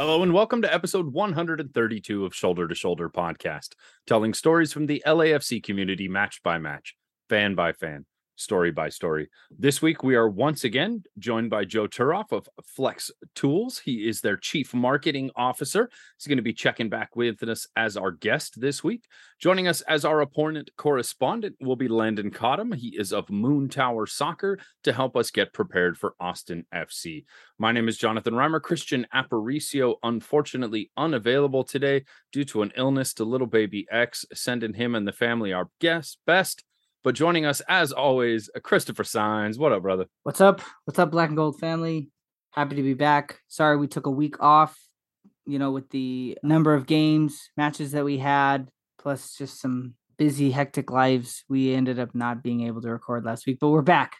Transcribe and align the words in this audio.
Hello 0.00 0.22
and 0.22 0.32
welcome 0.32 0.62
to 0.62 0.72
episode 0.72 1.12
132 1.12 2.24
of 2.24 2.34
Shoulder 2.34 2.66
to 2.66 2.74
Shoulder 2.74 3.10
podcast, 3.10 3.74
telling 4.06 4.32
stories 4.32 4.72
from 4.72 4.86
the 4.86 5.02
LAFC 5.06 5.62
community 5.62 6.08
match 6.08 6.42
by 6.42 6.56
match, 6.56 6.96
fan 7.28 7.54
by 7.54 7.72
fan, 7.74 8.06
story 8.40 8.70
by 8.70 8.88
story. 8.88 9.28
This 9.50 9.82
week 9.82 10.02
we 10.02 10.14
are 10.16 10.28
once 10.28 10.64
again 10.64 11.02
joined 11.18 11.50
by 11.50 11.64
Joe 11.64 11.86
Turoff 11.86 12.32
of 12.32 12.48
Flex 12.64 13.10
Tools. 13.34 13.78
He 13.78 14.08
is 14.08 14.20
their 14.20 14.36
chief 14.36 14.72
marketing 14.72 15.30
officer. 15.36 15.90
He's 16.16 16.26
going 16.26 16.38
to 16.38 16.42
be 16.42 16.54
checking 16.54 16.88
back 16.88 17.14
with 17.14 17.42
us 17.42 17.66
as 17.76 17.96
our 17.96 18.10
guest 18.10 18.60
this 18.60 18.82
week. 18.82 19.04
Joining 19.38 19.68
us 19.68 19.82
as 19.82 20.04
our 20.04 20.20
opponent 20.22 20.70
correspondent 20.76 21.56
will 21.60 21.76
be 21.76 21.88
Landon 21.88 22.30
Cottam. 22.30 22.74
He 22.74 22.96
is 22.98 23.12
of 23.12 23.30
Moon 23.30 23.68
Tower 23.68 24.06
Soccer 24.06 24.58
to 24.84 24.92
help 24.92 25.16
us 25.16 25.30
get 25.30 25.52
prepared 25.52 25.98
for 25.98 26.14
Austin 26.18 26.64
FC. 26.74 27.24
My 27.58 27.72
name 27.72 27.88
is 27.88 27.98
Jonathan 27.98 28.34
Reimer. 28.34 28.62
Christian 28.62 29.06
Aparicio, 29.14 29.96
unfortunately 30.02 30.90
unavailable 30.96 31.64
today 31.64 32.04
due 32.32 32.44
to 32.44 32.62
an 32.62 32.72
illness 32.76 33.12
to 33.14 33.24
little 33.24 33.46
baby 33.46 33.86
X, 33.90 34.24
sending 34.32 34.74
him 34.74 34.94
and 34.94 35.06
the 35.06 35.12
family 35.12 35.52
our 35.52 35.68
guest 35.80 36.18
best. 36.26 36.64
But 37.02 37.14
joining 37.14 37.46
us 37.46 37.62
as 37.66 37.92
always, 37.92 38.50
uh, 38.54 38.60
Christopher 38.60 39.04
Signs. 39.04 39.58
What 39.58 39.72
up, 39.72 39.80
brother? 39.80 40.04
What's 40.22 40.40
up? 40.40 40.60
What's 40.84 40.98
up, 40.98 41.10
Black 41.10 41.28
and 41.28 41.36
Gold 41.36 41.58
family? 41.58 42.10
Happy 42.50 42.76
to 42.76 42.82
be 42.82 42.92
back. 42.92 43.40
Sorry 43.48 43.78
we 43.78 43.86
took 43.86 44.04
a 44.04 44.10
week 44.10 44.42
off, 44.42 44.76
you 45.46 45.58
know, 45.58 45.70
with 45.70 45.88
the 45.90 46.36
number 46.42 46.74
of 46.74 46.86
games, 46.86 47.48
matches 47.56 47.92
that 47.92 48.04
we 48.04 48.18
had, 48.18 48.68
plus 48.98 49.34
just 49.34 49.62
some 49.62 49.94
busy, 50.18 50.50
hectic 50.50 50.90
lives. 50.90 51.42
We 51.48 51.72
ended 51.72 51.98
up 51.98 52.14
not 52.14 52.42
being 52.42 52.66
able 52.66 52.82
to 52.82 52.90
record 52.90 53.24
last 53.24 53.46
week, 53.46 53.58
but 53.60 53.70
we're 53.70 53.80
back. 53.80 54.16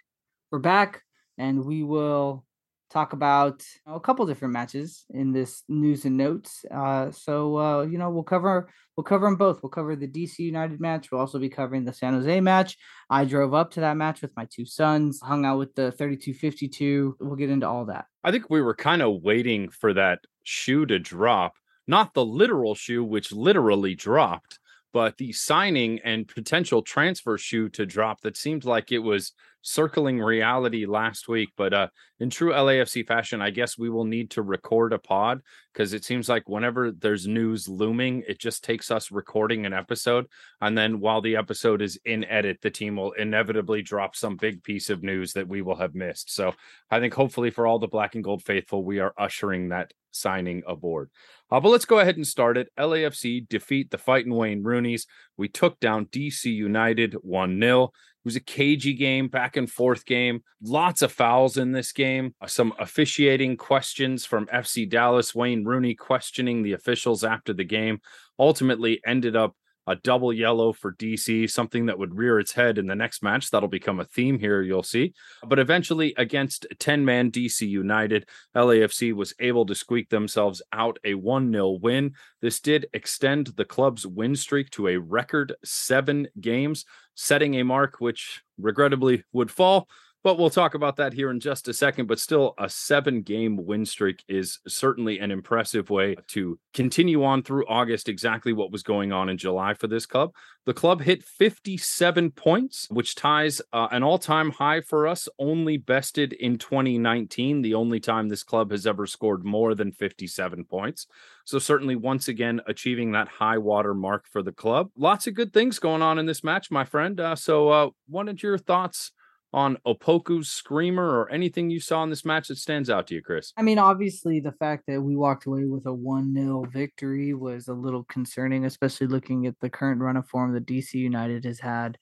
We're 0.50 0.58
back 0.58 1.02
and 1.36 1.66
we 1.66 1.82
will 1.82 2.46
talk 2.90 3.12
about 3.12 3.62
a 3.86 4.00
couple 4.00 4.26
different 4.26 4.52
matches 4.52 5.04
in 5.10 5.32
this 5.32 5.62
news 5.68 6.04
and 6.04 6.16
notes. 6.16 6.64
Uh, 6.70 7.10
so 7.10 7.56
uh, 7.56 7.82
you 7.82 7.98
know 7.98 8.10
we'll 8.10 8.22
cover 8.22 8.68
we'll 8.96 9.04
cover 9.04 9.26
them 9.26 9.36
both. 9.36 9.62
We'll 9.62 9.70
cover 9.70 9.96
the 9.96 10.08
DC 10.08 10.38
United 10.40 10.80
match. 10.80 11.10
We'll 11.10 11.20
also 11.20 11.38
be 11.38 11.48
covering 11.48 11.84
the 11.84 11.92
San 11.92 12.14
Jose 12.14 12.40
match. 12.40 12.76
I 13.08 13.24
drove 13.24 13.54
up 13.54 13.70
to 13.72 13.80
that 13.80 13.96
match 13.96 14.22
with 14.22 14.36
my 14.36 14.46
two 14.50 14.66
sons, 14.66 15.20
hung 15.22 15.44
out 15.44 15.58
with 15.58 15.74
the 15.74 15.92
3252. 15.92 17.16
We'll 17.20 17.36
get 17.36 17.50
into 17.50 17.68
all 17.68 17.86
that. 17.86 18.06
I 18.24 18.30
think 18.30 18.50
we 18.50 18.60
were 18.60 18.74
kind 18.74 19.02
of 19.02 19.22
waiting 19.22 19.68
for 19.68 19.94
that 19.94 20.20
shoe 20.44 20.86
to 20.86 20.98
drop, 20.98 21.54
not 21.86 22.14
the 22.14 22.24
literal 22.24 22.74
shoe, 22.74 23.04
which 23.04 23.32
literally 23.32 23.94
dropped, 23.94 24.58
but 24.92 25.16
the 25.18 25.32
signing 25.32 26.00
and 26.04 26.26
potential 26.26 26.82
transfer 26.82 27.38
shoe 27.38 27.68
to 27.70 27.86
drop 27.86 28.20
that 28.22 28.36
seemed 28.36 28.64
like 28.64 28.90
it 28.90 28.98
was 28.98 29.32
circling 29.62 30.20
reality 30.20 30.86
last 30.86 31.28
week. 31.28 31.50
But 31.56 31.72
uh, 31.74 31.88
in 32.18 32.30
true 32.30 32.52
LAFC 32.52 33.06
fashion, 33.06 33.42
I 33.42 33.50
guess 33.50 33.78
we 33.78 33.90
will 33.90 34.04
need 34.04 34.30
to 34.32 34.42
record 34.42 34.92
a 34.92 34.98
pod 34.98 35.40
because 35.72 35.92
it 35.92 36.04
seems 36.04 36.28
like 36.28 36.48
whenever 36.48 36.90
there's 36.90 37.26
news 37.26 37.68
looming, 37.68 38.22
it 38.26 38.38
just 38.38 38.64
takes 38.64 38.90
us 38.90 39.10
recording 39.10 39.66
an 39.66 39.72
episode. 39.72 40.26
And 40.60 40.76
then 40.76 41.00
while 41.00 41.20
the 41.20 41.36
episode 41.36 41.82
is 41.82 41.98
in 42.04 42.24
edit, 42.24 42.58
the 42.62 42.70
team 42.70 42.96
will 42.96 43.12
inevitably 43.12 43.82
drop 43.82 44.16
some 44.16 44.36
big 44.36 44.62
piece 44.62 44.90
of 44.90 45.02
news 45.02 45.32
that 45.34 45.48
we 45.48 45.62
will 45.62 45.76
have 45.76 45.94
missed. 45.94 46.32
So 46.34 46.54
I 46.90 47.00
think 47.00 47.14
hopefully 47.14 47.50
for 47.50 47.66
all 47.66 47.78
the 47.78 47.88
black 47.88 48.14
and 48.14 48.24
gold 48.24 48.42
faithful, 48.42 48.84
we 48.84 48.98
are 48.98 49.14
ushering 49.18 49.68
that 49.68 49.92
signing 50.12 50.62
aboard. 50.66 51.10
Uh, 51.50 51.60
but 51.60 51.70
let's 51.70 51.84
go 51.84 51.98
ahead 51.98 52.16
and 52.16 52.26
start 52.26 52.56
it. 52.56 52.68
LAFC 52.78 53.48
defeat 53.48 53.90
the 53.90 53.98
fighting 53.98 54.34
Wayne 54.34 54.62
Rooney's. 54.62 55.06
We 55.36 55.48
took 55.48 55.80
down 55.80 56.06
DC 56.06 56.44
United 56.46 57.14
1 57.22 57.60
0. 57.60 57.90
It 58.20 58.26
was 58.26 58.36
a 58.36 58.40
cagey 58.40 58.92
game, 58.92 59.28
back 59.28 59.56
and 59.56 59.70
forth 59.70 60.04
game. 60.04 60.42
Lots 60.62 61.00
of 61.00 61.10
fouls 61.10 61.56
in 61.56 61.72
this 61.72 61.90
game. 61.90 62.34
Uh, 62.40 62.46
some 62.46 62.74
officiating 62.78 63.56
questions 63.56 64.26
from 64.26 64.46
FC 64.46 64.88
Dallas. 64.88 65.34
Wayne 65.34 65.64
Rooney 65.64 65.94
questioning 65.94 66.62
the 66.62 66.74
officials 66.74 67.24
after 67.24 67.54
the 67.54 67.64
game. 67.64 68.00
Ultimately 68.38 69.00
ended 69.06 69.36
up 69.36 69.54
a 69.90 69.96
double 69.96 70.32
yellow 70.32 70.72
for 70.72 70.94
DC, 70.94 71.50
something 71.50 71.86
that 71.86 71.98
would 71.98 72.16
rear 72.16 72.38
its 72.38 72.52
head 72.52 72.78
in 72.78 72.86
the 72.86 72.94
next 72.94 73.22
match. 73.22 73.50
That'll 73.50 73.68
become 73.68 73.98
a 73.98 74.04
theme 74.04 74.38
here, 74.38 74.62
you'll 74.62 74.84
see. 74.84 75.14
But 75.44 75.58
eventually, 75.58 76.14
against 76.16 76.66
10 76.78 77.04
man 77.04 77.32
DC 77.32 77.68
United, 77.68 78.28
LAFC 78.54 79.12
was 79.12 79.34
able 79.40 79.66
to 79.66 79.74
squeak 79.74 80.08
themselves 80.08 80.62
out 80.72 80.98
a 81.04 81.14
1 81.14 81.52
0 81.52 81.78
win. 81.82 82.14
This 82.40 82.60
did 82.60 82.86
extend 82.92 83.48
the 83.48 83.64
club's 83.64 84.06
win 84.06 84.36
streak 84.36 84.70
to 84.70 84.88
a 84.88 84.96
record 84.96 85.54
seven 85.64 86.28
games, 86.40 86.84
setting 87.16 87.56
a 87.56 87.64
mark 87.64 87.96
which 87.98 88.42
regrettably 88.58 89.24
would 89.32 89.50
fall 89.50 89.88
but 90.22 90.38
we'll 90.38 90.50
talk 90.50 90.74
about 90.74 90.96
that 90.96 91.14
here 91.14 91.30
in 91.30 91.40
just 91.40 91.68
a 91.68 91.72
second. 91.72 92.06
But 92.06 92.18
still, 92.18 92.54
a 92.58 92.68
seven 92.68 93.22
game 93.22 93.64
win 93.64 93.86
streak 93.86 94.22
is 94.28 94.58
certainly 94.68 95.18
an 95.18 95.30
impressive 95.30 95.88
way 95.88 96.16
to 96.28 96.58
continue 96.74 97.24
on 97.24 97.42
through 97.42 97.66
August, 97.66 98.08
exactly 98.08 98.52
what 98.52 98.70
was 98.70 98.82
going 98.82 99.12
on 99.12 99.28
in 99.28 99.38
July 99.38 99.74
for 99.74 99.86
this 99.86 100.06
club. 100.06 100.32
The 100.66 100.74
club 100.74 101.00
hit 101.00 101.24
57 101.24 102.32
points, 102.32 102.86
which 102.90 103.14
ties 103.14 103.62
uh, 103.72 103.88
an 103.90 104.02
all 104.02 104.18
time 104.18 104.50
high 104.50 104.82
for 104.82 105.06
us, 105.06 105.26
only 105.38 105.78
bested 105.78 106.34
in 106.34 106.58
2019, 106.58 107.62
the 107.62 107.74
only 107.74 107.98
time 107.98 108.28
this 108.28 108.42
club 108.42 108.70
has 108.72 108.86
ever 108.86 109.06
scored 109.06 109.44
more 109.44 109.74
than 109.74 109.90
57 109.90 110.64
points. 110.64 111.06
So, 111.46 111.58
certainly, 111.58 111.96
once 111.96 112.28
again, 112.28 112.60
achieving 112.66 113.12
that 113.12 113.28
high 113.28 113.58
water 113.58 113.94
mark 113.94 114.26
for 114.30 114.42
the 114.42 114.52
club. 114.52 114.90
Lots 114.96 115.26
of 115.26 115.34
good 115.34 115.54
things 115.54 115.78
going 115.78 116.02
on 116.02 116.18
in 116.18 116.26
this 116.26 116.44
match, 116.44 116.70
my 116.70 116.84
friend. 116.84 117.18
Uh, 117.18 117.36
so, 117.36 117.70
uh, 117.70 117.90
what 118.06 118.28
are 118.28 118.34
your 118.42 118.58
thoughts? 118.58 119.12
On 119.52 119.76
Opoku's 119.86 120.48
screamer 120.48 121.04
or 121.04 121.30
anything 121.30 121.70
you 121.70 121.80
saw 121.80 122.02
in 122.02 122.10
this 122.10 122.24
match 122.24 122.48
that 122.48 122.58
stands 122.58 122.88
out 122.88 123.06
to 123.08 123.14
you, 123.14 123.22
Chris? 123.22 123.52
I 123.56 123.62
mean, 123.62 123.78
obviously, 123.78 124.40
the 124.40 124.52
fact 124.52 124.84
that 124.86 125.00
we 125.00 125.16
walked 125.16 125.46
away 125.46 125.64
with 125.64 125.86
a 125.86 125.92
1 125.94 126.34
0 126.34 126.64
victory 126.72 127.34
was 127.34 127.68
a 127.68 127.74
little 127.74 128.04
concerning, 128.04 128.64
especially 128.64 129.08
looking 129.08 129.46
at 129.46 129.58
the 129.60 129.70
current 129.70 130.00
run 130.00 130.16
of 130.16 130.28
form 130.28 130.52
that 130.54 130.66
DC 130.66 130.94
United 130.94 131.44
has 131.44 131.60
had. 131.60 131.98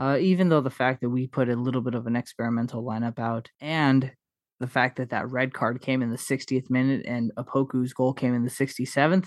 Uh, 0.00 0.16
even 0.18 0.48
though 0.48 0.60
the 0.60 0.70
fact 0.70 1.00
that 1.00 1.10
we 1.10 1.26
put 1.26 1.48
a 1.48 1.56
little 1.56 1.82
bit 1.82 1.94
of 1.94 2.06
an 2.06 2.16
experimental 2.16 2.82
lineup 2.82 3.18
out 3.18 3.48
and 3.60 4.10
the 4.58 4.66
fact 4.66 4.96
that 4.96 5.10
that 5.10 5.30
red 5.30 5.52
card 5.52 5.80
came 5.82 6.02
in 6.02 6.10
the 6.10 6.16
60th 6.16 6.70
minute 6.70 7.04
and 7.04 7.30
Opoku's 7.36 7.92
goal 7.92 8.12
came 8.12 8.34
in 8.34 8.44
the 8.44 8.50
67th, 8.50 9.26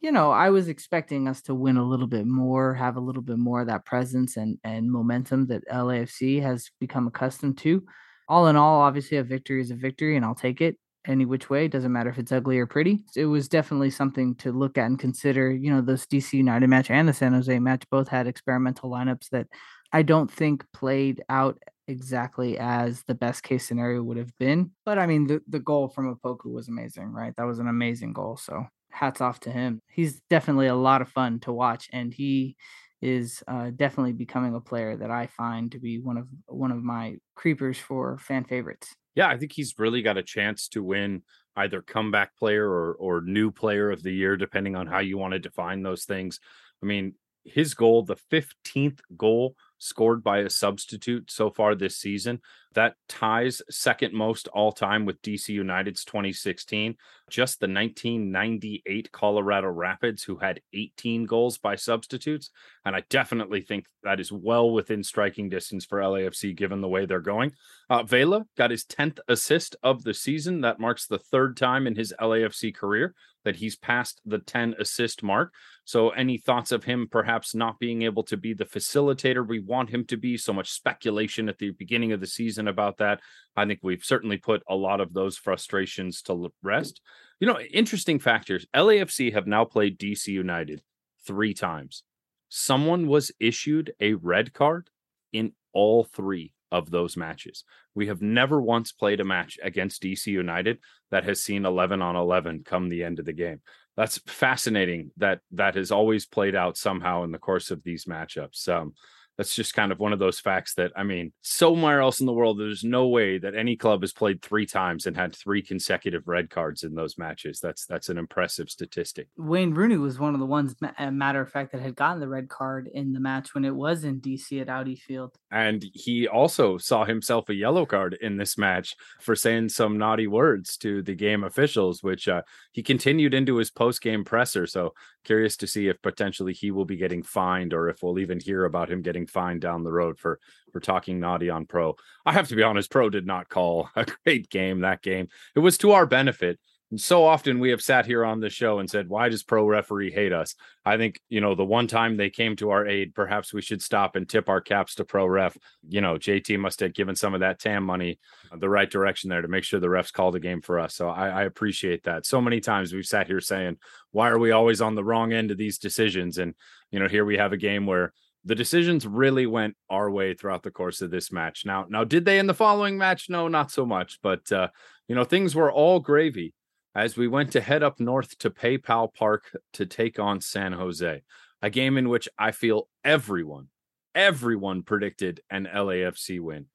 you 0.00 0.12
know, 0.12 0.30
I 0.30 0.50
was 0.50 0.68
expecting 0.68 1.28
us 1.28 1.42
to 1.42 1.54
win 1.54 1.76
a 1.76 1.84
little 1.84 2.06
bit 2.06 2.26
more, 2.26 2.74
have 2.74 2.96
a 2.96 3.00
little 3.00 3.22
bit 3.22 3.38
more 3.38 3.62
of 3.62 3.68
that 3.68 3.84
presence 3.84 4.36
and 4.36 4.58
and 4.64 4.90
momentum 4.90 5.46
that 5.46 5.66
LAFC 5.68 6.42
has 6.42 6.70
become 6.80 7.06
accustomed 7.06 7.58
to. 7.58 7.84
All 8.28 8.48
in 8.48 8.56
all, 8.56 8.80
obviously 8.80 9.18
a 9.18 9.22
victory 9.22 9.60
is 9.60 9.70
a 9.70 9.76
victory 9.76 10.16
and 10.16 10.24
I'll 10.24 10.34
take 10.34 10.60
it 10.60 10.76
any 11.06 11.24
which 11.24 11.48
way, 11.48 11.66
It 11.66 11.72
doesn't 11.72 11.92
matter 11.92 12.10
if 12.10 12.18
it's 12.18 12.32
ugly 12.32 12.58
or 12.58 12.66
pretty. 12.66 13.04
It 13.14 13.26
was 13.26 13.48
definitely 13.48 13.90
something 13.90 14.34
to 14.36 14.52
look 14.52 14.76
at 14.76 14.86
and 14.86 14.98
consider. 14.98 15.50
You 15.50 15.70
know, 15.70 15.80
this 15.80 16.06
DC 16.06 16.32
United 16.32 16.66
match 16.68 16.90
and 16.90 17.08
the 17.08 17.12
San 17.12 17.32
Jose 17.32 17.58
match 17.58 17.84
both 17.90 18.08
had 18.08 18.26
experimental 18.26 18.90
lineups 18.90 19.28
that 19.30 19.46
I 19.92 20.02
don't 20.02 20.30
think 20.30 20.64
played 20.72 21.22
out 21.28 21.58
exactly 21.88 22.58
as 22.58 23.04
the 23.04 23.14
best 23.14 23.42
case 23.44 23.66
scenario 23.66 24.02
would 24.02 24.16
have 24.16 24.36
been. 24.38 24.72
But 24.84 24.98
I 24.98 25.06
mean, 25.06 25.26
the, 25.26 25.40
the 25.48 25.60
goal 25.60 25.88
from 25.88 26.14
Opoku 26.14 26.46
was 26.46 26.68
amazing, 26.68 27.12
right? 27.12 27.34
That 27.36 27.44
was 27.46 27.60
an 27.60 27.68
amazing 27.68 28.12
goal. 28.12 28.36
So 28.36 28.66
hats 28.96 29.20
off 29.20 29.40
to 29.40 29.50
him. 29.50 29.80
He's 29.88 30.20
definitely 30.30 30.66
a 30.66 30.74
lot 30.74 31.02
of 31.02 31.08
fun 31.08 31.40
to 31.40 31.52
watch, 31.52 31.88
and 31.92 32.12
he 32.14 32.56
is 33.02 33.42
uh, 33.46 33.70
definitely 33.76 34.14
becoming 34.14 34.54
a 34.54 34.60
player 34.60 34.96
that 34.96 35.10
I 35.10 35.26
find 35.26 35.70
to 35.72 35.78
be 35.78 36.00
one 36.00 36.16
of 36.16 36.28
one 36.46 36.72
of 36.72 36.82
my 36.82 37.16
creepers 37.34 37.78
for 37.78 38.18
fan 38.18 38.44
favorites. 38.44 38.94
Yeah, 39.14 39.28
I 39.28 39.36
think 39.38 39.52
he's 39.52 39.78
really 39.78 40.02
got 40.02 40.18
a 40.18 40.22
chance 40.22 40.68
to 40.68 40.82
win 40.82 41.22
either 41.56 41.82
comeback 41.82 42.36
player 42.36 42.68
or 42.68 42.94
or 42.94 43.20
new 43.20 43.50
player 43.50 43.90
of 43.90 44.02
the 44.02 44.12
year, 44.12 44.36
depending 44.36 44.76
on 44.76 44.86
how 44.86 44.98
you 45.00 45.18
want 45.18 45.32
to 45.32 45.38
define 45.38 45.82
those 45.82 46.04
things. 46.04 46.40
I 46.82 46.86
mean, 46.86 47.14
his 47.44 47.74
goal, 47.74 48.02
the 48.02 48.16
15th 48.16 49.00
goal 49.16 49.56
scored 49.78 50.22
by 50.22 50.38
a 50.38 50.50
substitute 50.50 51.30
so 51.30 51.50
far 51.50 51.74
this 51.74 51.96
season. 51.96 52.40
That 52.74 52.94
ties 53.08 53.62
second 53.70 54.12
most 54.12 54.48
all 54.48 54.70
time 54.70 55.06
with 55.06 55.22
DC 55.22 55.48
United's 55.48 56.04
2016. 56.04 56.96
Just 57.30 57.58
the 57.58 57.66
1998 57.66 59.10
Colorado 59.12 59.68
Rapids, 59.68 60.22
who 60.22 60.36
had 60.36 60.60
18 60.74 61.24
goals 61.24 61.56
by 61.58 61.76
substitutes. 61.76 62.50
And 62.84 62.94
I 62.94 63.02
definitely 63.08 63.62
think 63.62 63.86
that 64.02 64.20
is 64.20 64.30
well 64.30 64.70
within 64.70 65.02
striking 65.02 65.48
distance 65.48 65.84
for 65.84 66.00
LAFC 66.00 66.54
given 66.54 66.80
the 66.80 66.88
way 66.88 67.06
they're 67.06 67.20
going. 67.20 67.52
Uh, 67.88 68.02
Vela 68.02 68.44
got 68.56 68.70
his 68.70 68.84
10th 68.84 69.18
assist 69.26 69.76
of 69.82 70.04
the 70.04 70.14
season. 70.14 70.60
That 70.60 70.78
marks 70.78 71.06
the 71.06 71.18
third 71.18 71.56
time 71.56 71.86
in 71.86 71.96
his 71.96 72.12
LAFC 72.20 72.74
career 72.74 73.14
that 73.46 73.56
he's 73.56 73.76
passed 73.76 74.20
the 74.26 74.40
10 74.40 74.74
assist 74.80 75.22
mark. 75.22 75.54
So, 75.84 76.10
any 76.10 76.36
thoughts 76.36 76.72
of 76.72 76.82
him 76.82 77.06
perhaps 77.08 77.54
not 77.54 77.78
being 77.78 78.02
able 78.02 78.24
to 78.24 78.36
be 78.36 78.52
the 78.52 78.64
facilitator 78.64 79.46
we 79.46 79.60
want 79.60 79.88
him 79.88 80.04
to 80.06 80.16
be? 80.16 80.36
So 80.36 80.52
much 80.52 80.72
speculation 80.72 81.48
at 81.48 81.58
the 81.58 81.70
beginning 81.70 82.10
of 82.10 82.20
the 82.20 82.26
season 82.26 82.66
about 82.66 82.98
that. 82.98 83.20
I 83.56 83.64
think 83.64 83.80
we've 83.82 84.04
certainly 84.04 84.36
put 84.36 84.64
a 84.68 84.74
lot 84.74 85.00
of 85.00 85.14
those 85.14 85.38
frustrations 85.38 86.22
to 86.22 86.52
rest. 86.60 87.00
You 87.38 87.46
know, 87.46 87.60
interesting 87.60 88.18
factors 88.18 88.66
LAFC 88.74 89.32
have 89.32 89.46
now 89.46 89.64
played 89.64 89.98
DC 89.98 90.26
United 90.26 90.82
three 91.24 91.54
times. 91.54 92.02
Someone 92.48 93.06
was 93.06 93.30
issued 93.38 93.92
a 94.00 94.14
red 94.14 94.52
card 94.52 94.90
in 95.32 95.52
all 95.72 96.02
three 96.02 96.52
of 96.72 96.90
those 96.90 97.16
matches. 97.16 97.62
We 97.96 98.08
have 98.08 98.20
never 98.20 98.60
once 98.60 98.92
played 98.92 99.20
a 99.20 99.24
match 99.24 99.58
against 99.62 100.02
DC 100.02 100.26
United 100.26 100.78
that 101.10 101.24
has 101.24 101.42
seen 101.42 101.64
11 101.64 102.02
on 102.02 102.14
11 102.14 102.62
come 102.62 102.88
the 102.88 103.02
end 103.02 103.18
of 103.18 103.24
the 103.24 103.32
game. 103.32 103.62
That's 103.96 104.18
fascinating 104.26 105.12
that 105.16 105.40
that 105.52 105.76
has 105.76 105.90
always 105.90 106.26
played 106.26 106.54
out 106.54 106.76
somehow 106.76 107.24
in 107.24 107.32
the 107.32 107.38
course 107.38 107.70
of 107.70 107.82
these 107.82 108.04
matchups. 108.04 108.68
Um, 108.68 108.92
that's 109.36 109.54
just 109.54 109.74
kind 109.74 109.92
of 109.92 109.98
one 109.98 110.12
of 110.12 110.18
those 110.18 110.40
facts 110.40 110.74
that 110.74 110.92
I 110.96 111.02
mean, 111.02 111.32
somewhere 111.42 112.00
else 112.00 112.20
in 112.20 112.26
the 112.26 112.32
world, 112.32 112.58
there's 112.58 112.84
no 112.84 113.08
way 113.08 113.38
that 113.38 113.54
any 113.54 113.76
club 113.76 114.02
has 114.02 114.12
played 114.12 114.42
three 114.42 114.66
times 114.66 115.06
and 115.06 115.16
had 115.16 115.34
three 115.34 115.62
consecutive 115.62 116.26
red 116.26 116.50
cards 116.50 116.82
in 116.82 116.94
those 116.94 117.18
matches. 117.18 117.60
That's 117.60 117.86
that's 117.86 118.08
an 118.08 118.18
impressive 118.18 118.70
statistic. 118.70 119.28
Wayne 119.36 119.74
Rooney 119.74 119.96
was 119.96 120.18
one 120.18 120.34
of 120.34 120.40
the 120.40 120.46
ones, 120.46 120.74
matter 120.98 121.40
of 121.40 121.50
fact, 121.50 121.72
that 121.72 121.82
had 121.82 121.96
gotten 121.96 122.20
the 122.20 122.28
red 122.28 122.48
card 122.48 122.88
in 122.92 123.12
the 123.12 123.20
match 123.20 123.54
when 123.54 123.64
it 123.64 123.74
was 123.74 124.04
in 124.04 124.20
DC 124.20 124.60
at 124.60 124.68
Audi 124.68 124.96
Field. 124.96 125.34
And 125.50 125.84
he 125.92 126.26
also 126.26 126.78
saw 126.78 127.04
himself 127.04 127.48
a 127.48 127.54
yellow 127.54 127.86
card 127.86 128.16
in 128.20 128.36
this 128.36 128.56
match 128.56 128.94
for 129.20 129.36
saying 129.36 129.68
some 129.68 129.98
naughty 129.98 130.26
words 130.26 130.76
to 130.78 131.02
the 131.02 131.14
game 131.14 131.44
officials, 131.44 132.02
which 132.02 132.28
uh, 132.28 132.42
he 132.72 132.82
continued 132.82 133.34
into 133.34 133.56
his 133.56 133.70
post 133.70 134.00
game 134.00 134.24
presser. 134.24 134.66
So 134.66 134.94
curious 135.26 135.56
to 135.58 135.66
see 135.66 135.88
if 135.88 136.00
potentially 136.00 136.52
he 136.52 136.70
will 136.70 136.84
be 136.84 136.96
getting 136.96 137.22
fined 137.22 137.74
or 137.74 137.88
if 137.88 138.02
we'll 138.02 138.18
even 138.18 138.38
hear 138.40 138.64
about 138.64 138.90
him 138.90 139.02
getting 139.02 139.26
fined 139.26 139.60
down 139.60 139.82
the 139.82 139.92
road 139.92 140.18
for 140.18 140.38
for 140.72 140.80
talking 140.80 141.18
naughty 141.18 141.50
on 141.50 141.66
pro. 141.66 141.96
I 142.24 142.32
have 142.32 142.48
to 142.48 142.56
be 142.56 142.62
honest, 142.62 142.90
pro 142.90 143.10
did 143.10 143.26
not 143.26 143.48
call 143.48 143.90
a 143.96 144.06
great 144.06 144.48
game 144.48 144.80
that 144.80 145.02
game. 145.02 145.28
It 145.54 145.60
was 145.60 145.78
to 145.78 145.92
our 145.92 146.06
benefit. 146.06 146.58
So 146.94 147.24
often 147.24 147.58
we 147.58 147.70
have 147.70 147.82
sat 147.82 148.06
here 148.06 148.24
on 148.24 148.38
the 148.38 148.48
show 148.48 148.78
and 148.78 148.88
said, 148.88 149.08
why 149.08 149.28
does 149.28 149.42
pro 149.42 149.66
referee 149.66 150.12
hate 150.12 150.32
us? 150.32 150.54
I 150.84 150.96
think, 150.96 151.20
you 151.28 151.40
know, 151.40 151.56
the 151.56 151.64
one 151.64 151.88
time 151.88 152.16
they 152.16 152.30
came 152.30 152.54
to 152.56 152.70
our 152.70 152.86
aid, 152.86 153.12
perhaps 153.12 153.52
we 153.52 153.60
should 153.60 153.82
stop 153.82 154.14
and 154.14 154.28
tip 154.28 154.48
our 154.48 154.60
caps 154.60 154.94
to 154.96 155.04
pro 155.04 155.26
ref. 155.26 155.58
You 155.88 156.00
know, 156.00 156.14
JT 156.14 156.60
must 156.60 156.78
have 156.78 156.94
given 156.94 157.16
some 157.16 157.34
of 157.34 157.40
that 157.40 157.58
TAM 157.58 157.82
money 157.82 158.20
the 158.56 158.68
right 158.68 158.88
direction 158.88 159.28
there 159.28 159.42
to 159.42 159.48
make 159.48 159.64
sure 159.64 159.80
the 159.80 159.88
refs 159.88 160.12
called 160.12 160.34
the 160.34 160.40
game 160.40 160.62
for 160.62 160.78
us. 160.78 160.94
So 160.94 161.08
I, 161.08 161.28
I 161.28 161.42
appreciate 161.42 162.04
that. 162.04 162.24
So 162.24 162.40
many 162.40 162.60
times 162.60 162.92
we've 162.92 163.04
sat 163.04 163.26
here 163.26 163.40
saying, 163.40 163.78
why 164.12 164.28
are 164.28 164.38
we 164.38 164.52
always 164.52 164.80
on 164.80 164.94
the 164.94 165.04
wrong 165.04 165.32
end 165.32 165.50
of 165.50 165.58
these 165.58 165.78
decisions? 165.78 166.38
And, 166.38 166.54
you 166.92 167.00
know, 167.00 167.08
here 167.08 167.24
we 167.24 167.36
have 167.36 167.52
a 167.52 167.56
game 167.56 167.86
where 167.86 168.12
the 168.44 168.54
decisions 168.54 169.08
really 169.08 169.46
went 169.46 169.76
our 169.90 170.08
way 170.08 170.34
throughout 170.34 170.62
the 170.62 170.70
course 170.70 171.02
of 171.02 171.10
this 171.10 171.32
match. 171.32 171.64
Now, 171.66 171.86
now 171.88 172.04
did 172.04 172.24
they 172.24 172.38
in 172.38 172.46
the 172.46 172.54
following 172.54 172.96
match? 172.96 173.28
No, 173.28 173.48
not 173.48 173.72
so 173.72 173.84
much. 173.84 174.20
But 174.22 174.52
uh, 174.52 174.68
you 175.08 175.16
know, 175.16 175.24
things 175.24 175.56
were 175.56 175.72
all 175.72 175.98
gravy 175.98 176.54
as 176.96 177.14
we 177.14 177.28
went 177.28 177.52
to 177.52 177.60
head 177.60 177.82
up 177.82 178.00
north 178.00 178.38
to 178.38 178.48
PayPal 178.48 179.12
Park 179.12 179.54
to 179.74 179.84
take 179.84 180.18
on 180.18 180.40
San 180.40 180.72
Jose, 180.72 181.22
a 181.60 181.70
game 181.70 181.98
in 181.98 182.08
which 182.08 182.26
I 182.38 182.52
feel 182.52 182.88
everyone, 183.04 183.68
everyone 184.14 184.82
predicted 184.82 185.42
an 185.50 185.68
LAFC 185.70 186.40
win, 186.40 186.66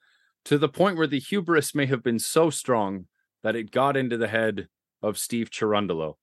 to 0.45 0.59
the 0.59 0.69
point 0.69 0.95
where 0.95 1.07
the 1.07 1.19
hubris 1.19 1.73
may 1.73 1.87
have 1.87 2.03
been 2.03 2.19
so 2.19 2.51
strong 2.51 3.07
that 3.41 3.55
it 3.55 3.71
got 3.71 3.97
into 3.97 4.15
the 4.15 4.27
head 4.27 4.67
of 5.01 5.17
Steve 5.17 5.49
Cherundolo. 5.49 6.13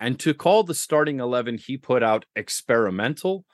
And 0.00 0.18
to 0.20 0.32
call 0.32 0.62
the 0.62 0.74
starting 0.74 1.20
11 1.20 1.58
he 1.58 1.76
put 1.76 2.02
out 2.02 2.24
experimental 2.34 3.44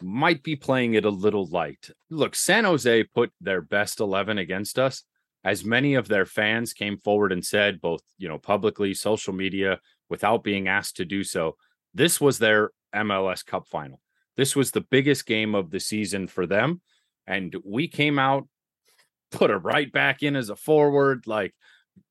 might 0.00 0.44
be 0.44 0.54
playing 0.54 0.94
it 0.94 1.04
a 1.04 1.10
little 1.10 1.46
light. 1.46 1.90
Look, 2.10 2.36
San 2.36 2.62
Jose 2.62 3.04
put 3.12 3.32
their 3.40 3.60
best 3.60 3.98
11 3.98 4.38
against 4.38 4.78
us. 4.78 5.02
As 5.44 5.64
many 5.64 5.94
of 5.94 6.08
their 6.08 6.26
fans 6.26 6.72
came 6.72 6.98
forward 6.98 7.32
and 7.32 7.44
said, 7.44 7.80
both, 7.80 8.02
you 8.18 8.28
know, 8.28 8.38
publicly, 8.38 8.94
social 8.94 9.32
media, 9.32 9.80
without 10.08 10.44
being 10.44 10.68
asked 10.68 10.96
to 10.96 11.04
do 11.04 11.24
so, 11.24 11.56
this 11.94 12.20
was 12.20 12.38
their 12.38 12.70
MLS 12.94 13.44
Cup 13.44 13.66
final. 13.66 14.00
This 14.36 14.54
was 14.54 14.70
the 14.70 14.80
biggest 14.80 15.26
game 15.26 15.54
of 15.54 15.70
the 15.70 15.80
season 15.80 16.26
for 16.26 16.46
them. 16.46 16.80
And 17.26 17.54
we 17.64 17.88
came 17.88 18.18
out, 18.18 18.48
put 19.30 19.50
it 19.50 19.56
right 19.56 19.90
back 19.90 20.22
in 20.22 20.36
as 20.36 20.48
a 20.48 20.56
forward, 20.56 21.26
like 21.26 21.54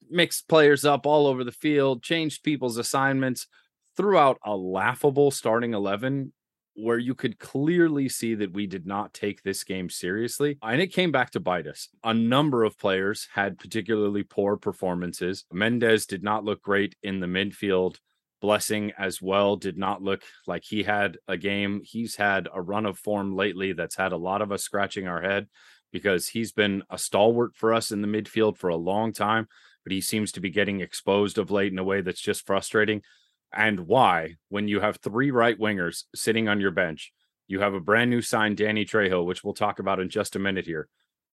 mixed 0.10 0.48
players 0.48 0.86
up 0.86 1.06
all 1.06 1.28
over 1.28 1.44
the 1.44 1.52
field, 1.52 2.04
changed 2.04 2.44
people's 2.44 2.78
assignments, 2.78 3.48
threw 3.96 4.18
out 4.18 4.40
a 4.44 4.56
laughable 4.56 5.32
starting 5.32 5.74
11 5.74 6.34
where 6.76 6.98
you 6.98 7.14
could 7.14 7.40
clearly 7.40 8.08
see 8.08 8.36
that 8.36 8.54
we 8.54 8.68
did 8.68 8.86
not 8.86 9.14
take 9.14 9.44
this 9.44 9.64
game 9.64 9.90
seriously. 9.90 10.58
And 10.62 10.82
it 10.82 10.94
came 10.94 11.12
back 11.12 11.32
to 11.32 11.40
bite 11.40 11.68
us. 11.68 11.90
A 12.04 12.14
number 12.14 12.64
of 12.64 12.78
players 12.78 13.28
had 13.34 13.60
particularly 13.60 14.24
poor 14.24 14.58
performances. 14.58 15.46
Mendez 15.52 16.06
did 16.06 16.24
not 16.24 16.44
look 16.44 16.62
great 16.62 16.96
in 17.04 17.20
the 17.20 17.28
midfield. 17.28 17.98
Blessing 18.42 18.92
as 18.98 19.22
well 19.22 19.56
did 19.56 19.78
not 19.78 20.02
look 20.02 20.24
like 20.48 20.64
he 20.64 20.82
had 20.82 21.18
a 21.28 21.38
game. 21.38 21.82
He's 21.84 22.16
had 22.16 22.48
a 22.52 22.62
run 22.62 22.88
of 22.88 22.98
form 22.98 23.36
lately 23.36 23.74
that's 23.74 23.96
had 23.96 24.14
a 24.14 24.18
lot 24.18 24.42
of 24.42 24.52
us 24.52 24.64
scratching 24.64 25.08
our 25.08 25.22
head 25.22 25.48
because 25.92 26.28
he's 26.28 26.52
been 26.52 26.84
a 26.90 26.98
stalwart 26.98 27.56
for 27.56 27.74
us 27.74 27.92
in 27.92 28.02
the 28.02 28.08
midfield 28.08 28.58
for 28.58 28.70
a 28.70 28.76
long 28.76 29.14
time, 29.14 29.48
but 29.84 29.92
he 29.92 30.02
seems 30.02 30.32
to 30.32 30.40
be 30.40 30.50
getting 30.50 30.80
exposed 30.80 31.38
of 31.38 31.52
late 31.52 31.72
in 31.72 31.78
a 31.78 31.84
way 31.84 32.02
that's 32.02 32.22
just 32.22 32.48
frustrating 32.48 33.04
and 33.54 33.82
why 33.82 34.36
when 34.50 34.68
you 34.68 34.80
have 34.80 34.98
three 34.98 35.32
right 35.32 35.60
wingers 35.60 36.04
sitting 36.16 36.48
on 36.48 36.60
your 36.62 36.72
bench 36.72 37.12
you 37.48 37.60
have 37.60 37.74
a 37.74 37.82
brand 37.82 38.10
new 38.10 38.22
sign 38.22 38.56
danny 38.56 38.86
trejo 38.86 39.26
which 39.26 39.44
we'll 39.44 39.54
talk 39.54 39.80
about 39.80 40.00
in 40.00 40.10
just 40.10 40.36
a 40.36 40.40
minute 40.40 40.66
here. 40.66 40.88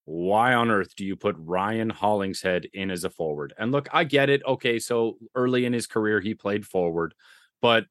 Why 0.05 0.53
on 0.53 0.71
earth 0.71 0.95
do 0.95 1.05
you 1.05 1.15
put 1.15 1.35
ryan 1.37 1.89
hollingshead 1.89 2.67
in 2.73 2.91
as 2.91 3.03
a 3.03 3.09
forward? 3.09 3.53
And 3.57 3.71
look 3.71 3.87
i 3.93 4.03
get 4.03 4.29
it. 4.29 4.41
Okay 4.45 4.79
so 4.79 5.17
early 5.35 5.65
in 5.65 5.73
his 5.73 5.87
career 5.87 6.19
he 6.19 6.33
played 6.33 6.65
forward. 6.65 7.13
But 7.61 7.85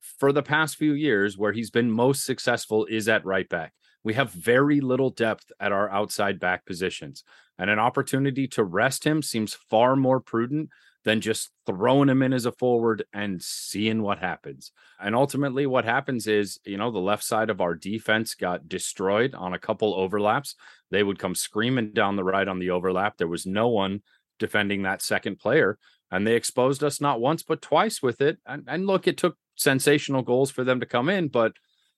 for 0.00 0.32
the 0.32 0.42
past 0.42 0.76
few 0.76 0.92
years 0.92 1.36
where 1.36 1.52
he's 1.52 1.70
been 1.70 1.90
most 1.90 2.24
successful 2.24 2.86
is 2.86 3.08
at 3.08 3.24
right 3.24 3.48
back. 3.48 3.72
We 4.04 4.14
have 4.14 4.30
very 4.30 4.80
little 4.80 5.10
depth 5.10 5.50
at 5.58 5.72
our 5.72 5.90
outside 5.90 6.38
back 6.38 6.64
positions. 6.64 7.24
And 7.58 7.70
an 7.70 7.78
opportunity 7.78 8.46
to 8.48 8.62
rest 8.62 9.04
him 9.04 9.20
seems 9.20 9.54
far 9.54 9.96
more 9.96 10.20
prudent 10.20 10.70
than 11.06 11.20
just 11.20 11.52
throwing 11.66 12.08
him 12.08 12.20
in 12.20 12.32
as 12.32 12.46
a 12.46 12.52
forward 12.52 13.04
and 13.12 13.40
seeing 13.40 14.02
what 14.02 14.18
happens. 14.18 14.72
And 15.00 15.14
ultimately, 15.14 15.64
what 15.64 15.84
happens 15.84 16.26
is, 16.26 16.58
you 16.66 16.76
know, 16.76 16.90
the 16.90 16.98
left 16.98 17.22
side 17.22 17.48
of 17.48 17.60
our 17.60 17.76
defense 17.76 18.34
got 18.34 18.68
destroyed 18.68 19.32
on 19.32 19.54
a 19.54 19.58
couple 19.58 19.94
overlaps. 19.94 20.56
They 20.90 21.04
would 21.04 21.20
come 21.20 21.36
screaming 21.36 21.92
down 21.92 22.16
the 22.16 22.24
right 22.24 22.48
on 22.48 22.58
the 22.58 22.70
overlap. 22.70 23.18
There 23.18 23.28
was 23.28 23.46
no 23.46 23.68
one 23.68 24.02
defending 24.40 24.82
that 24.82 25.00
second 25.00 25.38
player. 25.38 25.78
And 26.10 26.26
they 26.26 26.34
exposed 26.34 26.82
us 26.82 27.00
not 27.00 27.20
once, 27.20 27.44
but 27.44 27.62
twice 27.62 28.02
with 28.02 28.20
it. 28.20 28.38
And, 28.44 28.64
and 28.66 28.88
look, 28.88 29.06
it 29.06 29.16
took 29.16 29.36
sensational 29.54 30.22
goals 30.22 30.50
for 30.50 30.64
them 30.64 30.80
to 30.80 30.86
come 30.86 31.08
in, 31.08 31.28
but 31.28 31.52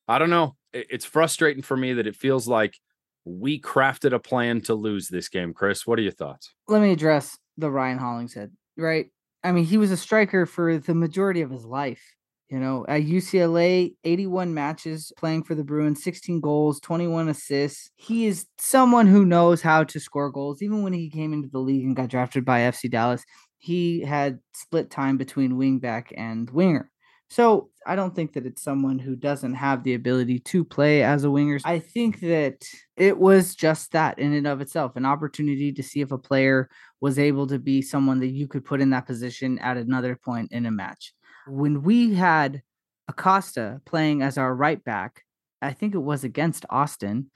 I 0.06 0.18
don't 0.18 0.30
know. 0.30 0.54
It's 0.75 1.06
frustrating 1.06 1.62
for 1.62 1.78
me 1.78 1.94
that 1.94 2.06
it 2.06 2.14
feels 2.14 2.47
like 2.47 2.78
we 3.25 3.59
crafted 3.59 4.12
a 4.12 4.18
plan 4.18 4.61
to 4.62 4.75
lose 4.75 5.09
this 5.09 5.30
game. 5.30 5.54
Chris, 5.54 5.87
what 5.87 5.99
are 5.99 6.02
your 6.02 6.12
thoughts? 6.12 6.52
Let 6.68 6.83
me 6.83 6.92
address 6.92 7.38
the 7.56 7.71
Ryan 7.71 7.99
Hollingshead 7.99 8.52
right? 8.78 9.06
I 9.44 9.52
mean, 9.52 9.64
he 9.64 9.78
was 9.78 9.90
a 9.90 9.97
striker 9.97 10.47
for 10.47 10.78
the 10.78 10.94
majority 10.94 11.42
of 11.42 11.50
his 11.50 11.64
life. 11.64 12.02
You 12.49 12.58
know, 12.58 12.87
at 12.88 13.02
UCLA, 13.02 13.94
81 14.04 14.54
matches 14.54 15.12
playing 15.18 15.42
for 15.42 15.54
the 15.54 15.64
Bruins, 15.64 16.02
16 16.02 16.40
goals, 16.40 16.80
21 16.80 17.28
assists. 17.28 17.90
He 17.97 18.26
is 18.26 18.47
someone 18.58 19.06
who 19.06 19.26
knows 19.26 19.61
how 19.61 19.85
to 19.85 20.00
score 20.00 20.30
goals. 20.30 20.62
Even 20.62 20.82
when 20.82 20.94
he 20.94 21.11
came 21.11 21.35
into 21.35 21.49
the 21.49 21.58
league 21.58 21.85
and 21.85 21.94
got 21.94 22.08
drafted 22.08 22.47
by 22.47 22.61
FC 22.61 22.90
Dallas, 22.90 23.23
he 23.58 24.00
had 24.00 24.38
split 24.54 24.90
time 24.90 25.18
between 25.18 25.52
wingback 25.52 26.06
and 26.16 26.49
winger. 26.49 26.90
So 27.30 27.68
I 27.87 27.94
don't 27.94 28.14
think 28.14 28.32
that 28.32 28.47
it's 28.47 28.62
someone 28.62 28.99
who 28.99 29.14
doesn't 29.14 29.54
have 29.54 29.85
the 29.85 29.94
ability 29.94 30.38
to 30.40 30.64
play 30.64 31.02
as 31.02 31.25
a 31.25 31.30
winger. 31.30 31.58
I 31.64 31.78
think 31.78 32.20
that 32.20 32.66
it 32.97 33.18
was 33.18 33.54
just 33.54 33.92
that 33.92 34.18
in 34.18 34.32
and 34.32 34.47
of 34.47 34.61
itself, 34.61 34.97
an 34.97 35.04
opportunity 35.04 35.73
to 35.73 35.82
see 35.82 36.00
if 36.00 36.11
a 36.11 36.18
player 36.18 36.70
was 37.00 37.18
able 37.18 37.47
to 37.49 37.58
be 37.58 37.82
someone 37.82 38.20
that 38.20 38.28
you 38.28 38.49
could 38.49 38.64
put 38.64 38.80
in 38.80 38.90
that 38.90 39.06
position 39.06 39.58
at 39.58 39.76
another 39.76 40.16
point 40.16 40.52
in 40.52 40.64
a 40.64 40.70
match. 40.70 41.12
When 41.47 41.82
we 41.82 42.14
had 42.14 42.62
Acosta 43.08 43.80
playing 43.85 44.23
as 44.23 44.38
our 44.38 44.54
right 44.54 44.82
back, 44.82 45.23
I 45.61 45.73
think 45.73 45.94
it 45.94 45.99
was 45.99 46.25
against 46.25 46.64
Austin, 46.70 47.30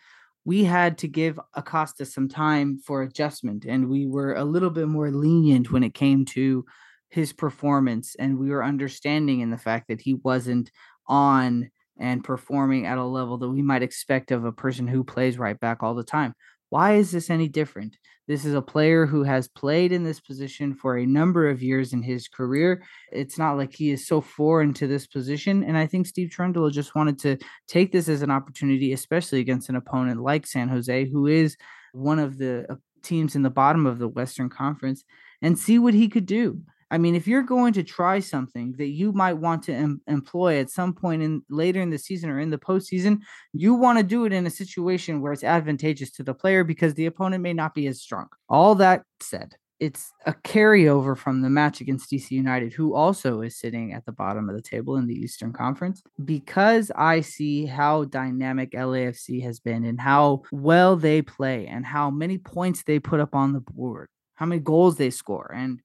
we 0.45 0.65
had 0.65 0.99
to 0.99 1.09
give 1.09 1.39
Acosta 1.55 2.05
some 2.05 2.29
time 2.29 2.79
for 2.79 3.03
adjustment 3.03 3.65
and 3.65 3.89
we 3.89 4.07
were 4.07 4.35
a 4.35 4.45
little 4.45 4.71
bit 4.71 4.89
more 4.89 5.11
lenient 5.11 5.71
when 5.71 5.85
it 5.85 5.95
came 5.95 6.25
to 6.27 6.65
his 7.13 7.33
performance 7.33 8.17
and 8.19 8.39
we 8.39 8.49
were 8.49 8.65
understanding 8.65 9.41
in 9.41 9.51
the 9.51 9.59
fact 9.59 9.89
that 9.89 10.01
he 10.01 10.15
wasn't 10.15 10.71
on 11.07 11.71
and 11.99 12.25
performing 12.25 12.87
at 12.87 12.97
a 12.97 13.05
level 13.05 13.37
that 13.37 13.51
we 13.51 13.61
might 13.61 13.83
expect 13.83 14.31
of 14.31 14.47
a 14.47 14.53
person 14.53 14.89
who 14.89 15.05
plays 15.05 15.39
right 15.39 15.61
back 15.61 15.83
all 15.83 15.95
the 15.95 16.03
time. 16.03 16.35
Why 16.71 16.95
is 16.95 17.11
this 17.11 17.29
any 17.29 17.49
different? 17.49 17.99
This 18.27 18.47
is 18.47 18.55
a 18.55 18.63
player 18.63 19.05
who 19.05 19.25
has 19.25 19.47
played 19.47 19.93
in 19.93 20.05
this 20.05 20.21
position 20.21 20.75
for 20.75 20.97
a 20.97 21.05
number 21.05 21.51
of 21.51 21.63
years 21.63 21.93
in 21.93 22.03
his 22.03 22.29
career. 22.29 22.83
It's 23.11 23.37
not 23.37 23.59
like 23.59 23.75
he 23.75 23.91
is 23.91 24.07
so 24.07 24.23
foreign 24.23 24.73
to 24.75 24.87
this 24.87 25.07
position. 25.07 25.63
And 25.65 25.77
I 25.77 25.87
think 25.87 26.07
Steve 26.07 26.31
Cherundolo 26.31 26.73
just 26.73 26.95
wanted 26.95 27.19
to 27.21 27.37
take 27.69 27.93
this 27.93 28.09
as 28.09 28.23
an 28.23 28.31
opportunity, 28.31 28.95
especially 28.95 29.41
against 29.41 29.69
an 29.69 29.77
opponent 29.77 30.23
like 30.23 30.47
San 30.47 30.69
Jose, 30.69 31.11
who 31.11 31.27
is 31.27 31.59
one 31.93 32.19
of 32.19 32.39
the 32.39 32.65
uh, 32.71 32.77
teams 33.03 33.37
in 33.37 33.43
the 33.43 33.51
bottom 33.51 33.85
of 33.85 33.99
the 33.99 34.09
Western 34.09 34.49
Conference, 34.49 35.05
and 35.43 35.59
see 35.59 35.79
what 35.79 35.93
he 35.93 36.09
could 36.09 36.25
do. 36.25 36.63
I 36.93 36.99
mean, 36.99 37.15
if 37.15 37.27
you're 37.27 37.43
going 37.43 37.73
to 37.73 37.83
try 37.83 38.21
something 38.21 38.75
that 38.77 38.89
you 38.89 39.13
might 39.13 39.33
want 39.33 39.63
to 39.65 39.73
em- 39.73 40.03
employ 40.07 40.59
at 40.59 40.69
some 40.69 40.93
point 40.93 41.23
in 41.23 41.43
later 41.49 41.81
in 41.81 41.89
the 41.89 41.99
season 41.99 42.29
or 42.29 42.39
in 42.39 42.51
the 42.51 42.59
postseason, 42.59 43.21
you 43.55 43.73
want 43.73 43.99
to 43.99 44.05
do 44.05 44.27
it 44.27 44.33
in 44.33 44.47
a 44.47 44.51
situation 44.51 45.23
where 45.23 45.33
it's 45.33 45.43
advantageous 45.43 46.11
to 46.13 46.23
the 46.23 46.35
player 46.35 46.65
because 46.65 46.93
the 46.93 47.07
opponent 47.07 47.43
may 47.43 47.55
not 47.55 47.75
be 47.75 47.87
as 47.87 48.03
strong. 48.03 48.27
All 48.47 48.75
that 48.75 49.05
said, 49.21 49.55
it's 49.81 50.13
a 50.27 50.35
carryover 50.35 51.17
from 51.17 51.41
the 51.41 51.49
match 51.49 51.81
against 51.81 52.11
DC 52.11 52.31
United, 52.31 52.75
who 52.75 52.95
also 52.95 53.41
is 53.41 53.59
sitting 53.59 53.95
at 53.95 54.05
the 54.05 54.13
bottom 54.13 54.51
of 54.51 54.55
the 54.55 54.63
table 54.63 54.97
in 54.97 55.07
the 55.07 55.15
Eastern 55.15 55.55
Conference. 55.55 56.03
Because 56.23 56.93
I 56.95 57.23
see 57.23 57.65
how 57.65 58.05
dynamic 58.05 58.73
LAFC 58.73 59.43
has 59.45 59.61
been 59.61 59.87
and 59.87 59.99
how 59.99 60.43
well 60.53 60.97
they 60.97 61.23
play 61.23 61.67
and 61.69 61.87
how 61.87 62.11
many 62.11 62.37
points 62.37 62.83
they 62.83 62.99
put 62.99 63.19
up 63.19 63.35
on 63.35 63.55
the 63.55 63.61
board, 63.61 64.11
how 64.35 64.45
many 64.45 64.61
goals 64.61 64.99
they 64.99 65.11
score. 65.11 65.51
And 65.57 65.81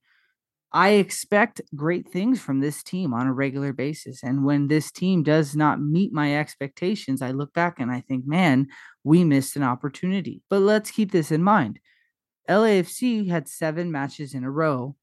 I 0.74 0.90
expect 0.90 1.62
great 1.76 2.10
things 2.10 2.42
from 2.42 2.60
this 2.60 2.84
team 2.84 3.14
on 3.14 3.26
a 3.26 3.34
regular 3.34 3.72
basis. 3.72 4.22
And 4.22 4.44
when 4.44 4.68
this 4.68 4.92
team 4.92 5.24
does 5.24 5.56
not 5.56 5.82
meet 5.82 6.12
my 6.12 6.38
expectations, 6.38 7.22
I 7.22 7.32
look 7.32 7.54
back 7.54 7.80
and 7.80 7.90
I 7.90 8.02
think, 8.02 8.28
man, 8.28 8.68
we 9.04 9.24
missed 9.24 9.56
an 9.56 9.64
opportunity. 9.64 10.42
But 10.50 10.60
let's 10.60 10.92
keep 10.92 11.12
this 11.12 11.32
in 11.32 11.42
mind. 11.42 11.80
LAFC 12.50 13.30
had 13.30 13.48
seven 13.48 13.92
matches 13.92 14.34
in 14.34 14.44
a 14.44 14.52
row 14.52 14.96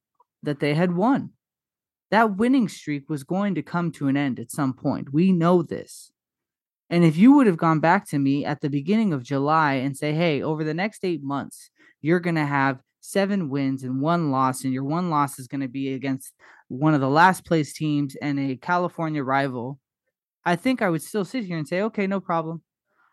that 0.42 0.60
they 0.60 0.74
had 0.74 0.94
won. 0.94 1.30
That 2.10 2.36
winning 2.36 2.68
streak 2.68 3.08
was 3.08 3.24
going 3.24 3.54
to 3.54 3.62
come 3.62 3.90
to 3.92 4.08
an 4.08 4.16
end 4.16 4.38
at 4.38 4.50
some 4.50 4.74
point. 4.74 5.12
We 5.12 5.32
know 5.32 5.62
this. 5.62 6.12
And 6.90 7.04
if 7.04 7.16
you 7.16 7.32
would 7.32 7.46
have 7.46 7.56
gone 7.56 7.80
back 7.80 8.06
to 8.10 8.18
me 8.18 8.44
at 8.44 8.60
the 8.60 8.68
beginning 8.68 9.12
of 9.12 9.22
July 9.22 9.74
and 9.74 9.96
say, 9.96 10.12
hey, 10.12 10.42
over 10.42 10.62
the 10.62 10.74
next 10.74 11.04
eight 11.04 11.22
months, 11.22 11.70
you're 12.02 12.20
going 12.20 12.36
to 12.36 12.44
have 12.44 12.80
seven 13.04 13.50
wins 13.50 13.82
and 13.82 14.00
one 14.00 14.30
loss, 14.30 14.64
and 14.64 14.72
your 14.72 14.82
one 14.82 15.10
loss 15.10 15.38
is 15.38 15.46
going 15.46 15.60
to 15.60 15.68
be 15.68 15.92
against 15.92 16.32
one 16.68 16.94
of 16.94 17.02
the 17.02 17.08
last 17.08 17.44
place 17.44 17.74
teams 17.74 18.16
and 18.16 18.40
a 18.40 18.56
California 18.56 19.22
rival, 19.22 19.78
I 20.42 20.56
think 20.56 20.80
I 20.80 20.88
would 20.88 21.02
still 21.02 21.24
sit 21.24 21.44
here 21.44 21.58
and 21.58 21.68
say, 21.68 21.82
okay, 21.82 22.06
no 22.06 22.18
problem. 22.18 22.62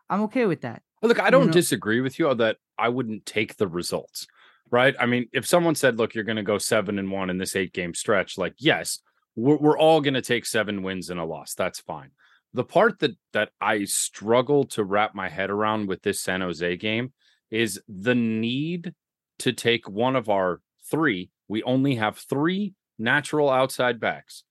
I'm 0.09 0.21
okay 0.23 0.45
with 0.45 0.61
that. 0.61 0.81
Look, 1.01 1.19
I 1.19 1.29
don't 1.29 1.41
you 1.41 1.47
know? 1.47 1.53
disagree 1.53 1.99
with 1.99 2.19
you 2.19 2.33
that 2.33 2.57
I 2.77 2.87
wouldn't 2.87 3.25
take 3.25 3.57
the 3.57 3.67
results, 3.67 4.27
right? 4.69 4.95
I 4.97 5.07
mean, 5.07 5.27
if 5.33 5.45
someone 5.45 5.75
said, 5.75 5.97
look, 5.97 6.15
you're 6.15 6.23
going 6.23 6.37
to 6.37 6.43
go 6.43 6.57
seven 6.57 6.97
and 6.97 7.11
one 7.11 7.29
in 7.29 7.37
this 7.37 7.57
eight 7.57 7.73
game 7.73 7.93
stretch, 7.93 8.37
like, 8.37 8.53
yes, 8.57 8.99
we're, 9.35 9.57
we're 9.57 9.77
all 9.77 9.99
going 9.99 10.13
to 10.13 10.21
take 10.21 10.45
seven 10.45 10.83
wins 10.83 11.09
and 11.09 11.19
a 11.19 11.25
loss. 11.25 11.53
That's 11.53 11.81
fine. 11.81 12.11
The 12.53 12.63
part 12.63 12.99
that 12.99 13.17
that 13.33 13.49
I 13.59 13.83
struggle 13.85 14.65
to 14.67 14.83
wrap 14.85 15.15
my 15.15 15.27
head 15.27 15.49
around 15.49 15.87
with 15.87 16.01
this 16.01 16.21
San 16.21 16.41
Jose 16.41 16.77
game 16.77 17.11
is 17.49 17.81
the 17.87 18.15
need 18.15 18.93
to 19.41 19.53
take 19.53 19.89
one 19.89 20.15
of 20.15 20.29
our 20.29 20.61
three, 20.89 21.29
we 21.47 21.63
only 21.63 21.95
have 21.95 22.17
three 22.17 22.73
natural 22.97 23.49
outside 23.49 23.99
backs, 23.99 24.43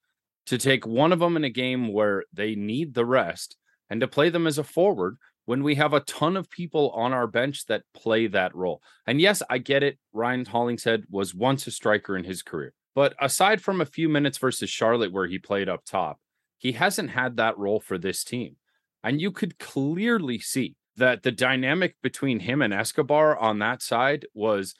to 0.47 0.59
take 0.59 0.87
one 0.87 1.13
of 1.13 1.21
them 1.21 1.37
in 1.37 1.45
a 1.45 1.51
game 1.51 1.93
where 1.93 2.25
they 2.33 2.55
need 2.55 2.95
the 2.95 3.07
rest 3.07 3.57
and 3.89 4.01
to 4.01 4.09
play 4.09 4.31
them 4.31 4.47
as 4.47 4.59
a 4.59 4.65
forward 4.65 5.17
when 5.45 5.63
we 5.63 5.77
have 5.77 5.93
a 5.93 6.01
ton 6.01 6.37
of 6.37 6.51
people 6.51 6.91
on 6.91 7.13
our 7.13 7.27
bench 7.27 7.67
that 7.67 7.83
play 7.95 8.27
that 8.27 8.55
role. 8.55 8.83
And 9.07 9.21
yes, 9.21 9.43
I 9.49 9.59
get 9.59 9.83
it. 9.83 9.99
Ryan 10.13 10.45
Hollingshead 10.45 11.05
was 11.11 11.35
once 11.35 11.67
a 11.67 11.71
striker 11.71 12.17
in 12.17 12.25
his 12.25 12.43
career. 12.43 12.73
But 12.95 13.15
aside 13.21 13.61
from 13.61 13.81
a 13.81 13.87
few 13.87 14.09
minutes 14.09 14.39
versus 14.39 14.71
Charlotte 14.71 15.13
where 15.13 15.27
he 15.27 15.39
played 15.39 15.69
up 15.69 15.85
top, 15.85 16.19
he 16.59 16.73
hasn't 16.73 17.11
had 17.11 17.37
that 17.37 17.59
role 17.59 17.81
for 17.81 17.99
this 17.99 18.25
team. 18.25 18.57
And 19.03 19.21
you 19.21 19.31
could 19.31 19.59
clearly 19.59 20.39
see 20.39 20.75
that 20.97 21.23
the 21.23 21.33
dynamic 21.33 21.97
between 22.03 22.41
him 22.41 22.63
and 22.63 22.75
Escobar 22.75 23.39
on 23.39 23.59
that 23.61 23.83
side 23.83 24.27
was 24.35 24.75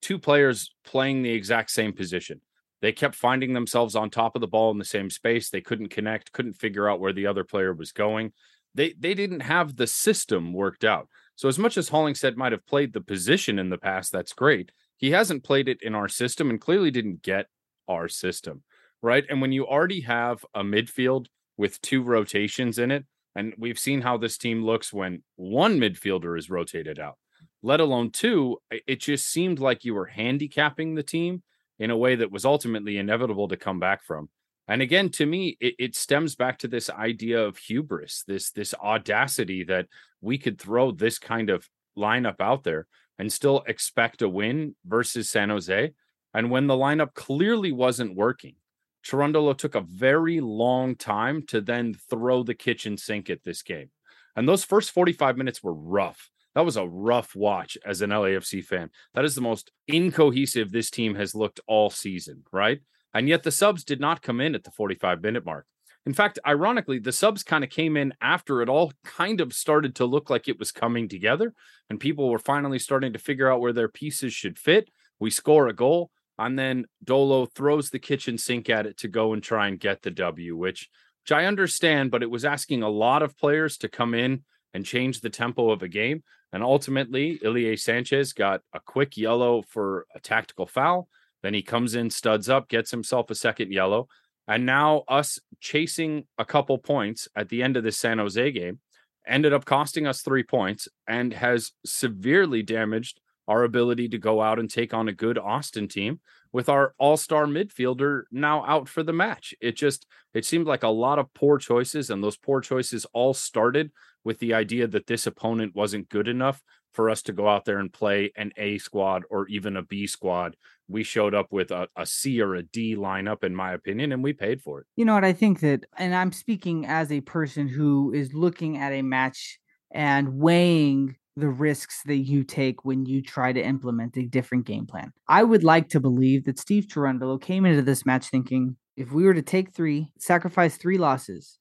two 0.00 0.18
players 0.18 0.74
playing 0.84 1.22
the 1.22 1.30
exact 1.30 1.70
same 1.70 1.92
position. 1.92 2.40
They 2.82 2.92
kept 2.92 3.14
finding 3.14 3.52
themselves 3.52 3.94
on 3.94 4.10
top 4.10 4.34
of 4.34 4.40
the 4.40 4.48
ball 4.48 4.70
in 4.70 4.78
the 4.78 4.84
same 4.84 5.10
space. 5.10 5.50
They 5.50 5.60
couldn't 5.60 5.90
connect, 5.90 6.32
couldn't 6.32 6.54
figure 6.54 6.88
out 6.88 7.00
where 7.00 7.12
the 7.12 7.26
other 7.26 7.44
player 7.44 7.74
was 7.74 7.92
going. 7.92 8.32
They 8.74 8.94
they 8.98 9.14
didn't 9.14 9.40
have 9.40 9.76
the 9.76 9.86
system 9.86 10.52
worked 10.52 10.84
out. 10.84 11.08
So 11.36 11.48
as 11.48 11.58
much 11.58 11.76
as 11.76 11.88
Hollingshead 11.88 12.36
might 12.36 12.52
have 12.52 12.66
played 12.66 12.92
the 12.92 13.00
position 13.00 13.58
in 13.58 13.70
the 13.70 13.78
past, 13.78 14.12
that's 14.12 14.32
great. 14.32 14.72
He 14.96 15.10
hasn't 15.10 15.44
played 15.44 15.68
it 15.68 15.78
in 15.82 15.94
our 15.94 16.08
system 16.08 16.50
and 16.50 16.60
clearly 16.60 16.90
didn't 16.90 17.22
get 17.22 17.46
our 17.88 18.08
system, 18.08 18.62
right? 19.02 19.24
And 19.28 19.40
when 19.40 19.52
you 19.52 19.66
already 19.66 20.02
have 20.02 20.44
a 20.54 20.62
midfield 20.62 21.26
with 21.56 21.80
two 21.80 22.02
rotations 22.02 22.78
in 22.78 22.90
it, 22.90 23.04
and 23.34 23.54
we've 23.58 23.78
seen 23.78 24.00
how 24.00 24.16
this 24.16 24.38
team 24.38 24.64
looks 24.64 24.92
when 24.92 25.22
one 25.36 25.78
midfielder 25.78 26.38
is 26.38 26.50
rotated 26.50 26.98
out, 26.98 27.16
let 27.62 27.80
alone 27.80 28.10
two, 28.10 28.58
it 28.70 29.00
just 29.00 29.28
seemed 29.28 29.58
like 29.58 29.84
you 29.84 29.94
were 29.94 30.06
handicapping 30.06 30.94
the 30.94 31.02
team 31.02 31.42
in 31.78 31.90
a 31.90 31.96
way 31.96 32.14
that 32.16 32.32
was 32.32 32.44
ultimately 32.44 32.98
inevitable 32.98 33.48
to 33.48 33.56
come 33.56 33.80
back 33.80 34.02
from. 34.02 34.28
And 34.68 34.82
again, 34.82 35.08
to 35.10 35.26
me, 35.26 35.56
it, 35.60 35.74
it, 35.78 35.96
stems 35.96 36.36
back 36.36 36.58
to 36.58 36.68
this 36.68 36.90
idea 36.90 37.42
of 37.42 37.58
hubris, 37.58 38.22
this 38.28 38.52
this 38.52 38.72
audacity 38.74 39.64
that 39.64 39.86
we 40.20 40.38
could 40.38 40.60
throw 40.60 40.92
this 40.92 41.18
kind 41.18 41.50
of 41.50 41.68
lineup 41.98 42.40
out 42.40 42.62
there 42.62 42.86
and 43.18 43.32
still 43.32 43.64
expect 43.66 44.22
a 44.22 44.28
win 44.28 44.76
versus 44.86 45.28
San 45.28 45.50
Jose. 45.50 45.92
And 46.34 46.50
when 46.50 46.68
the 46.68 46.74
lineup 46.74 47.14
clearly 47.14 47.72
wasn't 47.72 48.14
working, 48.14 48.54
Cherundolo 49.04 49.56
took 49.56 49.74
a 49.74 49.80
very 49.80 50.40
long 50.40 50.94
time 50.94 51.42
to 51.46 51.60
then 51.60 51.94
throw 51.94 52.42
the 52.42 52.54
kitchen 52.54 52.96
sink 52.96 53.30
at 53.30 53.44
this 53.44 53.62
game. 53.62 53.90
And 54.36 54.48
those 54.48 54.64
first 54.64 54.90
45 54.90 55.36
minutes 55.36 55.62
were 55.62 55.74
rough. 55.74 56.30
That 56.54 56.64
was 56.64 56.76
a 56.76 56.86
rough 56.86 57.36
watch 57.36 57.78
as 57.86 58.02
an 58.02 58.10
LAFC 58.10 58.64
fan. 58.64 58.90
That 59.14 59.24
is 59.24 59.34
the 59.34 59.40
most 59.40 59.70
incohesive 59.86 60.72
this 60.72 60.90
team 60.90 61.14
has 61.14 61.34
looked 61.34 61.60
all 61.66 61.90
season, 61.90 62.42
right? 62.52 62.80
And 63.14 63.28
yet 63.28 63.42
the 63.42 63.50
subs 63.50 63.84
did 63.84 64.00
not 64.00 64.22
come 64.22 64.40
in 64.40 64.54
at 64.54 64.64
the 64.64 64.70
45 64.70 65.22
minute 65.22 65.44
mark. 65.44 65.66
In 66.06 66.14
fact, 66.14 66.38
ironically, 66.46 66.98
the 66.98 67.12
subs 67.12 67.42
kind 67.42 67.62
of 67.62 67.70
came 67.70 67.96
in 67.96 68.14
after 68.20 68.62
it 68.62 68.68
all 68.68 68.92
kind 69.04 69.40
of 69.40 69.52
started 69.52 69.94
to 69.96 70.06
look 70.06 70.30
like 70.30 70.48
it 70.48 70.58
was 70.58 70.72
coming 70.72 71.08
together 71.08 71.54
and 71.88 72.00
people 72.00 72.28
were 72.28 72.38
finally 72.38 72.78
starting 72.78 73.12
to 73.12 73.18
figure 73.18 73.50
out 73.50 73.60
where 73.60 73.72
their 73.72 73.88
pieces 73.88 74.32
should 74.32 74.58
fit. 74.58 74.90
We 75.18 75.30
score 75.30 75.68
a 75.68 75.74
goal 75.74 76.10
and 76.40 76.58
then 76.58 76.86
Dolo 77.04 77.46
throws 77.46 77.90
the 77.90 77.98
kitchen 77.98 78.38
sink 78.38 78.70
at 78.70 78.86
it 78.86 78.96
to 78.98 79.08
go 79.08 79.32
and 79.32 79.42
try 79.42 79.68
and 79.68 79.78
get 79.78 80.02
the 80.02 80.10
W, 80.10 80.56
which 80.56 80.88
which 81.22 81.32
I 81.32 81.44
understand, 81.44 82.10
but 82.10 82.22
it 82.22 82.30
was 82.30 82.46
asking 82.46 82.82
a 82.82 82.88
lot 82.88 83.22
of 83.22 83.36
players 83.36 83.76
to 83.78 83.88
come 83.88 84.14
in 84.14 84.42
and 84.72 84.86
change 84.86 85.20
the 85.20 85.28
tempo 85.30 85.70
of 85.70 85.82
a 85.82 85.88
game. 85.88 86.22
And 86.52 86.62
ultimately, 86.62 87.38
Ilie 87.44 87.76
Sanchez 87.76 88.32
got 88.32 88.62
a 88.72 88.80
quick 88.80 89.16
yellow 89.16 89.62
for 89.68 90.06
a 90.14 90.20
tactical 90.20 90.66
foul. 90.66 91.08
Then 91.42 91.54
he 91.54 91.62
comes 91.62 91.94
in, 91.94 92.10
studs 92.10 92.48
up, 92.48 92.68
gets 92.68 92.90
himself 92.90 93.30
a 93.30 93.34
second 93.34 93.70
yellow. 93.70 94.08
And 94.48 94.66
now 94.66 95.04
us 95.08 95.38
chasing 95.60 96.26
a 96.38 96.44
couple 96.44 96.78
points 96.78 97.28
at 97.36 97.50
the 97.50 97.62
end 97.62 97.76
of 97.76 97.84
the 97.84 97.92
San 97.92 98.18
Jose 98.18 98.50
game 98.50 98.80
ended 99.26 99.52
up 99.52 99.64
costing 99.64 100.06
us 100.06 100.22
three 100.22 100.42
points 100.42 100.88
and 101.06 101.32
has 101.32 101.72
severely 101.84 102.62
damaged 102.62 103.20
our 103.50 103.64
ability 103.64 104.08
to 104.08 104.18
go 104.18 104.40
out 104.40 104.60
and 104.60 104.70
take 104.70 104.94
on 104.94 105.08
a 105.08 105.12
good 105.12 105.36
Austin 105.36 105.88
team 105.88 106.20
with 106.52 106.68
our 106.68 106.94
all-star 106.98 107.46
midfielder 107.46 108.22
now 108.30 108.64
out 108.64 108.88
for 108.88 109.02
the 109.02 109.12
match. 109.12 109.52
It 109.60 109.76
just 109.76 110.06
it 110.34 110.44
seemed 110.44 110.68
like 110.68 110.84
a 110.84 110.88
lot 110.88 111.18
of 111.18 111.34
poor 111.34 111.58
choices 111.58 112.10
and 112.10 112.22
those 112.22 112.36
poor 112.36 112.60
choices 112.60 113.06
all 113.12 113.34
started 113.34 113.90
with 114.22 114.38
the 114.38 114.54
idea 114.54 114.86
that 114.86 115.08
this 115.08 115.26
opponent 115.26 115.74
wasn't 115.74 116.08
good 116.08 116.28
enough 116.28 116.62
for 116.92 117.10
us 117.10 117.22
to 117.22 117.32
go 117.32 117.48
out 117.48 117.64
there 117.64 117.78
and 117.78 117.92
play 117.92 118.30
an 118.36 118.52
A 118.56 118.78
squad 118.78 119.24
or 119.30 119.48
even 119.48 119.76
a 119.76 119.82
B 119.82 120.06
squad. 120.06 120.54
We 120.86 121.02
showed 121.02 121.34
up 121.34 121.48
with 121.50 121.72
a, 121.72 121.88
a 121.96 122.06
C 122.06 122.40
or 122.40 122.54
a 122.54 122.62
D 122.62 122.94
lineup, 122.94 123.42
in 123.42 123.54
my 123.54 123.72
opinion, 123.72 124.12
and 124.12 124.22
we 124.22 124.32
paid 124.32 124.62
for 124.62 124.80
it. 124.80 124.86
You 124.96 125.04
know 125.04 125.14
what? 125.14 125.24
I 125.24 125.32
think 125.32 125.58
that, 125.60 125.86
and 125.98 126.14
I'm 126.14 126.30
speaking 126.32 126.86
as 126.86 127.10
a 127.10 127.20
person 127.20 127.66
who 127.66 128.12
is 128.12 128.32
looking 128.32 128.78
at 128.78 128.92
a 128.92 129.02
match 129.02 129.58
and 129.90 130.34
weighing 130.38 131.16
the 131.40 131.48
risks 131.48 132.02
that 132.06 132.18
you 132.18 132.44
take 132.44 132.84
when 132.84 133.06
you 133.06 133.22
try 133.22 133.52
to 133.52 133.60
implement 133.60 134.16
a 134.16 134.22
different 134.22 134.66
game 134.66 134.86
plan. 134.86 135.12
I 135.28 135.42
would 135.42 135.64
like 135.64 135.88
to 135.90 136.00
believe 136.00 136.44
that 136.44 136.58
Steve 136.58 136.86
Cherundolo 136.86 137.40
came 137.40 137.66
into 137.66 137.82
this 137.82 138.06
match 138.06 138.28
thinking 138.28 138.76
if 138.96 139.12
we 139.12 139.24
were 139.24 139.34
to 139.34 139.42
take 139.42 139.74
three, 139.74 140.12
sacrifice 140.18 140.76
three 140.76 140.98
losses, 140.98 141.58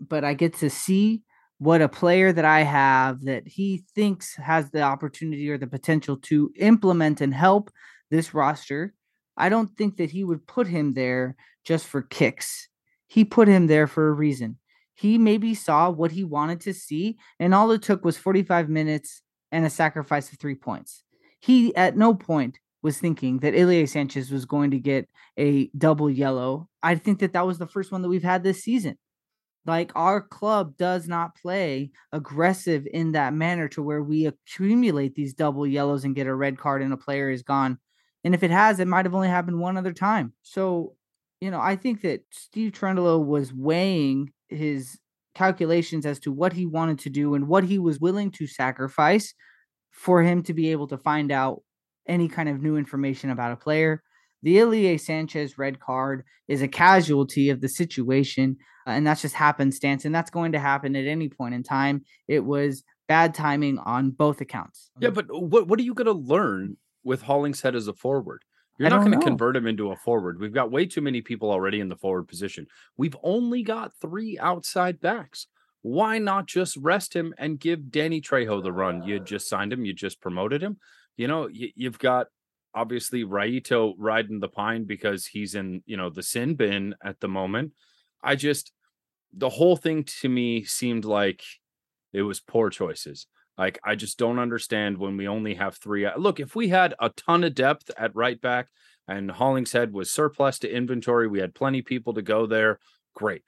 but 0.00 0.24
I 0.24 0.34
get 0.34 0.54
to 0.58 0.70
see 0.70 1.22
what 1.58 1.82
a 1.82 1.88
player 1.88 2.32
that 2.32 2.46
I 2.46 2.62
have 2.62 3.22
that 3.24 3.46
he 3.46 3.84
thinks 3.94 4.34
has 4.36 4.70
the 4.70 4.80
opportunity 4.80 5.50
or 5.50 5.58
the 5.58 5.66
potential 5.66 6.16
to 6.22 6.50
implement 6.56 7.20
and 7.20 7.34
help 7.34 7.70
this 8.10 8.32
roster. 8.32 8.94
I 9.36 9.50
don't 9.50 9.68
think 9.76 9.98
that 9.98 10.10
he 10.10 10.24
would 10.24 10.46
put 10.46 10.66
him 10.66 10.94
there 10.94 11.36
just 11.64 11.86
for 11.86 12.00
kicks. 12.00 12.68
He 13.08 13.24
put 13.24 13.46
him 13.46 13.66
there 13.66 13.86
for 13.86 14.08
a 14.08 14.12
reason. 14.12 14.56
He 15.00 15.16
maybe 15.16 15.54
saw 15.54 15.88
what 15.88 16.12
he 16.12 16.24
wanted 16.24 16.60
to 16.62 16.74
see, 16.74 17.16
and 17.38 17.54
all 17.54 17.70
it 17.70 17.80
took 17.80 18.04
was 18.04 18.18
45 18.18 18.68
minutes 18.68 19.22
and 19.50 19.64
a 19.64 19.70
sacrifice 19.70 20.30
of 20.30 20.38
three 20.38 20.54
points. 20.54 21.04
He 21.40 21.74
at 21.74 21.96
no 21.96 22.14
point 22.14 22.58
was 22.82 22.98
thinking 22.98 23.38
that 23.38 23.54
Ilie 23.54 23.86
Sanchez 23.86 24.30
was 24.30 24.44
going 24.44 24.72
to 24.72 24.78
get 24.78 25.08
a 25.38 25.68
double 25.68 26.10
yellow. 26.10 26.68
I 26.82 26.96
think 26.96 27.20
that 27.20 27.32
that 27.32 27.46
was 27.46 27.56
the 27.56 27.66
first 27.66 27.90
one 27.90 28.02
that 28.02 28.10
we've 28.10 28.22
had 28.22 28.42
this 28.42 28.62
season. 28.62 28.98
Like 29.64 29.90
our 29.94 30.20
club 30.20 30.76
does 30.76 31.08
not 31.08 31.34
play 31.34 31.92
aggressive 32.12 32.86
in 32.92 33.12
that 33.12 33.32
manner 33.32 33.68
to 33.68 33.82
where 33.82 34.02
we 34.02 34.26
accumulate 34.26 35.14
these 35.14 35.32
double 35.32 35.66
yellows 35.66 36.04
and 36.04 36.14
get 36.14 36.26
a 36.26 36.34
red 36.34 36.58
card 36.58 36.82
and 36.82 36.92
a 36.92 36.98
player 36.98 37.30
is 37.30 37.42
gone 37.42 37.78
And 38.22 38.34
if 38.34 38.42
it 38.42 38.50
has, 38.50 38.80
it 38.80 38.88
might 38.88 39.06
have 39.06 39.14
only 39.14 39.28
happened 39.28 39.60
one 39.60 39.78
other 39.78 39.94
time. 39.94 40.34
So, 40.42 40.94
you 41.40 41.50
know, 41.50 41.60
I 41.60 41.76
think 41.76 42.02
that 42.02 42.22
Steve 42.30 42.72
Cherundolo 42.72 43.24
was 43.24 43.50
weighing 43.52 44.32
his 44.50 44.98
calculations 45.34 46.04
as 46.04 46.18
to 46.20 46.32
what 46.32 46.52
he 46.52 46.66
wanted 46.66 46.98
to 47.00 47.10
do 47.10 47.34
and 47.34 47.48
what 47.48 47.64
he 47.64 47.78
was 47.78 48.00
willing 48.00 48.30
to 48.32 48.46
sacrifice 48.46 49.34
for 49.90 50.22
him 50.22 50.42
to 50.42 50.54
be 50.54 50.70
able 50.70 50.88
to 50.88 50.98
find 50.98 51.30
out 51.30 51.62
any 52.06 52.28
kind 52.28 52.48
of 52.48 52.62
new 52.62 52.76
information 52.76 53.30
about 53.30 53.52
a 53.52 53.56
player. 53.56 54.02
The 54.42 54.60
Ilie 54.60 54.98
Sanchez 54.98 55.58
red 55.58 55.80
card 55.80 56.24
is 56.48 56.62
a 56.62 56.68
casualty 56.68 57.50
of 57.50 57.60
the 57.60 57.68
situation, 57.68 58.56
uh, 58.86 58.90
and 58.90 59.06
that's 59.06 59.22
just 59.22 59.34
happenstance, 59.34 60.04
and 60.04 60.14
that's 60.14 60.30
going 60.30 60.52
to 60.52 60.58
happen 60.58 60.96
at 60.96 61.06
any 61.06 61.28
point 61.28 61.54
in 61.54 61.62
time. 61.62 62.04
It 62.26 62.44
was 62.44 62.82
bad 63.06 63.34
timing 63.34 63.78
on 63.78 64.10
both 64.10 64.40
accounts. 64.40 64.90
Yeah, 64.98 65.10
but 65.10 65.26
what 65.30 65.68
what 65.68 65.78
are 65.78 65.82
you 65.82 65.94
going 65.94 66.06
to 66.06 66.12
learn 66.12 66.76
with 67.04 67.22
Hollingshead 67.22 67.74
as 67.74 67.86
a 67.86 67.92
forward? 67.92 68.42
You're 68.80 68.86
I 68.86 68.96
not 68.96 69.04
going 69.04 69.20
to 69.20 69.26
convert 69.26 69.56
him 69.56 69.66
into 69.66 69.92
a 69.92 69.96
forward. 69.96 70.40
We've 70.40 70.54
got 70.54 70.70
way 70.70 70.86
too 70.86 71.02
many 71.02 71.20
people 71.20 71.50
already 71.50 71.80
in 71.80 71.90
the 71.90 71.96
forward 71.96 72.26
position. 72.28 72.66
We've 72.96 73.16
only 73.22 73.62
got 73.62 73.92
three 74.00 74.38
outside 74.38 75.02
backs. 75.02 75.48
Why 75.82 76.16
not 76.16 76.46
just 76.46 76.78
rest 76.78 77.14
him 77.14 77.34
and 77.36 77.60
give 77.60 77.90
Danny 77.90 78.22
Trejo 78.22 78.62
the 78.62 78.72
run? 78.72 79.02
You 79.02 79.20
just 79.20 79.50
signed 79.50 79.70
him, 79.70 79.84
you 79.84 79.92
just 79.92 80.22
promoted 80.22 80.62
him. 80.62 80.78
You 81.18 81.28
know, 81.28 81.46
you, 81.46 81.68
you've 81.74 81.98
got 81.98 82.28
obviously 82.74 83.22
Rayito 83.22 83.92
riding 83.98 84.40
the 84.40 84.48
pine 84.48 84.84
because 84.84 85.26
he's 85.26 85.54
in, 85.54 85.82
you 85.84 85.98
know, 85.98 86.08
the 86.08 86.22
sin 86.22 86.54
bin 86.54 86.94
at 87.04 87.20
the 87.20 87.28
moment. 87.28 87.72
I 88.22 88.34
just, 88.34 88.72
the 89.30 89.50
whole 89.50 89.76
thing 89.76 90.04
to 90.22 90.28
me 90.30 90.64
seemed 90.64 91.04
like 91.04 91.42
it 92.14 92.22
was 92.22 92.40
poor 92.40 92.70
choices. 92.70 93.26
Like 93.60 93.78
I 93.84 93.94
just 93.94 94.18
don't 94.18 94.38
understand 94.38 94.96
when 94.96 95.18
we 95.18 95.28
only 95.28 95.54
have 95.56 95.76
three. 95.76 96.06
uh, 96.06 96.16
Look, 96.16 96.40
if 96.40 96.56
we 96.56 96.68
had 96.68 96.94
a 96.98 97.10
ton 97.10 97.44
of 97.44 97.54
depth 97.54 97.90
at 97.98 98.16
right 98.16 98.40
back 98.40 98.68
and 99.06 99.30
Hollingshead 99.30 99.92
was 99.92 100.10
surplus 100.10 100.58
to 100.60 100.74
inventory, 100.74 101.28
we 101.28 101.40
had 101.40 101.54
plenty 101.54 101.82
people 101.82 102.14
to 102.14 102.22
go 102.22 102.46
there. 102.46 102.78
Great. 103.14 103.42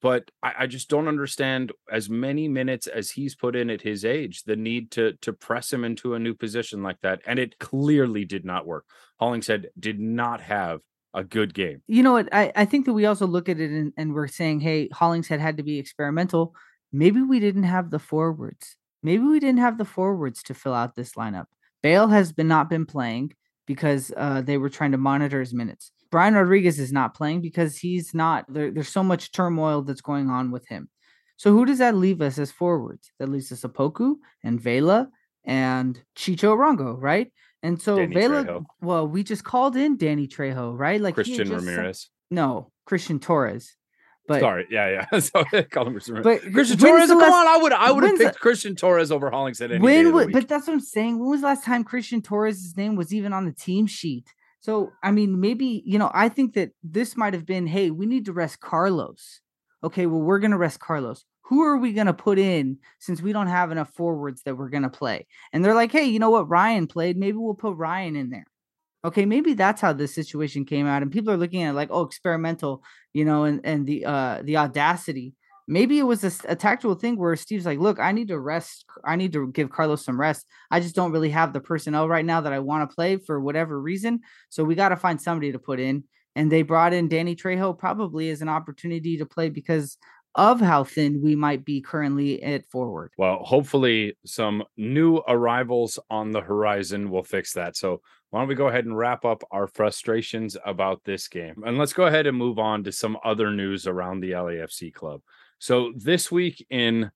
But 0.00 0.30
I, 0.42 0.54
I 0.60 0.66
just 0.68 0.88
don't 0.88 1.06
understand 1.06 1.72
as 1.92 2.08
many 2.08 2.48
minutes 2.48 2.86
as 2.86 3.10
he's 3.10 3.34
put 3.34 3.54
in 3.54 3.68
at 3.68 3.82
his 3.82 4.06
age, 4.06 4.44
the 4.44 4.56
need 4.56 4.90
to 4.92 5.12
to 5.20 5.34
press 5.34 5.70
him 5.70 5.84
into 5.84 6.14
a 6.14 6.18
new 6.18 6.34
position 6.34 6.82
like 6.82 7.00
that. 7.02 7.20
And 7.26 7.38
it 7.38 7.58
clearly 7.58 8.24
did 8.24 8.46
not 8.46 8.66
work. 8.66 8.86
Hollingshead 9.20 9.68
did 9.78 10.00
not 10.00 10.40
have 10.40 10.80
a 11.12 11.24
good 11.24 11.52
game. 11.52 11.82
You 11.86 12.02
know 12.02 12.12
what? 12.12 12.30
I, 12.32 12.52
I 12.56 12.64
think 12.64 12.86
that 12.86 12.94
we 12.94 13.04
also 13.04 13.26
look 13.26 13.50
at 13.50 13.60
it 13.60 13.70
and, 13.70 13.92
and 13.98 14.14
we're 14.14 14.28
saying, 14.28 14.60
hey, 14.60 14.88
Hollingshead 14.94 15.40
had 15.40 15.58
to 15.58 15.62
be 15.62 15.78
experimental. 15.78 16.54
Maybe 16.90 17.20
we 17.20 17.38
didn't 17.38 17.64
have 17.64 17.90
the 17.90 17.98
forwards. 17.98 18.76
Maybe 19.08 19.24
we 19.24 19.40
didn't 19.40 19.60
have 19.60 19.78
the 19.78 19.86
forwards 19.86 20.42
to 20.42 20.52
fill 20.52 20.74
out 20.74 20.94
this 20.94 21.12
lineup. 21.12 21.46
Bale 21.82 22.08
has 22.08 22.30
been 22.30 22.46
not 22.46 22.68
been 22.68 22.84
playing 22.84 23.32
because 23.66 24.12
uh, 24.14 24.42
they 24.42 24.58
were 24.58 24.68
trying 24.68 24.92
to 24.92 24.98
monitor 24.98 25.40
his 25.40 25.54
minutes. 25.54 25.92
Brian 26.10 26.34
Rodriguez 26.34 26.78
is 26.78 26.92
not 26.92 27.14
playing 27.14 27.40
because 27.40 27.78
he's 27.78 28.12
not 28.12 28.44
there, 28.52 28.70
there's 28.70 28.90
so 28.90 29.02
much 29.02 29.32
turmoil 29.32 29.80
that's 29.80 30.02
going 30.02 30.28
on 30.28 30.50
with 30.50 30.68
him. 30.68 30.90
So 31.38 31.52
who 31.52 31.64
does 31.64 31.78
that 31.78 31.94
leave 31.94 32.20
us 32.20 32.38
as 32.38 32.52
forwards? 32.52 33.10
That 33.18 33.30
leaves 33.30 33.50
us 33.50 33.62
Opoku 33.62 34.16
and 34.44 34.60
Vela 34.60 35.08
and 35.42 35.98
Chicho 36.14 36.54
Arango, 36.54 36.94
right? 37.00 37.32
And 37.62 37.80
so 37.80 37.96
Danny 37.96 38.14
Vela, 38.14 38.44
Trejo. 38.44 38.64
well, 38.82 39.08
we 39.08 39.22
just 39.22 39.42
called 39.42 39.74
in 39.74 39.96
Danny 39.96 40.28
Trejo, 40.28 40.78
right? 40.78 41.00
Like 41.00 41.14
Christian 41.14 41.48
just 41.48 41.64
Ramirez. 41.64 42.10
no, 42.30 42.72
Christian 42.84 43.20
Torres. 43.20 43.74
But 44.28 44.40
Sorry, 44.40 44.66
yeah, 44.70 45.06
yeah. 45.10 45.18
so 45.20 45.42
call 45.70 45.86
him 45.86 45.94
Christian 45.94 46.22
but 46.22 46.42
Christian 46.52 46.76
Torres. 46.76 47.08
Come 47.08 47.18
last- 47.18 47.32
on, 47.32 47.48
I 47.48 47.56
would 47.56 47.72
I 47.72 47.90
would 47.90 48.04
have 48.04 48.10
when's 48.12 48.18
the- 48.18 48.24
picked 48.26 48.40
Christian 48.40 48.76
Torres 48.76 49.10
over 49.10 49.30
Hollingshead 49.30 49.72
any 49.72 49.80
when 49.80 50.12
week. 50.12 50.32
but 50.32 50.46
that's 50.46 50.66
what 50.66 50.74
I'm 50.74 50.80
saying. 50.80 51.18
When 51.18 51.30
was 51.30 51.40
the 51.40 51.46
last 51.46 51.64
time 51.64 51.82
Christian 51.82 52.20
Torres' 52.20 52.76
name 52.76 52.94
was 52.94 53.14
even 53.14 53.32
on 53.32 53.46
the 53.46 53.52
team 53.52 53.86
sheet? 53.86 54.26
So 54.60 54.92
I 55.02 55.12
mean, 55.12 55.40
maybe 55.40 55.82
you 55.86 55.98
know, 55.98 56.10
I 56.12 56.28
think 56.28 56.52
that 56.54 56.72
this 56.84 57.16
might 57.16 57.32
have 57.32 57.46
been, 57.46 57.66
hey, 57.66 57.90
we 57.90 58.04
need 58.04 58.26
to 58.26 58.32
rest 58.32 58.60
Carlos. 58.60 59.40
Okay, 59.82 60.04
well, 60.04 60.20
we're 60.20 60.40
gonna 60.40 60.58
rest 60.58 60.78
Carlos. 60.78 61.24
Who 61.44 61.62
are 61.62 61.78
we 61.78 61.94
gonna 61.94 62.12
put 62.12 62.38
in 62.38 62.76
since 62.98 63.22
we 63.22 63.32
don't 63.32 63.46
have 63.46 63.72
enough 63.72 63.94
forwards 63.94 64.42
that 64.42 64.56
we're 64.58 64.68
gonna 64.68 64.90
play? 64.90 65.26
And 65.54 65.64
they're 65.64 65.74
like, 65.74 65.90
hey, 65.90 66.04
you 66.04 66.18
know 66.18 66.28
what? 66.28 66.50
Ryan 66.50 66.86
played. 66.86 67.16
Maybe 67.16 67.38
we'll 67.38 67.54
put 67.54 67.76
Ryan 67.76 68.14
in 68.14 68.28
there. 68.28 68.44
Okay, 69.04 69.24
maybe 69.24 69.54
that's 69.54 69.80
how 69.80 69.92
this 69.92 70.14
situation 70.14 70.64
came 70.64 70.86
out, 70.86 71.02
and 71.02 71.12
people 71.12 71.32
are 71.32 71.36
looking 71.36 71.62
at 71.62 71.74
like, 71.74 71.88
oh, 71.92 72.02
experimental, 72.02 72.82
you 73.12 73.24
know, 73.24 73.44
and 73.44 73.60
and 73.64 73.86
the 73.86 74.04
uh 74.04 74.40
the 74.42 74.56
audacity. 74.56 75.34
Maybe 75.70 75.98
it 75.98 76.04
was 76.04 76.24
a 76.24 76.56
tactical 76.56 76.94
thing 76.94 77.18
where 77.18 77.36
Steve's 77.36 77.66
like, 77.66 77.78
look, 77.78 78.00
I 78.00 78.10
need 78.12 78.28
to 78.28 78.38
rest. 78.38 78.86
I 79.04 79.16
need 79.16 79.34
to 79.34 79.48
give 79.52 79.70
Carlos 79.70 80.02
some 80.02 80.18
rest. 80.18 80.46
I 80.70 80.80
just 80.80 80.94
don't 80.94 81.12
really 81.12 81.28
have 81.28 81.52
the 81.52 81.60
personnel 81.60 82.08
right 82.08 82.24
now 82.24 82.40
that 82.40 82.54
I 82.54 82.58
want 82.58 82.88
to 82.88 82.94
play 82.94 83.18
for 83.18 83.38
whatever 83.38 83.78
reason. 83.78 84.20
So 84.48 84.64
we 84.64 84.74
got 84.74 84.88
to 84.88 84.96
find 84.96 85.20
somebody 85.20 85.52
to 85.52 85.58
put 85.58 85.78
in. 85.78 86.04
And 86.34 86.50
they 86.50 86.62
brought 86.62 86.94
in 86.94 87.08
Danny 87.08 87.36
Trejo 87.36 87.78
probably 87.78 88.30
as 88.30 88.40
an 88.40 88.48
opportunity 88.48 89.18
to 89.18 89.26
play 89.26 89.50
because 89.50 89.98
of 90.34 90.60
how 90.60 90.84
thin 90.84 91.20
we 91.22 91.34
might 91.34 91.64
be 91.64 91.80
currently 91.80 92.42
at 92.42 92.66
forward. 92.66 93.12
Well, 93.18 93.38
hopefully, 93.42 94.16
some 94.24 94.62
new 94.76 95.16
arrivals 95.28 95.98
on 96.10 96.30
the 96.30 96.40
horizon 96.40 97.10
will 97.10 97.22
fix 97.22 97.52
that. 97.54 97.76
So, 97.76 98.00
why 98.30 98.40
don't 98.40 98.48
we 98.48 98.54
go 98.54 98.68
ahead 98.68 98.84
and 98.84 98.96
wrap 98.96 99.24
up 99.24 99.42
our 99.50 99.66
frustrations 99.66 100.56
about 100.64 101.02
this 101.04 101.28
game? 101.28 101.62
And 101.64 101.78
let's 101.78 101.94
go 101.94 102.06
ahead 102.06 102.26
and 102.26 102.36
move 102.36 102.58
on 102.58 102.84
to 102.84 102.92
some 102.92 103.16
other 103.24 103.50
news 103.50 103.86
around 103.86 104.20
the 104.20 104.32
LAFC 104.32 104.92
club. 104.92 105.22
So, 105.58 105.92
this 105.96 106.30
week, 106.30 106.64
in 106.70 107.10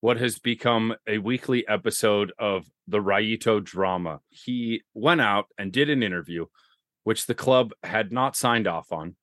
what 0.00 0.16
has 0.16 0.38
become 0.38 0.94
a 1.06 1.18
weekly 1.18 1.66
episode 1.68 2.32
of 2.38 2.66
the 2.88 2.98
Rayito 2.98 3.62
drama, 3.62 4.20
he 4.30 4.82
went 4.94 5.20
out 5.20 5.46
and 5.58 5.72
did 5.72 5.90
an 5.90 6.02
interview, 6.02 6.46
which 7.04 7.26
the 7.26 7.34
club 7.34 7.72
had 7.82 8.12
not 8.12 8.36
signed 8.36 8.66
off 8.66 8.92
on. 8.92 9.16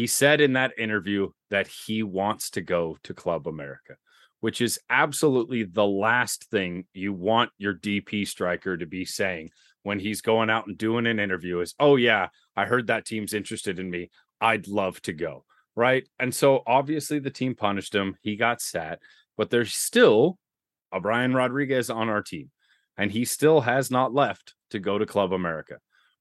He 0.00 0.06
said 0.06 0.40
in 0.40 0.54
that 0.54 0.72
interview 0.78 1.28
that 1.50 1.66
he 1.66 2.02
wants 2.02 2.48
to 2.52 2.62
go 2.62 2.96
to 3.02 3.12
Club 3.12 3.46
America 3.46 3.96
which 4.40 4.62
is 4.62 4.80
absolutely 4.88 5.64
the 5.64 5.86
last 5.86 6.44
thing 6.50 6.86
you 6.94 7.12
want 7.12 7.50
your 7.58 7.74
DP 7.74 8.26
striker 8.26 8.76
to 8.76 8.86
be 8.86 9.04
saying 9.04 9.50
when 9.82 9.98
he's 9.98 10.22
going 10.22 10.48
out 10.50 10.66
and 10.66 10.76
doing 10.76 11.06
an 11.06 11.18
interview 11.18 11.60
is, 11.60 11.74
"Oh 11.78 11.96
yeah, 11.96 12.28
I 12.56 12.64
heard 12.64 12.86
that 12.86 13.04
team's 13.04 13.34
interested 13.34 13.78
in 13.78 13.90
me. 13.90 14.10
I'd 14.40 14.66
love 14.66 15.00
to 15.02 15.12
go." 15.12 15.44
Right? 15.76 16.08
And 16.18 16.34
so 16.34 16.62
obviously 16.66 17.18
the 17.18 17.30
team 17.30 17.54
punished 17.54 17.94
him. 17.94 18.16
He 18.22 18.36
got 18.36 18.60
sat, 18.60 19.00
but 19.36 19.50
there's 19.50 19.74
still 19.74 20.38
a 20.90 21.00
Brian 21.00 21.34
Rodriguez 21.34 21.90
on 21.90 22.08
our 22.08 22.22
team, 22.22 22.50
and 22.96 23.12
he 23.12 23.24
still 23.24 23.60
has 23.60 23.90
not 23.90 24.12
left 24.12 24.54
to 24.70 24.78
go 24.78 24.98
to 24.98 25.06
Club 25.06 25.32
America. 25.32 25.78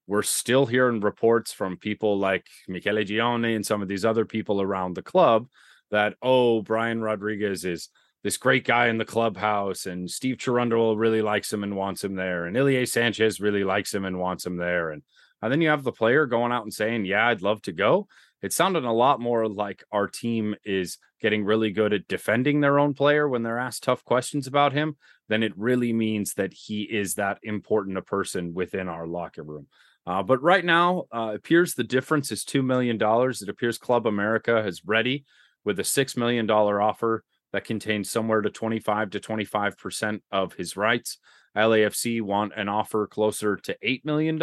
We're 0.10 0.24
still 0.24 0.66
hearing 0.66 1.02
reports 1.02 1.54
from 1.54 1.78
people 1.78 2.18
like 2.18 2.48
Michele 2.68 2.96
Giannone 2.96 3.56
and 3.56 3.64
some 3.64 3.84
of 3.84 3.88
these 3.88 4.04
other 4.04 4.26
people 4.26 4.60
around 4.60 4.96
the 4.96 5.04
club 5.04 5.48
that, 5.92 6.16
oh, 6.24 6.64
Brian 6.64 7.00
Rodriguez 7.00 7.64
is 7.64 7.90
this 8.24 8.36
great 8.36 8.66
guy 8.66 8.88
in 8.88 8.98
the 8.98 9.06
clubhouse, 9.06 9.86
and 9.86 10.10
Steve 10.10 10.38
Cherundolo 10.38 10.98
really 10.98 11.22
likes 11.22 11.54
him 11.54 11.64
and 11.64 11.76
wants 11.76 12.04
him 12.04 12.16
there, 12.16 12.46
and 12.46 12.58
Ilie 12.58 12.88
Sanchez 12.88 13.40
really 13.40 13.64
likes 13.64 13.94
him 13.94 14.04
and 14.04 14.18
wants 14.18 14.44
him 14.48 14.58
there, 14.58 14.90
and 14.90 15.04
and 15.44 15.52
then 15.52 15.62
you 15.62 15.70
have 15.70 15.84
the 15.84 15.92
player 15.92 16.26
going 16.26 16.52
out 16.52 16.64
and 16.64 16.74
saying, 16.74 17.06
"Yeah, 17.06 17.28
I'd 17.28 17.44
love 17.44 17.62
to 17.62 17.72
go." 17.72 18.08
It 18.42 18.52
sounded 18.52 18.86
a 18.86 18.92
lot 18.92 19.20
more 19.20 19.48
like 19.48 19.84
our 19.92 20.08
team 20.08 20.56
is 20.66 20.98
getting 21.22 21.46
really 21.46 21.70
good 21.70 21.94
at 21.94 22.08
defending 22.08 22.62
their 22.62 22.80
own 22.80 22.96
player 22.96 23.30
when 23.30 23.44
they're 23.44 23.60
asked 23.60 23.84
tough 23.84 24.04
questions 24.04 24.48
about 24.48 24.74
him 24.74 24.98
than 25.28 25.44
it 25.44 25.56
really 25.56 25.94
means 25.94 26.34
that 26.34 26.54
he 26.54 26.82
is 26.82 27.14
that 27.16 27.38
important 27.44 27.98
a 27.98 28.02
person 28.02 28.56
within 28.56 28.90
our 28.90 29.06
locker 29.06 29.44
room. 29.44 29.68
Uh, 30.08 30.24
but 30.24 30.42
right 30.42 30.66
now, 30.66 31.04
uh, 31.14 31.32
appears 31.36 31.74
the 31.74 31.84
difference 31.84 32.32
is 32.32 32.44
$2 32.44 32.64
million. 32.64 32.98
It 33.02 33.50
appears 33.50 33.78
Club 33.78 34.08
America 34.08 34.66
is 34.66 34.84
ready 34.86 35.26
with 35.64 35.80
a 35.80 35.84
$6 35.84 36.18
million 36.18 36.50
offer 36.50 37.24
that 37.52 37.66
contains 37.66 38.10
somewhere 38.10 38.42
to 38.42 38.50
25 38.50 39.12
to 39.12 39.20
25% 39.20 40.22
of 40.32 40.54
his 40.54 40.78
rights. 40.78 41.18
LAFC 41.58 42.22
want 42.22 42.54
an 42.56 42.70
offer 42.70 43.08
closer 43.08 43.58
to 43.58 43.76
$8 43.84 44.06
million 44.06 44.38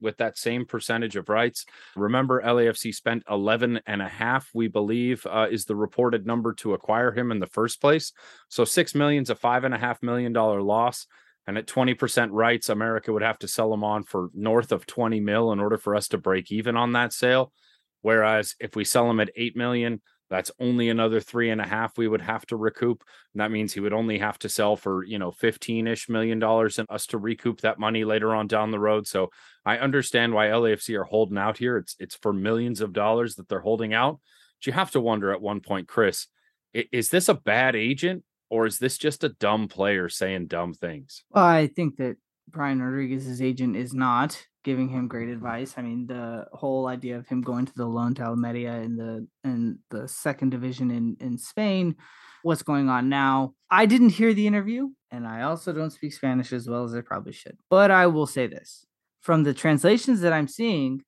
with 0.00 0.16
that 0.18 0.36
same 0.36 0.66
percentage 0.66 1.16
of 1.16 1.28
rights. 1.28 1.64
Remember, 1.96 2.42
LAFC 2.42 2.94
spent 2.94 3.24
11 3.28 3.80
and 3.86 4.02
a 4.02 4.08
half, 4.08 4.50
we 4.54 4.68
believe, 4.68 5.26
uh, 5.28 5.48
is 5.50 5.64
the 5.64 5.76
reported 5.76 6.26
number 6.26 6.52
to 6.54 6.74
acquire 6.74 7.10
him 7.10 7.32
in 7.32 7.38
the 7.38 7.46
first 7.46 7.80
place. 7.80 8.12
So 8.48 8.64
six 8.64 8.94
is 8.94 9.30
a 9.30 9.34
five 9.34 9.64
and 9.64 9.74
a 9.74 9.78
half 9.78 10.02
million 10.02 10.32
dollar 10.32 10.62
loss. 10.62 11.06
And 11.46 11.58
at 11.58 11.66
20% 11.66 12.28
rights, 12.30 12.68
America 12.68 13.12
would 13.12 13.22
have 13.22 13.38
to 13.40 13.48
sell 13.48 13.70
them 13.70 13.82
on 13.82 14.04
for 14.04 14.30
north 14.32 14.70
of 14.70 14.86
20 14.86 15.20
mil 15.20 15.52
in 15.52 15.60
order 15.60 15.76
for 15.76 15.96
us 15.96 16.08
to 16.08 16.18
break 16.18 16.52
even 16.52 16.76
on 16.76 16.92
that 16.92 17.12
sale. 17.12 17.52
Whereas 18.00 18.54
if 18.60 18.76
we 18.76 18.84
sell 18.84 19.08
them 19.08 19.20
at 19.20 19.30
8 19.34 19.56
million, 19.56 20.00
that's 20.32 20.50
only 20.58 20.88
another 20.88 21.20
three 21.20 21.50
and 21.50 21.60
a 21.60 21.66
half 21.66 21.98
we 21.98 22.08
would 22.08 22.22
have 22.22 22.46
to 22.46 22.56
recoup. 22.56 23.04
And 23.34 23.42
that 23.42 23.50
means 23.50 23.74
he 23.74 23.80
would 23.80 23.92
only 23.92 24.18
have 24.18 24.38
to 24.38 24.48
sell 24.48 24.76
for, 24.76 25.04
you 25.04 25.18
know, 25.18 25.30
15 25.30 25.86
ish 25.86 26.08
million 26.08 26.38
dollars 26.38 26.78
and 26.78 26.88
us 26.90 27.06
to 27.08 27.18
recoup 27.18 27.60
that 27.60 27.78
money 27.78 28.04
later 28.04 28.34
on 28.34 28.46
down 28.46 28.70
the 28.70 28.80
road. 28.80 29.06
So 29.06 29.28
I 29.66 29.76
understand 29.76 30.32
why 30.32 30.46
LAFC 30.46 30.98
are 30.98 31.04
holding 31.04 31.36
out 31.36 31.58
here. 31.58 31.76
It's 31.76 31.96
it's 31.98 32.14
for 32.14 32.32
millions 32.32 32.80
of 32.80 32.94
dollars 32.94 33.34
that 33.34 33.48
they're 33.50 33.60
holding 33.60 33.92
out. 33.92 34.20
But 34.58 34.66
you 34.68 34.72
have 34.72 34.90
to 34.92 35.02
wonder 35.02 35.32
at 35.32 35.42
one 35.42 35.60
point, 35.60 35.86
Chris, 35.86 36.28
is 36.72 37.10
this 37.10 37.28
a 37.28 37.34
bad 37.34 37.76
agent 37.76 38.24
or 38.52 38.66
is 38.66 38.78
this 38.78 38.98
just 38.98 39.24
a 39.24 39.30
dumb 39.30 39.66
player 39.66 40.10
saying 40.10 40.46
dumb 40.46 40.74
things? 40.74 41.24
Well, 41.30 41.42
I 41.62 41.68
think 41.68 41.96
that 41.96 42.16
Brian 42.48 42.82
Rodriguez's 42.82 43.40
agent 43.40 43.76
is 43.76 43.94
not. 43.94 44.30
giving 44.64 44.88
him 44.88 45.08
great 45.08 45.28
mm-hmm. 45.28 45.44
advice. 45.44 45.74
I 45.76 45.82
mean, 45.82 46.06
the 46.06 46.46
whole 46.52 46.86
idea 46.86 47.18
of 47.18 47.26
him 47.26 47.42
going 47.42 47.66
to 47.66 47.72
the 47.74 47.86
loan 47.86 48.14
to 48.14 48.22
Almeria 48.22 48.74
in 48.82 48.96
the 48.96 49.26
in 49.44 49.78
the 49.90 50.06
second 50.06 50.50
division 50.50 50.90
in 50.90 51.16
in 51.20 51.38
Spain, 51.38 51.96
what's 52.42 52.62
going 52.62 52.88
on 52.88 53.08
now. 53.08 53.54
I 53.70 53.86
didn't 53.86 54.10
hear 54.10 54.34
the 54.34 54.46
interview, 54.46 54.90
and 55.10 55.26
I 55.26 55.42
also 55.42 55.72
don't 55.72 55.90
speak 55.90 56.12
Spanish 56.12 56.52
as 56.52 56.68
well 56.68 56.84
as 56.84 56.94
I 56.94 57.00
probably 57.00 57.32
should. 57.32 57.56
But 57.70 57.90
I 57.90 58.06
will 58.06 58.26
say 58.26 58.46
this: 58.46 58.86
from 59.20 59.44
the 59.44 59.54
translations 59.54 60.20
that 60.20 60.32
I'm 60.32 60.48
seeing, 60.48 61.02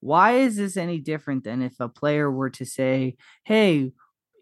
why 0.00 0.32
is 0.46 0.56
this 0.56 0.76
any 0.76 0.98
different 0.98 1.44
than 1.44 1.62
if 1.62 1.74
a 1.80 1.88
player 1.88 2.30
were 2.30 2.50
to 2.50 2.64
say, 2.64 3.16
"Hey, 3.44 3.92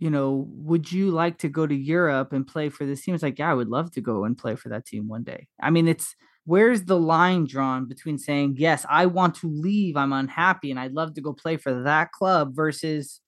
you 0.00 0.10
know, 0.10 0.46
would 0.48 0.90
you 0.90 1.10
like 1.10 1.38
to 1.38 1.48
go 1.48 1.66
to 1.66 1.74
Europe 1.74 2.32
and 2.32 2.46
play 2.46 2.68
for 2.68 2.84
this 2.84 3.02
team?" 3.02 3.14
It's 3.14 3.22
like, 3.22 3.38
yeah, 3.38 3.50
I 3.50 3.54
would 3.54 3.68
love 3.68 3.90
to 3.92 4.00
go 4.00 4.24
and 4.24 4.36
play 4.36 4.56
for 4.56 4.68
that 4.70 4.86
team 4.86 5.08
one 5.08 5.22
day. 5.22 5.48
I 5.60 5.70
mean, 5.70 5.88
it's 5.88 6.14
where's 6.44 6.84
the 6.84 6.98
line 6.98 7.46
drawn 7.46 7.86
between 7.86 8.18
saying, 8.18 8.56
yes, 8.58 8.84
I 8.88 9.06
want 9.06 9.34
to 9.36 9.48
leave, 9.48 9.96
I'm 9.96 10.12
unhappy, 10.12 10.70
and 10.70 10.78
I'd 10.78 10.92
love 10.92 11.14
to 11.14 11.20
go 11.20 11.32
play 11.32 11.56
for 11.56 11.82
that 11.82 12.12
club 12.12 12.54
versus, 12.54 13.20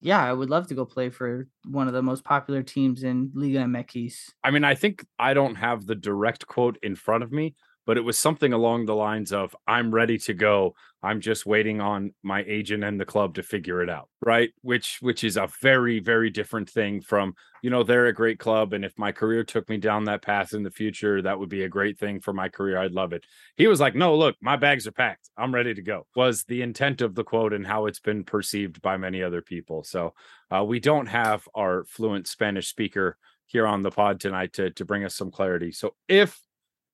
yeah, 0.00 0.22
I 0.22 0.32
would 0.32 0.50
love 0.50 0.66
to 0.68 0.74
go 0.74 0.84
play 0.84 1.10
for 1.10 1.46
one 1.64 1.86
of 1.86 1.94
the 1.94 2.02
most 2.02 2.24
popular 2.24 2.62
teams 2.62 3.02
in 3.02 3.30
Liga 3.34 3.60
MX. 3.60 4.30
I 4.42 4.50
mean, 4.50 4.64
I 4.64 4.74
think 4.74 5.04
I 5.18 5.34
don't 5.34 5.54
have 5.54 5.86
the 5.86 5.94
direct 5.94 6.46
quote 6.46 6.78
in 6.82 6.96
front 6.96 7.22
of 7.22 7.32
me, 7.32 7.54
but 7.86 7.96
it 7.96 8.00
was 8.02 8.18
something 8.18 8.52
along 8.52 8.86
the 8.86 8.94
lines 8.94 9.32
of 9.32 9.54
I'm 9.66 9.92
ready 9.94 10.18
to 10.18 10.34
go. 10.34 10.74
I'm 11.02 11.20
just 11.20 11.44
waiting 11.44 11.80
on 11.80 12.14
my 12.22 12.42
agent 12.46 12.82
and 12.82 12.98
the 12.98 13.04
club 13.04 13.34
to 13.34 13.42
figure 13.42 13.82
it 13.82 13.90
out, 13.90 14.08
right? 14.24 14.50
Which 14.62 14.98
which 15.00 15.22
is 15.22 15.36
a 15.36 15.48
very 15.60 16.00
very 16.00 16.30
different 16.30 16.70
thing 16.70 17.02
from, 17.02 17.34
you 17.62 17.70
know, 17.70 17.82
they're 17.82 18.06
a 18.06 18.12
great 18.14 18.38
club 18.38 18.72
and 18.72 18.84
if 18.84 18.98
my 18.98 19.12
career 19.12 19.44
took 19.44 19.68
me 19.68 19.76
down 19.76 20.04
that 20.04 20.22
path 20.22 20.54
in 20.54 20.62
the 20.62 20.70
future, 20.70 21.20
that 21.22 21.38
would 21.38 21.50
be 21.50 21.64
a 21.64 21.68
great 21.68 21.98
thing 21.98 22.20
for 22.20 22.32
my 22.32 22.48
career. 22.48 22.78
I'd 22.78 22.92
love 22.92 23.12
it. 23.12 23.24
He 23.56 23.66
was 23.66 23.80
like, 23.80 23.94
"No, 23.94 24.16
look, 24.16 24.36
my 24.40 24.56
bags 24.56 24.86
are 24.86 24.92
packed. 24.92 25.28
I'm 25.36 25.54
ready 25.54 25.74
to 25.74 25.82
go." 25.82 26.06
Was 26.16 26.44
the 26.44 26.62
intent 26.62 27.02
of 27.02 27.14
the 27.14 27.24
quote 27.24 27.52
and 27.52 27.66
how 27.66 27.86
it's 27.86 28.00
been 28.00 28.24
perceived 28.24 28.80
by 28.80 28.96
many 28.96 29.22
other 29.22 29.42
people. 29.42 29.84
So, 29.84 30.14
uh, 30.50 30.64
we 30.64 30.80
don't 30.80 31.06
have 31.06 31.46
our 31.54 31.84
fluent 31.84 32.26
Spanish 32.28 32.68
speaker 32.68 33.16
here 33.46 33.66
on 33.66 33.82
the 33.82 33.90
pod 33.90 34.20
tonight 34.20 34.52
to 34.54 34.70
to 34.70 34.84
bring 34.84 35.04
us 35.04 35.14
some 35.14 35.30
clarity. 35.30 35.70
So, 35.72 35.94
if 36.08 36.40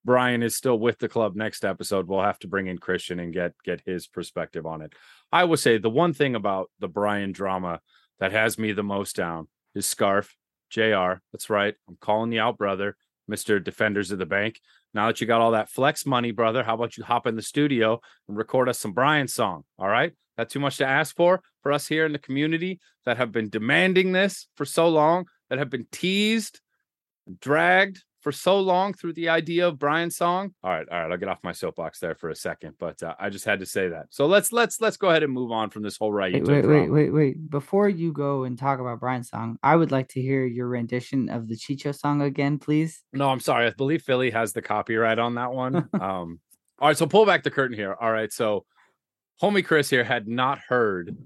Brian 0.05 0.43
is 0.43 0.57
still 0.57 0.79
with 0.79 0.99
the 0.99 1.09
club 1.09 1.37
next 1.37 1.65
episode, 1.65 2.09
we'll 2.09 2.23
have 2.23 2.39
to 2.41 2.49
bring 2.49 2.67
in 2.67 2.79
Christian 2.79 3.21
and 3.21 3.33
get 3.33 3.53
get 3.65 3.83
his 3.85 4.07
perspective 4.07 4.67
on 4.67 4.83
it. 4.83 4.95
I 5.31 5.45
will 5.45 5.57
say 5.57 5.79
the 5.79 5.91
one 5.91 6.15
thing 6.15 6.35
about 6.35 6.71
the 6.79 6.89
Brian 6.89 7.33
drama 7.33 7.81
that 8.19 8.33
has 8.33 8.59
me 8.59 8.73
the 8.73 8.83
most 8.83 9.17
down 9.17 9.49
is 9.75 9.87
Scarf, 9.87 10.37
JR. 10.71 11.21
That's 11.33 11.51
right. 11.51 11.75
I'm 11.89 11.99
calling 12.01 12.33
you 12.33 12.41
out, 12.41 12.59
brother, 12.59 12.97
Mr. 13.31 13.63
Defenders 13.63 14.11
of 14.11 14.19
the 14.19 14.27
Bank. 14.27 14.61
Now 14.95 15.07
that 15.07 15.21
you 15.21 15.27
got 15.27 15.41
all 15.41 15.53
that 15.53 15.71
flex 15.71 16.05
money, 16.05 16.33
brother, 16.33 16.63
how 16.63 16.75
about 16.75 16.97
you 16.97 17.05
hop 17.05 17.27
in 17.27 17.37
the 17.37 17.43
studio 17.43 18.01
and 18.29 18.37
record 18.37 18.69
us 18.69 18.79
some 18.79 18.93
Brian 18.93 19.29
song? 19.29 19.65
All 19.79 19.89
right. 19.89 20.13
That 20.37 20.49
too 20.49 20.61
much 20.61 20.79
to 20.79 20.87
ask 20.87 21.15
for 21.15 21.43
for 21.63 21.71
us 21.71 21.87
here 21.87 22.07
in 22.07 22.13
the 22.13 22.19
community 22.19 22.81
that 23.05 23.19
have 23.19 23.33
been 23.33 23.51
demanding 23.51 24.13
this 24.13 24.49
for 24.57 24.65
so 24.65 24.89
long, 24.89 25.27
that 25.51 25.59
have 25.59 25.69
been 25.69 25.87
teased, 25.93 26.61
dragged, 27.41 28.03
for 28.21 28.33
so 28.33 28.61
long 28.61 28.93
through 28.93 29.15
the 29.15 29.29
idea 29.29 29.67
of 29.67 29.79
Brian's 29.79 30.17
song. 30.17 30.55
All 30.63 30.71
right, 30.71 30.87
all 30.91 31.01
right, 31.01 31.11
I'll 31.11 31.19
get 31.19 31.29
off 31.29 31.39
my 31.43 31.53
soapbox 31.53 31.99
there 31.99 32.15
for 32.15 32.31
a 32.31 32.35
second, 32.37 32.75
but 32.79 33.03
uh, 33.03 33.15
I 33.19 33.31
just 33.31 33.45
had 33.45 33.61
to 33.61 33.67
say 33.67 33.89
that. 33.89 34.07
So 34.11 34.27
let's 34.27 34.53
let's 34.53 34.81
let's 34.81 34.97
go 34.97 35.09
ahead 35.09 35.23
and 35.23 35.33
move 35.33 35.51
on 35.51 35.71
from 35.71 35.83
this 35.83 35.97
whole 35.97 36.13
right. 36.13 36.33
Wait, 36.33 36.47
wait, 36.47 36.67
wait, 36.67 36.91
wait, 36.91 37.11
wait. 37.11 37.51
Before 37.51 37.89
you 37.89 38.13
go 38.13 38.45
and 38.45 38.59
talk 38.59 38.79
about 38.79 39.01
Brian's 39.01 39.31
song, 39.31 39.57
I 39.63 39.77
would 39.77 39.91
like 39.91 40.09
to 40.09 40.21
hear 40.21 40.45
your 40.45 40.69
rendition 40.69 41.29
of 41.29 41.49
the 41.49 41.57
Chicho 41.57 41.97
song 41.97 42.23
again, 42.23 42.59
please. 42.59 43.03
No, 43.13 43.29
I'm 43.29 43.41
sorry. 43.41 43.67
I 43.67 43.71
believe 43.71 44.03
Philly 44.03 44.31
has 44.31 44.53
the 44.53 44.63
copyright 44.63 45.19
on 45.19 45.35
that 45.37 45.53
one. 45.53 45.77
um, 46.01 46.41
all 46.79 46.89
right, 46.89 46.97
so 46.97 47.07
pull 47.07 47.27
back 47.27 47.43
the 47.43 47.51
curtain 47.51 47.77
here. 47.77 47.97
All 48.01 48.13
right, 48.13 48.33
so 48.33 48.65
homie 49.43 49.65
Chris 49.65 49.91
here 49.91 50.05
had 50.05 50.29
not 50.29 50.59
heard 50.59 51.17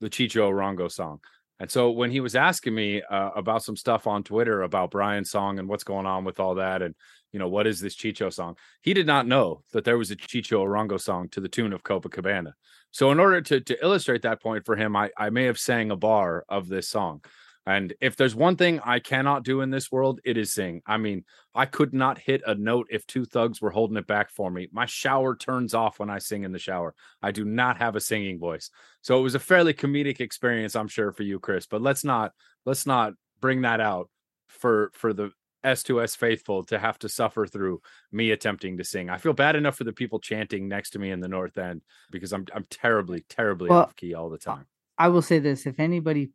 the 0.00 0.10
Chicho 0.10 0.50
Arango 0.50 0.90
song. 0.90 1.20
And 1.62 1.70
so 1.70 1.92
when 1.92 2.10
he 2.10 2.18
was 2.18 2.34
asking 2.34 2.74
me 2.74 3.02
uh, 3.02 3.30
about 3.36 3.62
some 3.62 3.76
stuff 3.76 4.08
on 4.08 4.24
Twitter 4.24 4.62
about 4.62 4.90
Brian's 4.90 5.30
song 5.30 5.60
and 5.60 5.68
what's 5.68 5.84
going 5.84 6.06
on 6.06 6.24
with 6.24 6.40
all 6.40 6.56
that, 6.56 6.82
and 6.82 6.92
you 7.30 7.38
know 7.38 7.46
what 7.46 7.68
is 7.68 7.78
this 7.78 7.94
Chicho 7.94 8.32
song, 8.32 8.56
he 8.80 8.92
did 8.92 9.06
not 9.06 9.28
know 9.28 9.62
that 9.72 9.84
there 9.84 9.96
was 9.96 10.10
a 10.10 10.16
Chicho 10.16 10.66
Arango 10.66 11.00
song 11.00 11.28
to 11.28 11.40
the 11.40 11.48
tune 11.48 11.72
of 11.72 11.84
Copacabana. 11.84 12.54
So 12.90 13.12
in 13.12 13.20
order 13.20 13.40
to 13.42 13.60
to 13.60 13.80
illustrate 13.80 14.22
that 14.22 14.42
point 14.42 14.66
for 14.66 14.74
him, 14.74 14.96
I 14.96 15.10
I 15.16 15.30
may 15.30 15.44
have 15.44 15.56
sang 15.56 15.92
a 15.92 15.96
bar 15.96 16.44
of 16.48 16.66
this 16.66 16.88
song. 16.88 17.22
And 17.64 17.94
if 18.00 18.16
there's 18.16 18.34
one 18.34 18.56
thing 18.56 18.80
I 18.84 18.98
cannot 18.98 19.44
do 19.44 19.60
in 19.60 19.70
this 19.70 19.92
world, 19.92 20.20
it 20.24 20.36
is 20.36 20.52
sing. 20.52 20.82
I 20.84 20.96
mean, 20.96 21.24
I 21.54 21.66
could 21.66 21.94
not 21.94 22.18
hit 22.18 22.42
a 22.44 22.56
note 22.56 22.88
if 22.90 23.06
two 23.06 23.24
thugs 23.24 23.60
were 23.60 23.70
holding 23.70 23.96
it 23.96 24.06
back 24.06 24.30
for 24.30 24.50
me. 24.50 24.68
My 24.72 24.86
shower 24.86 25.36
turns 25.36 25.72
off 25.72 26.00
when 26.00 26.10
I 26.10 26.18
sing 26.18 26.42
in 26.42 26.50
the 26.52 26.58
shower. 26.58 26.94
I 27.22 27.30
do 27.30 27.44
not 27.44 27.76
have 27.76 27.94
a 27.94 28.00
singing 28.00 28.40
voice. 28.40 28.70
So 29.00 29.18
it 29.18 29.22
was 29.22 29.36
a 29.36 29.40
fairly 29.40 29.74
comedic 29.74 30.20
experience, 30.20 30.74
I'm 30.74 30.88
sure, 30.88 31.12
for 31.12 31.22
you, 31.22 31.38
Chris. 31.38 31.66
But 31.66 31.82
let's 31.82 32.02
not 32.02 32.32
let's 32.66 32.84
not 32.84 33.12
bring 33.40 33.62
that 33.62 33.80
out 33.80 34.10
for 34.48 34.90
for 34.94 35.12
the 35.12 35.30
S2S 35.64 36.16
faithful 36.16 36.64
to 36.64 36.78
have 36.78 36.98
to 36.98 37.08
suffer 37.08 37.46
through 37.46 37.80
me 38.10 38.32
attempting 38.32 38.78
to 38.78 38.84
sing. 38.84 39.08
I 39.08 39.18
feel 39.18 39.32
bad 39.32 39.54
enough 39.54 39.76
for 39.76 39.84
the 39.84 39.92
people 39.92 40.18
chanting 40.18 40.66
next 40.66 40.90
to 40.90 40.98
me 40.98 41.12
in 41.12 41.20
the 41.20 41.28
north 41.28 41.56
end 41.58 41.82
because 42.10 42.32
I'm 42.32 42.44
I'm 42.52 42.66
terribly, 42.70 43.24
terribly 43.28 43.70
well, 43.70 43.82
off 43.82 43.94
key 43.94 44.14
all 44.14 44.30
the 44.30 44.38
time. 44.38 44.66
I 44.98 45.08
will 45.08 45.22
say 45.22 45.38
this 45.38 45.66
if 45.66 45.78
anybody 45.78 46.30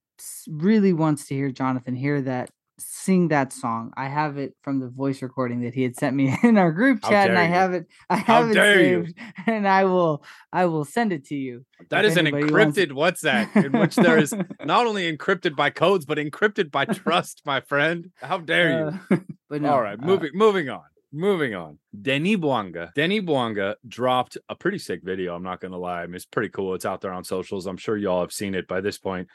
really 0.49 0.93
wants 0.93 1.27
to 1.27 1.35
hear 1.35 1.51
Jonathan 1.51 1.95
hear 1.95 2.21
that 2.21 2.49
sing 2.79 3.29
that 3.29 3.51
song. 3.53 3.91
I 3.97 4.07
have 4.07 4.37
it 4.37 4.55
from 4.61 4.79
the 4.79 4.87
voice 4.87 5.21
recording 5.21 5.61
that 5.61 5.73
he 5.73 5.83
had 5.83 5.95
sent 5.95 6.15
me 6.15 6.35
in 6.43 6.57
our 6.57 6.71
group 6.71 7.03
chat, 7.03 7.29
and 7.29 7.37
I 7.37 7.43
have 7.43 7.73
it. 7.73 7.87
I 8.09 8.17
have 8.17 8.25
How 8.25 8.49
it 8.49 8.53
saved, 8.53 9.13
you. 9.17 9.23
and 9.47 9.67
I 9.67 9.85
will. 9.85 10.23
I 10.51 10.65
will 10.65 10.85
send 10.85 11.13
it 11.13 11.25
to 11.25 11.35
you. 11.35 11.65
That 11.89 12.05
is 12.05 12.17
an 12.17 12.25
encrypted 12.25 12.91
wants... 12.93 13.23
WhatsApp 13.23 13.65
in 13.65 13.71
which 13.79 13.95
there 13.95 14.17
is 14.17 14.33
not 14.63 14.85
only 14.85 15.11
encrypted 15.11 15.55
by 15.55 15.69
codes 15.69 16.05
but 16.05 16.17
encrypted 16.17 16.71
by 16.71 16.85
trust, 16.85 17.41
my 17.45 17.61
friend. 17.61 18.11
How 18.15 18.37
dare 18.37 18.79
you? 18.79 18.99
Uh, 19.11 19.17
but 19.49 19.61
no, 19.61 19.73
all 19.73 19.81
right, 19.81 19.99
moving 19.99 20.29
uh, 20.29 20.37
moving 20.37 20.69
on. 20.69 20.83
Moving 21.13 21.55
on. 21.55 21.79
Denny 21.99 22.35
Bouanga. 22.35 22.93
Denny 22.93 23.21
Bouanga 23.21 23.75
dropped 23.87 24.37
a 24.49 24.55
pretty 24.55 24.77
sick 24.77 24.99
video. 25.01 25.33
I'm 25.33 25.41
not 25.41 25.61
going 25.61 25.71
to 25.71 25.77
lie. 25.77 26.03
I 26.03 26.05
mean, 26.05 26.15
it's 26.15 26.25
pretty 26.25 26.49
cool. 26.49 26.75
It's 26.75 26.85
out 26.85 26.99
there 26.99 27.13
on 27.13 27.23
socials. 27.23 27.65
I'm 27.65 27.77
sure 27.77 27.95
y'all 27.95 28.19
have 28.19 28.33
seen 28.33 28.53
it 28.53 28.67
by 28.67 28.81
this 28.81 28.97
point 28.97 29.29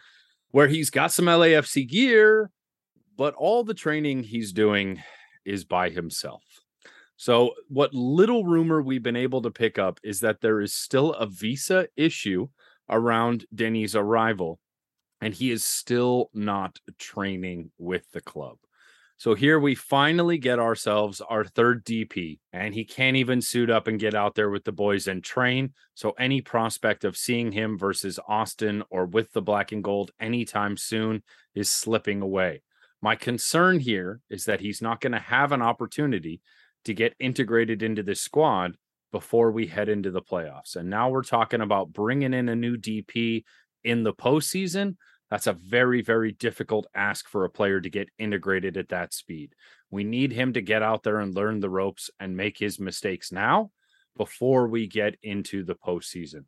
where 0.52 0.68
he's 0.68 0.90
got 0.90 1.12
some 1.12 1.24
LAFC 1.24 1.88
gear, 1.88 2.50
but 3.16 3.34
all 3.34 3.64
the 3.64 3.74
training 3.74 4.22
he's 4.22 4.52
doing 4.52 5.02
is 5.44 5.64
by 5.64 5.90
himself. 5.90 6.42
So, 7.16 7.52
what 7.68 7.94
little 7.94 8.44
rumor 8.44 8.82
we've 8.82 9.02
been 9.02 9.16
able 9.16 9.42
to 9.42 9.50
pick 9.50 9.78
up 9.78 10.00
is 10.02 10.20
that 10.20 10.40
there 10.40 10.60
is 10.60 10.74
still 10.74 11.12
a 11.14 11.26
visa 11.26 11.88
issue 11.96 12.48
around 12.90 13.46
Denny's 13.54 13.94
arrival, 13.96 14.58
and 15.20 15.32
he 15.32 15.50
is 15.50 15.64
still 15.64 16.30
not 16.34 16.78
training 16.98 17.70
with 17.78 18.10
the 18.12 18.20
club. 18.20 18.58
So 19.16 19.34
here 19.34 19.60
we 19.60 19.74
finally 19.74 20.36
get 20.36 20.58
ourselves 20.58 21.20
our 21.20 21.44
third 21.44 21.84
DP, 21.84 22.40
and 22.52 22.74
he 22.74 22.84
can't 22.84 23.16
even 23.16 23.40
suit 23.40 23.70
up 23.70 23.86
and 23.86 24.00
get 24.00 24.14
out 24.14 24.34
there 24.34 24.50
with 24.50 24.64
the 24.64 24.72
boys 24.72 25.06
and 25.06 25.22
train. 25.22 25.74
So 25.94 26.12
any 26.18 26.40
prospect 26.40 27.04
of 27.04 27.16
seeing 27.16 27.52
him 27.52 27.78
versus 27.78 28.18
Austin 28.26 28.82
or 28.90 29.06
with 29.06 29.32
the 29.32 29.42
black 29.42 29.70
and 29.70 29.84
gold 29.84 30.10
anytime 30.18 30.76
soon 30.76 31.22
is 31.54 31.70
slipping 31.70 32.20
away. 32.20 32.62
My 33.00 33.14
concern 33.16 33.80
here 33.80 34.20
is 34.28 34.44
that 34.46 34.60
he's 34.60 34.82
not 34.82 35.00
going 35.00 35.12
to 35.12 35.18
have 35.18 35.52
an 35.52 35.62
opportunity 35.62 36.40
to 36.84 36.94
get 36.94 37.14
integrated 37.20 37.82
into 37.82 38.02
this 38.02 38.20
squad 38.20 38.76
before 39.12 39.52
we 39.52 39.66
head 39.66 39.88
into 39.88 40.10
the 40.10 40.22
playoffs. 40.22 40.74
And 40.74 40.90
now 40.90 41.10
we're 41.10 41.22
talking 41.22 41.60
about 41.60 41.92
bringing 41.92 42.32
in 42.32 42.48
a 42.48 42.56
new 42.56 42.76
DP 42.76 43.44
in 43.84 44.02
the 44.02 44.14
postseason 44.14 44.96
that's 45.32 45.46
a 45.46 45.54
very, 45.54 46.02
very 46.02 46.32
difficult 46.32 46.86
ask 46.94 47.26
for 47.26 47.46
a 47.46 47.50
player 47.50 47.80
to 47.80 47.88
get 47.88 48.10
integrated 48.18 48.76
at 48.76 48.90
that 48.90 49.14
speed. 49.14 49.54
We 49.90 50.04
need 50.04 50.30
him 50.30 50.52
to 50.52 50.60
get 50.60 50.82
out 50.82 51.04
there 51.04 51.20
and 51.20 51.34
learn 51.34 51.60
the 51.60 51.70
ropes 51.70 52.10
and 52.20 52.36
make 52.36 52.58
his 52.58 52.78
mistakes 52.78 53.32
now 53.32 53.70
before 54.14 54.68
we 54.68 54.86
get 54.86 55.16
into 55.22 55.64
the 55.64 55.74
postseason. 55.74 56.44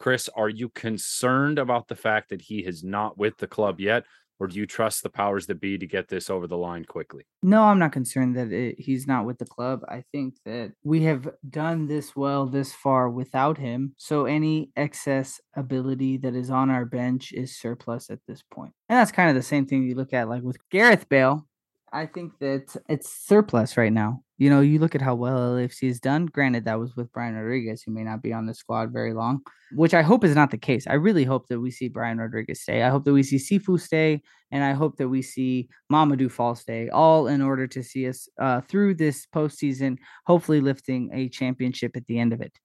Chris, 0.00 0.28
are 0.34 0.48
you 0.48 0.68
concerned 0.68 1.60
about 1.60 1.86
the 1.86 1.94
fact 1.94 2.30
that 2.30 2.42
he 2.42 2.58
is 2.58 2.82
not 2.82 3.16
with 3.16 3.36
the 3.36 3.46
club 3.46 3.78
yet? 3.78 4.02
Or 4.40 4.46
do 4.46 4.58
you 4.58 4.66
trust 4.66 5.02
the 5.02 5.10
powers 5.10 5.46
that 5.46 5.60
be 5.60 5.78
to 5.78 5.86
get 5.86 6.08
this 6.08 6.28
over 6.28 6.46
the 6.46 6.56
line 6.56 6.84
quickly? 6.84 7.24
No, 7.42 7.62
I'm 7.64 7.78
not 7.78 7.92
concerned 7.92 8.36
that 8.36 8.52
it, 8.52 8.76
he's 8.78 9.06
not 9.06 9.26
with 9.26 9.38
the 9.38 9.46
club. 9.46 9.80
I 9.88 10.04
think 10.12 10.36
that 10.44 10.72
we 10.82 11.02
have 11.04 11.28
done 11.48 11.86
this 11.86 12.16
well 12.16 12.46
this 12.46 12.72
far 12.72 13.10
without 13.10 13.58
him. 13.58 13.94
So 13.98 14.26
any 14.26 14.70
excess 14.76 15.40
ability 15.56 16.18
that 16.18 16.34
is 16.34 16.50
on 16.50 16.70
our 16.70 16.84
bench 16.84 17.32
is 17.32 17.58
surplus 17.58 18.10
at 18.10 18.20
this 18.26 18.42
point. 18.52 18.72
And 18.88 18.98
that's 18.98 19.12
kind 19.12 19.28
of 19.28 19.36
the 19.36 19.42
same 19.42 19.66
thing 19.66 19.84
you 19.84 19.94
look 19.94 20.12
at 20.12 20.28
like 20.28 20.42
with 20.42 20.58
Gareth 20.70 21.08
Bale. 21.08 21.46
I 21.94 22.06
think 22.06 22.32
that 22.40 22.76
it's 22.88 23.24
surplus 23.24 23.76
right 23.76 23.92
now. 23.92 24.22
You 24.36 24.50
know, 24.50 24.60
you 24.60 24.80
look 24.80 24.96
at 24.96 25.00
how 25.00 25.14
well 25.14 25.54
LAFC 25.54 25.86
has 25.86 26.00
done. 26.00 26.26
Granted, 26.26 26.64
that 26.64 26.80
was 26.80 26.96
with 26.96 27.12
Brian 27.12 27.36
Rodriguez, 27.36 27.82
who 27.82 27.92
may 27.92 28.02
not 28.02 28.20
be 28.20 28.32
on 28.32 28.46
the 28.46 28.52
squad 28.52 28.92
very 28.92 29.14
long, 29.14 29.42
which 29.72 29.94
I 29.94 30.02
hope 30.02 30.24
is 30.24 30.34
not 30.34 30.50
the 30.50 30.58
case. 30.58 30.88
I 30.88 30.94
really 30.94 31.22
hope 31.22 31.46
that 31.46 31.60
we 31.60 31.70
see 31.70 31.88
Brian 31.88 32.18
Rodriguez 32.18 32.62
stay. 32.62 32.82
I 32.82 32.90
hope 32.90 33.04
that 33.04 33.12
we 33.12 33.22
see 33.22 33.36
Sifu 33.36 33.80
stay, 33.80 34.22
and 34.50 34.64
I 34.64 34.72
hope 34.72 34.96
that 34.96 35.08
we 35.08 35.22
see 35.22 35.68
Mamadou 35.90 36.28
Fall 36.32 36.56
stay, 36.56 36.88
all 36.88 37.28
in 37.28 37.40
order 37.40 37.68
to 37.68 37.82
see 37.84 38.08
us 38.08 38.28
uh, 38.40 38.60
through 38.62 38.96
this 38.96 39.28
postseason, 39.32 39.96
hopefully 40.26 40.60
lifting 40.60 41.10
a 41.14 41.28
championship 41.28 41.96
at 41.96 42.04
the 42.08 42.18
end 42.18 42.32
of 42.32 42.40
it. 42.40 42.58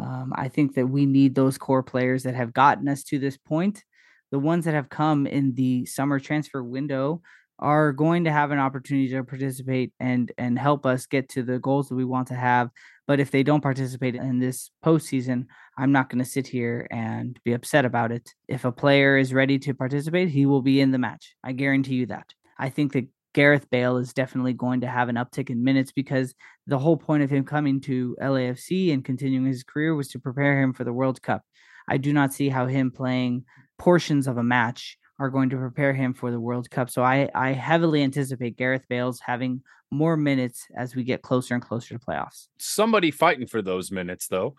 Um, 0.00 0.32
I 0.34 0.48
think 0.48 0.74
that 0.74 0.88
we 0.88 1.06
need 1.06 1.36
those 1.36 1.56
core 1.56 1.84
players 1.84 2.24
that 2.24 2.34
have 2.34 2.52
gotten 2.52 2.88
us 2.88 3.04
to 3.04 3.20
this 3.20 3.36
point. 3.36 3.84
The 4.32 4.40
ones 4.40 4.64
that 4.64 4.74
have 4.74 4.88
come 4.88 5.26
in 5.26 5.54
the 5.54 5.86
summer 5.86 6.18
transfer 6.18 6.64
window 6.64 7.20
are 7.62 7.92
going 7.92 8.24
to 8.24 8.32
have 8.32 8.50
an 8.50 8.58
opportunity 8.58 9.08
to 9.08 9.22
participate 9.22 9.92
and 10.00 10.32
and 10.36 10.58
help 10.58 10.84
us 10.84 11.06
get 11.06 11.28
to 11.30 11.44
the 11.44 11.60
goals 11.60 11.88
that 11.88 11.94
we 11.94 12.04
want 12.04 12.26
to 12.28 12.34
have. 12.34 12.68
But 13.06 13.20
if 13.20 13.30
they 13.30 13.44
don't 13.44 13.62
participate 13.62 14.16
in 14.16 14.40
this 14.40 14.70
postseason, 14.84 15.46
I'm 15.78 15.92
not 15.92 16.10
going 16.10 16.18
to 16.18 16.28
sit 16.28 16.46
here 16.46 16.88
and 16.90 17.38
be 17.44 17.52
upset 17.52 17.84
about 17.84 18.10
it. 18.10 18.28
If 18.48 18.64
a 18.64 18.72
player 18.72 19.16
is 19.16 19.32
ready 19.32 19.58
to 19.60 19.74
participate, 19.74 20.28
he 20.28 20.44
will 20.44 20.60
be 20.60 20.80
in 20.80 20.90
the 20.90 20.98
match. 20.98 21.36
I 21.44 21.52
guarantee 21.52 21.94
you 21.94 22.06
that. 22.06 22.34
I 22.58 22.68
think 22.68 22.92
that 22.92 23.06
Gareth 23.32 23.70
Bale 23.70 23.96
is 23.96 24.12
definitely 24.12 24.52
going 24.52 24.80
to 24.80 24.88
have 24.88 25.08
an 25.08 25.16
uptick 25.16 25.48
in 25.48 25.64
minutes 25.64 25.92
because 25.92 26.34
the 26.66 26.78
whole 26.78 26.96
point 26.96 27.22
of 27.22 27.30
him 27.30 27.44
coming 27.44 27.80
to 27.82 28.16
LAFC 28.20 28.92
and 28.92 29.04
continuing 29.04 29.46
his 29.46 29.62
career 29.62 29.94
was 29.94 30.08
to 30.08 30.18
prepare 30.18 30.60
him 30.60 30.72
for 30.72 30.84
the 30.84 30.92
World 30.92 31.22
Cup. 31.22 31.42
I 31.88 31.96
do 31.96 32.12
not 32.12 32.32
see 32.32 32.48
how 32.48 32.66
him 32.66 32.90
playing 32.90 33.44
portions 33.78 34.26
of 34.26 34.36
a 34.36 34.42
match 34.42 34.98
are 35.18 35.30
going 35.30 35.50
to 35.50 35.56
prepare 35.56 35.92
him 35.92 36.14
for 36.14 36.30
the 36.30 36.40
World 36.40 36.70
Cup. 36.70 36.90
So 36.90 37.02
I, 37.02 37.28
I 37.34 37.52
heavily 37.52 38.02
anticipate 38.02 38.56
Gareth 38.56 38.84
Bales 38.88 39.20
having 39.20 39.62
more 39.90 40.16
minutes 40.16 40.66
as 40.76 40.96
we 40.96 41.04
get 41.04 41.22
closer 41.22 41.54
and 41.54 41.62
closer 41.62 41.98
to 41.98 42.04
playoffs. 42.04 42.48
Somebody 42.58 43.10
fighting 43.10 43.46
for 43.46 43.62
those 43.62 43.90
minutes, 43.90 44.26
though, 44.26 44.54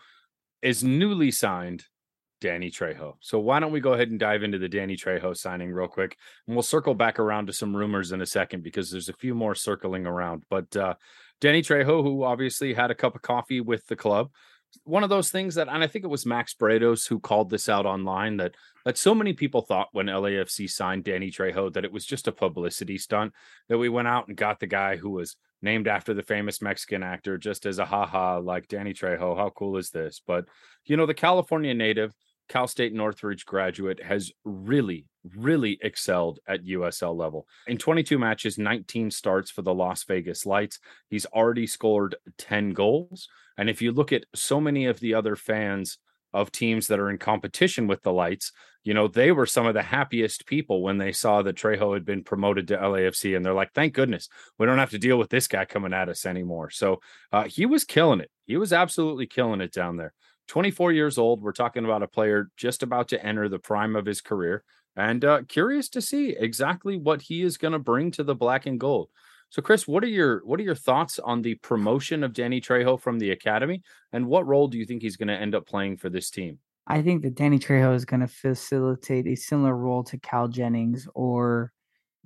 is 0.62 0.84
newly 0.84 1.30
signed 1.30 1.84
Danny 2.40 2.70
Trejo. 2.70 3.14
So 3.20 3.38
why 3.38 3.58
don't 3.58 3.72
we 3.72 3.80
go 3.80 3.94
ahead 3.94 4.10
and 4.10 4.20
dive 4.20 4.42
into 4.42 4.58
the 4.58 4.68
Danny 4.68 4.96
Trejo 4.96 5.36
signing 5.36 5.72
real 5.72 5.88
quick, 5.88 6.16
and 6.46 6.54
we'll 6.54 6.62
circle 6.62 6.94
back 6.94 7.18
around 7.18 7.46
to 7.46 7.52
some 7.52 7.74
rumors 7.74 8.12
in 8.12 8.20
a 8.20 8.26
second 8.26 8.62
because 8.62 8.90
there's 8.90 9.08
a 9.08 9.14
few 9.14 9.34
more 9.34 9.54
circling 9.54 10.06
around. 10.06 10.44
But 10.50 10.76
uh, 10.76 10.94
Danny 11.40 11.62
Trejo, 11.62 12.02
who 12.02 12.22
obviously 12.22 12.74
had 12.74 12.90
a 12.90 12.94
cup 12.94 13.14
of 13.14 13.22
coffee 13.22 13.60
with 13.60 13.86
the 13.86 13.96
club, 13.96 14.30
one 14.84 15.04
of 15.04 15.10
those 15.10 15.30
things 15.30 15.54
that, 15.54 15.68
and 15.68 15.82
I 15.82 15.86
think 15.86 16.04
it 16.04 16.08
was 16.08 16.26
Max 16.26 16.54
Bretos 16.54 17.08
who 17.08 17.20
called 17.20 17.50
this 17.50 17.68
out 17.68 17.86
online 17.86 18.36
that 18.38 18.54
that 18.84 18.98
so 18.98 19.14
many 19.14 19.32
people 19.32 19.62
thought 19.62 19.88
when 19.92 20.06
LAFC 20.06 20.68
signed 20.68 21.04
Danny 21.04 21.30
Trejo 21.30 21.72
that 21.72 21.84
it 21.84 21.92
was 21.92 22.04
just 22.04 22.28
a 22.28 22.32
publicity 22.32 22.98
stunt 22.98 23.32
that 23.68 23.78
we 23.78 23.88
went 23.88 24.08
out 24.08 24.28
and 24.28 24.36
got 24.36 24.60
the 24.60 24.66
guy 24.66 24.96
who 24.96 25.10
was 25.10 25.36
named 25.62 25.88
after 25.88 26.12
the 26.12 26.22
famous 26.22 26.60
Mexican 26.60 27.02
actor 27.02 27.38
just 27.38 27.64
as 27.64 27.78
a 27.78 27.84
haha 27.84 28.38
like 28.38 28.68
Danny 28.68 28.92
Trejo. 28.92 29.36
How 29.36 29.50
cool 29.50 29.76
is 29.78 29.90
this? 29.90 30.20
But 30.26 30.46
you 30.84 30.96
know, 30.96 31.06
the 31.06 31.14
California 31.14 31.72
native 31.72 32.12
Cal 32.48 32.66
State 32.66 32.92
Northridge 32.92 33.46
graduate, 33.46 34.02
has 34.02 34.32
really, 34.44 35.06
really 35.36 35.78
excelled 35.82 36.38
at 36.46 36.64
USL 36.64 37.16
level. 37.16 37.46
In 37.66 37.78
22 37.78 38.18
matches, 38.18 38.58
19 38.58 39.10
starts 39.10 39.50
for 39.50 39.62
the 39.62 39.74
Las 39.74 40.04
Vegas 40.04 40.44
Lights. 40.44 40.78
He's 41.08 41.26
already 41.26 41.66
scored 41.66 42.16
10 42.38 42.70
goals. 42.70 43.28
And 43.56 43.70
if 43.70 43.80
you 43.80 43.92
look 43.92 44.12
at 44.12 44.26
so 44.34 44.60
many 44.60 44.86
of 44.86 45.00
the 45.00 45.14
other 45.14 45.36
fans 45.36 45.98
of 46.32 46.50
teams 46.50 46.88
that 46.88 46.98
are 46.98 47.10
in 47.10 47.18
competition 47.18 47.86
with 47.86 48.02
the 48.02 48.12
Lights, 48.12 48.52
you 48.82 48.92
know, 48.92 49.08
they 49.08 49.32
were 49.32 49.46
some 49.46 49.66
of 49.66 49.72
the 49.72 49.82
happiest 49.82 50.46
people 50.46 50.82
when 50.82 50.98
they 50.98 51.12
saw 51.12 51.40
that 51.40 51.56
Trejo 51.56 51.94
had 51.94 52.04
been 52.04 52.22
promoted 52.22 52.68
to 52.68 52.76
LAFC. 52.76 53.34
And 53.34 53.44
they're 53.44 53.54
like, 53.54 53.72
thank 53.72 53.94
goodness 53.94 54.28
we 54.58 54.66
don't 54.66 54.78
have 54.78 54.90
to 54.90 54.98
deal 54.98 55.16
with 55.16 55.30
this 55.30 55.48
guy 55.48 55.64
coming 55.64 55.94
at 55.94 56.10
us 56.10 56.26
anymore. 56.26 56.70
So 56.70 57.00
uh, 57.32 57.44
he 57.44 57.64
was 57.64 57.84
killing 57.84 58.20
it. 58.20 58.30
He 58.44 58.58
was 58.58 58.72
absolutely 58.72 59.26
killing 59.26 59.62
it 59.62 59.72
down 59.72 59.96
there. 59.96 60.12
24 60.48 60.92
years 60.92 61.18
old. 61.18 61.42
We're 61.42 61.52
talking 61.52 61.84
about 61.84 62.02
a 62.02 62.08
player 62.08 62.50
just 62.56 62.82
about 62.82 63.08
to 63.08 63.24
enter 63.24 63.48
the 63.48 63.58
prime 63.58 63.96
of 63.96 64.06
his 64.06 64.20
career 64.20 64.64
and 64.96 65.24
uh, 65.24 65.42
curious 65.48 65.88
to 65.90 66.00
see 66.00 66.30
exactly 66.30 66.96
what 66.96 67.22
he 67.22 67.42
is 67.42 67.56
going 67.56 67.72
to 67.72 67.78
bring 67.78 68.10
to 68.12 68.22
the 68.22 68.34
black 68.34 68.66
and 68.66 68.78
gold. 68.78 69.08
So, 69.50 69.62
Chris, 69.62 69.86
what 69.86 70.02
are 70.02 70.08
your 70.08 70.44
what 70.44 70.58
are 70.58 70.64
your 70.64 70.74
thoughts 70.74 71.18
on 71.18 71.42
the 71.42 71.54
promotion 71.56 72.24
of 72.24 72.32
Danny 72.32 72.60
Trejo 72.60 73.00
from 73.00 73.18
the 73.18 73.30
academy, 73.30 73.82
and 74.12 74.26
what 74.26 74.46
role 74.46 74.66
do 74.66 74.78
you 74.78 74.84
think 74.84 75.02
he's 75.02 75.16
going 75.16 75.28
to 75.28 75.34
end 75.34 75.54
up 75.54 75.66
playing 75.66 75.98
for 75.98 76.08
this 76.08 76.30
team? 76.30 76.58
I 76.86 77.02
think 77.02 77.22
that 77.22 77.36
Danny 77.36 77.58
Trejo 77.58 77.94
is 77.94 78.04
going 78.04 78.20
to 78.20 78.26
facilitate 78.26 79.26
a 79.26 79.36
similar 79.36 79.76
role 79.76 80.02
to 80.04 80.18
Cal 80.18 80.48
Jennings 80.48 81.06
or 81.14 81.72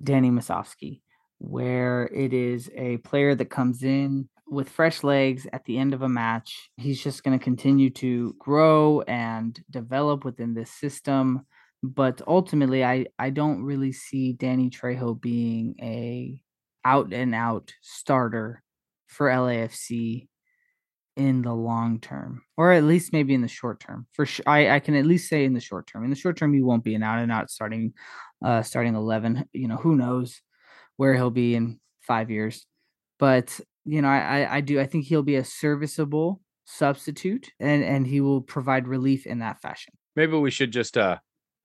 Danny 0.01 0.31
Musovski, 0.31 1.01
where 1.37 2.09
it 2.13 2.33
is 2.33 2.69
a 2.75 2.97
player 2.97 3.35
that 3.35 3.49
comes 3.49 3.83
in 3.83 4.27
with 4.49 4.69
fresh 4.69 5.03
legs 5.03 5.47
at 5.53 5.65
the 5.65 5.77
end 5.77 5.93
of 5.93 6.01
a 6.01 6.09
match. 6.09 6.69
He's 6.77 7.01
just 7.01 7.23
going 7.23 7.37
to 7.37 7.43
continue 7.43 7.89
to 7.91 8.35
grow 8.39 9.01
and 9.01 9.59
develop 9.69 10.25
within 10.25 10.53
this 10.53 10.71
system. 10.71 11.45
But 11.81 12.21
ultimately, 12.27 12.83
I, 12.83 13.05
I 13.17 13.29
don't 13.29 13.63
really 13.63 13.91
see 13.91 14.33
Danny 14.33 14.69
Trejo 14.69 15.19
being 15.19 15.75
a 15.81 16.41
out 16.83 17.13
and 17.13 17.33
out 17.35 17.73
starter 17.81 18.63
for 19.07 19.29
LAFC 19.29 20.27
in 21.15 21.41
the 21.41 21.53
long 21.53 21.99
term, 21.99 22.41
or 22.55 22.71
at 22.71 22.83
least 22.83 23.11
maybe 23.13 23.33
in 23.33 23.41
the 23.41 23.47
short 23.47 23.79
term. 23.79 24.07
For 24.13 24.25
I, 24.45 24.69
I 24.69 24.79
can 24.79 24.95
at 24.95 25.05
least 25.05 25.29
say 25.29 25.45
in 25.45 25.53
the 25.53 25.59
short 25.59 25.87
term. 25.87 26.03
In 26.03 26.09
the 26.09 26.15
short 26.15 26.37
term, 26.37 26.53
he 26.53 26.61
won't 26.61 26.83
be 26.83 26.95
an 26.95 27.03
out 27.03 27.19
and 27.19 27.31
out 27.31 27.49
starting, 27.49 27.93
uh, 28.43 28.61
starting 28.61 28.95
eleven. 28.95 29.45
You 29.53 29.67
know, 29.67 29.77
who 29.77 29.95
knows 29.95 30.41
where 30.97 31.13
he'll 31.13 31.31
be 31.31 31.55
in 31.55 31.79
five 32.01 32.29
years. 32.29 32.65
But 33.19 33.59
you 33.85 34.01
know, 34.01 34.07
I, 34.07 34.57
I 34.57 34.61
do. 34.61 34.79
I 34.79 34.85
think 34.85 35.05
he'll 35.05 35.23
be 35.23 35.35
a 35.35 35.43
serviceable 35.43 36.41
substitute, 36.65 37.51
and 37.59 37.83
and 37.83 38.05
he 38.05 38.21
will 38.21 38.41
provide 38.41 38.87
relief 38.87 39.25
in 39.25 39.39
that 39.39 39.61
fashion. 39.61 39.93
Maybe 40.15 40.37
we 40.37 40.51
should 40.51 40.71
just 40.71 40.97
uh 40.97 41.17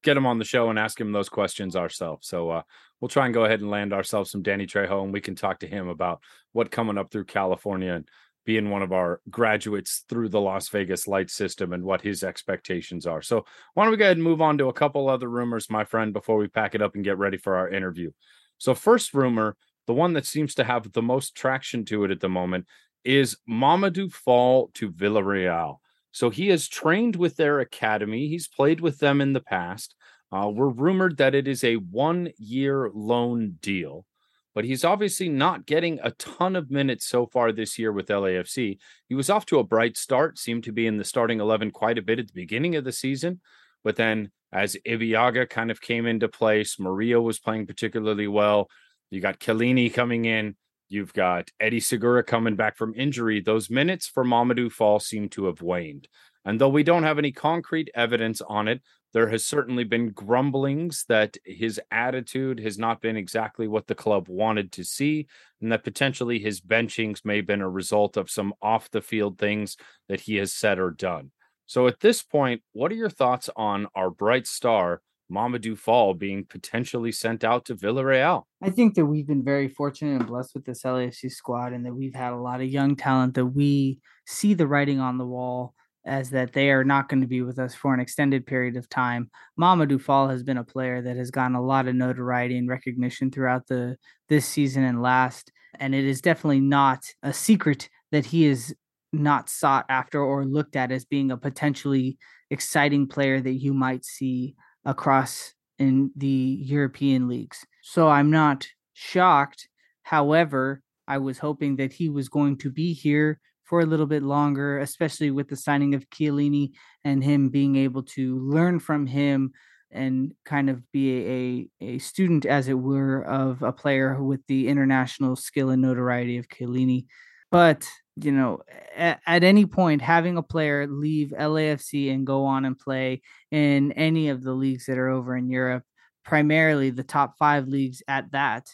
get 0.05 0.17
him 0.17 0.27
on 0.27 0.39
the 0.39 0.45
show 0.45 0.69
and 0.71 0.79
ask 0.79 1.01
him 1.01 1.13
those 1.13 1.29
questions 1.29 1.75
ourselves. 1.75 2.29
So 2.29 2.51
uh, 2.51 2.63
we'll 3.01 3.09
try 3.09 3.25
and 3.25 3.35
go 3.35 3.45
ahead 3.45 3.61
and 3.61 3.71
land 3.71 3.93
ourselves 3.93 4.31
some 4.31 4.43
Danny 4.43 4.67
Trejo, 4.67 5.03
and 5.03 5.13
we 5.13 5.21
can 5.21 5.35
talk 5.35 5.61
to 5.61 5.67
him 5.67 5.89
about 5.89 6.21
what 6.53 6.71
coming 6.71 6.99
up 6.99 7.11
through 7.11 7.25
California 7.25 7.95
and 7.95 8.09
being 8.45 8.69
one 8.69 8.83
of 8.83 8.93
our 8.93 9.21
graduates 9.31 10.05
through 10.09 10.29
the 10.29 10.41
Las 10.41 10.69
Vegas 10.69 11.09
light 11.09 11.31
system 11.31 11.73
and 11.73 11.83
what 11.83 12.03
his 12.03 12.23
expectations 12.23 13.07
are. 13.07 13.23
So 13.23 13.47
why 13.73 13.85
don't 13.85 13.91
we 13.91 13.97
go 13.97 14.05
ahead 14.05 14.19
and 14.19 14.25
move 14.25 14.43
on 14.43 14.59
to 14.59 14.69
a 14.69 14.73
couple 14.73 15.09
other 15.09 15.29
rumors, 15.29 15.71
my 15.71 15.85
friend, 15.85 16.13
before 16.13 16.37
we 16.37 16.49
pack 16.49 16.75
it 16.75 16.83
up 16.83 16.95
and 16.95 17.03
get 17.03 17.17
ready 17.17 17.39
for 17.39 17.57
our 17.57 17.71
interview. 17.71 18.11
So 18.59 18.75
first 18.75 19.15
rumor 19.15 19.57
the 19.87 19.95
one 19.95 20.13
that 20.15 20.27
seems 20.27 20.55
to 20.55 20.65
have 20.65 20.93
the 20.93 21.03
most 21.03 21.35
traction 21.35 21.85
to 21.87 22.05
it 22.05 22.11
at 22.11 22.21
the 22.21 22.29
moment 22.29 22.67
is 23.05 23.37
Mamadou 23.49 24.13
Fall 24.13 24.71
to 24.75 24.91
Villarreal. 24.91 25.79
So 26.13 26.31
he 26.31 26.49
has 26.49 26.69
trained 26.69 27.17
with 27.17 27.37
their 27.37 27.61
academy. 27.61 28.29
He's 28.29 28.49
played 28.49 28.81
with 28.81 28.99
them 28.99 29.21
in 29.21 29.33
the 29.33 29.41
past. 29.41 29.95
Uh, 30.33 30.49
we're 30.49 30.69
rumored 30.69 31.17
that 31.19 31.35
it 31.35 31.47
is 31.47 31.63
a 31.65 31.77
one 31.77 32.31
year 32.39 32.91
loan 32.95 33.59
deal, 33.61 34.07
but 34.55 34.65
he's 34.65 34.85
obviously 34.85 35.29
not 35.29 35.67
getting 35.67 36.01
a 36.03 36.13
ton 36.13 36.57
of 36.57 36.71
minutes 36.71 37.05
so 37.07 37.27
far 37.27 37.53
this 37.53 37.79
year 37.79 37.93
with 37.93 38.09
LAFC. 38.09 38.79
He 39.09 39.15
was 39.15 39.29
off 39.29 39.45
to 39.47 39.59
a 39.59 39.65
bright 39.65 39.97
start, 39.97 40.39
seemed 40.39 40.65
to 40.65 40.73
be 40.73 40.87
in 40.87 40.97
the 40.97 41.05
starting 41.05 41.41
11 41.41 41.73
quite 41.73 41.99
a 41.99 42.03
bit 42.03 42.19
at 42.19 42.29
the 42.29 42.33
beginning 42.33 42.75
of 42.77 42.85
the 42.85 42.93
season. 42.93 43.41
But 43.83 43.97
then 43.97 44.31
as 44.53 44.77
Ibeagha 44.87 45.51
kind 45.51 45.71
of 45.71 45.81
came 45.81 46.07
into 46.07 46.29
place, 46.29 46.79
Maria 46.79 47.21
was 47.21 47.41
playing 47.41 47.67
particularly 47.67 48.29
well. 48.29 48.71
You 49.11 49.21
got 49.21 49.41
Chiellini 49.41 49.93
coming 49.93 50.25
in. 50.25 50.57
You've 50.89 51.13
got 51.13 51.51
Eddie 51.61 51.81
Segura 51.81 52.23
coming 52.23 52.57
back 52.57 52.77
from 52.77 52.95
injury. 52.95 53.41
Those 53.41 53.71
minutes 53.71 54.07
for 54.07 54.25
Mamadou 54.25 54.71
Fall 54.71 55.01
seem 55.01 55.29
to 55.31 55.47
have 55.47 55.63
waned. 55.63 56.09
And 56.45 56.61
though 56.61 56.69
we 56.69 56.83
don't 56.83 57.05
have 57.05 57.19
any 57.19 57.33
concrete 57.33 57.91
evidence 57.95 58.41
on 58.43 58.69
it, 58.69 58.83
there 59.15 59.29
has 59.29 59.45
certainly 59.45 59.85
been 59.85 60.11
grumblings 60.11 61.05
that 61.09 61.37
his 61.45 61.81
attitude 61.91 62.59
has 62.61 62.79
not 62.79 63.01
been 63.01 63.17
exactly 63.17 63.69
what 63.69 63.87
the 63.87 63.95
club 63.95 64.29
wanted 64.29 64.73
to 64.73 64.85
see, 64.85 65.29
and 65.63 65.71
that 65.71 65.85
potentially 65.85 66.41
his 66.41 66.61
benchings 66.61 67.25
may 67.25 67.37
have 67.37 67.47
been 67.47 67.61
a 67.61 67.69
result 67.69 68.17
of 68.17 68.29
some 68.29 68.53
off 68.61 68.91
the 68.91 69.01
field 69.01 69.39
things 69.39 69.77
that 70.09 70.21
he 70.21 70.35
has 70.37 70.53
said 70.53 70.81
or 70.81 70.91
done. 70.91 71.31
So 71.67 71.87
at 71.87 72.01
this 72.01 72.23
point, 72.23 72.63
what 72.73 72.91
are 72.91 72.97
your 72.97 73.09
thoughts 73.09 73.49
on 73.57 73.87
our 73.95 74.11
bright 74.11 74.47
star 74.47 75.01
Mamadou 75.35 75.77
Fall 75.77 76.15
being 76.15 76.45
potentially 76.45 77.13
sent 77.13 77.45
out 77.45 77.65
to 77.67 77.75
Villarreal? 77.75 78.45
I 78.63 78.71
think 78.71 78.95
that 78.95 79.07
we've 79.07 79.27
been 79.27 79.45
very 79.45 79.69
fortunate 79.69 80.21
and 80.21 80.27
blessed 80.27 80.55
with 80.55 80.65
this 80.65 80.83
LAFC 80.83 81.31
squad, 81.33 81.73
and 81.73 81.85
that 81.85 81.95
we've 81.95 82.15
had 82.15 82.33
a 82.33 82.39
lot 82.39 82.61
of 82.61 82.69
young 82.69 82.95
talent 82.97 83.35
that 83.35 83.47
we 83.47 83.99
see 84.27 84.55
the 84.55 84.67
writing 84.67 85.01
on 85.01 85.19
the 85.19 85.27
wall 85.27 85.75
as 86.07 86.31
that 86.31 86.53
they 86.53 86.71
are 86.71 86.85
not 86.85 87.09
going 87.09 87.23
to 87.23 87.27
be 87.27 87.41
with 87.41 87.59
us 87.59 87.75
for 87.75 87.95
an 87.95 88.01
extended 88.01 88.47
period 88.47 88.77
of 88.77 88.89
time. 88.89 89.31
Mamadou 89.59 90.01
Fall 90.01 90.29
has 90.29 90.43
been 90.43 90.59
a 90.59 90.65
player 90.65 91.01
that 91.01 91.17
has 91.17 91.31
gotten 91.31 91.57
a 91.57 91.63
lot 91.63 91.89
of 91.89 91.95
notoriety 91.95 92.59
and 92.59 92.69
recognition 92.69 93.31
throughout 93.31 93.67
the 93.67 93.97
this 94.29 94.47
season 94.47 94.85
and 94.85 95.03
last, 95.03 95.51
and 95.79 95.95
it 95.95 96.05
is 96.05 96.21
definitely 96.21 96.61
not 96.61 97.05
a 97.23 97.33
secret 97.33 97.89
that 98.13 98.27
he 98.27 98.45
is 98.45 98.75
not 99.13 99.49
sought 99.49 99.87
after 99.89 100.21
or 100.23 100.45
looked 100.45 100.77
at 100.77 100.93
as 100.93 101.05
being 101.05 101.31
a 101.31 101.37
potentially 101.37 102.19
exciting 102.51 103.07
player 103.07 103.41
that 103.41 103.55
you 103.55 103.73
might 103.73 104.05
see 104.05 104.55
across 104.85 105.55
in 105.79 106.11
the 106.17 106.59
European 106.63 107.29
leagues. 107.29 107.65
So 107.83 108.09
I'm 108.09 108.31
not 108.31 108.67
shocked. 108.93 109.69
However, 110.03 110.83
I 111.07 111.19
was 111.19 111.39
hoping 111.39 111.77
that 111.77 111.93
he 111.93 112.09
was 112.09 112.29
going 112.29 112.59
to 112.59 112.71
be 112.71 112.93
here 112.93 113.41
for 113.65 113.81
a 113.81 113.87
little 113.87 114.07
bit 114.07 114.23
longer, 114.23 114.79
especially 114.79 115.31
with 115.31 115.49
the 115.49 115.57
signing 115.57 115.95
of 115.95 116.09
Chiellini 116.11 116.73
and 117.03 117.25
him 117.25 117.49
being 117.49 117.77
able 117.77 118.03
to 118.03 118.39
learn 118.41 118.79
from 118.79 119.07
him 119.07 119.53
and 119.91 120.33
kind 120.45 120.69
of 120.69 120.91
be 120.93 121.71
a, 121.81 121.85
a 121.85 121.99
student, 121.99 122.47
as 122.47 122.69
it 122.69 122.75
were, 122.75 123.25
of 123.25 123.63
a 123.63 123.73
player 123.73 124.23
with 124.23 124.41
the 124.49 124.69
international 124.69 125.37
skill 125.37 125.71
and 125.71 125.81
notoriety 125.81 126.37
of 126.37 126.49
Chiellini. 126.49 127.07
But 127.51 127.87
you 128.17 128.33
know, 128.33 128.61
at, 128.97 129.21
at, 129.27 129.45
any 129.45 129.67
point, 129.67 130.01
having 130.01 130.37
a 130.37 130.43
player 130.43 130.87
leave 130.87 131.33
LAFC 131.37 132.13
and 132.13 132.27
go 132.27 132.45
on 132.45 132.65
and 132.65 132.79
play 132.79 133.23
in 133.51 133.93
any 133.93 134.29
of 134.29 134.43
the 134.43 134.53
leagues 134.53 134.87
that 134.87 134.99
are 134.99 135.09
over 135.09 135.37
in 135.37 135.49
Europe, 135.49 135.83
primarily 136.25 136.91
the 136.91 137.03
top 137.03 137.35
five 137.39 137.67
leagues 137.67 138.03
at 138.07 138.31
that, 138.33 138.69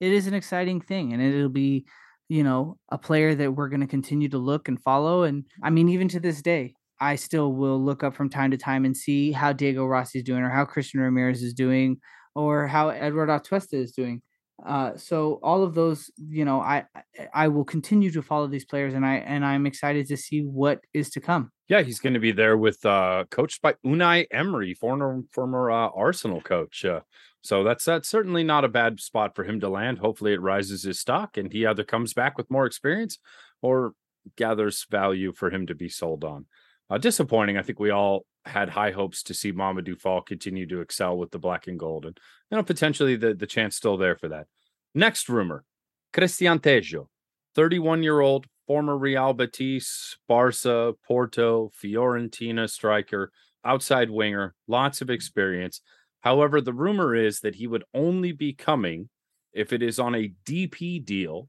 it 0.00 0.12
is 0.12 0.26
an 0.26 0.34
exciting 0.34 0.80
thing. 0.80 1.12
And 1.12 1.20
it'll 1.20 1.48
be, 1.48 1.86
you 2.28 2.44
know, 2.44 2.78
a 2.90 2.98
player 2.98 3.34
that 3.34 3.52
we're 3.52 3.68
going 3.68 3.80
to 3.80 3.86
continue 3.86 4.28
to 4.28 4.38
look 4.38 4.68
and 4.68 4.80
follow. 4.80 5.24
And 5.24 5.44
I 5.62 5.70
mean, 5.70 5.88
even 5.88 6.08
to 6.08 6.20
this 6.20 6.40
day, 6.40 6.74
I 7.00 7.16
still 7.16 7.52
will 7.52 7.82
look 7.82 8.04
up 8.04 8.14
from 8.14 8.30
time 8.30 8.52
to 8.52 8.56
time 8.56 8.84
and 8.84 8.96
see 8.96 9.32
how 9.32 9.52
Diego 9.52 9.84
Rossi 9.84 10.18
is 10.18 10.24
doing 10.24 10.42
or 10.42 10.50
how 10.50 10.64
Christian 10.64 11.00
Ramirez 11.00 11.42
is 11.42 11.52
doing 11.52 11.98
or 12.36 12.68
how 12.68 12.90
Eduard 12.90 13.28
Atuesta 13.28 13.74
is 13.74 13.92
doing 13.92 14.22
uh, 14.64 14.96
so 14.96 15.38
all 15.42 15.62
of 15.62 15.74
those, 15.74 16.10
you 16.16 16.44
know, 16.44 16.60
I 16.60 16.84
I 17.32 17.48
will 17.48 17.64
continue 17.64 18.10
to 18.12 18.22
follow 18.22 18.46
these 18.46 18.64
players, 18.64 18.94
and 18.94 19.04
I 19.04 19.16
and 19.16 19.44
I'm 19.44 19.66
excited 19.66 20.08
to 20.08 20.16
see 20.16 20.40
what 20.40 20.80
is 20.94 21.10
to 21.10 21.20
come. 21.20 21.52
Yeah, 21.68 21.82
he's 21.82 22.00
going 22.00 22.14
to 22.14 22.20
be 22.20 22.32
there 22.32 22.56
with 22.56 22.84
uh, 22.84 23.24
coached 23.30 23.60
by 23.60 23.74
Unai 23.84 24.26
Emery, 24.30 24.74
former 24.74 25.22
former 25.32 25.70
uh, 25.70 25.88
Arsenal 25.88 26.40
coach. 26.40 26.84
Uh, 26.84 27.00
so 27.42 27.62
that's 27.62 27.84
that's 27.84 28.08
certainly 28.08 28.42
not 28.42 28.64
a 28.64 28.68
bad 28.68 29.00
spot 29.00 29.36
for 29.36 29.44
him 29.44 29.60
to 29.60 29.68
land. 29.68 29.98
Hopefully, 29.98 30.32
it 30.32 30.40
rises 30.40 30.82
his 30.82 30.98
stock, 30.98 31.36
and 31.36 31.52
he 31.52 31.66
either 31.66 31.84
comes 31.84 32.14
back 32.14 32.38
with 32.38 32.50
more 32.50 32.64
experience 32.64 33.18
or 33.60 33.92
gathers 34.36 34.86
value 34.90 35.32
for 35.32 35.50
him 35.50 35.66
to 35.66 35.74
be 35.74 35.90
sold 35.90 36.24
on. 36.24 36.46
Uh, 36.94 36.98
disappointing. 36.98 37.58
I 37.58 37.62
think 37.62 37.80
we 37.80 37.90
all 37.90 38.24
had 38.44 38.68
high 38.68 38.92
hopes 38.92 39.24
to 39.24 39.34
see 39.34 39.52
Mamadou 39.52 40.00
Fall 40.00 40.22
continue 40.22 40.64
to 40.68 40.80
excel 40.80 41.18
with 41.18 41.32
the 41.32 41.40
black 41.40 41.66
and 41.66 41.76
gold, 41.76 42.06
and 42.06 42.16
you 42.50 42.56
know 42.56 42.62
potentially 42.62 43.16
the 43.16 43.34
the 43.34 43.48
chance 43.48 43.74
still 43.74 43.96
there 43.96 44.14
for 44.14 44.28
that. 44.28 44.46
Next 44.94 45.28
rumor: 45.28 45.64
Cristian 46.12 46.62
Tello, 46.62 47.08
31 47.56 48.04
year 48.04 48.20
old 48.20 48.46
former 48.68 48.96
Real 48.96 49.32
Betis, 49.32 50.16
Barca, 50.28 50.92
Porto, 51.04 51.72
Fiorentina 51.82 52.70
striker, 52.70 53.32
outside 53.64 54.08
winger, 54.08 54.54
lots 54.68 55.00
of 55.02 55.10
experience. 55.10 55.80
However, 56.20 56.60
the 56.60 56.72
rumor 56.72 57.12
is 57.12 57.40
that 57.40 57.56
he 57.56 57.66
would 57.66 57.82
only 57.92 58.30
be 58.30 58.52
coming 58.52 59.08
if 59.52 59.72
it 59.72 59.82
is 59.82 59.98
on 59.98 60.14
a 60.14 60.32
DP 60.46 61.04
deal. 61.04 61.48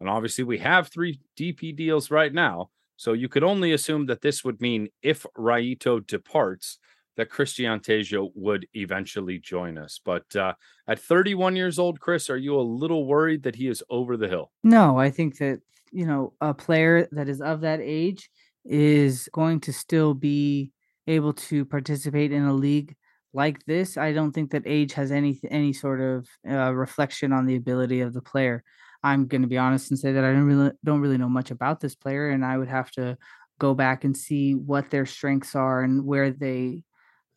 And 0.00 0.10
obviously, 0.10 0.44
we 0.44 0.58
have 0.58 0.88
three 0.88 1.18
DP 1.34 1.74
deals 1.74 2.10
right 2.10 2.34
now. 2.34 2.68
So 2.96 3.12
you 3.12 3.28
could 3.28 3.42
only 3.42 3.72
assume 3.72 4.06
that 4.06 4.20
this 4.20 4.44
would 4.44 4.60
mean 4.60 4.88
if 5.02 5.26
Rayito 5.36 6.06
departs, 6.06 6.78
that 7.16 7.30
Cristian 7.30 7.82
Tello 7.82 8.30
would 8.34 8.66
eventually 8.74 9.38
join 9.38 9.76
us. 9.76 10.00
But 10.02 10.34
uh, 10.34 10.54
at 10.88 10.98
31 10.98 11.56
years 11.56 11.78
old, 11.78 12.00
Chris, 12.00 12.30
are 12.30 12.36
you 12.36 12.58
a 12.58 12.62
little 12.62 13.06
worried 13.06 13.42
that 13.42 13.56
he 13.56 13.68
is 13.68 13.82
over 13.90 14.16
the 14.16 14.28
hill? 14.28 14.50
No, 14.64 14.98
I 14.98 15.10
think 15.10 15.38
that, 15.38 15.60
you 15.90 16.06
know, 16.06 16.32
a 16.40 16.54
player 16.54 17.08
that 17.12 17.28
is 17.28 17.40
of 17.40 17.60
that 17.62 17.80
age 17.82 18.30
is 18.64 19.28
going 19.32 19.60
to 19.60 19.72
still 19.72 20.14
be 20.14 20.72
able 21.06 21.32
to 21.32 21.64
participate 21.64 22.32
in 22.32 22.44
a 22.44 22.54
league 22.54 22.94
like 23.34 23.64
this. 23.64 23.96
I 23.96 24.12
don't 24.12 24.32
think 24.32 24.50
that 24.52 24.62
age 24.66 24.92
has 24.94 25.10
any 25.10 25.40
any 25.50 25.72
sort 25.72 26.00
of 26.00 26.28
uh, 26.48 26.72
reflection 26.72 27.32
on 27.32 27.46
the 27.46 27.56
ability 27.56 28.00
of 28.00 28.12
the 28.12 28.22
player. 28.22 28.62
I'm 29.02 29.26
going 29.26 29.42
to 29.42 29.48
be 29.48 29.58
honest 29.58 29.90
and 29.90 29.98
say 29.98 30.12
that 30.12 30.24
I 30.24 30.32
don't 30.32 30.44
really 30.44 30.70
don't 30.84 31.00
really 31.00 31.18
know 31.18 31.28
much 31.28 31.50
about 31.50 31.80
this 31.80 31.94
player, 31.94 32.30
and 32.30 32.44
I 32.44 32.58
would 32.58 32.68
have 32.68 32.90
to 32.92 33.16
go 33.58 33.74
back 33.74 34.04
and 34.04 34.16
see 34.16 34.54
what 34.54 34.90
their 34.90 35.06
strengths 35.06 35.54
are 35.54 35.82
and 35.82 36.04
where 36.04 36.30
they 36.30 36.84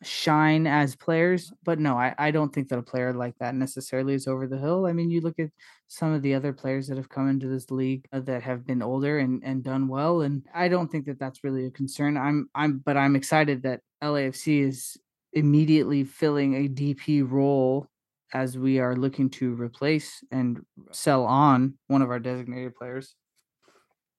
shine 0.02 0.66
as 0.66 0.94
players. 0.94 1.52
But 1.64 1.78
no, 1.78 1.96
I, 1.96 2.14
I 2.18 2.30
don't 2.30 2.52
think 2.52 2.68
that 2.68 2.78
a 2.78 2.82
player 2.82 3.12
like 3.12 3.34
that 3.38 3.54
necessarily 3.54 4.14
is 4.14 4.26
over 4.26 4.46
the 4.46 4.58
hill. 4.58 4.86
I 4.86 4.92
mean, 4.92 5.10
you 5.10 5.20
look 5.20 5.38
at 5.38 5.50
some 5.88 6.12
of 6.12 6.22
the 6.22 6.34
other 6.34 6.52
players 6.52 6.88
that 6.88 6.96
have 6.96 7.08
come 7.08 7.28
into 7.28 7.48
this 7.48 7.70
league 7.70 8.06
that 8.12 8.42
have 8.42 8.66
been 8.66 8.82
older 8.82 9.18
and, 9.18 9.42
and 9.44 9.62
done 9.62 9.88
well, 9.88 10.22
and 10.22 10.44
I 10.54 10.68
don't 10.68 10.90
think 10.90 11.06
that 11.06 11.18
that's 11.18 11.44
really 11.44 11.66
a 11.66 11.70
concern. 11.70 12.16
I'm 12.16 12.48
I'm 12.54 12.78
but 12.78 12.96
I'm 12.96 13.16
excited 13.16 13.62
that 13.62 13.80
LAFC 14.02 14.66
is 14.66 14.96
immediately 15.32 16.04
filling 16.04 16.54
a 16.54 16.68
DP 16.68 17.28
role 17.28 17.88
as 18.36 18.58
we 18.58 18.78
are 18.80 18.94
looking 18.94 19.30
to 19.30 19.54
replace 19.54 20.22
and 20.30 20.60
sell 20.92 21.24
on 21.24 21.72
one 21.86 22.02
of 22.02 22.10
our 22.10 22.18
designated 22.18 22.74
players. 22.74 23.14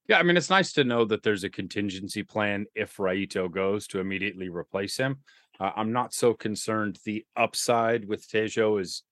Yeah, 0.07 0.17
I 0.17 0.23
mean, 0.23 0.37
it's 0.37 0.49
nice 0.49 0.73
to 0.73 0.83
know 0.83 1.05
that 1.05 1.21
there's 1.21 1.43
a 1.43 1.51
contingency 1.51 2.23
plan 2.23 2.65
if 2.73 2.97
Rayito 2.97 3.51
goes 3.51 3.85
to 3.87 3.99
immediately 3.99 4.49
replace 4.49 4.97
him. 4.97 5.17
Uh, 5.59 5.69
I'm 5.75 5.93
not 5.93 6.15
so 6.15 6.33
concerned. 6.33 6.97
The 7.05 7.25
upside 7.35 8.07
with 8.07 8.27
Tello 8.27 8.79
is 8.79 9.03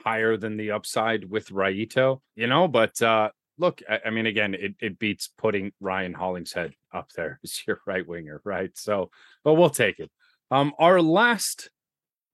higher 0.00 0.36
than 0.36 0.56
the 0.56 0.72
upside 0.72 1.24
with 1.30 1.50
Rayito, 1.50 2.20
you 2.34 2.48
know, 2.48 2.66
but 2.66 3.00
uh, 3.00 3.30
look, 3.58 3.80
I, 3.88 4.00
I, 4.06 4.10
mean, 4.10 4.26
again, 4.26 4.54
it, 4.54 4.74
it 4.80 4.98
beats 4.98 5.30
putting 5.38 5.70
Ryan 5.80 6.14
Hollingshead 6.14 6.72
up 6.92 7.12
there 7.12 7.38
as 7.44 7.62
your 7.64 7.80
right 7.86 8.06
winger, 8.06 8.40
right? 8.44 8.70
So, 8.74 9.12
but 9.44 9.54
we'll 9.54 9.70
take 9.70 10.00
it. 10.00 10.10
Um, 10.50 10.72
our 10.80 11.00
last 11.00 11.70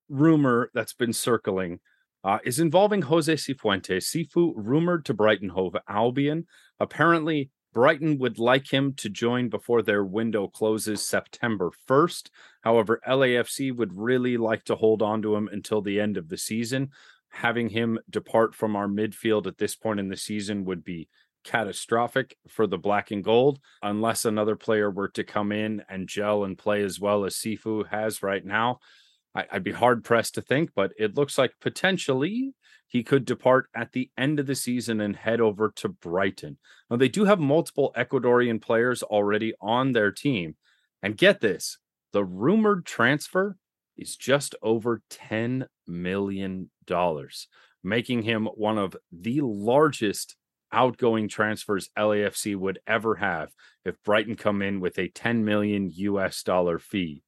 rumor 0.09 0.71
that's 0.73 0.93
been 0.93 1.13
circling 1.13 1.79
uh, 2.25 2.39
is 2.43 2.59
involving 2.59 3.03
Jose 3.03 3.31
Cifuentes. 3.31 4.03
Sifu 4.03 4.51
rumored 4.55 5.05
to 5.05 5.13
Brighton 5.13 5.49
Hove 5.49 5.77
Albion. 5.87 6.47
Apparently, 6.79 7.51
Brighton 7.71 8.17
would 8.17 8.39
like 8.39 8.73
him 8.73 8.93
to 8.93 9.09
join 9.09 9.47
before 9.47 9.83
their 9.83 10.03
window 10.03 10.47
closes 10.47 11.05
September 11.05 11.71
1st. 11.87 12.29
However, 12.61 12.99
LAFC 13.07 13.75
would 13.75 13.95
really 13.95 14.37
like 14.37 14.63
to 14.65 14.75
hold 14.75 15.03
on 15.03 15.21
to 15.21 15.35
him 15.35 15.47
until 15.51 15.81
the 15.81 15.99
end 15.99 16.17
of 16.17 16.29
the 16.29 16.37
season. 16.37 16.89
Having 17.29 17.69
him 17.69 17.99
depart 18.09 18.55
from 18.55 18.75
our 18.75 18.87
midfield 18.87 19.45
at 19.45 19.59
this 19.59 19.75
point 19.75 19.99
in 19.99 20.07
the 20.07 20.17
season 20.17 20.65
would 20.65 20.83
be 20.83 21.09
catastrophic 21.43 22.37
for 22.47 22.65
the 22.65 22.77
black 22.77 23.11
and 23.11 23.23
gold 23.23 23.59
unless 23.83 24.25
another 24.25 24.55
player 24.55 24.89
were 24.89 25.09
to 25.09 25.23
come 25.23 25.51
in 25.51 25.83
and 25.89 26.07
gel 26.07 26.43
and 26.43 26.57
play 26.57 26.81
as 26.81 26.99
well 26.99 27.23
as 27.23 27.35
Sifu 27.35 27.87
has 27.89 28.23
right 28.23 28.43
now. 28.43 28.79
I, 29.35 29.45
would 29.53 29.63
be 29.63 29.71
hard 29.71 30.03
pressed 30.03 30.35
to 30.35 30.41
think, 30.41 30.71
but 30.73 30.93
it 30.97 31.15
looks 31.15 31.37
like 31.37 31.53
potentially 31.59 32.53
he 32.87 33.03
could 33.03 33.25
depart 33.25 33.67
at 33.75 33.91
the 33.91 34.09
end 34.17 34.39
of 34.39 34.45
the 34.45 34.55
season 34.55 35.01
and 35.01 35.15
head 35.15 35.41
over 35.41 35.71
to 35.77 35.89
Brighton. 35.89 36.57
Now, 36.89 36.95
they 36.95 37.09
do 37.09 37.25
have 37.25 37.39
multiple 37.39 37.93
Ecuadorian 37.97 38.61
players 38.61 39.03
already 39.03 39.53
on 39.59 39.91
their 39.91 40.11
team. 40.11 40.55
And 41.03 41.17
get 41.17 41.41
this 41.41 41.77
the 42.13 42.23
rumored 42.23 42.85
transfer 42.85 43.57
is 43.97 44.15
just 44.15 44.55
over 44.61 45.01
$10 45.09 45.67
million, 45.85 46.69
making 47.83 48.21
him 48.23 48.45
one 48.55 48.77
of 48.77 48.95
the 49.11 49.41
largest 49.41 50.35
outgoing 50.71 51.27
transfers 51.27 51.89
LAFC 51.97 52.55
would 52.55 52.79
ever 52.87 53.15
have 53.15 53.49
if 53.83 54.01
Brighton 54.03 54.35
come 54.35 54.61
in 54.61 54.79
with 54.79 54.97
a 54.97 55.09
10 55.09 55.45
million 55.45 55.89
US 55.93 56.43
dollar 56.43 56.79
fee 56.79 57.23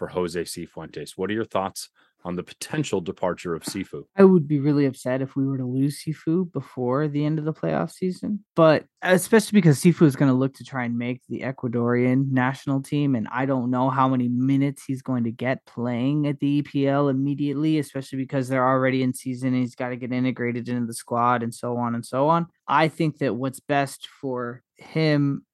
for 0.00 0.08
Jose 0.08 0.40
Cifuentes. 0.40 1.12
What 1.16 1.28
are 1.28 1.34
your 1.34 1.44
thoughts 1.44 1.90
on 2.24 2.34
the 2.34 2.42
potential 2.42 3.02
departure 3.02 3.54
of 3.54 3.62
Sifu? 3.62 4.04
I 4.16 4.24
would 4.24 4.48
be 4.48 4.58
really 4.58 4.86
upset 4.86 5.20
if 5.20 5.36
we 5.36 5.46
were 5.46 5.58
to 5.58 5.66
lose 5.66 6.02
Sifu 6.02 6.50
before 6.50 7.06
the 7.06 7.22
end 7.22 7.38
of 7.38 7.44
the 7.44 7.52
playoff 7.52 7.90
season, 7.92 8.42
but 8.56 8.86
especially 9.02 9.58
because 9.58 9.78
Sifu 9.78 10.06
is 10.06 10.16
going 10.16 10.30
to 10.30 10.36
look 10.36 10.54
to 10.54 10.64
try 10.64 10.84
and 10.84 10.96
make 10.96 11.20
the 11.28 11.40
Ecuadorian 11.40 12.30
national 12.30 12.82
team, 12.82 13.14
and 13.14 13.28
I 13.30 13.44
don't 13.44 13.70
know 13.70 13.90
how 13.90 14.08
many 14.08 14.28
minutes 14.28 14.84
he's 14.86 15.02
going 15.02 15.24
to 15.24 15.32
get 15.32 15.66
playing 15.66 16.26
at 16.26 16.40
the 16.40 16.62
EPL 16.62 17.10
immediately, 17.10 17.78
especially 17.78 18.18
because 18.18 18.48
they're 18.48 18.66
already 18.66 19.02
in 19.02 19.12
season 19.12 19.48
and 19.48 19.58
he's 19.58 19.74
got 19.74 19.90
to 19.90 19.96
get 19.96 20.14
integrated 20.14 20.66
into 20.70 20.86
the 20.86 20.94
squad 20.94 21.42
and 21.42 21.54
so 21.54 21.76
on 21.76 21.94
and 21.94 22.06
so 22.06 22.26
on. 22.30 22.46
I 22.66 22.88
think 22.88 23.18
that 23.18 23.36
what's 23.36 23.60
best 23.60 24.08
for 24.20 24.62
him 24.78 25.44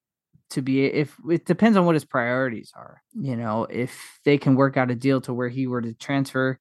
to 0.50 0.62
be 0.62 0.85
if 0.85 1.16
it 1.30 1.44
depends 1.44 1.76
on 1.76 1.87
what 1.87 1.94
his 1.94 2.04
priorities 2.04 2.72
are. 2.76 3.02
You 3.14 3.37
know, 3.37 3.64
if 3.64 4.20
they 4.24 4.38
can 4.38 4.54
work 4.54 4.76
out 4.76 4.90
a 4.90 4.94
deal 4.94 5.20
to 5.22 5.35
where 5.35 5.48
he 5.48 5.66
were 5.66 5.82
to 5.82 5.94
transfer 5.94 6.59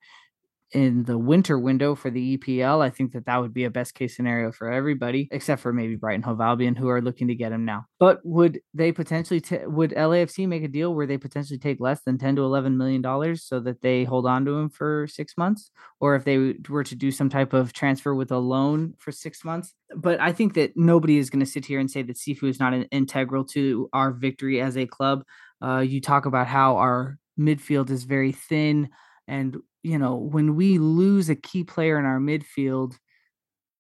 in 0.76 1.06
the 1.06 1.18
winter 1.18 1.58
window 1.58 1.96
for 1.96 2.12
the 2.12 2.38
EPL, 2.38 2.84
I 2.84 2.90
think 2.90 3.14
that 3.14 3.26
that 3.28 3.38
would 3.38 3.54
be 3.54 3.64
a 3.64 3.70
best 3.70 3.96
case 3.96 4.14
scenario 4.14 4.52
for 4.52 4.70
everybody, 4.70 5.30
except 5.32 5.62
for 5.62 5.72
maybe 5.72 5.96
Brighton 5.96 6.22
Hove 6.24 6.42
Albion, 6.42 6.76
who 6.76 6.90
are 6.90 7.02
looking 7.02 7.30
to 7.30 7.34
get 7.36 7.54
him 7.54 7.64
now. 7.64 7.86
But 7.98 8.20
would 8.26 8.60
they 8.74 8.92
potentially 8.92 9.40
t- 9.40 9.66
would 9.66 9.92
LAFC 9.92 10.46
make 10.50 10.64
a 10.64 10.68
deal 10.68 10.94
where 10.94 11.08
they 11.08 11.18
potentially 11.18 11.58
take 11.58 11.80
less 11.80 12.02
than 12.06 12.18
ten 12.18 12.36
to 12.36 12.42
eleven 12.42 12.78
million 12.78 13.02
dollars 13.02 13.42
so 13.42 13.62
that 13.62 13.82
they 13.82 14.04
hold 14.04 14.28
on 14.28 14.44
to 14.44 14.52
him 14.52 14.70
for 14.70 15.08
six 15.08 15.38
months, 15.38 15.72
or 16.02 16.14
if 16.16 16.26
they 16.26 16.56
were 16.68 16.84
to 16.84 16.96
do 16.96 17.10
some 17.10 17.30
type 17.30 17.54
of 17.54 17.72
transfer 17.72 18.14
with 18.14 18.30
a 18.32 18.38
loan 18.38 18.96
for 18.98 19.14
six 19.14 19.46
months? 19.46 19.74
But 19.96 20.20
I 20.20 20.34
think 20.34 20.56
that 20.56 20.74
nobody 20.76 21.18
is 21.18 21.30
going 21.30 21.40
to 21.40 21.46
sit 21.46 21.66
here 21.66 21.80
and 21.80 21.90
say 21.90 22.02
that 22.02 22.18
Sifu 22.18 22.50
is 22.50 22.60
not 22.60 22.74
an 22.74 22.84
integral 22.92 23.46
to 23.46 23.90
our 23.94 24.12
victory 24.12 24.60
as 24.60 24.76
a 24.76 24.86
club. 24.86 25.24
Uh, 25.64 25.80
you 25.80 26.02
talk 26.02 26.26
about 26.26 26.48
how 26.48 26.76
our 26.76 27.18
midfield 27.40 27.90
is 27.90 28.04
very 28.04 28.34
thin 28.34 28.90
and 29.28 29.58
you 29.86 30.00
know, 30.00 30.16
when 30.16 30.56
we 30.56 30.80
lose 30.80 31.30
a 31.30 31.36
key 31.36 31.64
player 31.64 32.00
in 32.00 32.06
our 32.06 32.20
midfield, 32.20 32.96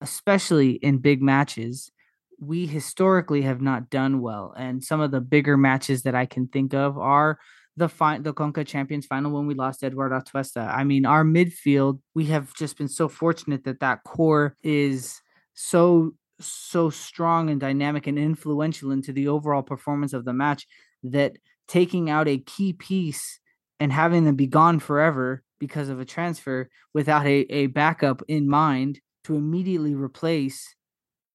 especially 0.01 0.73
in 0.73 0.99
big 0.99 1.19
matches, 1.19 1.91
we 2.39 2.67
historically 2.67 3.41
have 3.41 3.59
not 3.59 3.89
done 3.89 4.21
well. 4.21 4.53
And 4.55 4.83
some 4.83 5.01
of 5.01 5.09
the 5.09 5.19
bigger 5.19 5.57
matches 5.57 6.03
that 6.03 6.13
I 6.13 6.27
can 6.27 6.47
think 6.47 6.75
of 6.75 6.99
are 6.99 7.39
the 7.75 7.89
fi- 7.89 8.19
the 8.19 8.33
Conca 8.35 8.63
Champions 8.67 9.07
final 9.07 9.31
when 9.31 9.47
we 9.47 9.55
lost 9.55 9.83
Eduard 9.83 10.11
Atuesta. 10.11 10.71
I 10.71 10.83
mean, 10.83 11.07
our 11.07 11.23
midfield, 11.23 11.99
we 12.13 12.25
have 12.25 12.53
just 12.53 12.77
been 12.77 12.87
so 12.87 13.07
fortunate 13.07 13.63
that 13.63 13.79
that 13.79 14.03
core 14.03 14.55
is 14.61 15.19
so 15.55 16.13
so 16.39 16.91
strong 16.91 17.49
and 17.49 17.59
dynamic 17.59 18.05
and 18.05 18.19
influential 18.19 18.91
into 18.91 19.11
the 19.11 19.27
overall 19.27 19.63
performance 19.63 20.13
of 20.13 20.23
the 20.25 20.33
match 20.33 20.67
that 21.01 21.37
taking 21.67 22.11
out 22.11 22.27
a 22.27 22.37
key 22.37 22.73
piece 22.73 23.39
and 23.79 23.91
having 23.91 24.25
them 24.25 24.35
be 24.35 24.45
gone 24.45 24.79
forever 24.79 25.41
because 25.59 25.89
of 25.89 25.99
a 25.99 26.05
transfer 26.05 26.69
without 26.93 27.25
a, 27.25 27.45
a 27.51 27.67
backup 27.67 28.21
in 28.27 28.47
mind 28.47 28.99
to 29.23 29.35
immediately 29.35 29.95
replace 29.95 30.75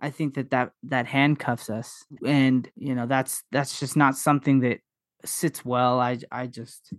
i 0.00 0.10
think 0.10 0.34
that 0.34 0.50
that 0.50 0.72
that 0.82 1.06
handcuffs 1.06 1.70
us. 1.70 2.04
And 2.24 2.68
you 2.76 2.94
know 2.94 3.06
that's 3.06 3.42
that's 3.52 3.78
just 3.78 3.96
not 3.96 4.16
something 4.16 4.60
that 4.60 4.78
sits 5.24 5.64
well. 5.64 6.00
I 6.00 6.18
i 6.32 6.46
just 6.46 6.92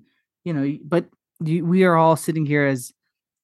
you 0.43 0.53
know 0.53 0.77
but 0.83 1.05
we 1.39 1.83
are 1.83 1.95
all 1.95 2.15
sitting 2.15 2.45
here 2.45 2.65
as 2.67 2.91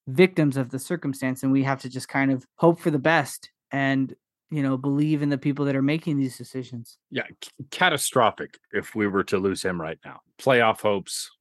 victims 0.08 0.56
of 0.56 0.70
the 0.70 0.80
circumstance 0.80 1.44
and 1.44 1.52
we 1.52 1.64
have 1.64 1.82
to 1.82 1.90
just 1.90 2.08
kind 2.08 2.32
of 2.32 2.46
hope 2.56 2.80
for 2.80 2.92
the 2.92 3.00
best 3.00 3.50
and 3.72 4.16
you 4.52 4.64
know 4.64 4.78
believe 4.78 5.22
in 5.22 5.30
the 5.30 5.38
people 5.38 5.66
that 5.66 5.76
are 5.76 5.82
making 5.82 6.18
these 6.18 6.38
decisions. 6.38 6.98
Yeah 7.12 7.24
c- 7.44 7.52
catastrophic 7.72 8.60
if 8.72 8.96
we 8.96 9.08
were 9.08 9.24
to 9.26 9.38
lose 9.38 9.64
him 9.64 9.82
right 9.82 10.00
now. 10.06 10.20
Playoff 10.40 10.82
hopes 10.82 11.32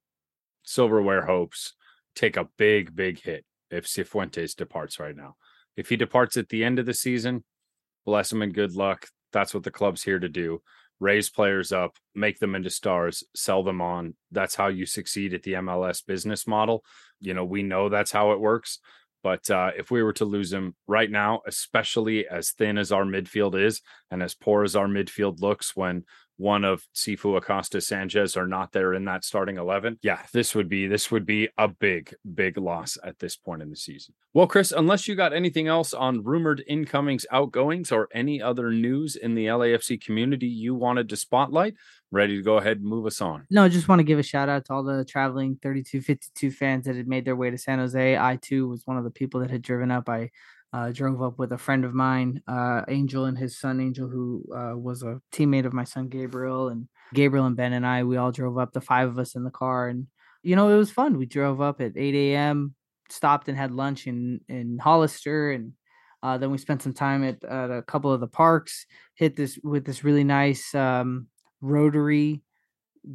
silverware 0.63 1.25
hopes 1.25 1.73
take 2.17 2.37
a 2.37 2.49
big 2.57 2.95
big 2.95 3.21
hit 3.21 3.45
if 3.69 3.85
cifuentes 3.85 4.55
departs 4.55 4.99
right 4.99 5.15
now. 5.15 5.35
If 5.75 5.89
he 5.89 5.95
departs 5.95 6.37
at 6.37 6.49
the 6.49 6.63
end 6.63 6.79
of 6.79 6.85
the 6.85 6.93
season 6.93 7.43
bless 8.05 8.31
him 8.31 8.41
and 8.41 8.53
good 8.53 8.73
luck. 8.73 9.07
That's 9.33 9.53
what 9.53 9.63
the 9.63 9.71
club's 9.71 10.01
here 10.01 10.17
to 10.17 10.29
do. 10.29 10.61
Raise 10.99 11.29
players 11.29 11.71
up 11.71 11.95
make 12.15 12.39
them 12.39 12.55
into 12.55 12.69
stars 12.69 13.23
sell 13.35 13.63
them 13.63 13.81
on. 13.81 14.15
That's 14.31 14.55
how 14.55 14.67
you 14.67 14.85
succeed 14.85 15.33
at 15.33 15.43
the 15.43 15.53
mls 15.53 16.05
business 16.05 16.47
model. 16.47 16.83
You 17.19 17.33
know 17.33 17.45
we 17.45 17.63
know 17.63 17.89
that's 17.89 18.11
how 18.11 18.31
it 18.31 18.39
works. 18.39 18.79
But 19.23 19.49
uh, 19.49 19.71
if 19.77 19.91
we 19.91 20.03
were 20.03 20.13
to 20.13 20.25
lose 20.25 20.53
him 20.53 20.75
right 20.87 21.09
now, 21.09 21.41
especially 21.45 22.27
as 22.27 22.51
thin 22.51 22.77
as 22.77 22.91
our 22.91 23.03
midfield 23.03 23.59
is 23.61 23.81
and 24.09 24.23
as 24.23 24.35
poor 24.35 24.63
as 24.63 24.75
our 24.75 24.87
midfield 24.87 25.41
looks 25.41 25.75
when 25.75 26.05
one 26.37 26.63
of 26.63 26.83
Sifu 26.95 27.37
Acosta 27.37 27.81
Sanchez 27.81 28.37
are 28.37 28.47
not 28.47 28.71
there 28.71 28.93
in 28.93 29.05
that 29.05 29.25
starting 29.25 29.57
11 29.57 29.99
yeah 30.01 30.21
this 30.33 30.55
would 30.55 30.69
be 30.69 30.87
this 30.87 31.11
would 31.11 31.25
be 31.25 31.49
a 31.57 31.67
big 31.67 32.13
big 32.33 32.57
loss 32.57 32.97
at 33.03 33.19
this 33.19 33.35
point 33.35 33.61
in 33.61 33.69
the 33.69 33.75
season 33.75 34.13
well 34.33 34.47
chris 34.47 34.71
unless 34.71 35.07
you 35.07 35.15
got 35.15 35.33
anything 35.33 35.67
else 35.67 35.93
on 35.93 36.23
rumored 36.23 36.63
incomings 36.67 37.25
outgoings 37.31 37.91
or 37.91 38.07
any 38.13 38.41
other 38.41 38.71
news 38.71 39.15
in 39.15 39.35
the 39.35 39.45
lafc 39.45 39.99
community 40.03 40.47
you 40.47 40.73
wanted 40.75 41.09
to 41.09 41.15
spotlight 41.15 41.73
ready 42.11 42.37
to 42.37 42.43
go 42.43 42.57
ahead 42.57 42.77
and 42.77 42.85
move 42.85 43.05
us 43.05 43.21
on. 43.21 43.45
No, 43.49 43.63
I 43.63 43.69
just 43.69 43.87
want 43.87 43.99
to 43.99 44.03
give 44.03 44.19
a 44.19 44.23
shout 44.23 44.49
out 44.49 44.65
to 44.65 44.73
all 44.73 44.83
the 44.83 45.03
traveling 45.03 45.57
3252 45.61 46.51
fans 46.51 46.85
that 46.85 46.95
had 46.95 47.07
made 47.07 47.25
their 47.25 47.35
way 47.35 47.49
to 47.49 47.57
San 47.57 47.79
Jose. 47.79 48.17
I 48.17 48.37
too 48.37 48.67
was 48.67 48.83
one 48.85 48.97
of 48.97 49.03
the 49.03 49.11
people 49.11 49.41
that 49.41 49.51
had 49.51 49.61
driven 49.61 49.91
up. 49.91 50.07
I 50.07 50.31
uh, 50.73 50.91
drove 50.91 51.21
up 51.21 51.39
with 51.39 51.51
a 51.51 51.57
friend 51.57 51.85
of 51.85 51.93
mine, 51.93 52.41
uh, 52.47 52.81
Angel 52.87 53.25
and 53.25 53.37
his 53.37 53.59
son 53.59 53.79
Angel, 53.79 54.07
who 54.07 54.43
uh, 54.53 54.77
was 54.77 55.03
a 55.03 55.21
teammate 55.31 55.65
of 55.65 55.73
my 55.73 55.83
son 55.83 56.09
Gabriel, 56.09 56.69
and 56.69 56.87
Gabriel 57.13 57.45
and 57.45 57.55
Ben 57.55 57.73
and 57.73 57.85
I. 57.85 58.03
We 58.03 58.17
all 58.17 58.31
drove 58.31 58.57
up, 58.57 58.73
the 58.73 58.81
five 58.81 59.07
of 59.07 59.19
us 59.19 59.35
in 59.35 59.43
the 59.43 59.51
car, 59.51 59.87
and 59.87 60.07
you 60.43 60.55
know 60.55 60.69
it 60.69 60.77
was 60.77 60.91
fun. 60.91 61.17
We 61.17 61.25
drove 61.25 61.61
up 61.61 61.81
at 61.81 61.93
8 61.95 62.15
a.m., 62.15 62.75
stopped 63.09 63.47
and 63.47 63.57
had 63.57 63.71
lunch 63.71 64.07
in 64.07 64.41
in 64.49 64.77
Hollister, 64.77 65.51
and 65.51 65.73
uh, 66.21 66.37
then 66.37 66.51
we 66.51 66.57
spent 66.57 66.81
some 66.81 66.93
time 66.93 67.23
at, 67.23 67.43
at, 67.43 67.71
a 67.71 67.81
couple 67.81 68.11
of 68.11 68.19
the 68.19 68.27
parks. 68.27 68.85
Hit 69.15 69.35
this 69.35 69.57
with 69.63 69.85
this 69.85 70.03
really 70.03 70.23
nice 70.23 70.75
um, 70.75 71.27
Rotary 71.61 72.41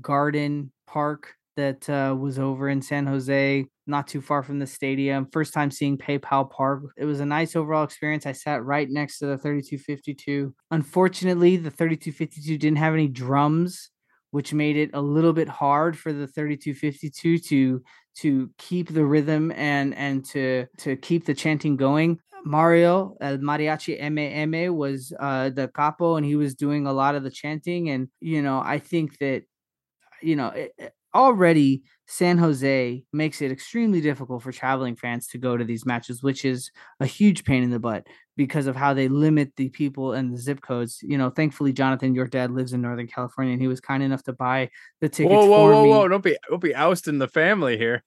Garden 0.00 0.72
Park 0.86 1.34
that 1.56 1.88
uh, 1.90 2.14
was 2.18 2.38
over 2.38 2.68
in 2.68 2.80
San 2.80 3.06
Jose, 3.06 3.66
not 3.86 4.06
too 4.06 4.20
far 4.20 4.42
from 4.42 4.58
the 4.58 4.66
stadium. 4.66 5.26
First 5.32 5.52
time 5.52 5.70
seeing 5.70 5.98
PayPal 5.98 6.50
Park. 6.50 6.84
It 6.96 7.04
was 7.04 7.20
a 7.20 7.26
nice 7.26 7.56
overall 7.56 7.84
experience. 7.84 8.26
I 8.26 8.32
sat 8.32 8.64
right 8.64 8.88
next 8.88 9.18
to 9.18 9.26
the 9.26 9.38
3252. 9.38 10.54
Unfortunately, 10.70 11.56
the 11.56 11.70
3252 11.70 12.58
didn't 12.58 12.78
have 12.78 12.94
any 12.94 13.08
drums, 13.08 13.90
which 14.30 14.52
made 14.52 14.76
it 14.76 14.90
a 14.94 15.00
little 15.00 15.32
bit 15.32 15.48
hard 15.48 15.98
for 15.98 16.12
the 16.12 16.26
3252 16.26 17.38
to 17.38 17.82
to 18.14 18.50
keep 18.58 18.92
the 18.92 19.04
rhythm 19.04 19.50
and 19.52 19.94
and 19.94 20.24
to 20.26 20.66
to 20.78 20.96
keep 20.96 21.24
the 21.24 21.34
chanting 21.34 21.76
going. 21.76 22.18
Mario 22.44 23.16
El 23.20 23.38
Mariachi 23.38 24.00
MM 24.00 24.74
was 24.74 25.12
uh, 25.18 25.50
the 25.50 25.68
capo, 25.68 26.16
and 26.16 26.26
he 26.26 26.36
was 26.36 26.54
doing 26.54 26.86
a 26.86 26.92
lot 26.92 27.14
of 27.14 27.22
the 27.22 27.30
chanting. 27.30 27.90
And 27.90 28.08
you 28.20 28.42
know, 28.42 28.60
I 28.64 28.78
think 28.78 29.18
that 29.18 29.44
you 30.20 30.36
know 30.36 30.48
it, 30.48 30.72
already 31.14 31.82
San 32.06 32.38
Jose 32.38 33.04
makes 33.12 33.40
it 33.40 33.50
extremely 33.50 34.00
difficult 34.00 34.42
for 34.42 34.52
traveling 34.52 34.96
fans 34.96 35.26
to 35.28 35.38
go 35.38 35.56
to 35.56 35.64
these 35.64 35.86
matches, 35.86 36.22
which 36.22 36.44
is 36.44 36.70
a 37.00 37.06
huge 37.06 37.44
pain 37.44 37.62
in 37.62 37.70
the 37.70 37.78
butt 37.78 38.06
because 38.36 38.66
of 38.66 38.76
how 38.76 38.92
they 38.94 39.08
limit 39.08 39.52
the 39.56 39.68
people 39.70 40.12
and 40.12 40.32
the 40.32 40.38
zip 40.38 40.60
codes. 40.60 41.00
You 41.02 41.16
know, 41.16 41.30
thankfully, 41.30 41.72
Jonathan, 41.72 42.14
your 42.14 42.26
dad 42.26 42.50
lives 42.50 42.72
in 42.72 42.82
Northern 42.82 43.06
California, 43.06 43.52
and 43.52 43.62
he 43.62 43.68
was 43.68 43.80
kind 43.80 44.02
enough 44.02 44.22
to 44.24 44.32
buy 44.32 44.70
the 45.00 45.08
tickets. 45.08 45.32
Whoa, 45.32 45.46
whoa, 45.46 45.72
whoa, 45.72 45.82
me. 45.84 45.90
whoa! 45.90 46.08
Don't 46.08 46.24
be, 46.24 46.36
don't 46.48 46.62
be 46.62 46.74
ousting 46.74 47.18
the 47.18 47.28
family 47.28 47.78
here. 47.78 48.02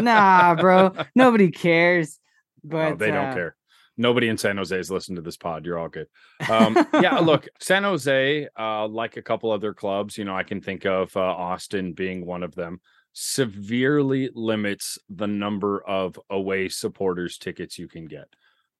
nah, 0.00 0.54
bro, 0.54 0.92
nobody 1.14 1.50
cares. 1.50 2.18
But 2.64 2.90
no, 2.90 2.94
they 2.96 3.10
uh, 3.10 3.14
don't 3.14 3.34
care 3.34 3.56
nobody 4.02 4.28
in 4.28 4.36
San 4.36 4.56
Jose 4.58 4.76
has 4.76 4.90
listened 4.90 5.16
to 5.16 5.22
this 5.22 5.36
pod. 5.36 5.64
You're 5.64 5.78
all 5.78 5.88
good. 5.88 6.08
Um, 6.50 6.76
yeah, 7.00 7.18
look, 7.22 7.48
San 7.60 7.84
Jose, 7.84 8.48
uh, 8.58 8.86
like 8.88 9.16
a 9.16 9.22
couple 9.22 9.50
other 9.50 9.72
clubs, 9.72 10.18
you 10.18 10.24
know, 10.24 10.36
I 10.36 10.42
can 10.42 10.60
think 10.60 10.84
of 10.84 11.16
uh, 11.16 11.20
Austin 11.20 11.92
being 11.92 12.26
one 12.26 12.42
of 12.42 12.54
them, 12.54 12.80
severely 13.12 14.30
limits 14.34 14.98
the 15.08 15.26
number 15.26 15.82
of 15.86 16.18
away 16.28 16.68
supporters 16.68 17.38
tickets 17.38 17.78
you 17.78 17.88
can 17.88 18.06
get. 18.06 18.26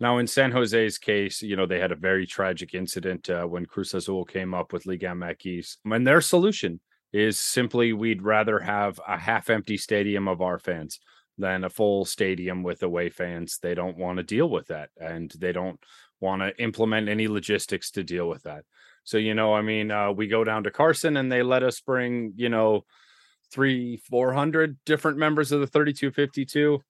Now, 0.01 0.19
in 0.19 0.27
San 0.27 0.51
Jose's 0.51 0.99
case, 0.99 1.43
you 1.43 1.55
know, 1.55 1.65
they 1.65 1.79
had 1.79 1.93
a 1.93 1.97
very 1.97 2.27
tragic 2.27 2.75
incident 2.75 3.31
uh, 3.31 3.45
when 3.45 3.67
Cruz 3.67 3.95
Azul 3.95 4.25
came 4.25 4.53
up 4.53 4.73
with 4.73 4.85
Liga 4.85 5.07
MX. 5.07 5.77
And 5.85 6.05
their 6.05 6.21
solution 6.21 6.81
is 7.13 7.39
simply 7.39 7.93
we'd 7.93 8.23
rather 8.23 8.59
have 8.59 8.99
a 9.07 9.17
half 9.17 9.49
empty 9.49 9.77
stadium 9.77 10.27
of 10.27 10.41
our 10.41 10.59
fans 10.59 10.99
than 11.39 11.65
a 11.65 11.71
full 11.71 12.05
stadium 12.05 12.63
with 12.63 12.83
away 12.83 13.11
fans. 13.11 13.59
They 13.63 13.75
don't 13.75 13.97
want 13.97 14.19
to 14.19 14.23
deal 14.23 14.49
with 14.49 14.69
that 14.69 14.91
and 15.01 15.33
they 15.39 15.53
don't 15.53 15.81
want 16.21 16.43
to 16.43 16.63
implement 16.63 17.09
any 17.09 17.29
logistics 17.29 17.91
to 17.93 18.05
deal 18.05 18.29
with 18.29 18.43
that. 18.45 18.65
So, 19.05 19.19
you 19.19 19.35
know, 19.35 19.55
I 19.55 19.63
mean, 19.63 19.91
uh, 19.91 20.13
we 20.13 20.29
go 20.29 20.45
down 20.45 20.65
to 20.65 20.71
Carson 20.71 21.17
and 21.17 21.31
they 21.31 21.43
let 21.43 21.63
us 21.63 21.81
bring, 21.81 22.35
you 22.37 22.49
know, 22.49 22.85
three, 23.51 23.97
400 23.97 24.79
different 24.87 25.19
members 25.19 25.53
of 25.53 25.61
the 25.61 25.67
3252. 25.67 26.81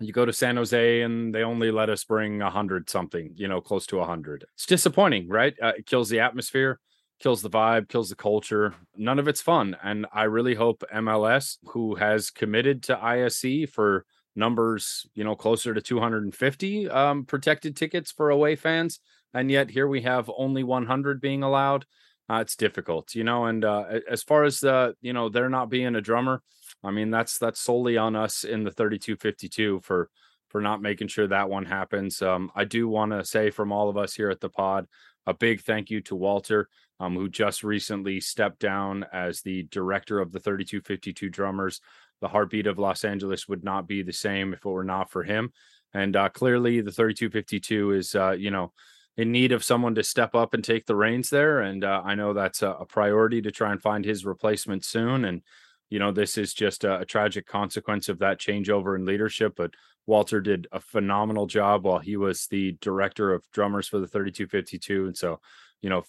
You 0.00 0.12
go 0.12 0.24
to 0.24 0.32
San 0.32 0.56
Jose 0.56 1.02
and 1.02 1.34
they 1.34 1.44
only 1.44 1.70
let 1.70 1.88
us 1.88 2.04
bring 2.04 2.42
a 2.42 2.50
hundred 2.50 2.90
something, 2.90 3.32
you 3.36 3.46
know, 3.46 3.60
close 3.60 3.86
to 3.86 4.00
a 4.00 4.04
hundred. 4.04 4.44
It's 4.54 4.66
disappointing, 4.66 5.28
right? 5.28 5.54
Uh, 5.62 5.72
it 5.78 5.86
kills 5.86 6.08
the 6.08 6.20
atmosphere 6.20 6.80
kills 7.24 7.40
the 7.40 7.48
vibe, 7.48 7.88
kills 7.88 8.10
the 8.10 8.14
culture. 8.14 8.74
None 8.98 9.18
of 9.18 9.28
it's 9.28 9.40
fun. 9.40 9.74
And 9.82 10.04
I 10.12 10.24
really 10.24 10.54
hope 10.54 10.84
MLS, 10.94 11.56
who 11.64 11.94
has 11.94 12.30
committed 12.30 12.82
to 12.82 12.96
ISC 12.96 13.70
for 13.70 14.04
numbers, 14.36 15.06
you 15.14 15.24
know, 15.24 15.34
closer 15.34 15.72
to 15.72 15.80
250 15.80 16.90
um, 16.90 17.24
protected 17.24 17.76
tickets 17.76 18.12
for 18.12 18.28
away 18.28 18.56
fans, 18.56 19.00
and 19.32 19.50
yet 19.50 19.70
here 19.70 19.88
we 19.88 20.02
have 20.02 20.30
only 20.36 20.62
100 20.62 21.18
being 21.22 21.42
allowed. 21.42 21.86
Uh, 22.28 22.40
it's 22.42 22.56
difficult, 22.56 23.14
you 23.14 23.24
know. 23.24 23.46
And 23.46 23.64
uh, 23.64 23.84
as 24.08 24.22
far 24.22 24.44
as 24.44 24.60
the, 24.60 24.94
you 25.00 25.14
know, 25.14 25.30
there 25.30 25.48
not 25.48 25.70
being 25.70 25.96
a 25.96 26.02
drummer, 26.02 26.42
I 26.82 26.90
mean, 26.90 27.10
that's 27.10 27.38
that's 27.38 27.60
solely 27.60 27.96
on 27.96 28.16
us 28.16 28.44
in 28.44 28.64
the 28.64 28.70
3252 28.70 29.80
for 29.82 30.10
for 30.48 30.60
not 30.60 30.82
making 30.82 31.08
sure 31.08 31.26
that 31.26 31.48
one 31.48 31.64
happens. 31.64 32.20
Um, 32.20 32.52
I 32.54 32.64
do 32.64 32.86
want 32.86 33.12
to 33.12 33.24
say 33.24 33.50
from 33.50 33.72
all 33.72 33.88
of 33.88 33.96
us 33.96 34.14
here 34.14 34.30
at 34.30 34.40
the 34.40 34.50
pod, 34.50 34.86
a 35.26 35.34
big 35.34 35.62
thank 35.62 35.90
you 35.90 36.00
to 36.02 36.14
Walter 36.14 36.68
um, 37.00 37.14
who 37.16 37.28
just 37.28 37.64
recently 37.64 38.20
stepped 38.20 38.60
down 38.60 39.04
as 39.12 39.40
the 39.40 39.64
director 39.64 40.20
of 40.20 40.32
the 40.32 40.40
3252 40.40 41.28
drummers. 41.28 41.80
The 42.20 42.28
heartbeat 42.28 42.66
of 42.66 42.78
Los 42.78 43.04
Angeles 43.04 43.48
would 43.48 43.64
not 43.64 43.86
be 43.86 44.02
the 44.02 44.12
same 44.12 44.52
if 44.52 44.60
it 44.60 44.68
were 44.68 44.84
not 44.84 45.10
for 45.10 45.24
him. 45.24 45.52
And 45.92 46.16
uh, 46.16 46.28
clearly, 46.28 46.80
the 46.80 46.92
3252 46.92 47.92
is, 47.92 48.14
uh, 48.14 48.32
you 48.32 48.50
know, 48.50 48.72
in 49.16 49.30
need 49.30 49.52
of 49.52 49.62
someone 49.62 49.94
to 49.94 50.02
step 50.02 50.34
up 50.34 50.54
and 50.54 50.64
take 50.64 50.86
the 50.86 50.96
reins 50.96 51.30
there. 51.30 51.60
And 51.60 51.84
uh, 51.84 52.02
I 52.04 52.14
know 52.14 52.32
that's 52.32 52.62
a, 52.62 52.70
a, 52.70 52.84
priority 52.84 53.40
to 53.42 53.52
try 53.52 53.70
and 53.70 53.80
find 53.80 54.04
his 54.04 54.24
replacement 54.24 54.84
soon. 54.84 55.24
And, 55.24 55.42
you 55.88 56.00
know, 56.00 56.10
this 56.10 56.36
is 56.36 56.52
just 56.52 56.82
a, 56.82 57.00
a 57.00 57.04
tragic 57.04 57.46
consequence 57.46 58.08
of 58.08 58.18
that 58.18 58.40
changeover 58.40 58.96
in 58.96 59.04
leadership. 59.04 59.54
But 59.56 59.72
Walter 60.06 60.40
did 60.40 60.66
a 60.72 60.80
phenomenal 60.80 61.46
job 61.46 61.84
while 61.84 61.98
he 61.98 62.16
was 62.16 62.46
the 62.46 62.76
director 62.80 63.32
of 63.32 63.44
drummers 63.52 63.88
for 63.88 63.98
the 63.98 64.06
3252. 64.06 65.06
And 65.06 65.16
so, 65.16 65.40
you 65.80 65.88
know, 65.88 66.04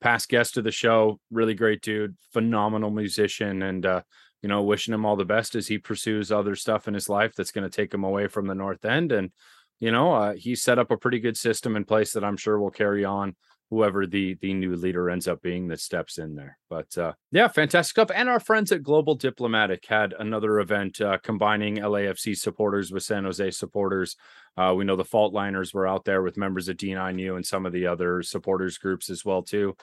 past 0.00 0.28
guest 0.28 0.56
of 0.56 0.64
the 0.64 0.70
show, 0.70 1.20
really 1.30 1.54
great 1.54 1.82
dude, 1.82 2.16
phenomenal 2.32 2.90
musician, 2.90 3.62
and 3.62 3.84
uh, 3.84 4.02
you 4.42 4.48
know, 4.48 4.62
wishing 4.62 4.92
him 4.92 5.06
all 5.06 5.16
the 5.16 5.24
best 5.24 5.54
as 5.54 5.66
he 5.66 5.78
pursues 5.78 6.30
other 6.30 6.54
stuff 6.54 6.86
in 6.86 6.94
his 6.94 7.08
life 7.08 7.34
that's 7.34 7.50
going 7.50 7.68
to 7.68 7.74
take 7.74 7.92
him 7.92 8.04
away 8.04 8.26
from 8.26 8.46
the 8.46 8.54
North 8.54 8.84
End. 8.84 9.12
And 9.12 9.30
you 9.80 9.90
know, 9.90 10.14
uh, 10.14 10.34
he 10.34 10.54
set 10.54 10.78
up 10.78 10.90
a 10.90 10.96
pretty 10.96 11.18
good 11.18 11.36
system 11.36 11.76
in 11.76 11.84
place 11.84 12.12
that 12.12 12.24
I'm 12.24 12.36
sure 12.36 12.58
will 12.58 12.70
carry 12.70 13.04
on 13.04 13.36
whoever 13.70 14.06
the 14.06 14.36
the 14.40 14.54
new 14.54 14.76
leader 14.76 15.10
ends 15.10 15.26
up 15.26 15.42
being 15.42 15.68
that 15.68 15.80
steps 15.80 16.18
in 16.18 16.34
there. 16.34 16.58
But 16.68 16.96
uh, 16.96 17.12
yeah, 17.30 17.48
fantastic 17.48 17.92
stuff. 17.92 18.10
And 18.14 18.28
our 18.28 18.40
friends 18.40 18.72
at 18.72 18.82
Global 18.82 19.14
Diplomatic 19.14 19.84
had 19.86 20.14
another 20.18 20.60
event 20.60 21.00
uh, 21.00 21.18
combining 21.22 21.76
LAFC 21.76 22.36
supporters 22.36 22.92
with 22.92 23.02
San 23.02 23.24
Jose 23.24 23.50
supporters. 23.52 24.16
Uh, 24.56 24.74
we 24.76 24.84
know 24.84 24.96
the 24.96 25.04
Fault 25.04 25.32
Liners 25.32 25.74
were 25.74 25.86
out 25.86 26.04
there 26.04 26.22
with 26.22 26.36
members 26.36 26.68
of 26.68 26.76
D9U 26.76 27.36
and 27.36 27.44
some 27.44 27.66
of 27.66 27.72
the 27.72 27.86
other 27.86 28.22
supporters 28.22 28.78
groups 28.78 29.10
as 29.10 29.24
well 29.24 29.42
too. 29.42 29.76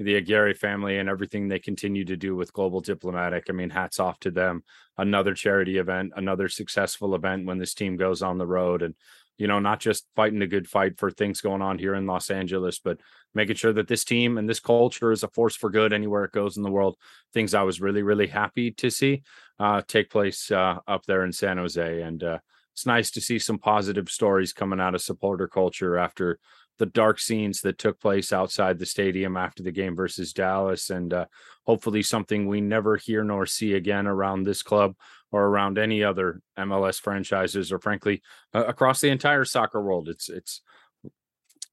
The 0.00 0.14
Aguirre 0.14 0.54
family 0.54 0.98
and 0.98 1.08
everything 1.08 1.48
they 1.48 1.58
continue 1.58 2.04
to 2.04 2.16
do 2.16 2.36
with 2.36 2.52
Global 2.52 2.80
Diplomatic. 2.80 3.46
I 3.48 3.52
mean, 3.52 3.70
hats 3.70 3.98
off 3.98 4.20
to 4.20 4.30
them. 4.30 4.62
Another 4.96 5.34
charity 5.34 5.78
event, 5.78 6.12
another 6.14 6.48
successful 6.48 7.16
event 7.16 7.46
when 7.46 7.58
this 7.58 7.74
team 7.74 7.96
goes 7.96 8.22
on 8.22 8.38
the 8.38 8.46
road 8.46 8.82
and 8.82 8.94
you 9.38 9.46
know, 9.46 9.60
not 9.60 9.80
just 9.80 10.06
fighting 10.16 10.42
a 10.42 10.46
good 10.46 10.68
fight 10.68 10.98
for 10.98 11.10
things 11.10 11.40
going 11.40 11.62
on 11.62 11.78
here 11.78 11.94
in 11.94 12.06
Los 12.06 12.28
Angeles, 12.30 12.80
but 12.80 13.00
making 13.34 13.56
sure 13.56 13.72
that 13.72 13.88
this 13.88 14.04
team 14.04 14.36
and 14.36 14.48
this 14.48 14.60
culture 14.60 15.12
is 15.12 15.22
a 15.22 15.28
force 15.28 15.56
for 15.56 15.70
good 15.70 15.92
anywhere 15.92 16.24
it 16.24 16.32
goes 16.32 16.56
in 16.56 16.64
the 16.64 16.70
world. 16.70 16.96
Things 17.32 17.54
I 17.54 17.62
was 17.62 17.80
really, 17.80 18.02
really 18.02 18.26
happy 18.26 18.72
to 18.72 18.90
see 18.90 19.22
uh, 19.58 19.82
take 19.86 20.10
place 20.10 20.50
uh, 20.50 20.78
up 20.86 21.06
there 21.06 21.24
in 21.24 21.32
San 21.32 21.56
Jose. 21.56 22.02
And 22.02 22.22
uh, 22.22 22.38
it's 22.74 22.84
nice 22.84 23.12
to 23.12 23.20
see 23.20 23.38
some 23.38 23.58
positive 23.58 24.08
stories 24.08 24.52
coming 24.52 24.80
out 24.80 24.94
of 24.96 25.02
supporter 25.02 25.46
culture 25.46 25.96
after 25.96 26.40
the 26.78 26.86
dark 26.86 27.18
scenes 27.18 27.60
that 27.60 27.78
took 27.78 28.00
place 28.00 28.32
outside 28.32 28.78
the 28.78 28.86
stadium 28.86 29.36
after 29.36 29.62
the 29.62 29.72
game 29.72 29.96
versus 29.96 30.32
Dallas, 30.32 30.90
and 30.90 31.12
uh, 31.12 31.26
hopefully 31.66 32.02
something 32.02 32.46
we 32.46 32.60
never 32.60 32.96
hear 32.96 33.24
nor 33.24 33.46
see 33.46 33.74
again 33.74 34.06
around 34.06 34.44
this 34.44 34.62
club 34.62 34.94
or 35.30 35.44
around 35.44 35.78
any 35.78 36.02
other 36.02 36.40
MLS 36.58 37.00
franchises, 37.00 37.72
or 37.72 37.78
frankly 37.78 38.22
uh, 38.54 38.64
across 38.64 39.00
the 39.00 39.10
entire 39.10 39.44
soccer 39.44 39.82
world. 39.82 40.08
It's 40.08 40.28
it's 40.28 40.62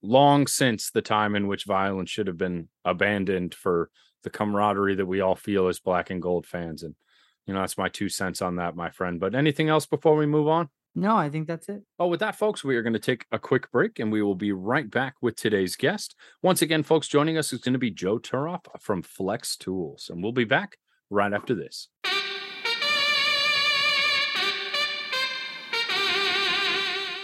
long 0.01 0.47
since 0.47 0.91
the 0.91 1.01
time 1.01 1.35
in 1.35 1.47
which 1.47 1.65
violence 1.65 2.09
should 2.09 2.27
have 2.27 2.37
been 2.37 2.69
abandoned 2.83 3.53
for 3.53 3.89
the 4.23 4.29
camaraderie 4.29 4.95
that 4.95 5.05
we 5.05 5.21
all 5.21 5.35
feel 5.35 5.67
as 5.67 5.79
black 5.79 6.09
and 6.09 6.21
gold 6.21 6.45
fans, 6.45 6.83
and 6.83 6.95
you 7.45 7.53
know 7.53 7.61
that's 7.61 7.77
my 7.77 7.89
two 7.89 8.09
cents 8.09 8.41
on 8.41 8.57
that, 8.57 8.75
my 8.75 8.89
friend. 8.89 9.19
But 9.19 9.35
anything 9.35 9.69
else 9.69 9.85
before 9.85 10.15
we 10.15 10.25
move 10.25 10.47
on? 10.47 10.69
No, 10.97 11.17
I 11.17 11.29
think 11.29 11.45
that's 11.45 11.67
it. 11.67 11.83
Oh, 11.99 12.07
with 12.07 12.21
that, 12.21 12.37
folks, 12.37 12.63
we 12.63 12.77
are 12.77 12.81
going 12.81 12.93
to 12.93 12.99
take 12.99 13.25
a 13.33 13.37
quick 13.37 13.69
break 13.69 13.99
and 13.99 14.13
we 14.13 14.21
will 14.21 14.35
be 14.35 14.53
right 14.53 14.89
back 14.89 15.15
with 15.21 15.35
today's 15.35 15.75
guest. 15.75 16.15
Once 16.41 16.61
again, 16.61 16.83
folks, 16.83 17.09
joining 17.09 17.37
us 17.37 17.51
is 17.51 17.59
going 17.59 17.73
to 17.73 17.79
be 17.79 17.91
Joe 17.91 18.17
Turoff 18.17 18.61
from 18.79 19.01
Flex 19.01 19.57
Tools, 19.57 20.09
and 20.09 20.23
we'll 20.23 20.31
be 20.31 20.45
back 20.45 20.77
right 21.09 21.33
after 21.33 21.53
this. 21.53 21.89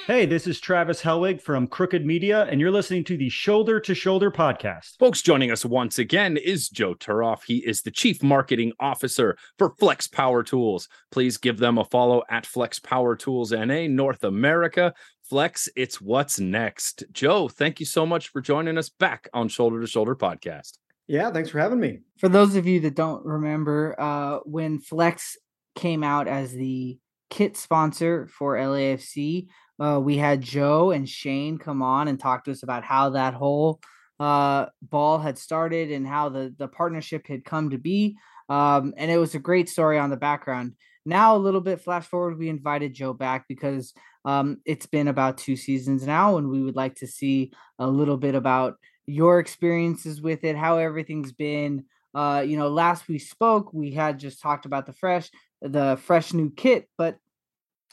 Hey, 0.07 0.25
this 0.25 0.47
is 0.47 0.59
Travis 0.59 0.99
Helwig 0.99 1.39
from 1.39 1.67
Crooked 1.67 2.03
Media, 2.03 2.45
and 2.45 2.59
you're 2.59 2.71
listening 2.71 3.03
to 3.03 3.15
the 3.15 3.29
Shoulder 3.29 3.79
to 3.81 3.93
Shoulder 3.93 4.31
podcast. 4.31 4.97
Folks, 4.97 5.21
joining 5.21 5.51
us 5.51 5.63
once 5.63 5.99
again 5.99 6.37
is 6.37 6.69
Joe 6.69 6.95
Turoff. 6.95 7.43
He 7.45 7.57
is 7.57 7.83
the 7.83 7.91
Chief 7.91 8.23
Marketing 8.23 8.73
Officer 8.79 9.37
for 9.59 9.75
Flex 9.79 10.07
Power 10.07 10.41
Tools. 10.41 10.89
Please 11.11 11.37
give 11.37 11.59
them 11.59 11.77
a 11.77 11.85
follow 11.85 12.23
at 12.31 12.47
Flex 12.47 12.79
Power 12.79 13.15
Tools 13.15 13.51
NA 13.51 13.85
North 13.87 14.23
America. 14.23 14.91
Flex, 15.21 15.69
it's 15.75 16.01
what's 16.01 16.39
next. 16.39 17.03
Joe, 17.11 17.47
thank 17.47 17.79
you 17.79 17.85
so 17.85 18.03
much 18.03 18.29
for 18.29 18.41
joining 18.41 18.79
us 18.79 18.89
back 18.89 19.29
on 19.33 19.49
Shoulder 19.49 19.81
to 19.81 19.87
Shoulder 19.87 20.15
podcast. 20.15 20.79
Yeah, 21.05 21.29
thanks 21.29 21.51
for 21.51 21.59
having 21.59 21.79
me. 21.79 21.99
For 22.17 22.27
those 22.27 22.55
of 22.55 22.65
you 22.65 22.79
that 22.81 22.95
don't 22.95 23.23
remember, 23.23 23.95
uh, 23.99 24.39
when 24.45 24.79
Flex 24.79 25.37
came 25.75 26.03
out 26.03 26.27
as 26.27 26.51
the 26.51 26.97
kit 27.31 27.57
sponsor 27.57 28.27
for 28.27 28.55
LAFC, 28.57 29.47
uh, 29.79 29.99
we 29.99 30.17
had 30.17 30.41
Joe 30.41 30.91
and 30.91 31.09
Shane 31.09 31.57
come 31.57 31.81
on 31.81 32.07
and 32.07 32.19
talk 32.19 32.43
to 32.43 32.51
us 32.51 32.61
about 32.61 32.83
how 32.83 33.09
that 33.11 33.33
whole 33.33 33.79
uh, 34.19 34.67
ball 34.83 35.17
had 35.17 35.39
started 35.39 35.91
and 35.91 36.07
how 36.07 36.29
the 36.29 36.53
the 36.59 36.67
partnership 36.67 37.25
had 37.25 37.43
come 37.43 37.71
to 37.71 37.79
be. 37.79 38.17
Um, 38.49 38.93
and 38.97 39.09
it 39.09 39.17
was 39.17 39.33
a 39.33 39.39
great 39.39 39.69
story 39.69 39.97
on 39.97 40.11
the 40.11 40.17
background. 40.17 40.75
Now, 41.05 41.35
a 41.35 41.39
little 41.39 41.61
bit 41.61 41.81
flash 41.81 42.05
forward, 42.05 42.37
we 42.37 42.49
invited 42.49 42.93
Joe 42.93 43.13
back 43.13 43.45
because 43.47 43.93
um, 44.23 44.57
it's 44.65 44.85
been 44.85 45.07
about 45.07 45.39
two 45.39 45.55
seasons 45.55 46.05
now, 46.05 46.37
and 46.37 46.49
we 46.49 46.61
would 46.61 46.75
like 46.75 46.95
to 46.95 47.07
see 47.07 47.51
a 47.79 47.87
little 47.87 48.17
bit 48.17 48.35
about 48.35 48.75
your 49.07 49.39
experiences 49.39 50.21
with 50.21 50.43
it, 50.43 50.55
how 50.55 50.77
everything's 50.77 51.31
been. 51.31 51.85
Uh, 52.13 52.43
you 52.45 52.57
know, 52.57 52.67
last 52.67 53.07
we 53.07 53.17
spoke, 53.17 53.73
we 53.73 53.91
had 53.91 54.19
just 54.19 54.41
talked 54.41 54.65
about 54.65 54.85
the 54.85 54.93
fresh, 54.93 55.31
the 55.61 55.97
fresh 56.01 56.33
new 56.33 56.51
kit, 56.51 56.87
but 56.97 57.17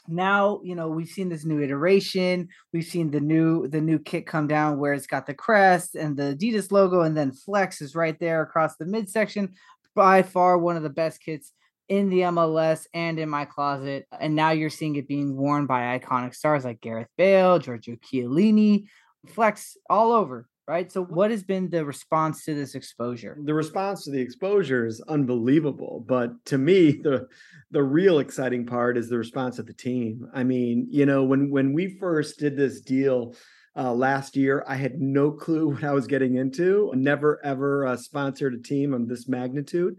now 0.07 0.59
you 0.63 0.75
know 0.75 0.89
we've 0.89 1.07
seen 1.07 1.29
this 1.29 1.45
new 1.45 1.61
iteration. 1.61 2.49
We've 2.73 2.85
seen 2.85 3.11
the 3.11 3.19
new 3.19 3.67
the 3.67 3.81
new 3.81 3.99
kit 3.99 4.25
come 4.25 4.47
down 4.47 4.79
where 4.79 4.93
it's 4.93 5.07
got 5.07 5.27
the 5.27 5.33
crest 5.33 5.95
and 5.95 6.17
the 6.17 6.35
adidas 6.35 6.71
logo 6.71 7.01
and 7.01 7.15
then 7.15 7.31
flex 7.31 7.81
is 7.81 7.95
right 7.95 8.19
there 8.19 8.41
across 8.41 8.75
the 8.77 8.85
midsection. 8.85 9.53
By 9.95 10.23
far 10.23 10.57
one 10.57 10.77
of 10.77 10.83
the 10.83 10.89
best 10.89 11.21
kits 11.21 11.51
in 11.89 12.09
the 12.09 12.19
mls 12.19 12.85
and 12.93 13.19
in 13.19 13.27
my 13.27 13.45
closet 13.45 14.05
and 14.19 14.35
now 14.35 14.51
you're 14.51 14.69
seeing 14.69 14.95
it 14.95 15.07
being 15.07 15.35
worn 15.35 15.65
by 15.65 15.97
iconic 15.97 16.35
stars 16.35 16.63
like 16.63 16.79
gareth 16.81 17.07
bale 17.17 17.57
giorgio 17.57 17.95
chiellini 17.95 18.85
flex 19.27 19.75
all 19.89 20.11
over 20.11 20.47
right? 20.69 20.91
So, 20.91 21.03
what 21.03 21.31
has 21.31 21.41
been 21.41 21.67
the 21.67 21.83
response 21.83 22.45
to 22.45 22.53
this 22.53 22.75
exposure? 22.75 23.35
The 23.43 23.55
response 23.55 24.03
to 24.03 24.11
the 24.11 24.21
exposure 24.21 24.85
is 24.85 25.01
unbelievable, 25.09 26.05
but 26.07 26.45
to 26.45 26.59
me, 26.59 26.91
the 26.91 27.27
the 27.71 27.81
real 27.81 28.19
exciting 28.19 28.67
part 28.67 28.95
is 28.95 29.09
the 29.09 29.17
response 29.17 29.57
of 29.57 29.65
the 29.65 29.73
team. 29.73 30.27
I 30.31 30.43
mean, 30.43 30.87
you 30.91 31.07
know, 31.07 31.23
when 31.23 31.49
when 31.49 31.73
we 31.73 31.97
first 31.99 32.37
did 32.37 32.55
this 32.55 32.81
deal 32.81 33.35
uh, 33.75 33.91
last 33.91 34.35
year, 34.35 34.63
I 34.67 34.75
had 34.75 35.01
no 35.01 35.31
clue 35.31 35.69
what 35.73 35.83
I 35.83 35.91
was 35.91 36.05
getting 36.05 36.35
into. 36.35 36.91
Never 36.95 37.43
ever 37.43 37.87
uh, 37.87 37.97
sponsored 37.97 38.53
a 38.53 38.61
team 38.61 38.93
of 38.93 39.07
this 39.07 39.27
magnitude, 39.27 39.97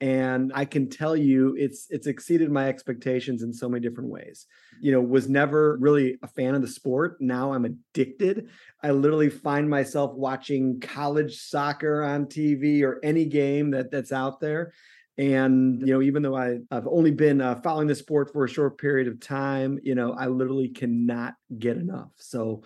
and 0.00 0.50
i 0.54 0.64
can 0.64 0.88
tell 0.88 1.14
you 1.14 1.54
it's 1.58 1.86
it's 1.90 2.06
exceeded 2.06 2.50
my 2.50 2.68
expectations 2.68 3.42
in 3.42 3.52
so 3.52 3.68
many 3.68 3.86
different 3.86 4.10
ways. 4.10 4.46
You 4.80 4.92
know 4.92 5.00
was 5.00 5.28
never 5.28 5.76
really 5.78 6.18
a 6.22 6.26
fan 6.26 6.54
of 6.54 6.62
the 6.62 6.68
sport. 6.68 7.20
Now 7.20 7.52
i'm 7.52 7.64
addicted. 7.64 8.48
I 8.82 8.92
literally 8.92 9.28
find 9.28 9.68
myself 9.68 10.14
watching 10.14 10.80
college 10.80 11.38
soccer 11.38 12.02
on 12.02 12.26
tv 12.26 12.82
or 12.82 12.98
any 13.02 13.26
game 13.26 13.70
that 13.72 13.90
that's 13.90 14.12
out 14.12 14.40
there. 14.40 14.72
And 15.18 15.80
you 15.86 15.92
know 15.92 16.02
even 16.02 16.22
though 16.22 16.36
I, 16.36 16.58
i've 16.70 16.86
only 16.86 17.10
been 17.10 17.40
uh, 17.40 17.56
following 17.56 17.88
the 17.88 17.94
sport 17.94 18.32
for 18.32 18.44
a 18.44 18.48
short 18.48 18.78
period 18.78 19.06
of 19.06 19.20
time 19.20 19.78
you 19.82 19.94
know 19.94 20.12
i 20.12 20.26
literally 20.26 20.68
cannot 20.68 21.34
get 21.58 21.76
enough. 21.76 22.10
So 22.16 22.62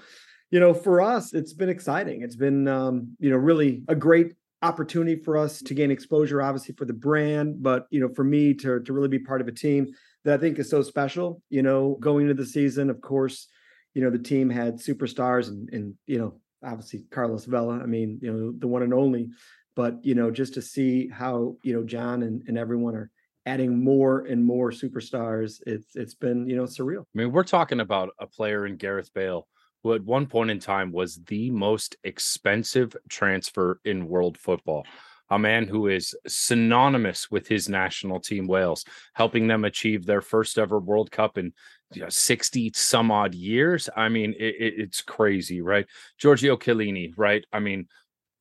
you 0.52 0.60
know 0.60 0.72
for 0.72 1.02
us 1.02 1.34
it's 1.34 1.52
been 1.52 1.68
exciting. 1.68 2.22
It's 2.22 2.36
been 2.36 2.68
um, 2.68 3.16
you 3.18 3.30
know 3.30 3.36
really 3.36 3.82
a 3.88 3.96
great 3.96 4.34
opportunity 4.64 5.22
for 5.22 5.36
us 5.36 5.60
to 5.60 5.74
gain 5.74 5.90
exposure, 5.90 6.40
obviously 6.40 6.74
for 6.74 6.86
the 6.86 6.94
brand, 6.94 7.62
but 7.62 7.86
you 7.90 8.00
know, 8.00 8.08
for 8.14 8.24
me 8.24 8.54
to 8.54 8.80
to 8.80 8.92
really 8.92 9.08
be 9.08 9.18
part 9.18 9.40
of 9.40 9.48
a 9.48 9.52
team 9.52 9.86
that 10.24 10.34
I 10.34 10.38
think 10.38 10.58
is 10.58 10.70
so 10.70 10.82
special. 10.82 11.42
You 11.50 11.62
know, 11.62 11.98
going 12.00 12.28
into 12.28 12.42
the 12.42 12.48
season, 12.48 12.88
of 12.90 13.00
course, 13.00 13.48
you 13.92 14.02
know 14.02 14.10
the 14.10 14.18
team 14.18 14.48
had 14.48 14.76
superstars 14.76 15.48
and 15.48 15.68
and 15.72 15.94
you 16.06 16.18
know 16.18 16.40
obviously 16.64 17.04
Carlos 17.10 17.44
Vela. 17.44 17.78
I 17.78 17.86
mean, 17.86 18.18
you 18.22 18.32
know 18.32 18.52
the 18.58 18.66
one 18.66 18.82
and 18.82 18.94
only, 18.94 19.28
but 19.76 20.02
you 20.02 20.14
know 20.14 20.30
just 20.30 20.54
to 20.54 20.62
see 20.62 21.08
how 21.08 21.56
you 21.62 21.74
know 21.74 21.84
John 21.84 22.22
and 22.22 22.42
and 22.48 22.56
everyone 22.56 22.96
are 22.96 23.10
adding 23.46 23.84
more 23.84 24.20
and 24.20 24.42
more 24.42 24.70
superstars 24.70 25.60
it's 25.66 25.94
it's 25.94 26.14
been 26.14 26.48
you 26.48 26.56
know 26.56 26.62
surreal 26.62 27.02
i 27.02 27.18
mean 27.18 27.30
we're 27.30 27.44
talking 27.44 27.80
about 27.80 28.08
a 28.18 28.26
player 28.26 28.64
in 28.64 28.74
gareth 28.76 29.12
bale 29.12 29.46
who 29.84 29.92
at 29.92 30.02
one 30.02 30.26
point 30.26 30.50
in 30.50 30.58
time 30.58 30.90
was 30.90 31.16
the 31.26 31.50
most 31.50 31.94
expensive 32.02 32.96
transfer 33.08 33.80
in 33.84 34.08
world 34.08 34.38
football. 34.38 34.84
A 35.30 35.38
man 35.38 35.68
who 35.68 35.88
is 35.88 36.14
synonymous 36.26 37.30
with 37.30 37.46
his 37.46 37.68
national 37.68 38.20
team, 38.20 38.46
Wales, 38.46 38.84
helping 39.12 39.46
them 39.46 39.64
achieve 39.64 40.04
their 40.04 40.20
first 40.22 40.58
ever 40.58 40.78
World 40.78 41.10
Cup 41.10 41.38
in 41.38 41.52
you 41.92 42.02
know, 42.02 42.08
60 42.08 42.72
some 42.74 43.10
odd 43.10 43.34
years. 43.34 43.88
I 43.94 44.08
mean, 44.08 44.34
it, 44.38 44.54
it, 44.58 44.74
it's 44.78 45.02
crazy, 45.02 45.60
right? 45.60 45.86
Giorgio 46.18 46.56
Chiellini, 46.56 47.12
right? 47.16 47.44
I 47.52 47.60
mean, 47.60 47.86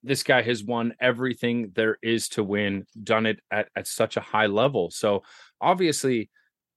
this 0.02 0.24
guy 0.24 0.42
has 0.42 0.64
won 0.64 0.94
everything 1.00 1.72
there 1.76 1.98
is 2.02 2.30
to 2.30 2.44
win, 2.44 2.86
done 3.02 3.26
it 3.26 3.40
at, 3.52 3.70
at 3.76 3.88
such 3.88 4.18
a 4.18 4.22
high 4.22 4.48
level. 4.48 4.92
So 4.92 5.24
obviously, 5.62 6.30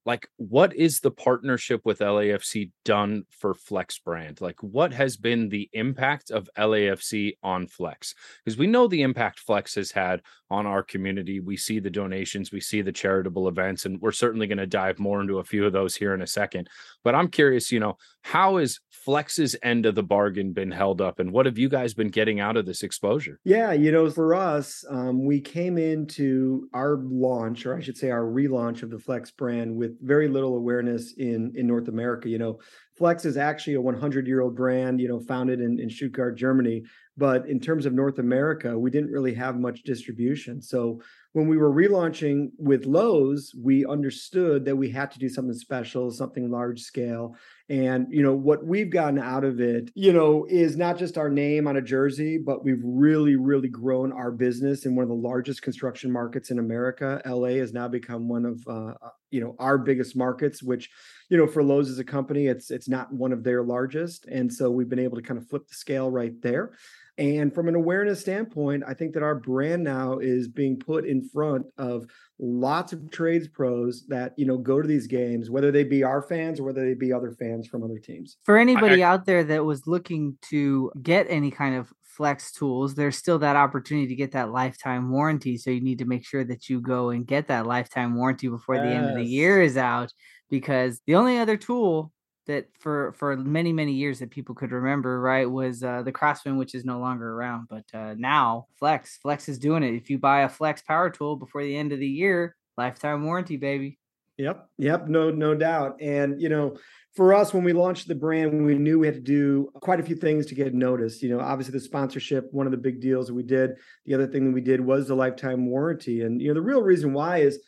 like 0.07 0.29
what 0.37 0.75
is 0.75 1.01
the 1.01 1.11
partnership 1.11 1.83
with 1.85 1.99
LAFC 1.99 2.71
done 2.85 3.25
for 3.31 3.53
Flex 3.53 3.99
brand? 3.99 4.41
Like 4.41 4.63
what 4.63 4.95
has 4.95 5.17
been 5.17 5.49
the 5.49 5.69
impact 5.73 6.31
of 6.31 6.49
LAFC 6.57 7.37
on 7.43 7.67
Flex? 7.67 8.15
Because 8.45 8.57
we 8.57 8.69
know 8.69 8.87
the 8.87 9.03
impact 9.03 9.41
Flex 9.41 9.75
has 9.75 9.91
had 9.91 10.23
on 10.51 10.67
our 10.67 10.83
community. 10.83 11.41
We 11.41 11.57
see 11.57 11.81
the 11.81 11.91
donations, 11.91 12.53
we 12.53 12.61
see 12.61 12.83
the 12.83 12.93
charitable 12.93 13.49
events, 13.49 13.85
and 13.85 14.01
we're 14.01 14.13
certainly 14.13 14.47
going 14.47 14.59
to 14.59 14.67
dive 14.67 14.99
more 14.99 15.21
into 15.21 15.39
a 15.39 15.45
few 15.45 15.67
of 15.67 15.73
those 15.73 15.97
here 15.97 16.15
in 16.15 16.23
a 16.23 16.27
second. 16.27 16.69
But 17.03 17.15
I'm 17.15 17.29
curious, 17.29 17.73
you 17.73 17.81
know, 17.81 17.97
how 18.23 18.59
has 18.59 18.79
Flex's 18.91 19.57
end 19.63 19.87
of 19.87 19.95
the 19.95 20.03
bargain 20.03 20.53
been 20.53 20.71
held 20.71 21.01
up, 21.01 21.19
and 21.19 21.33
what 21.33 21.47
have 21.47 21.59
you 21.59 21.69
guys 21.69 21.95
been 21.95 22.11
getting 22.11 22.41
out 22.41 22.57
of 22.57 22.67
this 22.67 22.83
exposure? 22.83 23.41
Yeah, 23.45 23.73
you 23.73 23.91
know, 23.91 24.09
for 24.11 24.35
us, 24.35 24.85
um, 24.89 25.25
we 25.25 25.41
came 25.41 25.79
into 25.79 26.69
our 26.75 26.99
launch, 27.03 27.67
or 27.67 27.77
I 27.77 27.81
should 27.81 27.97
say, 27.97 28.11
our 28.11 28.25
relaunch 28.25 28.83
of 28.83 28.91
the 28.91 28.99
Flex 28.99 29.31
brand 29.31 29.75
with 29.75 29.97
very 30.01 30.29
little 30.29 30.57
awareness 30.57 31.15
in 31.19 31.53
in 31.57 31.67
North 31.67 31.89
America. 31.89 32.29
You 32.29 32.39
know, 32.39 32.59
Flex 32.97 33.25
is 33.25 33.37
actually 33.37 33.75
a 33.75 33.81
100 33.81 34.27
year 34.27 34.41
old 34.41 34.57
brand. 34.57 35.01
You 35.01 35.09
know, 35.09 35.21
founded 35.21 35.61
in, 35.61 35.79
in 35.81 35.91
Stuttgart, 35.91 36.37
Germany. 36.37 36.85
But 37.17 37.49
in 37.49 37.59
terms 37.59 37.87
of 37.87 37.95
North 37.95 38.19
America, 38.19 38.79
we 38.79 38.91
didn't 38.91 39.11
really 39.11 39.35
have 39.35 39.59
much 39.59 39.83
distribution. 39.83 40.61
So 40.61 41.01
when 41.37 41.49
we 41.49 41.59
were 41.59 41.71
relaunching 41.71 42.49
with 42.57 42.87
Lowe's, 42.87 43.55
we 43.55 43.85
understood 43.85 44.65
that 44.65 44.77
we 44.77 44.91
had 44.91 45.11
to 45.11 45.19
do 45.19 45.29
something 45.29 45.53
special, 45.55 46.11
something 46.11 46.51
large 46.51 46.81
scale. 46.81 47.37
And 47.69 48.07
you 48.11 48.23
know 48.23 48.35
what 48.35 48.65
we've 48.65 48.89
gotten 48.89 49.19
out 49.19 49.45
of 49.45 49.61
it, 49.61 49.91
you 49.95 50.13
know, 50.13 50.47
is 50.49 50.77
not 50.77 50.99
just 50.99 51.19
our 51.19 51.29
name 51.29 51.67
on 51.67 51.77
a 51.77 51.83
jersey, 51.83 52.39
but 52.39 52.65
we've 52.65 52.81
really, 52.83 53.37
really 53.37 53.69
grown 53.69 54.13
our 54.13 54.31
business 54.31 54.87
in 54.87 54.95
one 54.95 55.03
of 55.03 55.09
the 55.09 55.15
largest 55.15 55.63
construction 55.63 56.11
markets 56.11 56.51
in 56.51 56.59
America. 56.59 57.21
LA 57.27 57.57
has 57.59 57.73
now 57.73 57.89
become 57.89 58.29
one 58.29 58.47
of 58.47 58.63
uh, 58.67 58.95
uh, 59.03 59.11
you 59.31 59.41
know 59.41 59.57
our 59.59 59.77
biggest 59.77 60.17
markets, 60.17 60.63
which 60.63 60.89
you 61.29 61.37
know 61.37 61.47
for 61.47 61.63
Lowe's 61.63 61.91
as 61.91 61.99
a 61.99 62.05
company, 62.05 62.47
it's 62.47 62.71
it's 62.71 62.89
not 62.89 63.13
one 63.13 63.33
of 63.33 63.45
their 63.45 63.63
largest, 63.63 64.25
and 64.27 64.51
so 64.51 64.71
we've 64.71 64.89
been 64.89 64.99
able 64.99 65.17
to 65.17 65.23
kind 65.23 65.39
of 65.39 65.47
flip 65.49 65.69
the 65.69 65.75
scale 65.75 66.11
right 66.11 66.41
there. 66.41 66.73
And 67.19 67.55
from 67.55 67.69
an 67.69 67.75
awareness 67.75 68.21
standpoint, 68.21 68.85
I 68.87 68.93
think 68.93 69.15
that 69.15 69.23
our 69.23 69.35
brand 69.35 69.83
now 69.83 70.19
is 70.19 70.49
being 70.49 70.79
put 70.79 71.07
in 71.07 71.27
front 71.29 71.65
of 71.79 72.07
lots 72.39 72.93
of 72.93 73.11
trades 73.11 73.49
pros 73.49 74.07
that 74.09 74.35
you 74.37 74.45
know 74.45 74.59
go 74.59 74.83
to 74.83 74.89
these 74.89 75.07
games, 75.07 75.49
whether 75.49 75.73
they 75.73 75.85
be 75.85 76.03
our 76.03 76.21
fans 76.21 76.61
or 76.61 76.65
whether 76.65 76.85
they 76.85 76.95
be 76.95 77.13
other 77.13 77.33
fans 77.33 77.67
from 77.67 77.83
other 77.83 77.99
teams. 77.99 78.37
For 78.45 78.59
anybody 78.59 79.03
I, 79.03 79.09
I, 79.09 79.13
out 79.13 79.25
there 79.25 79.45
that 79.45 79.65
was 79.65 79.87
looking 79.87 80.37
to 80.51 80.93
get 81.03 81.27
any 81.31 81.51
kind 81.51 81.77
of 81.77 81.91
flex 82.03 82.53
tools, 82.53 82.95
there's 82.95 83.17
still 83.17 83.39
that 83.39 83.57
opportunity 83.57 84.09
to 84.09 84.15
get 84.15 84.33
that 84.33 84.51
lifetime 84.51 85.11
warranty. 85.11 85.57
So 85.57 85.71
you 85.71 85.83
need 85.83 85.99
to 85.99 86.07
make 86.07 86.27
sure 86.27 86.45
that 86.45 86.69
you 86.69 86.81
go 86.81 87.11
and 87.11 87.27
get 87.27 87.49
that 87.49 87.67
lifetime 87.67 88.15
warranty 88.15 88.49
before 88.49 88.77
yes. 88.77 88.85
the 88.85 88.91
end 88.91 89.07
of 89.11 89.17
the 89.17 89.25
year 89.25 89.63
is 89.63 89.77
out 89.77 90.13
because 90.51 91.01
the 91.07 91.15
only 91.15 91.39
other 91.39 91.57
tool 91.57 92.13
that 92.47 92.69
for 92.79 93.13
for 93.13 93.37
many 93.37 93.73
many 93.73 93.93
years 93.93 94.19
that 94.21 94.31
people 94.31 94.55
could 94.55 94.73
remember 94.73 95.21
right 95.21 95.51
was 95.51 95.83
uh, 95.83 96.03
the 96.03 96.13
craftsman 96.13 96.57
which 96.57 96.75
is 96.75 96.85
no 96.85 96.99
longer 96.99 97.33
around 97.33 97.69
but 97.69 97.85
uh, 97.95 98.15
now 98.17 98.67
flex. 98.79 99.19
Flex 99.19 99.49
is 99.49 99.59
doing 99.59 99.83
it. 99.83 99.95
If 99.95 100.11
you 100.11 100.19
buy 100.19 100.43
a 100.43 100.49
flex 100.49 100.83
power 100.83 101.11
tool 101.11 101.37
before 101.37 101.63
the 101.63 101.77
end 101.77 101.93
of 101.93 101.99
the 101.99 102.07
year 102.07 102.57
lifetime 102.77 103.25
warranty 103.25 103.57
baby. 103.57 103.99
Yep 104.39 104.69
yep 104.79 105.09
no 105.09 105.31
no 105.31 105.55
doubt. 105.55 106.01
And 106.01 106.41
you 106.41 106.49
know 106.49 106.77
for 107.15 107.33
us 107.33 107.55
when 107.55 107.65
we 107.65 107.73
launched 107.73 108.09
the 108.09 108.15
brand 108.15 108.65
we 108.65 108.75
knew 108.75 108.99
we 108.99 109.07
had 109.07 109.17
to 109.17 109.21
do 109.21 109.71
quite 109.81 110.01
a 110.01 110.03
few 110.03 110.17
things 110.17 110.47
to 110.47 110.55
get 110.55 110.75
noticed. 110.75 111.23
You 111.23 111.31
know 111.31 111.41
obviously 111.41 111.73
the 111.73 111.81
sponsorship 111.81 112.53
one 112.53 112.67
of 112.67 112.73
the 112.73 112.79
big 112.79 113.01
deals 113.01 113.27
that 113.27 113.35
we 113.35 113.43
did 113.43 113.73
the 114.05 114.15
other 114.15 114.27
thing 114.27 114.45
that 114.45 114.53
we 114.53 114.61
did 114.61 114.81
was 114.81 115.09
the 115.09 115.17
lifetime 115.17 115.67
warranty. 115.67 116.23
And 116.23 116.41
you 116.41 116.49
know 116.49 116.55
the 116.55 116.63
real 116.63 116.83
reason 116.83 117.13
why 117.13 117.39
is 117.39 117.59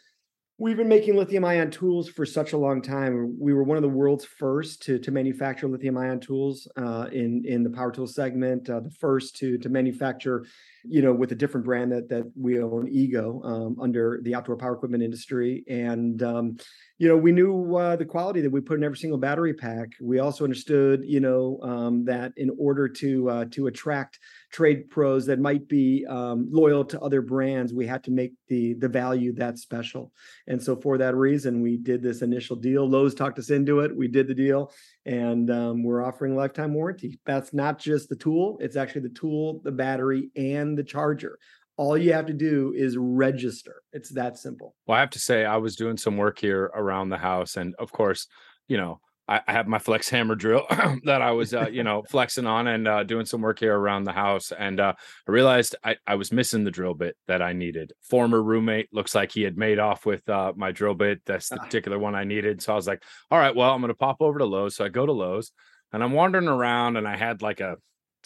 We've 0.61 0.76
been 0.76 0.88
making 0.88 1.14
lithium 1.14 1.44
ion 1.44 1.70
tools 1.70 2.09
for 2.09 2.26
such 2.26 2.52
a 2.52 2.59
long 2.59 2.82
time. 2.82 3.36
We 3.38 3.54
were 3.54 3.62
one 3.62 3.76
of 3.76 3.82
the 3.82 3.88
world's 3.88 4.24
first 4.24 4.82
to, 4.82 4.98
to 4.98 5.12
manufacture 5.12 5.68
lithium 5.68 5.96
ion 5.96 6.18
tools 6.18 6.66
uh, 6.76 7.06
in 7.12 7.44
in 7.46 7.62
the 7.62 7.70
power 7.70 7.92
tool 7.92 8.09
segment. 8.09 8.68
Uh, 8.68 8.80
the 8.80 8.90
first 8.90 9.36
to 9.36 9.56
to 9.59 9.68
manufacture, 9.68 10.46
you 10.85 11.03
know, 11.03 11.12
with 11.12 11.33
a 11.33 11.35
different 11.35 11.66
brand 11.66 11.93
that 11.93 12.09
that 12.09 12.31
we 12.37 12.61
own, 12.61 12.89
Ego, 12.89 13.41
um, 13.45 13.76
under 13.81 14.20
the 14.22 14.35
outdoor 14.35 14.57
power 14.57 14.74
equipment 14.74 15.03
industry. 15.03 15.64
And 15.68 16.22
um, 16.22 16.57
you 16.99 17.09
know, 17.09 17.16
we 17.16 17.33
knew 17.33 17.76
uh, 17.76 17.97
the 17.97 18.05
quality 18.05 18.41
that 18.41 18.51
we 18.51 18.61
put 18.61 18.79
in 18.79 18.85
every 18.85 18.99
single 18.99 19.18
battery 19.18 19.55
pack. 19.55 19.91
We 20.01 20.18
also 20.18 20.45
understood, 20.45 21.03
you 21.05 21.20
know, 21.20 21.61
um, 21.62 22.05
that 22.07 22.33
in 22.37 22.51
order 22.59 22.89
to 22.89 23.31
uh, 23.31 23.45
to 23.53 23.68
attract 23.68 24.18
trade 24.51 24.91
pros 24.91 25.26
that 25.26 25.39
might 25.39 25.68
be 25.68 26.05
um, 26.09 26.49
loyal 26.51 26.85
to 26.87 27.01
other 27.01 27.22
brands, 27.22 27.72
we 27.72 27.87
had 27.87 28.03
to 28.05 28.11
make 28.11 28.33
the 28.49 28.74
the 28.74 28.89
value 28.89 29.33
that 29.35 29.59
special. 29.59 30.12
And 30.47 30.62
so 30.62 30.76
for 30.76 30.99
that 30.99 31.14
reason, 31.14 31.61
we 31.61 31.76
did 31.76 32.03
this 32.03 32.22
initial 32.22 32.57
deal. 32.57 32.89
Lowe's 32.89 33.14
talked 33.14 33.39
us 33.39 33.51
into 33.51 33.81
it. 33.81 33.97
We 33.97 34.09
did 34.09 34.26
the 34.26 34.35
deal, 34.35 34.72
and 35.09 35.50
um, 35.50 35.82
we're 35.82 36.04
offering 36.04 36.36
lifetime 36.36 36.74
warranty. 36.74 37.18
That's 37.26 37.52
not 37.52 37.80
just 37.80 38.09
the 38.09 38.16
tool; 38.16 38.59
it's 38.61 38.76
actually 38.76 39.02
the 39.02 39.09
tool, 39.09 39.61
the 39.64 39.72
battery, 39.72 40.30
and 40.36 40.78
the 40.78 40.84
charger 40.84 41.38
all 41.78 41.96
you 41.96 42.12
have 42.12 42.26
to 42.26 42.32
do 42.32 42.74
is 42.76 42.96
register. 42.98 43.82
It's 43.92 44.11
that 44.11 44.36
simple. 44.36 44.74
Well, 44.86 44.96
I 44.96 45.00
have 45.00 45.11
to 45.11 45.20
say, 45.20 45.44
I 45.44 45.56
was 45.56 45.76
doing 45.76 45.96
some 45.96 46.16
work 46.16 46.40
here 46.40 46.72
around 46.74 47.09
the 47.09 47.18
house, 47.18 47.56
and 47.56 47.74
of 47.78 47.92
course, 47.92 48.26
you 48.66 48.76
know, 48.76 49.00
I, 49.29 49.41
I 49.47 49.53
have 49.53 49.68
my 49.68 49.79
flex 49.79 50.09
hammer 50.09 50.35
drill 50.35 50.66
that 51.05 51.22
I 51.22 51.33
was, 51.33 51.53
uh, 51.55 51.68
you 51.68 51.85
know, 51.85 52.03
flexing 52.09 52.47
on 52.47 52.66
and 52.66 52.89
uh, 52.89 53.05
doing 53.05 53.26
some 53.26 53.43
work 53.43 53.59
here 53.61 53.76
around 53.76 54.05
the 54.05 54.12
house. 54.12 54.53
And 54.53 54.81
uh, 54.81 54.95
I 54.97 55.31
realized 55.31 55.76
I, 55.85 55.97
I 56.07 56.14
was 56.14 56.33
missing 56.33 56.64
the 56.64 56.70
drill 56.70 56.95
bit 56.95 57.16
that 57.26 57.43
I 57.43 57.53
needed. 57.53 57.93
Former 58.03 58.43
roommate 58.43 58.89
looks 58.93 59.14
like 59.14 59.33
he 59.33 59.43
had 59.43 59.57
made 59.57 59.79
off 59.79 60.07
with 60.07 60.29
uh, 60.29 60.53
my 60.57 60.72
drill 60.72 60.95
bit. 60.95 61.20
That's 61.26 61.49
the 61.49 61.61
ah. 61.61 61.64
particular 61.64 61.99
one 61.99 62.14
I 62.14 62.24
needed. 62.24 62.62
So 62.62 62.72
I 62.72 62.76
was 62.76 62.87
like, 62.87 63.03
all 63.31 63.39
right, 63.39 63.55
well, 63.55 63.72
I'm 63.72 63.81
going 63.81 63.89
to 63.89 63.95
pop 63.95 64.16
over 64.20 64.39
to 64.39 64.47
Lowe's. 64.47 64.76
So 64.76 64.85
I 64.85 64.89
go 64.89 65.05
to 65.05 65.12
Lowe's 65.12 65.53
and 65.93 66.03
I'm 66.03 66.12
wandering 66.12 66.49
around 66.49 66.97
and 66.97 67.07
I 67.07 67.16
had 67.16 67.43
like 67.43 67.61
a 67.61 67.76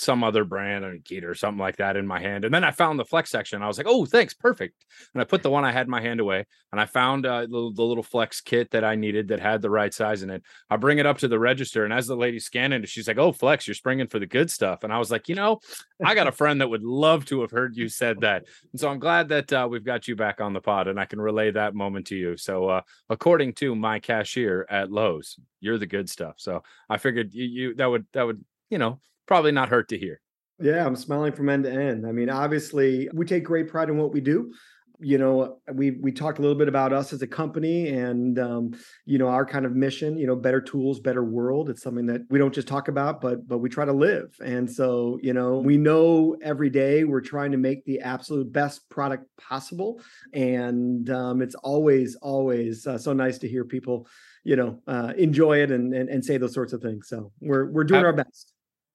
some 0.03 0.25
other 0.25 0.45
brand 0.45 0.85
or 0.85 0.97
Geet 0.97 1.25
or 1.25 1.35
something 1.35 1.61
like 1.61 1.77
that 1.77 1.97
in 1.97 2.07
my 2.07 2.21
hand. 2.21 2.45
And 2.45 2.53
then 2.53 2.65
I 2.65 2.71
found 2.71 2.99
the 2.99 3.05
flex 3.05 3.31
section. 3.31 3.63
I 3.63 3.69
was 3.69 3.79
like, 3.79 3.87
oh, 3.89 4.05
thanks, 4.05 4.35
perfect. 4.35 4.85
And 5.15 5.23
I 5.23 5.25
put 5.25 5.43
the 5.43 5.51
one 5.51 5.65
I 5.65 5.73
had 5.73 5.87
in 5.87 5.91
my 5.91 6.01
hand 6.01 6.21
away, 6.21 6.45
and 6.73 6.81
I 6.81 6.87
found 6.87 7.25
uh, 7.25 7.43
the, 7.43 7.73
the, 7.75 7.83
little 7.83 8.03
flex 8.03 8.41
kit 8.41 8.71
that 8.73 8.85
I 8.85 8.95
needed 8.95 9.29
that 9.29 9.41
had 9.41 9.63
the 9.63 9.71
right 9.71 9.93
size 9.93 10.23
in 10.23 10.31
it. 10.31 10.43
I 10.69 10.77
bring 10.77 10.99
it 10.99 11.07
up 11.07 11.19
to 11.19 11.29
the 11.29 11.39
register, 11.39 11.85
and 11.85 11.93
as 11.93 12.07
the 12.07 12.17
lady 12.17 12.39
scanning 12.39 12.83
it, 12.83 12.89
she's 12.89 13.07
like, 13.07 13.19
"Oh, 13.19 13.33
flex, 13.33 13.67
you're 13.67 13.75
springing 13.75 14.09
for 14.09 14.19
the 14.19 14.27
good 14.27 14.51
stuff." 14.51 14.85
And 14.85 14.93
I 14.93 14.99
was 14.99 15.11
like, 15.11 15.29
you 15.29 15.35
know, 15.35 15.61
I 16.05 16.15
got 16.15 16.27
a 16.27 16.33
friend 16.43 16.61
that 16.61 16.71
would 16.71 16.83
love 16.83 17.25
to 17.27 17.43
have 17.43 17.51
heard 17.51 17.77
you 17.77 17.89
said 17.89 18.21
that, 18.21 18.45
and 18.73 18.81
so 18.81 18.89
I'm 18.89 18.99
glad 18.99 19.29
that 19.29 19.53
uh, 19.53 19.69
we've 19.71 19.85
got 19.85 20.09
you 20.09 20.17
back 20.17 20.41
on 20.41 20.53
the 20.53 20.61
pod, 20.61 20.89
and 20.89 20.99
I 20.99 21.05
can 21.05 21.21
relay 21.21 21.51
that 21.53 21.75
moment 21.75 22.07
to 22.09 22.17
you. 22.17 22.37
So, 22.37 22.69
uh, 22.69 22.81
according 23.09 23.55
to 23.55 23.75
my 23.75 23.99
cashier 23.99 24.67
at 24.71 24.91
Lowe's, 24.91 25.39
you're 25.61 25.79
the 25.79 25.87
good 25.87 26.09
stuff. 26.09 26.35
So 26.39 26.63
I 26.89 26.99
figured 26.99 27.35
you, 27.35 27.45
you 27.45 27.75
that 27.75 27.87
would 27.87 28.07
that 28.13 28.27
would 28.27 28.45
you 28.71 28.79
know 28.79 29.01
probably 29.27 29.53
not 29.53 29.69
hurt 29.69 29.89
to 29.89 29.99
hear. 29.99 30.21
Yeah, 30.63 30.87
I'm 30.87 30.97
smiling 30.97 31.33
from 31.33 31.49
end 31.49 31.65
to 31.65 31.73
end. 31.73 32.07
I 32.07 32.13
mean, 32.13 32.31
obviously, 32.31 33.09
we 33.13 33.27
take 33.27 33.45
great 33.45 33.69
pride 33.69 33.89
in 33.89 33.97
what 33.97 34.13
we 34.13 34.21
do. 34.21 34.53
You 35.01 35.19
know, 35.19 35.59
we 35.73 35.91
we 35.91 36.13
talked 36.13 36.39
a 36.39 36.43
little 36.43 36.57
bit 36.57 36.69
about 36.69 36.93
us 36.93 37.13
as 37.13 37.23
a 37.23 37.27
company 37.27 37.89
and 37.89 38.39
um, 38.39 38.75
you 39.05 39.19
know 39.19 39.27
our 39.27 39.45
kind 39.45 39.67
of 39.67 39.75
mission. 39.75 40.17
You 40.17 40.29
know, 40.29 40.37
better 40.37 40.61
tools, 40.61 41.01
better 41.01 41.25
world. 41.25 41.69
It's 41.69 41.83
something 41.83 42.07
that 42.07 42.21
we 42.31 42.39
don't 42.39 42.55
just 42.55 42.69
talk 42.69 42.87
about, 42.87 43.21
but 43.21 43.49
but 43.49 43.59
we 43.59 43.69
try 43.69 43.85
to 43.85 43.93
live. 43.93 44.37
And 44.45 44.71
so, 44.71 45.19
you 45.21 45.33
know, 45.33 45.59
we 45.59 45.77
know 45.77 46.37
every 46.41 46.71
day 46.71 47.03
we're 47.03 47.21
trying 47.21 47.51
to 47.51 47.59
make 47.59 47.85
the 47.85 47.99
absolute 47.99 48.53
best 48.53 48.89
product 48.89 49.27
possible. 49.41 50.01
And 50.33 51.11
um, 51.11 51.43
it's 51.43 51.57
always 51.57 52.15
always 52.23 52.87
uh, 52.87 52.99
so 52.99 53.13
nice 53.13 53.39
to 53.39 53.49
hear 53.49 53.65
people, 53.65 54.07
you 54.45 54.55
know, 54.55 54.79
uh, 54.87 55.15
enjoy 55.19 55.63
it 55.63 55.73
and, 55.73 55.93
and 55.93 56.09
and 56.09 56.25
say 56.25 56.37
those 56.37 56.55
sorts 56.55 56.73
of 56.73 56.81
things. 56.81 57.09
So 57.09 57.33
we're 57.41 57.69
we're 57.73 57.83
doing 57.83 58.05
our 58.05 58.13
best 58.13 58.52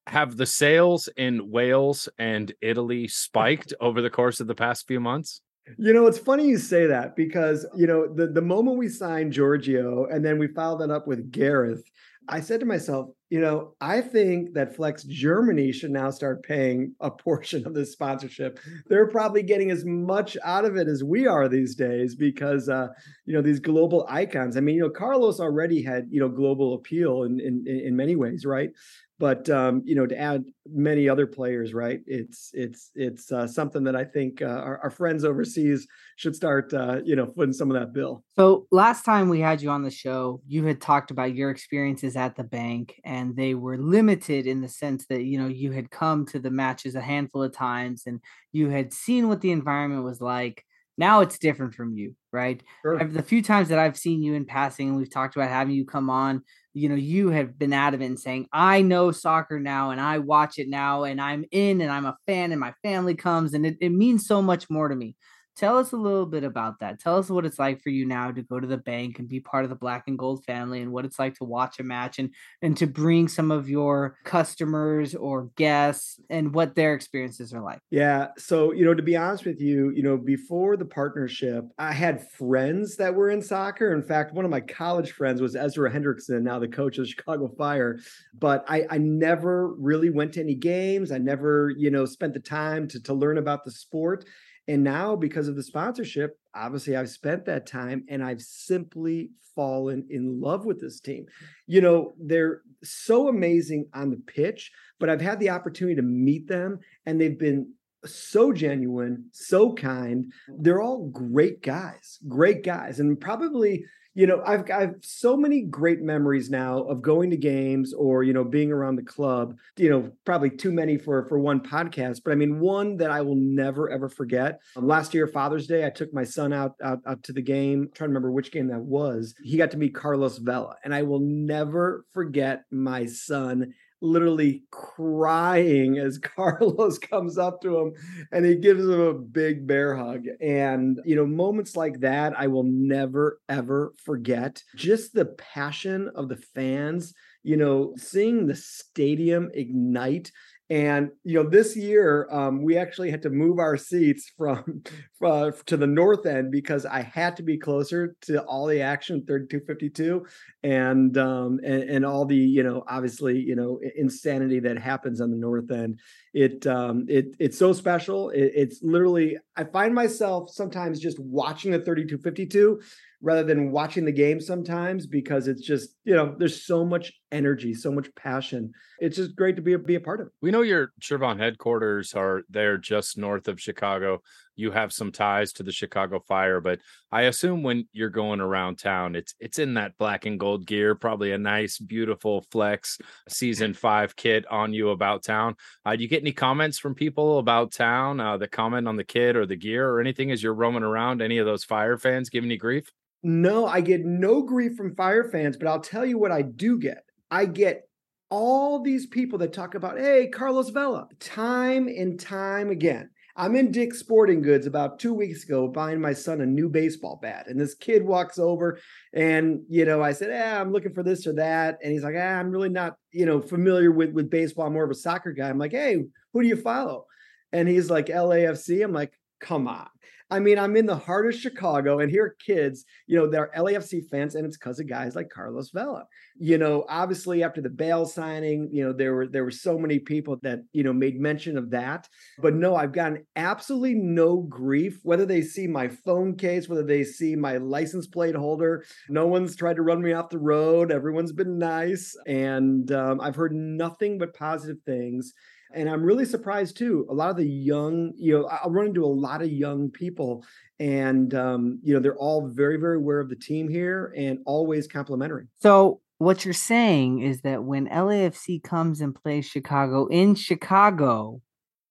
have 0.08 0.36
the 0.36 0.46
sales 0.46 1.08
in 1.16 1.50
Wales 1.50 2.08
and 2.18 2.52
Italy 2.60 3.08
spiked 3.08 3.74
over 3.80 4.00
the 4.00 4.10
course 4.10 4.40
of 4.40 4.46
the 4.46 4.54
past 4.54 4.86
few 4.86 5.00
months? 5.00 5.42
You 5.76 5.92
know, 5.92 6.06
it's 6.06 6.18
funny 6.18 6.46
you 6.46 6.56
say 6.56 6.86
that 6.86 7.14
because, 7.14 7.66
you 7.76 7.86
know, 7.86 8.12
the, 8.12 8.28
the 8.28 8.40
moment 8.40 8.78
we 8.78 8.88
signed 8.88 9.34
Giorgio 9.34 10.06
and 10.06 10.24
then 10.24 10.38
we 10.38 10.48
followed 10.48 10.80
that 10.80 10.90
up 10.90 11.06
with 11.06 11.30
Gareth, 11.30 11.82
I 12.26 12.40
said 12.40 12.60
to 12.60 12.66
myself, 12.66 13.10
you 13.30 13.40
know, 13.40 13.74
I 13.80 14.00
think 14.00 14.54
that 14.54 14.74
Flex 14.74 15.04
Germany 15.04 15.70
should 15.72 15.90
now 15.90 16.10
start 16.10 16.42
paying 16.42 16.94
a 17.00 17.10
portion 17.10 17.66
of 17.66 17.74
this 17.74 17.92
sponsorship. 17.92 18.58
They're 18.88 19.08
probably 19.08 19.42
getting 19.42 19.70
as 19.70 19.84
much 19.84 20.36
out 20.42 20.64
of 20.64 20.76
it 20.76 20.88
as 20.88 21.04
we 21.04 21.26
are 21.26 21.48
these 21.48 21.74
days 21.74 22.14
because, 22.14 22.68
uh, 22.68 22.88
you 23.26 23.34
know, 23.34 23.42
these 23.42 23.60
global 23.60 24.06
icons. 24.08 24.56
I 24.56 24.60
mean, 24.60 24.76
you 24.76 24.82
know, 24.82 24.90
Carlos 24.90 25.40
already 25.40 25.82
had, 25.82 26.06
you 26.10 26.20
know, 26.20 26.28
global 26.28 26.74
appeal 26.74 27.24
in 27.24 27.38
in, 27.40 27.66
in 27.66 27.96
many 27.96 28.16
ways, 28.16 28.46
right? 28.46 28.70
but 29.18 29.50
um, 29.50 29.82
you 29.84 29.94
know 29.94 30.06
to 30.06 30.18
add 30.18 30.44
many 30.66 31.08
other 31.08 31.26
players 31.26 31.74
right 31.74 32.00
it's 32.06 32.50
it's 32.52 32.90
it's 32.94 33.32
uh, 33.32 33.46
something 33.46 33.84
that 33.84 33.96
i 33.96 34.04
think 34.04 34.42
uh, 34.42 34.46
our, 34.46 34.78
our, 34.82 34.90
friends 34.90 35.24
overseas 35.24 35.86
should 36.16 36.36
start 36.36 36.72
uh, 36.74 37.00
you 37.04 37.16
know 37.16 37.26
footing 37.26 37.52
some 37.52 37.70
of 37.70 37.78
that 37.78 37.92
bill 37.92 38.22
so 38.36 38.66
last 38.70 39.04
time 39.04 39.28
we 39.28 39.40
had 39.40 39.60
you 39.60 39.70
on 39.70 39.82
the 39.82 39.90
show 39.90 40.40
you 40.46 40.64
had 40.64 40.80
talked 40.80 41.10
about 41.10 41.34
your 41.34 41.50
experiences 41.50 42.16
at 42.16 42.36
the 42.36 42.44
bank 42.44 43.00
and 43.04 43.17
they 43.36 43.54
were 43.54 43.78
limited 43.78 44.46
in 44.46 44.60
the 44.60 44.68
sense 44.68 45.06
that 45.06 45.22
you 45.22 45.38
know 45.38 45.46
you 45.48 45.72
had 45.72 45.90
come 45.90 46.26
to 46.26 46.38
the 46.38 46.50
matches 46.50 46.94
a 46.94 47.00
handful 47.00 47.42
of 47.42 47.52
times 47.52 48.02
and 48.06 48.20
you 48.52 48.68
had 48.68 48.92
seen 48.92 49.28
what 49.28 49.40
the 49.40 49.52
environment 49.52 50.04
was 50.04 50.20
like. 50.20 50.64
Now 50.96 51.20
it's 51.20 51.38
different 51.38 51.74
from 51.74 51.94
you 51.94 52.14
right? 52.32 52.62
Sure. 52.82 53.02
the 53.02 53.22
few 53.22 53.42
times 53.42 53.68
that 53.68 53.78
i've 53.78 53.96
seen 53.96 54.22
you 54.22 54.34
in 54.34 54.44
passing 54.44 54.88
and 54.88 54.96
we've 54.96 55.10
talked 55.10 55.36
about 55.36 55.48
having 55.48 55.74
you 55.74 55.84
come 55.84 56.10
on 56.10 56.42
you 56.74 56.88
know 56.88 56.94
you 56.94 57.30
have 57.30 57.58
been 57.58 57.72
adamant 57.72 58.10
in 58.10 58.16
saying 58.16 58.46
i 58.52 58.82
know 58.82 59.10
soccer 59.10 59.58
now 59.58 59.90
and 59.90 60.00
i 60.00 60.18
watch 60.18 60.58
it 60.58 60.68
now 60.68 61.04
and 61.04 61.20
i'm 61.20 61.44
in 61.50 61.80
and 61.80 61.90
i'm 61.90 62.06
a 62.06 62.16
fan 62.26 62.52
and 62.52 62.60
my 62.60 62.72
family 62.82 63.14
comes 63.14 63.54
and 63.54 63.64
it, 63.66 63.76
it 63.80 63.90
means 63.90 64.26
so 64.26 64.42
much 64.42 64.68
more 64.68 64.88
to 64.88 64.94
me 64.94 65.16
Tell 65.58 65.76
us 65.76 65.90
a 65.90 65.96
little 65.96 66.24
bit 66.24 66.44
about 66.44 66.78
that. 66.78 67.00
Tell 67.00 67.18
us 67.18 67.28
what 67.28 67.44
it's 67.44 67.58
like 67.58 67.82
for 67.82 67.88
you 67.88 68.06
now 68.06 68.30
to 68.30 68.42
go 68.42 68.60
to 68.60 68.66
the 68.66 68.76
bank 68.76 69.18
and 69.18 69.28
be 69.28 69.40
part 69.40 69.64
of 69.64 69.70
the 69.70 69.76
black 69.76 70.04
and 70.06 70.16
gold 70.16 70.44
family 70.44 70.80
and 70.82 70.92
what 70.92 71.04
it's 71.04 71.18
like 71.18 71.34
to 71.38 71.44
watch 71.44 71.80
a 71.80 71.82
match 71.82 72.20
and 72.20 72.30
and 72.62 72.76
to 72.76 72.86
bring 72.86 73.26
some 73.26 73.50
of 73.50 73.68
your 73.68 74.16
customers 74.22 75.16
or 75.16 75.50
guests 75.56 76.20
and 76.30 76.54
what 76.54 76.76
their 76.76 76.94
experiences 76.94 77.52
are 77.52 77.60
like. 77.60 77.80
Yeah. 77.90 78.28
So, 78.38 78.70
you 78.72 78.84
know, 78.84 78.94
to 78.94 79.02
be 79.02 79.16
honest 79.16 79.46
with 79.46 79.60
you, 79.60 79.90
you 79.90 80.04
know, 80.04 80.16
before 80.16 80.76
the 80.76 80.84
partnership, 80.84 81.64
I 81.76 81.92
had 81.92 82.30
friends 82.30 82.96
that 82.98 83.12
were 83.12 83.30
in 83.30 83.42
soccer. 83.42 83.92
In 83.92 84.02
fact, 84.04 84.34
one 84.34 84.44
of 84.44 84.52
my 84.52 84.60
college 84.60 85.10
friends 85.10 85.40
was 85.40 85.56
Ezra 85.56 85.90
Hendrickson, 85.90 86.42
now 86.42 86.60
the 86.60 86.68
coach 86.68 86.98
of 86.98 87.04
the 87.04 87.10
Chicago 87.10 87.48
Fire. 87.48 87.98
But 88.38 88.64
I, 88.68 88.86
I 88.90 88.98
never 88.98 89.74
really 89.74 90.10
went 90.10 90.34
to 90.34 90.40
any 90.40 90.54
games. 90.54 91.10
I 91.10 91.18
never, 91.18 91.70
you 91.76 91.90
know, 91.90 92.04
spent 92.04 92.34
the 92.34 92.38
time 92.38 92.86
to, 92.88 93.02
to 93.02 93.12
learn 93.12 93.38
about 93.38 93.64
the 93.64 93.72
sport. 93.72 94.24
And 94.68 94.84
now, 94.84 95.16
because 95.16 95.48
of 95.48 95.56
the 95.56 95.62
sponsorship, 95.62 96.38
obviously 96.54 96.94
I've 96.94 97.08
spent 97.08 97.46
that 97.46 97.66
time 97.66 98.04
and 98.08 98.22
I've 98.22 98.42
simply 98.42 99.30
fallen 99.56 100.06
in 100.10 100.40
love 100.40 100.66
with 100.66 100.80
this 100.80 101.00
team. 101.00 101.24
You 101.66 101.80
know, 101.80 102.14
they're 102.20 102.60
so 102.84 103.28
amazing 103.28 103.86
on 103.94 104.10
the 104.10 104.22
pitch, 104.26 104.70
but 105.00 105.08
I've 105.08 105.22
had 105.22 105.40
the 105.40 105.50
opportunity 105.50 105.96
to 105.96 106.02
meet 106.02 106.46
them 106.46 106.78
and 107.06 107.20
they've 107.20 107.38
been 107.38 107.72
so 108.04 108.52
genuine, 108.52 109.24
so 109.32 109.72
kind. 109.72 110.30
They're 110.60 110.82
all 110.82 111.08
great 111.08 111.62
guys, 111.62 112.18
great 112.28 112.62
guys. 112.62 113.00
And 113.00 113.20
probably 113.20 113.84
you 114.14 114.26
know, 114.26 114.42
I've 114.44 114.70
I've 114.70 114.96
so 115.00 115.36
many 115.36 115.62
great 115.62 116.00
memories 116.00 116.50
now 116.50 116.82
of 116.82 117.02
going 117.02 117.30
to 117.30 117.36
games 117.36 117.94
or 117.94 118.22
you 118.22 118.32
know 118.32 118.44
being 118.44 118.72
around 118.72 118.96
the 118.96 119.02
club. 119.02 119.56
You 119.76 119.90
know, 119.90 120.10
probably 120.24 120.50
too 120.50 120.72
many 120.72 120.98
for 120.98 121.26
for 121.28 121.38
one 121.38 121.60
podcast, 121.60 122.22
but 122.24 122.32
I 122.32 122.34
mean 122.34 122.58
one 122.58 122.96
that 122.96 123.10
I 123.10 123.20
will 123.20 123.36
never 123.36 123.90
ever 123.90 124.08
forget. 124.08 124.60
Um, 124.76 124.86
last 124.86 125.14
year 125.14 125.26
Father's 125.26 125.66
Day, 125.66 125.86
I 125.86 125.90
took 125.90 126.12
my 126.12 126.24
son 126.24 126.52
out, 126.52 126.72
out 126.82 126.98
out 127.06 127.22
to 127.24 127.32
the 127.32 127.42
game. 127.42 127.82
I'm 127.82 127.90
trying 127.94 128.08
to 128.08 128.12
remember 128.12 128.32
which 128.32 128.50
game 128.50 128.68
that 128.68 128.80
was. 128.80 129.34
He 129.42 129.56
got 129.56 129.70
to 129.72 129.76
meet 129.76 129.94
Carlos 129.94 130.38
Vela, 130.38 130.74
and 130.84 130.94
I 130.94 131.02
will 131.02 131.20
never 131.20 132.04
forget 132.12 132.64
my 132.70 133.06
son 133.06 133.72
literally 134.00 134.62
crying 134.70 135.98
as 135.98 136.18
Carlos 136.36 136.98
comes 136.98 137.38
up 137.38 137.60
to 137.62 137.78
him 137.78 137.92
and 138.32 138.44
he 138.44 138.54
gives 138.54 138.84
him 138.84 139.00
a 139.00 139.14
big 139.14 139.66
bear 139.66 139.96
hug. 139.96 140.26
And, 140.40 141.00
you 141.04 141.16
know, 141.16 141.26
moments 141.26 141.76
like 141.76 142.00
that, 142.00 142.38
I 142.38 142.46
will 142.46 142.64
never, 142.64 143.40
ever 143.48 143.92
forget. 144.02 144.62
Just 144.76 145.12
the 145.14 145.26
passion 145.26 146.10
of 146.14 146.28
the 146.28 146.36
fans, 146.36 147.14
you 147.42 147.56
know, 147.56 147.94
seeing 147.96 148.46
the 148.46 148.56
stadium 148.56 149.50
ignite 149.54 150.30
and 150.70 151.10
you 151.24 151.42
know, 151.42 151.48
this 151.48 151.76
year 151.76 152.28
um, 152.30 152.62
we 152.62 152.76
actually 152.76 153.10
had 153.10 153.22
to 153.22 153.30
move 153.30 153.58
our 153.58 153.76
seats 153.76 154.30
from 154.36 154.82
uh, 155.24 155.50
to 155.66 155.76
the 155.76 155.86
north 155.86 156.26
end 156.26 156.52
because 156.52 156.84
I 156.84 157.00
had 157.00 157.36
to 157.36 157.42
be 157.42 157.56
closer 157.56 158.14
to 158.22 158.42
all 158.42 158.66
the 158.66 158.82
action 158.82 159.24
3252 159.26 160.26
and 160.62 161.16
um, 161.16 161.58
and 161.64 161.84
and 161.84 162.06
all 162.06 162.26
the 162.26 162.36
you 162.36 162.62
know 162.62 162.84
obviously 162.86 163.38
you 163.38 163.56
know 163.56 163.80
insanity 163.96 164.60
that 164.60 164.78
happens 164.78 165.20
on 165.20 165.30
the 165.30 165.36
north 165.36 165.70
end. 165.70 166.00
It 166.34 166.66
um, 166.66 167.06
it 167.08 167.34
it's 167.38 167.58
so 167.58 167.72
special. 167.72 168.30
It, 168.30 168.52
it's 168.54 168.82
literally 168.82 169.38
I 169.56 169.64
find 169.64 169.94
myself 169.94 170.50
sometimes 170.50 171.00
just 171.00 171.18
watching 171.18 171.70
the 171.72 171.78
3252 171.78 172.80
rather 173.20 173.42
than 173.42 173.72
watching 173.72 174.04
the 174.04 174.12
game 174.12 174.40
sometimes 174.40 175.06
because 175.06 175.48
it's 175.48 175.62
just 175.62 175.96
you 176.04 176.14
know 176.14 176.34
there's 176.38 176.64
so 176.64 176.84
much 176.84 177.12
energy 177.32 177.74
so 177.74 177.90
much 177.90 178.08
passion. 178.14 178.72
It's 179.00 179.16
just 179.16 179.36
great 179.36 179.56
to 179.56 179.62
be 179.62 179.72
a, 179.74 179.78
be 179.78 179.94
a 179.94 180.00
part 180.00 180.20
of 180.20 180.28
it. 180.28 180.32
We 180.42 180.50
know 180.50 180.62
your 180.62 180.92
Chervon 181.00 181.38
headquarters 181.38 182.14
are 182.14 182.42
there 182.48 182.78
just 182.78 183.18
north 183.18 183.48
of 183.48 183.60
chicago 183.60 184.20
you 184.58 184.70
have 184.70 184.92
some 184.92 185.12
ties 185.12 185.52
to 185.52 185.62
the 185.62 185.72
chicago 185.72 186.22
fire 186.26 186.60
but 186.60 186.78
i 187.12 187.22
assume 187.22 187.62
when 187.62 187.86
you're 187.92 188.10
going 188.10 188.40
around 188.40 188.78
town 188.78 189.14
it's 189.14 189.34
it's 189.40 189.58
in 189.58 189.74
that 189.74 189.96
black 189.98 190.26
and 190.26 190.38
gold 190.40 190.66
gear 190.66 190.94
probably 190.94 191.32
a 191.32 191.38
nice 191.38 191.78
beautiful 191.78 192.44
flex 192.50 192.98
season 193.28 193.72
five 193.72 194.14
kit 194.16 194.46
on 194.50 194.72
you 194.72 194.90
about 194.90 195.22
town 195.22 195.54
uh, 195.86 195.94
do 195.94 196.02
you 196.02 196.08
get 196.08 196.22
any 196.22 196.32
comments 196.32 196.78
from 196.78 196.94
people 196.94 197.38
about 197.38 197.72
town 197.72 198.20
uh, 198.20 198.36
the 198.36 198.48
comment 198.48 198.88
on 198.88 198.96
the 198.96 199.04
kit 199.04 199.36
or 199.36 199.46
the 199.46 199.56
gear 199.56 199.88
or 199.88 200.00
anything 200.00 200.30
as 200.30 200.42
you're 200.42 200.54
roaming 200.54 200.82
around 200.82 201.22
any 201.22 201.38
of 201.38 201.46
those 201.46 201.64
fire 201.64 201.96
fans 201.96 202.28
giving 202.28 202.50
you 202.50 202.58
grief 202.58 202.90
no, 203.22 203.66
I 203.66 203.80
get 203.80 204.04
no 204.04 204.42
grief 204.42 204.76
from 204.76 204.94
Fire 204.94 205.24
fans, 205.24 205.56
but 205.56 205.66
I'll 205.66 205.80
tell 205.80 206.06
you 206.06 206.18
what 206.18 206.30
I 206.30 206.42
do 206.42 206.78
get. 206.78 207.04
I 207.30 207.46
get 207.46 207.88
all 208.30 208.80
these 208.82 209.06
people 209.06 209.38
that 209.40 209.52
talk 209.52 209.74
about, 209.74 209.98
hey, 209.98 210.28
Carlos 210.28 210.70
Vela, 210.70 211.08
time 211.18 211.88
and 211.88 212.20
time 212.20 212.70
again. 212.70 213.10
I'm 213.38 213.54
in 213.54 213.70
Dick's 213.70 214.00
Sporting 214.00 214.42
Goods 214.42 214.66
about 214.66 214.98
two 214.98 215.14
weeks 215.14 215.44
ago 215.44 215.68
buying 215.68 216.00
my 216.00 216.12
son 216.12 216.40
a 216.40 216.46
new 216.46 216.68
baseball 216.68 217.20
bat. 217.22 217.46
And 217.46 217.58
this 217.58 217.76
kid 217.76 218.04
walks 218.04 218.36
over 218.36 218.80
and, 219.14 219.60
you 219.68 219.84
know, 219.84 220.02
I 220.02 220.12
said, 220.12 220.30
eh, 220.30 220.60
I'm 220.60 220.72
looking 220.72 220.92
for 220.92 221.04
this 221.04 221.24
or 221.24 221.32
that. 221.34 221.78
And 221.80 221.92
he's 221.92 222.02
like, 222.02 222.16
ah, 222.18 222.40
I'm 222.40 222.50
really 222.50 222.68
not, 222.68 222.96
you 223.12 223.26
know, 223.26 223.40
familiar 223.40 223.92
with, 223.92 224.10
with 224.10 224.28
baseball. 224.28 224.66
I'm 224.66 224.72
more 224.72 224.82
of 224.82 224.90
a 224.90 224.94
soccer 224.94 225.30
guy. 225.30 225.48
I'm 225.48 225.56
like, 225.56 225.70
hey, 225.70 226.04
who 226.32 226.42
do 226.42 226.48
you 226.48 226.56
follow? 226.56 227.06
And 227.52 227.68
he's 227.68 227.88
like, 227.88 228.06
LAFC. 228.06 228.82
I'm 228.82 228.92
like, 228.92 229.12
come 229.40 229.68
on. 229.68 229.86
I 230.30 230.40
mean, 230.40 230.58
I'm 230.58 230.76
in 230.76 230.84
the 230.86 230.96
heart 230.96 231.26
of 231.26 231.34
Chicago, 231.34 232.00
and 232.00 232.10
here 232.10 232.24
are 232.24 232.36
kids, 232.44 232.84
you 233.06 233.16
know, 233.16 233.26
they're 233.26 233.50
LAFC 233.56 234.08
fans, 234.10 234.34
and 234.34 234.44
it's 234.44 234.58
because 234.58 234.78
of 234.78 234.88
guys 234.88 235.16
like 235.16 235.30
Carlos 235.30 235.70
Vela. 235.70 236.04
You 236.38 236.58
know, 236.58 236.84
obviously 236.88 237.42
after 237.42 237.62
the 237.62 237.70
Bale 237.70 238.04
signing, 238.04 238.68
you 238.70 238.84
know, 238.84 238.92
there 238.92 239.14
were 239.14 239.26
there 239.26 239.44
were 239.44 239.50
so 239.50 239.78
many 239.78 239.98
people 239.98 240.38
that 240.42 240.60
you 240.72 240.82
know 240.82 240.92
made 240.92 241.18
mention 241.18 241.56
of 241.56 241.70
that. 241.70 242.08
But 242.38 242.54
no, 242.54 242.76
I've 242.76 242.92
gotten 242.92 243.24
absolutely 243.36 243.94
no 243.94 244.38
grief, 244.38 245.00
whether 245.02 245.24
they 245.24 245.40
see 245.42 245.66
my 245.66 245.88
phone 245.88 246.36
case, 246.36 246.68
whether 246.68 246.84
they 246.84 247.04
see 247.04 247.34
my 247.34 247.56
license 247.56 248.06
plate 248.06 248.34
holder. 248.34 248.84
No 249.08 249.26
one's 249.26 249.56
tried 249.56 249.76
to 249.76 249.82
run 249.82 250.02
me 250.02 250.12
off 250.12 250.28
the 250.28 250.38
road. 250.38 250.92
Everyone's 250.92 251.32
been 251.32 251.58
nice, 251.58 252.14
and 252.26 252.92
um, 252.92 253.20
I've 253.20 253.36
heard 253.36 253.54
nothing 253.54 254.18
but 254.18 254.34
positive 254.34 254.78
things. 254.84 255.32
And 255.74 255.88
I'm 255.88 256.02
really 256.02 256.24
surprised 256.24 256.76
too. 256.76 257.06
A 257.10 257.14
lot 257.14 257.30
of 257.30 257.36
the 257.36 257.46
young, 257.46 258.12
you 258.16 258.38
know, 258.38 258.46
I'll 258.46 258.70
run 258.70 258.86
into 258.86 259.04
a 259.04 259.06
lot 259.06 259.42
of 259.42 259.50
young 259.50 259.90
people, 259.90 260.44
and 260.78 261.34
um, 261.34 261.80
you 261.82 261.94
know, 261.94 262.00
they're 262.00 262.16
all 262.16 262.48
very, 262.48 262.78
very 262.78 262.96
aware 262.96 263.20
of 263.20 263.28
the 263.28 263.36
team 263.36 263.68
here 263.68 264.12
and 264.16 264.38
always 264.46 264.86
complimentary. 264.86 265.46
So 265.60 266.00
what 266.18 266.44
you're 266.44 266.54
saying 266.54 267.20
is 267.20 267.42
that 267.42 267.64
when 267.64 267.88
LAFC 267.88 268.62
comes 268.62 269.00
and 269.00 269.14
plays 269.14 269.46
Chicago 269.46 270.06
in 270.06 270.34
Chicago, 270.34 271.40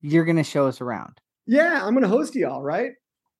you're 0.01 0.25
going 0.25 0.37
to 0.37 0.43
show 0.43 0.67
us 0.67 0.81
around. 0.81 1.19
Yeah, 1.45 1.81
I'm 1.83 1.93
going 1.93 2.03
to 2.03 2.09
host 2.09 2.35
y'all, 2.35 2.61
right? 2.61 2.91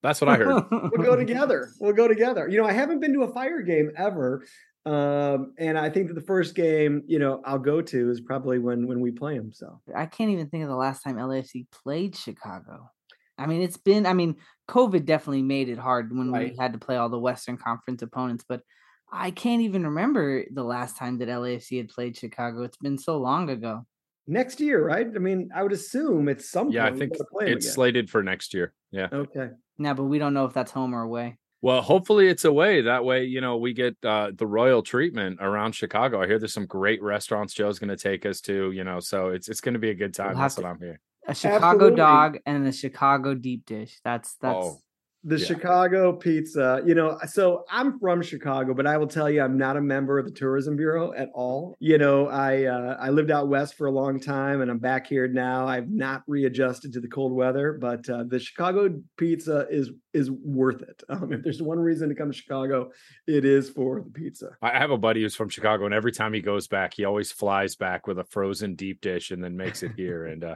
That's 0.02 0.22
what 0.22 0.30
I 0.30 0.38
heard. 0.38 0.64
we'll 0.72 1.06
go 1.06 1.16
together. 1.16 1.70
We'll 1.80 1.94
go 1.94 2.08
together. 2.08 2.48
You 2.48 2.62
know, 2.62 2.68
I 2.68 2.72
haven't 2.72 3.00
been 3.00 3.14
to 3.14 3.24
a 3.24 3.34
fire 3.34 3.62
game 3.62 3.92
ever. 3.98 4.46
Um, 4.88 5.54
and 5.58 5.78
I 5.78 5.90
think 5.90 6.08
that 6.08 6.14
the 6.14 6.22
first 6.22 6.56
game, 6.56 7.04
you 7.08 7.20
know, 7.20 7.42
I'll 7.44 7.60
go 7.60 7.82
to 7.82 8.10
is 8.10 8.22
probably 8.22 8.58
when 8.58 8.88
when 8.88 9.02
we 9.02 9.12
play 9.12 9.38
them. 9.38 9.52
So 9.52 9.82
I 9.94 10.06
can't 10.06 10.30
even 10.30 10.48
think 10.48 10.64
of 10.64 10.70
the 10.70 10.78
last 10.78 11.04
time 11.04 11.18
LAFC 11.18 11.68
played 11.72 12.16
Chicago. 12.16 12.90
I 13.38 13.48
mean, 13.48 13.62
it's 13.62 13.76
been. 13.76 14.06
I 14.06 14.14
mean, 14.14 14.38
COVID 14.70 15.06
definitely 15.06 15.44
made 15.44 15.68
it 15.68 15.78
hard 15.78 16.16
when 16.16 16.32
right. 16.32 16.52
we 16.52 16.58
had 16.58 16.72
to 16.72 16.80
play 16.80 16.96
all 16.96 17.10
the 17.10 17.20
Western 17.20 17.58
Conference 17.58 18.02
opponents, 18.02 18.46
but 18.48 18.62
I 19.12 19.32
can't 19.32 19.62
even 19.62 19.84
remember 19.84 20.46
the 20.54 20.64
last 20.64 20.96
time 20.96 21.18
that 21.18 21.28
LAFC 21.28 21.78
had 21.78 21.90
played 21.90 22.16
Chicago. 22.16 22.64
It's 22.64 22.78
been 22.78 22.98
so 22.98 23.18
long 23.18 23.50
ago. 23.50 23.86
Next 24.26 24.62
year, 24.62 24.86
right? 24.86 25.06
I 25.06 25.20
mean, 25.20 25.50
I 25.54 25.64
would 25.64 25.74
assume 25.74 26.30
it's 26.30 26.50
some. 26.50 26.70
Yeah, 26.70 26.86
I 26.86 26.94
think 26.94 27.14
it's 27.42 27.74
slated 27.74 28.10
for 28.10 28.24
next 28.24 28.54
year. 28.54 28.74
Yeah. 28.92 29.10
Okay. 29.12 29.50
Now, 29.78 29.94
but 29.94 30.06
we 30.06 30.18
don't 30.18 30.34
know 30.34 30.46
if 30.46 30.54
that's 30.54 30.72
home 30.72 30.96
or 30.96 31.02
away. 31.02 31.38
Well, 31.62 31.82
hopefully 31.82 32.28
it's 32.28 32.46
away. 32.46 32.82
That 32.82 33.04
way, 33.04 33.26
you 33.26 33.42
know, 33.42 33.58
we 33.58 33.74
get 33.74 33.98
uh, 34.04 34.32
the 34.36 34.46
royal 34.46 34.84
treatment 34.84 35.40
around 35.42 35.74
Chicago. 35.74 36.22
I 36.22 36.28
hear 36.28 36.38
there's 36.38 36.54
some 36.54 36.68
great 36.68 37.02
restaurants 37.02 37.54
Joe's 37.54 37.80
going 37.80 37.90
to 37.90 37.98
take 37.98 38.26
us 38.26 38.42
to, 38.42 38.72
you 38.72 38.84
know, 38.84 39.00
so 39.00 39.30
it's 39.30 39.50
it's 39.50 39.62
going 39.62 39.74
to 39.74 39.80
be 39.80 39.90
a 39.90 39.96
good 39.96 40.14
time. 40.14 40.34
We'll 40.34 40.42
That's 40.42 40.56
to, 40.56 40.62
what 40.62 40.70
I'm 40.70 40.80
here. 40.80 41.00
A 41.28 41.34
Chicago 41.34 41.68
Absolutely. 41.68 41.98
dog 41.98 42.38
and 42.46 42.66
the 42.66 42.72
Chicago 42.72 43.34
deep 43.34 43.66
dish. 43.66 44.00
That's 44.04 44.36
that's 44.36 44.56
oh, 44.56 44.80
the 45.24 45.38
yeah. 45.38 45.46
Chicago 45.46 46.14
pizza, 46.14 46.82
you 46.86 46.96
know, 46.96 47.18
so 47.28 47.66
I'm 47.70 48.00
from 48.00 48.22
Chicago, 48.22 48.74
but 48.74 48.86
I 48.86 48.98
will 48.98 49.08
tell 49.08 49.30
you, 49.30 49.42
I'm 49.42 49.58
not 49.58 49.76
a 49.76 49.82
member 49.82 50.20
of 50.20 50.26
the 50.26 50.32
tourism 50.32 50.78
bureau 50.78 51.12
at 51.14 51.30
all. 51.34 51.76
You 51.80 51.98
know, 51.98 52.28
I 52.28 52.66
uh, 52.66 52.98
I 53.00 53.10
lived 53.10 53.32
out 53.32 53.48
west 53.48 53.76
for 53.76 53.88
a 53.88 53.92
long 53.92 54.20
time, 54.20 54.62
and 54.62 54.70
I'm 54.70 54.78
back 54.78 55.08
here 55.08 55.28
now. 55.28 55.68
I've 55.68 55.90
not 55.90 56.24
readjusted 56.28 56.94
to 56.94 57.02
the 57.02 57.08
cold 57.08 57.34
weather, 57.34 57.74
but 57.74 58.08
uh, 58.10 58.24
the 58.28 58.40
Chicago 58.40 59.02
pizza 59.18 59.68
is 59.70 59.92
is 60.14 60.32
worth 60.32 60.82
it. 60.82 61.04
Um, 61.10 61.32
if 61.32 61.42
there's 61.42 61.62
one 61.62 61.80
reason 61.80 62.10
to 62.10 62.16
come 62.16 62.32
to 62.32 62.38
Chicago, 62.38 62.92
it 63.28 63.44
is 63.44 63.70
for 63.70 64.02
the 64.02 64.10
pizza. 64.10 64.50
I 64.62 64.78
have 64.78 64.92
a 64.92 64.98
buddy 64.98 65.22
who's 65.22 65.36
from 65.36 65.50
Chicago, 65.50 65.86
and 65.86 65.94
every 65.94 66.12
time 66.12 66.34
he 66.34 66.42
goes 66.42 66.68
back, 66.68 66.94
he 66.94 67.06
always 67.06 67.32
flies 67.32 67.76
back 67.76 68.08
with 68.08 68.20
a 68.20 68.24
frozen 68.26 68.76
deep 68.76 69.02
dish 69.02 69.32
and 69.32 69.44
then 69.44 69.58
makes 69.58 69.84
it 69.84 69.94
here. 69.96 70.26
and 70.26 70.44
uh, 70.44 70.56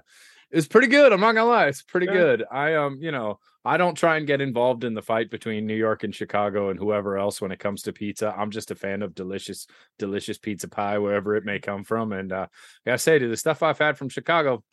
it's 0.52 0.68
pretty 0.68 0.88
good. 0.88 1.14
I'm 1.14 1.20
not 1.20 1.34
gonna 1.34 1.50
lie, 1.50 1.68
it's 1.68 1.82
pretty 1.82 2.08
yeah. 2.08 2.14
good. 2.14 2.44
I 2.52 2.76
um, 2.76 2.98
you 3.02 3.12
know, 3.12 3.40
I 3.64 3.78
don't 3.78 3.96
try 3.96 4.18
and 4.18 4.28
get 4.28 4.42
involved 4.42 4.84
in 4.84 4.94
the 4.94 5.02
fight 5.02 5.30
between 5.30 5.66
New 5.66 5.76
York 5.76 6.04
and 6.04 6.14
Chicago 6.14 6.70
and 6.70 6.80
whoever 6.80 7.18
else 7.18 7.42
when 7.42 7.52
it 7.52 7.60
comes 7.60 7.84
to 7.84 7.94
pizza. 7.94 8.34
I'm 8.38 8.52
just 8.52 8.72
a 8.72 8.76
fan 8.76 9.02
of 9.02 9.16
delicious, 9.16 9.68
delicious 10.00 10.38
pizza 10.38 10.68
pie 10.68 10.98
wherever 10.98 11.36
it 11.36 11.46
may 11.46 11.60
come 11.60 11.84
from. 11.84 12.12
And 12.12 12.32
uh, 12.32 12.48
I 12.86 12.96
say 12.96 13.20
to 13.20 13.28
the 13.28 13.38
stuff 13.38 13.64
I've 13.64 13.80
had 13.80 13.98
from 13.98 14.10
Chicago, 14.10 14.64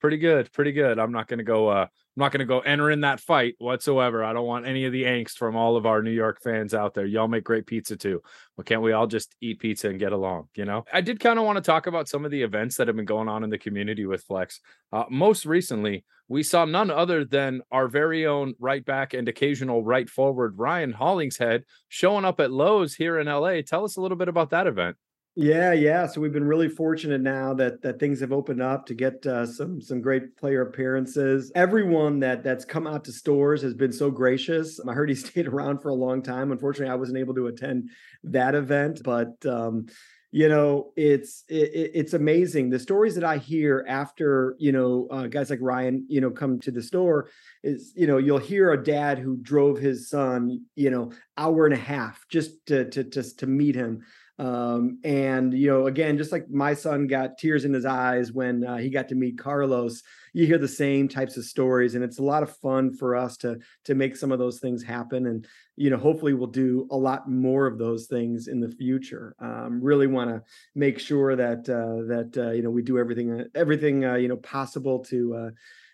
pretty 0.00 0.18
good, 0.18 0.52
pretty 0.52 0.72
good. 0.72 0.98
I'm 0.98 1.12
not 1.12 1.28
gonna 1.28 1.44
go 1.44 1.68
uh 1.68 1.86
I'm 2.16 2.20
not 2.20 2.32
going 2.32 2.40
to 2.40 2.44
go 2.44 2.60
enter 2.60 2.90
in 2.90 3.00
that 3.00 3.20
fight 3.20 3.54
whatsoever. 3.58 4.22
I 4.22 4.34
don't 4.34 4.46
want 4.46 4.66
any 4.66 4.84
of 4.84 4.92
the 4.92 5.04
angst 5.04 5.38
from 5.38 5.56
all 5.56 5.76
of 5.76 5.86
our 5.86 6.02
New 6.02 6.10
York 6.10 6.42
fans 6.42 6.74
out 6.74 6.92
there. 6.92 7.06
Y'all 7.06 7.26
make 7.26 7.44
great 7.44 7.66
pizza 7.66 7.96
too. 7.96 8.20
Well, 8.56 8.64
can't 8.64 8.82
we 8.82 8.92
all 8.92 9.06
just 9.06 9.34
eat 9.40 9.60
pizza 9.60 9.88
and 9.88 9.98
get 9.98 10.12
along? 10.12 10.48
You 10.54 10.66
know, 10.66 10.84
I 10.92 11.00
did 11.00 11.20
kind 11.20 11.38
of 11.38 11.46
want 11.46 11.56
to 11.56 11.62
talk 11.62 11.86
about 11.86 12.08
some 12.08 12.26
of 12.26 12.30
the 12.30 12.42
events 12.42 12.76
that 12.76 12.86
have 12.86 12.96
been 12.96 13.06
going 13.06 13.28
on 13.28 13.44
in 13.44 13.50
the 13.50 13.58
community 13.58 14.04
with 14.04 14.24
Flex. 14.24 14.60
Uh, 14.92 15.04
most 15.08 15.46
recently, 15.46 16.04
we 16.28 16.42
saw 16.42 16.66
none 16.66 16.90
other 16.90 17.24
than 17.24 17.62
our 17.70 17.88
very 17.88 18.26
own 18.26 18.54
right 18.58 18.84
back 18.84 19.14
and 19.14 19.26
occasional 19.28 19.82
right 19.82 20.08
forward 20.08 20.58
Ryan 20.58 20.92
Hollingshead 20.92 21.64
showing 21.88 22.26
up 22.26 22.40
at 22.40 22.50
Lowe's 22.50 22.94
here 22.94 23.18
in 23.18 23.26
LA. 23.26 23.62
Tell 23.62 23.84
us 23.84 23.96
a 23.96 24.00
little 24.02 24.18
bit 24.18 24.28
about 24.28 24.50
that 24.50 24.66
event. 24.66 24.96
Yeah, 25.34 25.72
yeah. 25.72 26.06
So 26.06 26.20
we've 26.20 26.32
been 26.32 26.44
really 26.44 26.68
fortunate 26.68 27.22
now 27.22 27.54
that 27.54 27.80
that 27.82 27.98
things 27.98 28.20
have 28.20 28.32
opened 28.32 28.60
up 28.60 28.84
to 28.86 28.94
get 28.94 29.24
uh, 29.26 29.46
some 29.46 29.80
some 29.80 30.02
great 30.02 30.36
player 30.36 30.60
appearances. 30.60 31.50
Everyone 31.54 32.20
that 32.20 32.44
that's 32.44 32.66
come 32.66 32.86
out 32.86 33.04
to 33.04 33.12
stores 33.12 33.62
has 33.62 33.72
been 33.72 33.92
so 33.92 34.10
gracious. 34.10 34.78
I 34.86 34.92
heard 34.92 35.08
he 35.08 35.14
stayed 35.14 35.48
around 35.48 35.80
for 35.80 35.88
a 35.88 35.94
long 35.94 36.22
time. 36.22 36.52
Unfortunately, 36.52 36.92
I 36.92 36.96
wasn't 36.96 37.18
able 37.18 37.34
to 37.36 37.46
attend 37.46 37.88
that 38.24 38.54
event, 38.54 39.00
but 39.04 39.34
um, 39.46 39.86
you 40.32 40.48
know 40.48 40.92
it's 40.96 41.44
it, 41.48 41.90
it's 41.94 42.14
amazing 42.14 42.70
the 42.70 42.78
stories 42.78 43.14
that 43.14 43.22
i 43.22 43.36
hear 43.36 43.84
after 43.86 44.56
you 44.58 44.72
know 44.72 45.06
uh, 45.10 45.26
guys 45.26 45.50
like 45.50 45.58
ryan 45.60 46.06
you 46.08 46.22
know 46.22 46.30
come 46.30 46.58
to 46.58 46.70
the 46.70 46.82
store 46.82 47.28
is 47.62 47.92
you 47.94 48.06
know 48.06 48.16
you'll 48.16 48.38
hear 48.38 48.72
a 48.72 48.82
dad 48.82 49.18
who 49.18 49.36
drove 49.42 49.78
his 49.78 50.08
son 50.08 50.64
you 50.74 50.90
know 50.90 51.12
hour 51.36 51.66
and 51.66 51.74
a 51.74 51.78
half 51.78 52.24
just 52.30 52.64
to 52.64 52.88
to 52.88 53.04
just 53.04 53.40
to 53.40 53.46
meet 53.46 53.74
him 53.74 54.00
um, 54.42 54.98
and 55.04 55.54
you 55.54 55.68
know, 55.68 55.86
again, 55.86 56.18
just 56.18 56.32
like 56.32 56.50
my 56.50 56.74
son 56.74 57.06
got 57.06 57.38
tears 57.38 57.64
in 57.64 57.72
his 57.72 57.84
eyes 57.84 58.32
when 58.32 58.64
uh, 58.66 58.76
he 58.76 58.90
got 58.90 59.08
to 59.10 59.14
meet 59.14 59.38
Carlos, 59.38 60.02
you 60.32 60.46
hear 60.46 60.58
the 60.58 60.66
same 60.66 61.06
types 61.06 61.36
of 61.36 61.44
stories, 61.44 61.94
and 61.94 62.02
it's 62.02 62.18
a 62.18 62.24
lot 62.24 62.42
of 62.42 62.56
fun 62.56 62.92
for 62.92 63.14
us 63.14 63.36
to 63.36 63.60
to 63.84 63.94
make 63.94 64.16
some 64.16 64.32
of 64.32 64.40
those 64.40 64.58
things 64.58 64.82
happen. 64.82 65.26
And 65.26 65.46
you 65.76 65.90
know, 65.90 65.96
hopefully, 65.96 66.34
we'll 66.34 66.48
do 66.48 66.88
a 66.90 66.96
lot 66.96 67.30
more 67.30 67.68
of 67.68 67.78
those 67.78 68.06
things 68.06 68.48
in 68.48 68.58
the 68.58 68.68
future. 68.68 69.36
Um, 69.38 69.80
really 69.80 70.08
want 70.08 70.30
to 70.30 70.42
make 70.74 70.98
sure 70.98 71.36
that 71.36 71.60
uh, 71.68 72.08
that 72.08 72.36
uh, 72.36 72.50
you 72.50 72.62
know 72.62 72.70
we 72.70 72.82
do 72.82 72.98
everything 72.98 73.42
uh, 73.42 73.44
everything 73.54 74.04
uh, 74.04 74.14
you 74.14 74.26
know 74.26 74.38
possible 74.38 75.04
to 75.04 75.34
uh, 75.36 75.50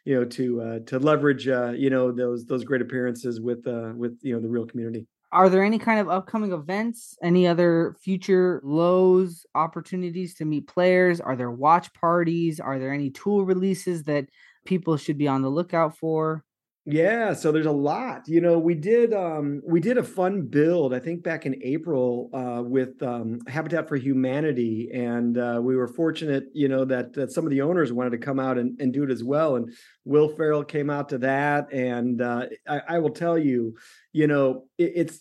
you 0.07 0.14
know 0.14 0.24
to 0.24 0.80
to 0.86 0.99
leverage 0.99 1.44
you 1.44 1.90
know 1.90 2.12
those 2.12 2.46
those 2.46 2.64
great 2.64 2.80
appearances 2.80 3.42
with 3.42 3.66
with 3.94 4.18
you 4.22 4.32
know 4.32 4.40
the 4.40 4.49
real 4.49 4.64
community 4.64 5.07
are 5.31 5.49
there 5.49 5.62
any 5.62 5.79
kind 5.79 6.01
of 6.01 6.09
upcoming 6.09 6.53
events? 6.53 7.16
Any 7.22 7.47
other 7.47 7.97
future 8.01 8.61
lows 8.64 9.45
opportunities 9.55 10.35
to 10.37 10.45
meet 10.45 10.66
players? 10.66 11.20
Are 11.20 11.37
there 11.37 11.51
watch 11.51 11.93
parties? 11.93 12.61
Are 12.61 12.79
there 12.79 12.93
any 12.93 13.11
tool 13.11 13.45
releases 13.45 14.05
that 14.05 14.26
people 14.64 14.97
should 14.97 15.18
be 15.18 15.29
on 15.29 15.43
the 15.43 15.51
lookout 15.51 15.97
for 15.97 16.45
yeah, 16.91 17.34
so 17.34 17.53
there's 17.53 17.66
a 17.66 17.70
lot. 17.70 18.26
You 18.26 18.41
know, 18.41 18.59
we 18.59 18.74
did 18.74 19.12
um 19.12 19.61
we 19.62 19.78
did 19.78 19.99
a 19.99 20.03
fun 20.03 20.47
build, 20.47 20.95
I 20.95 20.99
think 20.99 21.22
back 21.22 21.45
in 21.45 21.61
April 21.62 22.30
uh 22.32 22.62
with 22.64 23.03
um 23.03 23.41
Habitat 23.47 23.86
for 23.86 23.97
Humanity 23.97 24.89
and 24.95 25.36
uh 25.36 25.61
we 25.62 25.76
were 25.76 25.86
fortunate, 25.86 26.45
you 26.55 26.66
know, 26.66 26.86
that 26.86 27.12
that 27.12 27.30
some 27.30 27.45
of 27.45 27.51
the 27.51 27.61
owners 27.61 27.93
wanted 27.93 28.11
to 28.11 28.18
come 28.18 28.41
out 28.41 28.57
and, 28.57 28.80
and 28.80 28.91
do 28.91 29.05
it 29.05 29.11
as 29.11 29.22
well 29.22 29.57
and 29.57 29.70
Will 30.07 30.30
Ferrell 30.30 30.64
came 30.64 30.89
out 30.89 31.11
to 31.11 31.18
that 31.18 31.70
and 31.74 32.22
uh 32.22 32.47
I, 32.66 32.80
I 32.89 32.99
will 33.01 33.11
tell 33.11 33.36
you, 33.36 33.76
you 34.14 34.26
know, 34.26 34.64
it, 34.78 34.93
it's 34.97 35.20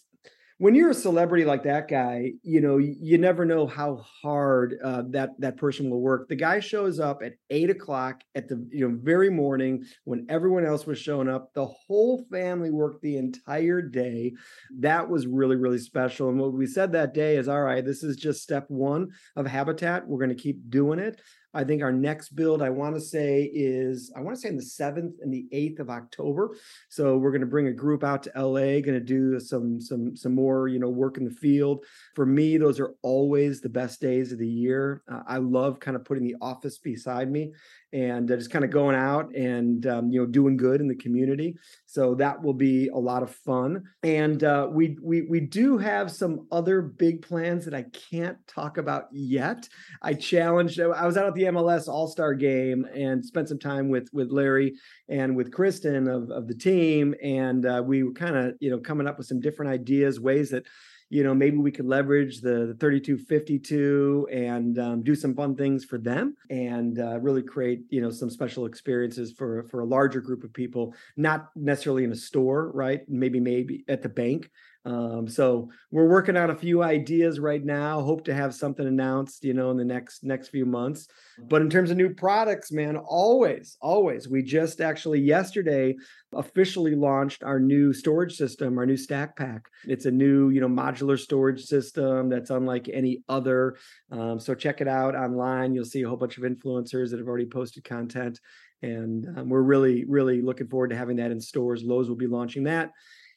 when 0.60 0.74
you're 0.74 0.90
a 0.90 0.96
celebrity 0.96 1.46
like 1.46 1.64
that 1.64 1.88
guy, 1.88 2.32
you 2.42 2.62
know, 2.62 2.78
you 2.78 3.18
never 3.20 3.46
know 3.46 3.68
how 3.68 3.98
hard 4.22 4.76
uh, 4.84 5.04
that 5.10 5.30
that 5.40 5.58
person 5.58 5.90
will 5.90 6.02
work. 6.02 6.28
The 6.30 6.36
guy 6.36 6.60
shows 6.60 7.00
up 7.00 7.22
at 7.22 7.34
eight 7.52 7.70
o'clock 7.70 8.22
at 8.34 8.48
the 8.48 8.68
you 8.72 8.88
know 8.88 8.98
very 9.02 9.30
morning 9.30 9.84
when 10.06 10.26
everyone 10.30 10.66
else 10.66 10.88
was 10.88 10.98
showing 10.98 11.30
up. 11.30 11.54
The 11.54 11.66
whole 11.66 12.26
family 12.32 12.72
worked 12.72 13.04
the 13.04 13.18
entire 13.18 13.82
day. 13.82 14.34
That 14.80 15.08
was 15.08 15.28
really 15.28 15.58
really 15.58 15.80
special. 15.80 16.30
And 16.30 16.40
what 16.40 16.54
we 16.54 16.66
said 16.66 16.92
that 16.92 17.14
day 17.14 17.38
is, 17.38 17.48
all 17.48 17.62
right, 17.62 17.86
this 17.86 18.02
is 18.02 18.18
just 18.18 18.42
step 18.42 18.66
one 18.70 19.10
of 19.36 19.46
Habitat. 19.46 20.08
We're 20.08 20.26
going 20.26 20.36
to 20.36 20.42
keep 20.42 20.70
doing 20.70 20.98
it. 20.98 21.22
I 21.58 21.64
think 21.64 21.82
our 21.82 21.92
next 21.92 22.36
build, 22.36 22.62
I 22.62 22.70
want 22.70 22.94
to 22.94 23.02
say, 23.02 23.50
is 23.52 24.12
I 24.16 24.20
want 24.22 24.36
to 24.36 24.42
say 24.42 24.50
in 24.50 24.58
the 24.58 24.62
7th 24.62 25.14
and 25.22 25.34
the 25.34 25.48
8th 25.52 25.80
of 25.80 25.90
October. 25.90 26.56
So 26.88 27.18
we're 27.18 27.32
going 27.32 27.42
to 27.42 27.48
bring 27.48 27.68
a 27.68 27.74
group 27.74 28.04
out 28.04 28.22
to 28.24 28.32
LA, 28.36 28.80
going 28.80 28.94
to 28.94 29.00
do 29.00 29.40
some 29.40 29.82
some 29.82 30.16
some 30.16 30.36
more, 30.36 30.68
you 30.68 30.78
know, 30.78 30.90
work 30.90 31.18
in 31.18 31.26
the 31.26 31.32
field. 31.32 31.84
For 32.14 32.28
me, 32.28 32.58
those 32.58 32.80
are 32.80 32.94
always 33.02 33.60
the 33.60 33.70
best 33.70 34.00
days 34.00 34.32
of 34.32 34.38
the 34.38 34.48
year. 34.48 35.02
Uh, 35.12 35.24
I 35.28 35.38
love 35.38 35.80
kind 35.80 35.98
of 35.98 36.06
putting 36.06 36.24
the 36.24 36.36
office 36.42 36.78
beside 36.78 37.32
me 37.32 37.54
and 37.94 38.28
just 38.28 38.52
kind 38.52 38.66
of 38.66 38.72
going 38.72 38.96
out 38.96 39.34
and 39.34 39.86
um, 39.88 40.10
you 40.12 40.20
know 40.20 40.26
doing 40.26 40.58
good 40.58 40.82
in 40.82 40.88
the 40.88 40.96
community. 40.96 41.56
So 41.86 42.16
that 42.16 42.42
will 42.42 42.54
be 42.54 42.90
a 42.90 42.98
lot 42.98 43.24
of 43.24 43.34
fun. 43.34 43.84
And 44.04 44.44
uh, 44.44 44.68
we 44.72 44.98
we 45.02 45.22
we 45.22 45.40
do 45.40 45.78
have 45.78 46.12
some 46.12 46.48
other 46.52 46.82
big 46.82 47.22
plans 47.22 47.66
that 47.66 47.74
I 47.74 47.84
can't 47.84 48.38
talk 48.48 48.78
about 48.78 49.06
yet. 49.12 49.68
I 50.02 50.14
challenged. 50.14 50.80
I 50.80 51.06
was 51.06 51.18
out 51.18 51.28
at 51.28 51.34
the 51.34 51.44
MLS 51.44 51.88
All 51.88 52.08
Star 52.08 52.34
Game 52.34 52.86
and 52.94 53.26
spent 53.26 53.50
some 53.50 53.60
time 53.60 53.90
with 53.90 54.10
with 54.12 54.32
Larry 54.32 54.76
and 55.10 55.36
with 55.36 55.52
Kristen 55.52 56.08
of 56.08 56.30
of 56.30 56.48
the 56.48 56.56
team, 56.56 57.16
and 57.24 57.66
uh, 57.66 57.82
we 57.86 58.04
were 58.04 58.14
kind 58.14 58.36
of 58.36 58.56
you 58.60 58.70
know 58.70 58.80
coming 58.80 59.08
up 59.08 59.18
with 59.18 59.28
some 59.28 59.40
different 59.40 59.72
ideas, 59.72 60.20
ways 60.20 60.50
that 60.52 60.66
you 61.10 61.24
know 61.24 61.34
maybe 61.34 61.58
we 61.58 61.72
could 61.72 61.86
leverage 61.86 62.42
the, 62.42 62.68
the 62.68 62.76
3252 62.80 64.28
and 64.32 64.80
um, 64.80 65.04
do 65.04 65.16
some 65.16 65.34
fun 65.34 65.56
things 65.56 65.86
for 65.86 65.98
them 65.98 66.36
and 66.50 67.00
uh, 67.00 67.20
really 67.20 67.42
create 67.42 67.82
you 67.90 68.02
know 68.02 68.10
some 68.10 68.30
special 68.30 68.66
experiences 68.66 69.32
for 69.32 69.64
for 69.64 69.82
a 69.82 69.86
larger 69.86 70.22
group 70.22 70.44
of 70.44 70.54
people 70.54 70.94
not 71.16 71.50
necessarily 71.56 72.04
in 72.04 72.12
a 72.12 72.16
store 72.16 72.72
right? 72.72 73.02
Maybe 73.08 73.40
maybe 73.40 73.84
at 73.88 74.02
the 74.02 74.10
bank 74.10 74.52
um, 74.88 75.28
so 75.28 75.70
we're 75.92 76.08
working 76.08 76.38
on 76.38 76.50
a 76.50 76.56
few 76.56 76.82
ideas 76.82 77.42
right 77.42 77.64
now. 77.64 78.02
Hope 78.02 78.24
to 78.24 78.34
have 78.34 78.56
something 78.56 78.88
announced, 78.88 79.44
you 79.44 79.54
know, 79.54 79.70
in 79.70 79.76
the 79.76 79.84
next 79.84 80.24
next 80.24 80.48
few 80.48 80.66
months. 80.66 81.10
But 81.50 81.62
in 81.62 81.70
terms 81.70 81.92
of 81.92 81.98
new 81.98 82.14
products, 82.14 82.72
man, 82.72 82.96
always, 82.96 83.78
always. 83.82 84.30
We 84.30 84.44
just 84.44 84.80
actually 84.80 85.20
yesterday 85.20 85.98
officially 86.34 86.96
launched 86.96 87.44
our 87.44 87.60
new 87.60 87.92
storage 87.92 88.38
system, 88.38 88.78
our 88.78 88.86
new 88.86 88.96
stack 88.96 89.36
pack. 89.36 89.66
It's 89.84 90.06
a 90.06 90.12
new, 90.12 90.52
you 90.52 90.62
know, 90.62 90.70
modular 90.70 91.20
storage 91.20 91.66
system 91.66 92.30
that's 92.30 92.50
unlike 92.50 92.90
any 92.92 93.24
other. 93.28 93.76
Um, 94.10 94.40
so 94.40 94.56
check 94.56 94.80
it 94.80 94.88
out 94.88 95.16
online. 95.16 95.74
You'll 95.74 95.84
see 95.84 96.04
a 96.04 96.08
whole 96.08 96.18
bunch 96.18 96.38
of 96.38 96.46
influencers 96.46 97.10
that 97.12 97.20
have 97.20 97.28
already 97.28 97.46
posted 97.46 97.84
content. 97.84 98.40
And 98.82 99.28
um, 99.38 99.50
we're 99.50 99.64
really, 99.64 100.06
really 100.06 100.42
looking 100.42 100.68
forward 100.68 100.92
to 100.92 100.96
having 100.96 101.18
that 101.18 101.32
in 101.32 101.42
stores. 101.42 101.84
Lowe's 101.84 102.08
will 102.08 102.16
be 102.16 102.28
launching 102.28 102.64
that 102.66 102.92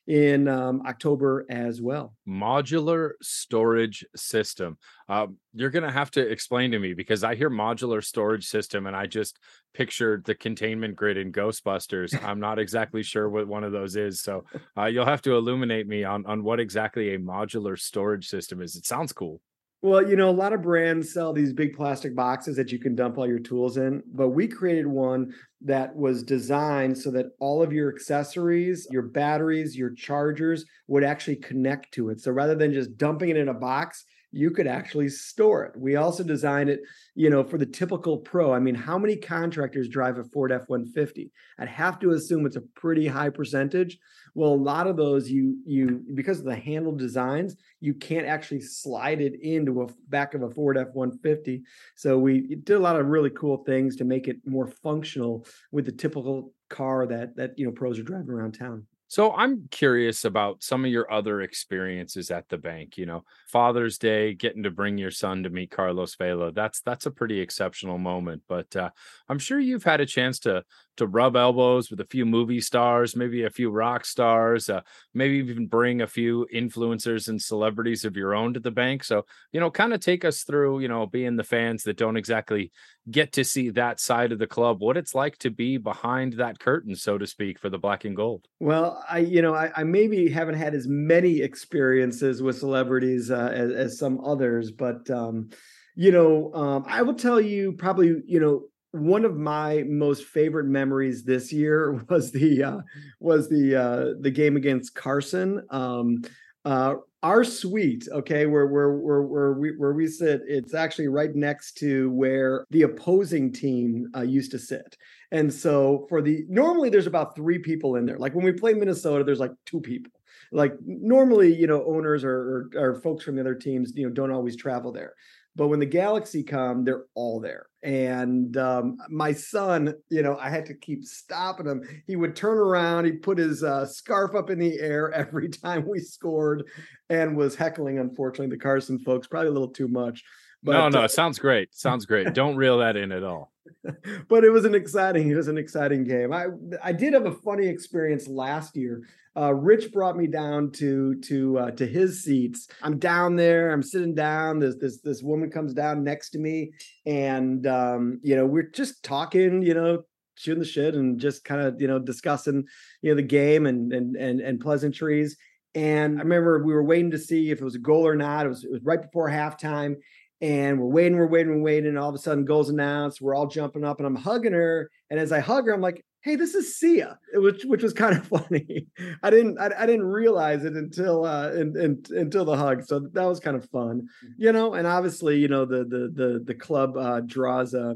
in 0.06 0.48
um, 0.48 0.82
October 0.86 1.46
as 1.48 1.80
well. 1.80 2.14
Modular 2.28 3.12
storage 3.22 4.04
system. 4.16 4.78
Um, 5.08 5.36
you're 5.54 5.70
going 5.70 5.84
to 5.84 5.90
have 5.90 6.10
to 6.12 6.20
explain 6.20 6.72
to 6.72 6.78
me 6.78 6.94
because 6.94 7.22
I 7.22 7.34
hear 7.34 7.50
modular 7.50 8.02
storage 8.02 8.46
system 8.46 8.86
and 8.86 8.96
I 8.96 9.06
just 9.06 9.38
pictured 9.74 10.24
the 10.24 10.34
containment 10.34 10.96
grid 10.96 11.16
in 11.16 11.32
Ghostbusters. 11.32 12.20
I'm 12.24 12.40
not 12.40 12.58
exactly 12.58 13.02
sure 13.02 13.28
what 13.28 13.46
one 13.46 13.64
of 13.64 13.72
those 13.72 13.96
is. 13.96 14.20
So 14.20 14.44
uh, 14.76 14.86
you'll 14.86 15.06
have 15.06 15.22
to 15.22 15.36
illuminate 15.36 15.86
me 15.86 16.04
on, 16.04 16.26
on 16.26 16.42
what 16.42 16.60
exactly 16.60 17.14
a 17.14 17.18
modular 17.18 17.78
storage 17.78 18.26
system 18.26 18.62
is. 18.62 18.76
It 18.76 18.86
sounds 18.86 19.12
cool. 19.12 19.40
Well, 19.82 20.06
you 20.06 20.14
know, 20.14 20.28
a 20.28 20.30
lot 20.30 20.52
of 20.52 20.60
brands 20.60 21.10
sell 21.10 21.32
these 21.32 21.54
big 21.54 21.74
plastic 21.74 22.14
boxes 22.14 22.54
that 22.56 22.70
you 22.70 22.78
can 22.78 22.94
dump 22.94 23.16
all 23.16 23.26
your 23.26 23.38
tools 23.38 23.78
in, 23.78 24.02
but 24.12 24.28
we 24.28 24.46
created 24.46 24.86
one 24.86 25.32
that 25.62 25.96
was 25.96 26.22
designed 26.22 26.98
so 26.98 27.10
that 27.12 27.26
all 27.40 27.62
of 27.62 27.72
your 27.72 27.90
accessories, 27.90 28.86
your 28.90 29.02
batteries, 29.02 29.74
your 29.74 29.94
chargers 29.94 30.66
would 30.88 31.02
actually 31.02 31.36
connect 31.36 31.92
to 31.92 32.10
it. 32.10 32.20
So 32.20 32.30
rather 32.30 32.54
than 32.54 32.74
just 32.74 32.98
dumping 32.98 33.30
it 33.30 33.38
in 33.38 33.48
a 33.48 33.54
box, 33.54 34.04
you 34.32 34.50
could 34.50 34.66
actually 34.66 35.08
store 35.08 35.64
it. 35.64 35.72
We 35.80 35.96
also 35.96 36.22
designed 36.22 36.68
it, 36.68 36.80
you 37.14 37.30
know, 37.30 37.42
for 37.42 37.56
the 37.56 37.66
typical 37.66 38.18
pro. 38.18 38.52
I 38.52 38.58
mean, 38.58 38.74
how 38.74 38.98
many 38.98 39.16
contractors 39.16 39.88
drive 39.88 40.18
a 40.18 40.24
Ford 40.24 40.52
F-150? 40.52 41.30
I'd 41.58 41.68
have 41.68 41.98
to 42.00 42.10
assume 42.10 42.44
it's 42.44 42.56
a 42.56 42.62
pretty 42.76 43.06
high 43.06 43.30
percentage. 43.30 43.98
Well, 44.34 44.52
a 44.52 44.54
lot 44.54 44.86
of 44.86 44.96
those 44.96 45.30
you 45.30 45.58
you 45.66 46.04
because 46.14 46.38
of 46.38 46.44
the 46.44 46.56
handle 46.56 46.92
designs, 46.92 47.56
you 47.80 47.94
can't 47.94 48.26
actually 48.26 48.60
slide 48.60 49.20
it 49.20 49.40
into 49.40 49.82
a 49.82 49.86
back 50.08 50.34
of 50.34 50.42
a 50.42 50.50
Ford 50.50 50.78
F-150. 50.78 51.62
So 51.96 52.18
we 52.18 52.56
did 52.56 52.76
a 52.76 52.80
lot 52.80 52.98
of 52.98 53.06
really 53.06 53.30
cool 53.30 53.58
things 53.64 53.96
to 53.96 54.04
make 54.04 54.28
it 54.28 54.36
more 54.46 54.66
functional 54.66 55.46
with 55.72 55.86
the 55.86 55.92
typical 55.92 56.52
car 56.68 57.06
that 57.06 57.36
that 57.36 57.58
you 57.58 57.66
know 57.66 57.72
pros 57.72 57.98
are 57.98 58.04
driving 58.04 58.30
around 58.30 58.52
town. 58.52 58.86
So 59.10 59.32
I'm 59.32 59.66
curious 59.72 60.24
about 60.24 60.62
some 60.62 60.84
of 60.84 60.90
your 60.92 61.12
other 61.12 61.40
experiences 61.40 62.30
at 62.30 62.48
the 62.48 62.56
bank. 62.56 62.96
You 62.96 63.06
know, 63.06 63.24
Father's 63.48 63.98
Day, 63.98 64.34
getting 64.34 64.62
to 64.62 64.70
bring 64.70 64.98
your 64.98 65.10
son 65.10 65.42
to 65.42 65.50
meet 65.50 65.72
Carlos 65.72 66.14
Vela. 66.14 66.52
That's 66.52 66.80
that's 66.80 67.06
a 67.06 67.10
pretty 67.10 67.40
exceptional 67.40 67.98
moment. 67.98 68.42
But 68.46 68.76
uh, 68.76 68.90
I'm 69.28 69.40
sure 69.40 69.58
you've 69.58 69.82
had 69.82 70.00
a 70.00 70.06
chance 70.06 70.38
to 70.40 70.62
to 71.00 71.06
rub 71.06 71.34
elbows 71.34 71.90
with 71.90 71.98
a 72.00 72.06
few 72.06 72.24
movie 72.24 72.60
stars, 72.60 73.16
maybe 73.16 73.42
a 73.42 73.50
few 73.50 73.70
rock 73.70 74.04
stars, 74.04 74.68
uh, 74.68 74.82
maybe 75.14 75.36
even 75.38 75.66
bring 75.66 76.02
a 76.02 76.06
few 76.06 76.46
influencers 76.54 77.28
and 77.28 77.40
celebrities 77.40 78.04
of 78.04 78.16
your 78.16 78.34
own 78.34 78.52
to 78.52 78.60
the 78.60 78.70
bank. 78.70 79.02
So, 79.02 79.24
you 79.50 79.60
know, 79.60 79.70
kind 79.70 79.94
of 79.94 80.00
take 80.00 80.24
us 80.24 80.42
through, 80.42 80.80
you 80.80 80.88
know, 80.88 81.06
being 81.06 81.36
the 81.36 81.42
fans 81.42 81.84
that 81.84 81.96
don't 81.96 82.18
exactly 82.18 82.70
get 83.10 83.32
to 83.32 83.44
see 83.44 83.70
that 83.70 83.98
side 83.98 84.30
of 84.30 84.38
the 84.38 84.46
club, 84.46 84.82
what 84.82 84.98
it's 84.98 85.14
like 85.14 85.38
to 85.38 85.50
be 85.50 85.78
behind 85.78 86.34
that 86.34 86.58
curtain, 86.58 86.94
so 86.94 87.16
to 87.16 87.26
speak, 87.26 87.58
for 87.58 87.70
the 87.70 87.78
black 87.78 88.04
and 88.04 88.14
gold. 88.14 88.46
Well, 88.60 89.02
I, 89.08 89.20
you 89.20 89.40
know, 89.40 89.54
I, 89.54 89.72
I 89.74 89.84
maybe 89.84 90.28
haven't 90.28 90.56
had 90.56 90.74
as 90.74 90.86
many 90.86 91.40
experiences 91.40 92.42
with 92.42 92.58
celebrities 92.58 93.30
uh, 93.30 93.50
as, 93.52 93.72
as 93.72 93.98
some 93.98 94.20
others, 94.22 94.70
but, 94.70 95.10
um, 95.10 95.48
you 95.96 96.12
know, 96.12 96.52
um, 96.54 96.84
I 96.86 97.02
will 97.02 97.14
tell 97.14 97.40
you 97.40 97.72
probably, 97.72 98.22
you 98.26 98.38
know, 98.38 98.66
one 98.92 99.24
of 99.24 99.36
my 99.36 99.84
most 99.86 100.24
favorite 100.24 100.66
memories 100.66 101.24
this 101.24 101.52
year 101.52 101.92
was 102.08 102.32
the 102.32 102.62
uh, 102.62 102.78
was 103.20 103.48
the 103.48 103.76
uh, 103.76 104.14
the 104.20 104.30
game 104.30 104.56
against 104.56 104.94
Carson. 104.94 105.64
Um, 105.70 106.22
uh, 106.64 106.96
our 107.22 107.44
suite, 107.44 108.08
okay, 108.10 108.46
where 108.46 108.66
where 108.66 108.92
where 108.92 109.22
where 109.22 109.52
we 109.52 109.76
where 109.76 109.92
we 109.92 110.06
sit, 110.06 110.42
it's 110.46 110.74
actually 110.74 111.08
right 111.08 111.34
next 111.34 111.76
to 111.78 112.10
where 112.10 112.64
the 112.70 112.82
opposing 112.82 113.52
team 113.52 114.08
uh, 114.16 114.22
used 114.22 114.50
to 114.52 114.58
sit. 114.58 114.96
And 115.30 115.52
so 115.52 116.06
for 116.08 116.22
the 116.22 116.44
normally 116.48 116.88
there's 116.88 117.06
about 117.06 117.36
three 117.36 117.58
people 117.58 117.96
in 117.96 118.06
there. 118.06 118.18
Like 118.18 118.34
when 118.34 118.44
we 118.44 118.52
play 118.52 118.72
Minnesota, 118.74 119.24
there's 119.24 119.40
like 119.40 119.52
two 119.66 119.80
people. 119.80 120.12
Like 120.52 120.74
normally, 120.84 121.54
you 121.54 121.66
know, 121.66 121.84
owners 121.86 122.24
or, 122.24 122.68
or, 122.74 122.82
or 122.92 123.00
folks 123.02 123.24
from 123.24 123.36
the 123.36 123.40
other 123.42 123.54
teams, 123.54 123.92
you 123.94 124.06
know, 124.06 124.12
don't 124.12 124.32
always 124.32 124.56
travel 124.56 124.90
there. 124.90 125.12
But 125.54 125.68
when 125.68 125.78
the 125.78 125.86
Galaxy 125.86 126.42
come, 126.42 126.84
they're 126.84 127.04
all 127.14 127.38
there. 127.38 127.66
And 127.82 128.56
um, 128.58 128.98
my 129.08 129.32
son, 129.32 129.94
you 130.10 130.22
know, 130.22 130.36
I 130.36 130.50
had 130.50 130.66
to 130.66 130.74
keep 130.74 131.04
stopping 131.04 131.66
him. 131.66 131.82
He 132.06 132.14
would 132.14 132.36
turn 132.36 132.58
around, 132.58 133.06
he'd 133.06 133.22
put 133.22 133.38
his 133.38 133.62
uh, 133.62 133.86
scarf 133.86 134.34
up 134.34 134.50
in 134.50 134.58
the 134.58 134.78
air 134.78 135.10
every 135.14 135.48
time 135.48 135.86
we 135.88 135.98
scored 135.98 136.64
and 137.08 137.36
was 137.36 137.56
heckling, 137.56 137.98
unfortunately, 137.98 138.54
the 138.54 138.62
Carson 138.62 138.98
folks, 138.98 139.26
probably 139.26 139.48
a 139.48 139.52
little 139.52 139.68
too 139.68 139.88
much. 139.88 140.22
But, 140.62 140.72
no, 140.72 140.88
no, 140.88 141.00
uh, 141.00 141.04
it 141.04 141.10
sounds 141.10 141.38
great. 141.38 141.74
Sounds 141.74 142.04
great. 142.04 142.34
Don't 142.34 142.56
reel 142.56 142.78
that 142.78 142.96
in 142.96 143.12
at 143.12 143.24
all. 143.24 143.52
but 144.28 144.44
it 144.44 144.50
was 144.50 144.64
an 144.64 144.74
exciting, 144.74 145.30
it 145.30 145.36
was 145.36 145.48
an 145.48 145.56
exciting 145.56 146.04
game. 146.04 146.32
I 146.32 146.46
I 146.82 146.92
did 146.92 147.14
have 147.14 147.26
a 147.26 147.32
funny 147.32 147.66
experience 147.66 148.28
last 148.28 148.76
year 148.76 149.02
uh, 149.36 149.54
Rich 149.54 149.92
brought 149.92 150.16
me 150.16 150.26
down 150.26 150.72
to 150.72 151.14
to 151.20 151.58
uh, 151.58 151.70
to 151.72 151.86
his 151.86 152.24
seats. 152.24 152.68
I'm 152.82 152.98
down 152.98 153.36
there. 153.36 153.70
I'm 153.70 153.82
sitting 153.82 154.14
down. 154.14 154.58
This 154.58 154.76
this 154.76 155.00
this 155.00 155.22
woman 155.22 155.50
comes 155.50 155.72
down 155.72 156.02
next 156.02 156.30
to 156.30 156.38
me, 156.38 156.72
and 157.06 157.66
um, 157.66 158.20
you 158.22 158.34
know 158.34 158.46
we're 158.46 158.70
just 158.70 159.04
talking. 159.04 159.62
You 159.62 159.74
know, 159.74 160.02
shooting 160.34 160.60
the 160.60 160.68
shit 160.68 160.94
and 160.94 161.20
just 161.20 161.44
kind 161.44 161.60
of 161.60 161.80
you 161.80 161.86
know 161.86 162.00
discussing 162.00 162.64
you 163.02 163.10
know 163.10 163.16
the 163.16 163.22
game 163.22 163.66
and 163.66 163.92
and 163.92 164.16
and 164.16 164.40
and 164.40 164.60
pleasantries. 164.60 165.36
And 165.76 166.18
I 166.18 166.22
remember 166.22 166.64
we 166.64 166.74
were 166.74 166.82
waiting 166.82 167.12
to 167.12 167.18
see 167.18 167.52
if 167.52 167.60
it 167.60 167.64
was 167.64 167.76
a 167.76 167.80
goal 167.80 168.04
or 168.04 168.16
not. 168.16 168.46
It 168.46 168.48
was 168.48 168.64
it 168.64 168.72
was 168.72 168.82
right 168.82 169.00
before 169.00 169.30
halftime, 169.30 169.94
and 170.40 170.80
we're 170.80 170.86
waiting, 170.86 171.16
we're 171.18 171.26
waiting, 171.26 171.52
we're 171.52 171.62
waiting. 171.62 171.88
And 171.90 171.98
all 171.98 172.08
of 172.08 172.14
a 172.14 172.18
sudden, 172.18 172.44
goals 172.44 172.70
announced. 172.70 173.20
We're 173.20 173.34
all 173.34 173.46
jumping 173.46 173.84
up, 173.84 173.98
and 173.98 174.06
I'm 174.06 174.16
hugging 174.16 174.52
her. 174.52 174.90
And 175.10 175.20
as 175.20 175.32
I 175.32 175.40
hug 175.40 175.66
her, 175.66 175.72
I'm 175.72 175.80
like, 175.80 176.04
hey, 176.22 176.36
this 176.36 176.54
is 176.54 176.76
Sia, 176.76 177.18
which 177.34 177.64
which 177.64 177.82
was 177.82 177.92
kind 177.92 178.16
of 178.16 178.26
funny. 178.48 178.86
I 179.22 179.30
didn't 179.30 179.58
I, 179.58 179.70
I 179.76 179.86
didn't 179.86 180.06
realize 180.06 180.64
it 180.64 180.74
until 180.74 181.24
uh 181.24 181.52
in, 181.52 181.76
in, 181.78 182.02
until 182.10 182.44
the 182.44 182.56
hug. 182.56 182.84
So 182.84 183.00
that 183.12 183.24
was 183.24 183.40
kind 183.40 183.56
of 183.56 183.68
fun, 183.70 184.02
mm-hmm. 184.02 184.32
you 184.38 184.52
know. 184.52 184.74
And 184.74 184.86
obviously, 184.86 185.38
you 185.38 185.48
know, 185.48 185.64
the 185.64 185.84
the 185.84 186.12
the 186.14 186.42
the 186.44 186.54
club 186.54 186.96
uh, 186.96 187.20
draws 187.20 187.74
uh, 187.74 187.94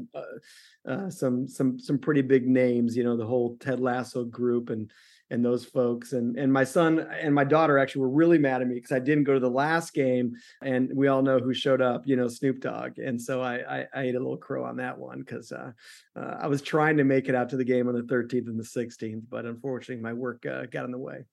uh, 0.87 1.09
some 1.09 1.47
some 1.47 1.79
some 1.79 1.97
pretty 1.97 2.21
big 2.21 2.47
names. 2.47 2.95
You 2.95 3.03
know, 3.03 3.17
the 3.17 3.25
whole 3.25 3.57
Ted 3.57 3.79
Lasso 3.79 4.23
group 4.23 4.69
and 4.69 4.91
and 5.31 5.43
those 5.43 5.65
folks 5.65 6.13
and 6.13 6.37
and 6.37 6.51
my 6.51 6.63
son 6.63 6.99
and 6.99 7.33
my 7.33 7.43
daughter 7.43 7.77
actually 7.77 8.01
were 8.01 8.09
really 8.09 8.37
mad 8.37 8.61
at 8.61 8.67
me 8.67 8.75
because 8.75 8.91
I 8.91 8.99
didn't 8.99 9.23
go 9.23 9.33
to 9.33 9.39
the 9.39 9.49
last 9.49 9.93
game 9.93 10.33
and 10.61 10.91
we 10.93 11.07
all 11.07 11.21
know 11.21 11.39
who 11.39 11.53
showed 11.53 11.81
up 11.81 12.03
you 12.05 12.15
know 12.15 12.27
Snoop 12.27 12.59
Dogg 12.59 12.99
and 12.99 13.21
so 13.21 13.41
I 13.41 13.55
I, 13.55 13.85
I 13.93 14.01
ate 14.03 14.15
a 14.15 14.19
little 14.19 14.37
crow 14.37 14.63
on 14.63 14.77
that 14.77 14.97
one 14.97 15.19
because 15.19 15.51
uh, 15.51 15.71
uh, 16.15 16.37
I 16.41 16.47
was 16.47 16.61
trying 16.61 16.97
to 16.97 17.03
make 17.03 17.27
it 17.27 17.35
out 17.35 17.49
to 17.49 17.57
the 17.57 17.63
game 17.63 17.87
on 17.87 17.95
the 17.95 18.03
13th 18.03 18.47
and 18.47 18.59
the 18.59 18.63
16th 18.63 19.23
but 19.29 19.45
unfortunately 19.45 20.01
my 20.01 20.13
work 20.13 20.45
uh, 20.45 20.65
got 20.65 20.85
in 20.85 20.91
the 20.91 20.97
way. 20.97 21.25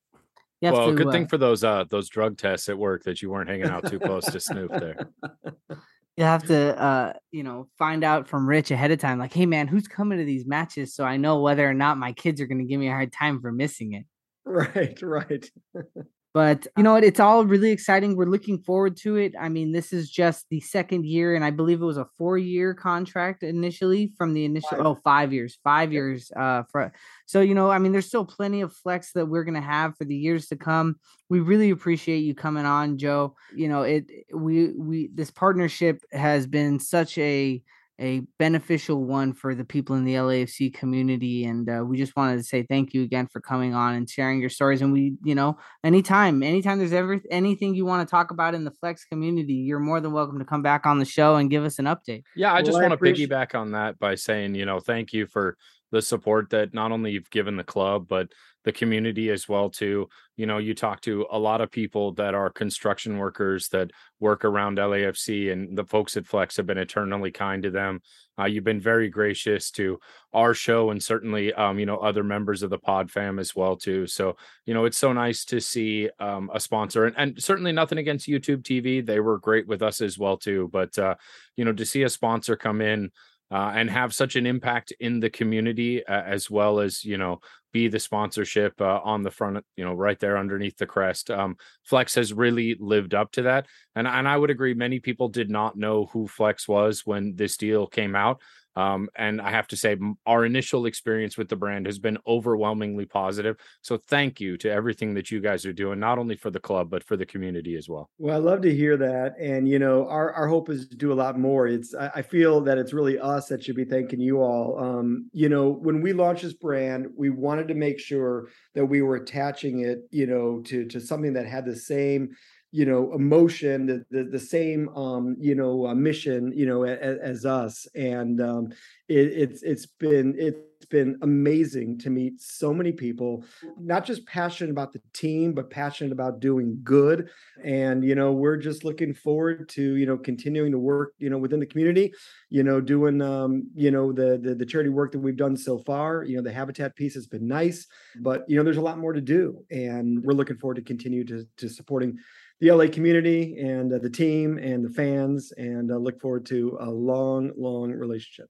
Well, 0.62 0.90
to, 0.90 0.94
good 0.94 1.10
thing 1.10 1.24
uh 1.24 1.28
for 1.28 1.38
those 1.38 1.64
uh 1.64 1.84
those 1.90 2.08
drug 2.08 2.38
tests 2.38 2.68
at 2.68 2.78
work 2.78 3.02
that 3.04 3.20
you 3.20 3.30
weren't 3.30 3.50
hanging 3.50 3.68
out 3.68 3.86
too 3.86 3.98
close 3.98 4.24
to 4.26 4.40
Snoop 4.40 4.70
there. 4.70 5.08
you 6.16 6.24
have 6.24 6.44
to 6.44 6.80
uh 6.80 7.12
you 7.30 7.42
know 7.42 7.68
find 7.78 8.04
out 8.04 8.28
from 8.28 8.48
rich 8.48 8.70
ahead 8.70 8.90
of 8.90 8.98
time 8.98 9.18
like 9.18 9.32
hey 9.32 9.46
man 9.46 9.66
who's 9.66 9.88
coming 9.88 10.18
to 10.18 10.24
these 10.24 10.46
matches 10.46 10.94
so 10.94 11.04
i 11.04 11.16
know 11.16 11.40
whether 11.40 11.68
or 11.68 11.74
not 11.74 11.98
my 11.98 12.12
kids 12.12 12.40
are 12.40 12.46
going 12.46 12.58
to 12.58 12.64
give 12.64 12.78
me 12.78 12.88
a 12.88 12.92
hard 12.92 13.12
time 13.12 13.40
for 13.40 13.52
missing 13.52 13.92
it? 13.92 14.04
Right 14.44 15.00
right 15.02 15.48
but 16.34 16.66
you 16.76 16.82
know 16.82 16.94
what? 16.94 17.04
It's 17.04 17.20
all 17.20 17.44
really 17.44 17.70
exciting. 17.70 18.16
We're 18.16 18.24
looking 18.24 18.58
forward 18.58 18.96
to 18.98 19.16
it. 19.16 19.34
I 19.38 19.50
mean, 19.50 19.72
this 19.72 19.92
is 19.92 20.10
just 20.10 20.46
the 20.48 20.60
second 20.60 21.04
year, 21.04 21.34
and 21.34 21.44
I 21.44 21.50
believe 21.50 21.82
it 21.82 21.84
was 21.84 21.98
a 21.98 22.08
four-year 22.16 22.72
contract 22.72 23.42
initially 23.42 24.12
from 24.16 24.32
the 24.32 24.44
initial. 24.44 24.70
Five. 24.70 24.86
Oh, 24.86 24.94
five 25.04 25.32
years, 25.32 25.58
five 25.62 25.92
years. 25.92 26.30
Uh, 26.34 26.62
for 26.70 26.92
so 27.26 27.40
you 27.42 27.54
know, 27.54 27.70
I 27.70 27.78
mean, 27.78 27.92
there's 27.92 28.06
still 28.06 28.24
plenty 28.24 28.62
of 28.62 28.74
flex 28.74 29.12
that 29.12 29.26
we're 29.26 29.44
gonna 29.44 29.60
have 29.60 29.96
for 29.96 30.04
the 30.04 30.16
years 30.16 30.46
to 30.46 30.56
come. 30.56 30.96
We 31.28 31.40
really 31.40 31.70
appreciate 31.70 32.20
you 32.20 32.34
coming 32.34 32.64
on, 32.64 32.96
Joe. 32.96 33.36
You 33.54 33.68
know, 33.68 33.82
it 33.82 34.06
we 34.34 34.72
we 34.72 35.10
this 35.14 35.30
partnership 35.30 36.02
has 36.12 36.46
been 36.46 36.78
such 36.78 37.18
a 37.18 37.62
a 38.02 38.20
beneficial 38.38 39.04
one 39.04 39.32
for 39.32 39.54
the 39.54 39.64
people 39.64 39.94
in 39.94 40.04
the 40.04 40.14
LAFC 40.14 40.74
community. 40.74 41.44
And 41.44 41.70
uh, 41.70 41.84
we 41.86 41.96
just 41.96 42.16
wanted 42.16 42.38
to 42.38 42.42
say 42.42 42.64
thank 42.64 42.92
you 42.92 43.02
again 43.02 43.28
for 43.28 43.40
coming 43.40 43.74
on 43.74 43.94
and 43.94 44.10
sharing 44.10 44.40
your 44.40 44.50
stories. 44.50 44.82
And 44.82 44.92
we, 44.92 45.14
you 45.22 45.36
know, 45.36 45.56
anytime, 45.84 46.42
anytime 46.42 46.78
there's 46.78 46.92
ever 46.92 47.20
anything 47.30 47.74
you 47.74 47.86
want 47.86 48.06
to 48.06 48.10
talk 48.10 48.32
about 48.32 48.54
in 48.54 48.64
the 48.64 48.72
Flex 48.72 49.04
community, 49.04 49.54
you're 49.54 49.78
more 49.78 50.00
than 50.00 50.12
welcome 50.12 50.40
to 50.40 50.44
come 50.44 50.62
back 50.62 50.84
on 50.84 50.98
the 50.98 51.04
show 51.04 51.36
and 51.36 51.48
give 51.48 51.64
us 51.64 51.78
an 51.78 51.84
update. 51.84 52.24
Yeah, 52.34 52.50
I 52.50 52.54
well, 52.56 52.62
just 52.64 52.74
want 52.74 52.90
to 52.90 52.94
appreciate- 52.94 53.30
piggyback 53.30 53.54
on 53.54 53.70
that 53.72 53.98
by 54.00 54.16
saying, 54.16 54.56
you 54.56 54.66
know, 54.66 54.80
thank 54.80 55.12
you 55.12 55.26
for 55.26 55.56
the 55.92 56.02
support 56.02 56.50
that 56.50 56.74
not 56.74 56.90
only 56.90 57.12
you've 57.12 57.30
given 57.30 57.56
the 57.56 57.64
club, 57.64 58.06
but 58.08 58.28
the 58.64 58.72
community 58.72 59.30
as 59.30 59.48
well 59.48 59.70
too. 59.70 60.08
You 60.36 60.46
know 60.46 60.58
you 60.58 60.74
talk 60.74 61.00
to 61.02 61.26
a 61.30 61.38
lot 61.38 61.60
of 61.60 61.70
people 61.70 62.12
that 62.14 62.34
are 62.34 62.50
construction 62.50 63.18
workers 63.18 63.68
that 63.68 63.90
work 64.20 64.44
around 64.44 64.78
lafc 64.78 65.52
and 65.52 65.76
the 65.76 65.84
folks 65.84 66.16
at 66.16 66.26
flex 66.26 66.56
have 66.56 66.66
been 66.66 66.78
eternally 66.78 67.30
kind 67.30 67.62
to 67.62 67.70
them. 67.70 68.00
Uh, 68.38 68.46
you've 68.46 68.64
been 68.64 68.80
very 68.80 69.10
gracious 69.10 69.70
to 69.70 69.98
our 70.32 70.54
show 70.54 70.90
and 70.90 71.02
certainly 71.02 71.52
um, 71.52 71.78
you 71.78 71.86
know 71.86 71.98
other 71.98 72.24
members 72.24 72.62
of 72.62 72.70
the 72.70 72.78
pod 72.78 73.10
fam 73.10 73.38
as 73.38 73.54
well 73.54 73.76
too. 73.76 74.06
So 74.06 74.36
you 74.66 74.74
know 74.74 74.84
it's 74.84 74.98
so 74.98 75.12
nice 75.12 75.44
to 75.46 75.60
see 75.60 76.08
um, 76.20 76.50
a 76.54 76.60
sponsor 76.60 77.04
and, 77.04 77.16
and 77.18 77.42
certainly 77.42 77.72
nothing 77.72 77.98
against 77.98 78.28
youtube 78.28 78.62
tv 78.62 79.04
they 79.04 79.20
were 79.20 79.38
great 79.38 79.66
with 79.66 79.82
us 79.82 80.00
as 80.00 80.18
well 80.18 80.36
too 80.36 80.68
but 80.72 80.96
uh, 80.98 81.14
you 81.56 81.64
know 81.64 81.72
to 81.72 81.84
see 81.84 82.02
a 82.02 82.08
sponsor 82.08 82.56
come 82.56 82.80
in 82.80 83.10
uh, 83.50 83.72
and 83.74 83.90
have 83.90 84.14
such 84.14 84.36
an 84.36 84.46
impact 84.46 84.92
in 85.00 85.20
the 85.20 85.28
community 85.28 86.04
uh, 86.06 86.22
as 86.22 86.50
well 86.50 86.80
as 86.80 87.04
you 87.04 87.18
know 87.18 87.40
be 87.72 87.88
the 87.88 87.98
sponsorship 87.98 88.80
uh, 88.80 89.00
on 89.02 89.22
the 89.22 89.30
front 89.30 89.64
you 89.76 89.84
know 89.84 89.94
right 89.94 90.18
there 90.20 90.38
underneath 90.38 90.76
the 90.76 90.86
crest. 90.86 91.30
Um, 91.30 91.56
flex 91.84 92.14
has 92.14 92.32
really 92.32 92.76
lived 92.78 93.14
up 93.14 93.32
to 93.32 93.42
that 93.42 93.66
and, 93.94 94.06
and 94.06 94.28
i 94.28 94.36
would 94.36 94.50
agree 94.50 94.74
many 94.74 95.00
people 95.00 95.28
did 95.28 95.50
not 95.50 95.76
know 95.76 96.06
who 96.06 96.26
flex 96.26 96.68
was 96.68 97.04
when 97.04 97.34
this 97.36 97.56
deal 97.56 97.86
came 97.86 98.14
out 98.14 98.40
um, 98.76 99.08
and 99.16 99.40
I 99.40 99.50
have 99.50 99.66
to 99.68 99.76
say, 99.76 99.96
our 100.26 100.44
initial 100.44 100.86
experience 100.86 101.36
with 101.36 101.48
the 101.48 101.56
brand 101.56 101.86
has 101.86 101.98
been 101.98 102.18
overwhelmingly 102.26 103.06
positive. 103.06 103.56
So 103.82 103.96
thank 103.96 104.40
you 104.40 104.56
to 104.58 104.70
everything 104.70 105.14
that 105.14 105.30
you 105.30 105.40
guys 105.40 105.66
are 105.66 105.72
doing, 105.72 106.00
not 106.00 106.18
only 106.18 106.36
for 106.36 106.50
the 106.50 106.60
club, 106.60 106.90
but 106.90 107.04
for 107.04 107.16
the 107.16 107.26
community 107.26 107.76
as 107.76 107.88
well. 107.88 108.10
Well, 108.18 108.34
I 108.34 108.38
love 108.38 108.62
to 108.62 108.74
hear 108.74 108.96
that. 108.96 109.34
And, 109.38 109.68
you 109.68 109.78
know, 109.78 110.08
our, 110.08 110.32
our 110.32 110.48
hope 110.48 110.70
is 110.70 110.88
to 110.88 110.96
do 110.96 111.12
a 111.12 111.14
lot 111.14 111.38
more. 111.38 111.66
It's, 111.66 111.94
I 111.94 112.22
feel 112.22 112.60
that 112.62 112.78
it's 112.78 112.92
really 112.92 113.18
us 113.18 113.46
that 113.48 113.62
should 113.62 113.76
be 113.76 113.84
thanking 113.84 114.20
you 114.20 114.40
all. 114.40 114.78
Um, 114.78 115.30
you 115.32 115.48
know, 115.48 115.70
when 115.70 116.00
we 116.00 116.12
launched 116.12 116.42
this 116.42 116.54
brand, 116.54 117.06
we 117.16 117.30
wanted 117.30 117.68
to 117.68 117.74
make 117.74 117.98
sure 117.98 118.48
that 118.74 118.86
we 118.86 119.02
were 119.02 119.16
attaching 119.16 119.80
it, 119.80 120.00
you 120.10 120.26
know, 120.26 120.60
to, 120.66 120.86
to 120.86 121.00
something 121.00 121.32
that 121.34 121.46
had 121.46 121.64
the 121.64 121.76
same 121.76 122.30
you 122.72 122.86
know 122.86 123.12
emotion 123.12 123.86
the 123.86 124.04
the, 124.10 124.24
the 124.24 124.38
same 124.40 124.88
um 124.96 125.36
you 125.38 125.54
know 125.54 125.86
uh, 125.86 125.94
mission 125.94 126.50
you 126.56 126.66
know 126.66 126.84
as, 126.84 127.18
as 127.18 127.46
us. 127.46 127.86
And 127.94 128.40
um 128.40 128.72
it, 129.08 129.26
it's 129.28 129.62
it's 129.62 129.86
been 129.86 130.34
it's 130.38 130.86
been 130.86 131.16
amazing 131.22 131.98
to 131.98 132.10
meet 132.10 132.40
so 132.40 132.74
many 132.74 132.90
people 132.90 133.44
not 133.78 134.04
just 134.04 134.26
passionate 134.26 134.70
about 134.70 134.92
the 134.92 135.00
team 135.12 135.52
but 135.52 135.70
passionate 135.70 136.12
about 136.12 136.40
doing 136.40 136.80
good. 136.82 137.28
And 137.62 138.02
you 138.02 138.14
know 138.14 138.32
we're 138.32 138.56
just 138.56 138.84
looking 138.84 139.12
forward 139.12 139.68
to 139.70 139.96
you 139.96 140.06
know 140.06 140.16
continuing 140.16 140.72
to 140.72 140.78
work 140.78 141.12
you 141.18 141.28
know 141.28 141.38
within 141.38 141.60
the 141.60 141.66
community 141.66 142.14
you 142.48 142.62
know 142.62 142.80
doing 142.80 143.20
um 143.20 143.68
you 143.74 143.90
know 143.90 144.12
the 144.12 144.40
the, 144.42 144.54
the 144.54 144.66
charity 144.66 144.90
work 144.90 145.12
that 145.12 145.20
we've 145.20 145.36
done 145.36 145.58
so 145.58 145.78
far. 145.78 146.24
You 146.24 146.36
know 146.36 146.42
the 146.42 146.52
habitat 146.52 146.96
piece 146.96 147.14
has 147.14 147.26
been 147.26 147.46
nice 147.46 147.86
but 148.20 148.44
you 148.48 148.56
know 148.56 148.64
there's 148.64 148.78
a 148.78 148.82
lot 148.82 148.98
more 148.98 149.12
to 149.12 149.20
do. 149.20 149.62
And 149.70 150.24
we're 150.24 150.32
looking 150.32 150.56
forward 150.56 150.76
to 150.76 150.82
continue 150.82 151.24
to 151.24 151.46
to 151.58 151.68
supporting 151.68 152.16
the 152.62 152.70
LA 152.70 152.86
community 152.86 153.58
and 153.58 153.92
uh, 153.92 153.98
the 153.98 154.08
team 154.08 154.56
and 154.56 154.84
the 154.84 154.88
fans, 154.88 155.52
and 155.56 155.90
uh, 155.90 155.96
look 155.96 156.20
forward 156.20 156.46
to 156.46 156.78
a 156.80 156.88
long, 156.88 157.50
long 157.56 157.90
relationship. 157.90 158.48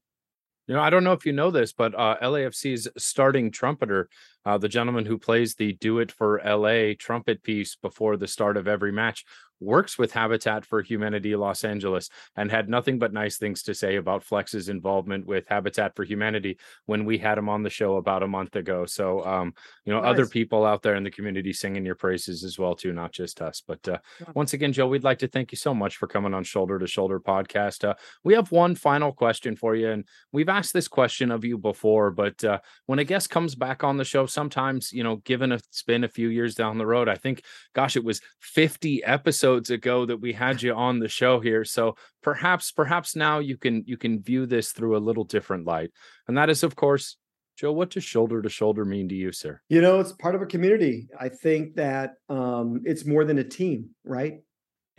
You 0.67 0.75
know, 0.75 0.83
I 0.83 0.91
don't 0.91 1.03
know 1.03 1.15
if 1.15 1.25
you 1.25 1.33
know 1.33 1.51
this, 1.51 1.73
but 1.73 1.95
uh, 1.95 2.17
LAFC's 2.23 2.89
starting 2.99 3.51
trumpeter, 3.51 4.11
uh, 4.45 4.59
the 4.59 4.69
gentleman 4.69 5.07
who 5.07 5.19
plays 5.19 5.55
the 5.55 5.73
"Do 5.73 5.99
It 5.99 6.13
for 6.13 6.41
LA" 6.45 6.95
trumpet 6.99 7.43
piece 7.43 7.77
before 7.77 8.17
the 8.17 8.29
start 8.29 8.57
of 8.57 8.69
every 8.69 8.93
match, 8.93 9.25
works 9.63 9.97
with 9.97 10.13
Habitat 10.13 10.67
for 10.67 10.83
Humanity 10.83 11.37
Los 11.37 11.65
Angeles 11.65 12.11
and 12.37 12.51
had 12.51 12.69
nothing 12.69 12.99
but 12.99 13.13
nice 13.13 13.39
things 13.39 13.63
to 13.63 13.75
say 13.75 13.97
about 13.97 14.25
Flex's 14.25 14.69
involvement 14.69 15.27
with 15.27 15.47
Habitat 15.49 15.95
for 15.95 16.05
Humanity 16.05 16.59
when 16.87 17.05
we 17.05 17.19
had 17.19 17.39
him 17.39 17.49
on 17.49 17.63
the 17.63 17.71
show 17.71 17.97
about 17.97 18.23
a 18.23 18.29
month 18.29 18.57
ago. 18.57 18.85
So, 18.85 19.25
um, 19.25 19.55
you 19.85 19.93
know, 19.93 20.01
nice. 20.01 20.11
other 20.11 20.27
people 20.27 20.67
out 20.67 20.83
there 20.83 20.97
in 20.97 21.05
the 21.05 21.11
community 21.11 21.53
singing 21.53 21.87
your 21.87 21.95
praises 21.95 22.45
as 22.45 22.59
well 22.59 22.75
too, 22.75 22.93
not 22.93 23.13
just 23.13 23.41
us. 23.41 23.63
But 23.67 23.87
uh, 23.89 23.99
once 24.35 24.53
again, 24.53 24.73
Joe, 24.73 24.89
we'd 24.89 25.05
like 25.05 25.21
to 25.21 25.29
thank 25.29 25.53
you 25.53 25.59
so 25.59 25.73
much 25.73 25.97
for 25.97 26.07
coming 26.07 26.35
on 26.35 26.45
Shoulder 26.45 26.79
to 26.79 26.87
Shoulder 26.87 27.21
podcast. 27.21 27.89
Uh, 27.89 27.95
we 28.25 28.35
have 28.35 28.51
one 28.51 28.75
final 28.75 29.13
question 29.13 29.57
for 29.57 29.77
you, 29.77 29.91
and 29.91 30.05
we've 30.33 30.49
asked 30.49 30.73
this 30.73 30.89
question 30.89 31.31
of 31.31 31.45
you 31.45 31.57
before, 31.57 32.11
but 32.11 32.43
uh, 32.45 32.59
when 32.87 32.99
a 32.99 33.05
guest 33.05 33.31
comes 33.31 33.55
back 33.55 33.85
on 33.85 33.97
the 33.97 34.05
show, 34.05 34.27
sometimes 34.33 34.93
you 34.93 35.05
know, 35.05 35.17
given 35.17 35.53
a 35.53 35.61
spin 35.71 36.05
a 36.05 36.09
few 36.09 36.29
years 36.29 36.55
down 36.55 36.79
the 36.79 36.87
road, 36.87 37.09
I 37.09 37.17
think, 37.17 37.43
gosh, 37.75 37.97
it 37.97 38.05
was 38.05 38.21
50 38.41 39.05
episodes 39.05 39.71
ago 39.71 40.07
that 40.07 40.21
we 40.21 40.33
had 40.33 40.63
you 40.63 40.75
on 40.75 40.99
the 40.99 41.09
show 41.09 41.41
here 41.41 41.65
so 41.65 41.97
perhaps 42.23 42.73
perhaps 42.73 43.17
now 43.17 43.39
you 43.39 43.57
can 43.57 43.83
you 43.87 43.97
can 43.97 44.23
view 44.23 44.47
this 44.47 44.73
through 44.73 44.97
a 44.97 44.99
little 44.99 45.25
different 45.25 45.67
light 45.67 45.91
and 46.29 46.37
that 46.37 46.51
is 46.51 46.63
of 46.63 46.77
course 46.77 47.17
joe 47.57 47.73
what 47.73 47.91
does 47.91 48.05
shoulder 48.05 48.43
to 48.43 48.49
shoulder 48.49 48.85
mean 48.85 49.09
to 49.09 49.15
you 49.15 49.33
sir? 49.33 49.61
You 49.69 49.81
know 49.81 50.01
it's 50.01 50.13
part 50.13 50.35
of 50.35 50.43
a 50.43 50.47
community. 50.47 51.09
I 51.19 51.29
think 51.29 51.77
that 51.77 52.15
um 52.29 52.83
it's 52.85 53.05
more 53.05 53.25
than 53.25 53.39
a 53.39 53.45
team 53.45 53.91
right? 54.05 54.41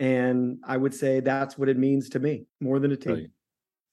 And 0.00 0.58
i 0.66 0.76
would 0.76 0.94
say 0.94 1.20
that's 1.20 1.56
what 1.56 1.68
it 1.68 1.78
means 1.78 2.08
to 2.10 2.18
me 2.18 2.46
more 2.60 2.78
than 2.78 2.92
a 2.92 2.96
team. 2.96 3.12
Brilliant, 3.12 3.32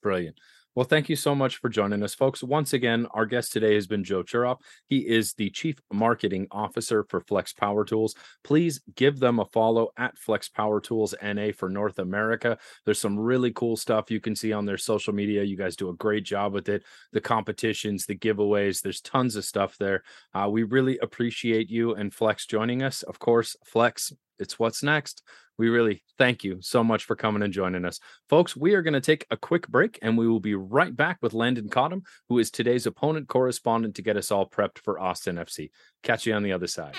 brilliant. 0.01 0.37
Well, 0.73 0.85
thank 0.85 1.09
you 1.09 1.17
so 1.17 1.35
much 1.35 1.57
for 1.57 1.67
joining 1.67 2.01
us, 2.01 2.15
folks. 2.15 2.41
Once 2.41 2.71
again, 2.71 3.05
our 3.13 3.25
guest 3.25 3.51
today 3.51 3.75
has 3.75 3.87
been 3.87 4.05
Joe 4.05 4.23
Churoff. 4.23 4.59
He 4.87 4.99
is 4.99 5.33
the 5.33 5.49
Chief 5.49 5.75
Marketing 5.91 6.47
Officer 6.49 7.03
for 7.09 7.19
Flex 7.19 7.51
Power 7.51 7.83
Tools. 7.83 8.15
Please 8.45 8.79
give 8.95 9.19
them 9.19 9.39
a 9.39 9.45
follow 9.45 9.89
at 9.97 10.17
Flex 10.17 10.47
Power 10.47 10.79
Tools 10.79 11.13
NA 11.21 11.47
for 11.53 11.67
North 11.67 11.99
America. 11.99 12.57
There's 12.85 13.01
some 13.01 13.19
really 13.19 13.51
cool 13.51 13.75
stuff 13.75 14.09
you 14.09 14.21
can 14.21 14.33
see 14.33 14.53
on 14.53 14.65
their 14.65 14.77
social 14.77 15.11
media. 15.11 15.43
You 15.43 15.57
guys 15.57 15.75
do 15.75 15.89
a 15.89 15.95
great 15.95 16.23
job 16.23 16.53
with 16.53 16.69
it. 16.69 16.83
The 17.11 17.19
competitions, 17.19 18.05
the 18.05 18.15
giveaways, 18.15 18.81
there's 18.81 19.01
tons 19.01 19.35
of 19.35 19.43
stuff 19.43 19.75
there. 19.77 20.03
Uh, 20.33 20.47
we 20.49 20.63
really 20.63 20.97
appreciate 20.99 21.69
you 21.69 21.95
and 21.95 22.13
Flex 22.13 22.45
joining 22.45 22.81
us. 22.81 23.03
Of 23.03 23.19
course, 23.19 23.57
Flex 23.65 24.13
it's 24.41 24.59
what's 24.59 24.83
next. 24.83 25.23
We 25.57 25.69
really 25.69 26.03
thank 26.17 26.43
you 26.43 26.57
so 26.61 26.83
much 26.83 27.05
for 27.05 27.15
coming 27.15 27.43
and 27.43 27.53
joining 27.53 27.85
us. 27.85 27.99
Folks, 28.29 28.55
we 28.55 28.73
are 28.73 28.81
going 28.81 28.95
to 28.95 29.01
take 29.01 29.27
a 29.29 29.37
quick 29.37 29.67
break 29.67 29.99
and 30.01 30.17
we 30.17 30.27
will 30.27 30.39
be 30.39 30.55
right 30.55 30.95
back 30.95 31.19
with 31.21 31.33
Landon 31.33 31.69
Cottam, 31.69 32.01
who 32.29 32.39
is 32.39 32.49
today's 32.49 32.87
opponent 32.87 33.27
correspondent 33.27 33.95
to 33.95 34.01
get 34.01 34.17
us 34.17 34.31
all 34.31 34.49
prepped 34.49 34.79
for 34.79 34.99
Austin 34.99 35.35
FC. 35.35 35.69
Catch 36.03 36.25
you 36.25 36.33
on 36.33 36.43
the 36.43 36.53
other 36.53 36.67
side. 36.67 36.95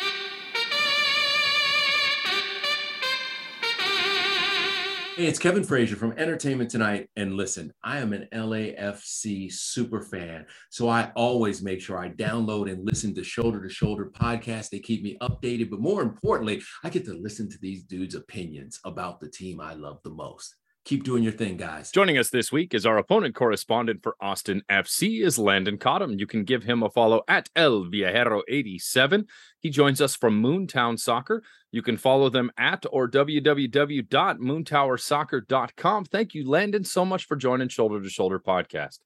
Hey, 5.22 5.28
it's 5.28 5.38
Kevin 5.38 5.62
Frazier 5.62 5.94
from 5.94 6.18
Entertainment 6.18 6.68
Tonight. 6.68 7.08
And 7.14 7.34
listen, 7.34 7.72
I 7.84 7.98
am 7.98 8.12
an 8.12 8.26
LAFC 8.32 9.52
super 9.52 10.02
fan. 10.02 10.46
So 10.68 10.88
I 10.88 11.12
always 11.14 11.62
make 11.62 11.80
sure 11.80 11.96
I 11.96 12.08
download 12.08 12.68
and 12.68 12.84
listen 12.84 13.14
to 13.14 13.22
Shoulder 13.22 13.62
to 13.62 13.72
Shoulder 13.72 14.10
podcast. 14.12 14.70
They 14.70 14.80
keep 14.80 15.04
me 15.04 15.16
updated. 15.22 15.70
But 15.70 15.78
more 15.78 16.02
importantly, 16.02 16.60
I 16.82 16.90
get 16.90 17.04
to 17.04 17.14
listen 17.14 17.48
to 17.50 17.58
these 17.60 17.84
dudes' 17.84 18.16
opinions 18.16 18.80
about 18.84 19.20
the 19.20 19.30
team 19.30 19.60
I 19.60 19.74
love 19.74 20.00
the 20.02 20.10
most. 20.10 20.56
Keep 20.84 21.04
doing 21.04 21.22
your 21.22 21.32
thing, 21.32 21.56
guys. 21.56 21.92
Joining 21.92 22.18
us 22.18 22.30
this 22.30 22.50
week 22.50 22.74
is 22.74 22.84
our 22.84 22.98
opponent 22.98 23.36
correspondent 23.36 24.02
for 24.02 24.16
Austin 24.20 24.62
FC 24.68 25.24
is 25.24 25.38
Landon 25.38 25.78
Cottam. 25.78 26.18
You 26.18 26.26
can 26.26 26.42
give 26.42 26.64
him 26.64 26.82
a 26.82 26.90
follow 26.90 27.22
at 27.28 27.48
El 27.54 27.84
Viajero87. 27.84 29.28
He 29.60 29.70
joins 29.70 30.00
us 30.00 30.16
from 30.16 30.38
Moon 30.38 30.66
Tower 30.66 30.96
Soccer. 30.96 31.44
You 31.70 31.82
can 31.82 31.96
follow 31.96 32.30
them 32.30 32.50
at 32.58 32.84
or 32.90 33.08
www.moontowersoccer.com. 33.08 36.04
Thank 36.06 36.34
you, 36.34 36.50
Landon, 36.50 36.82
so 36.82 37.04
much 37.04 37.26
for 37.26 37.36
joining 37.36 37.68
Shoulder 37.68 38.02
to 38.02 38.10
Shoulder 38.10 38.40
podcast. 38.40 38.98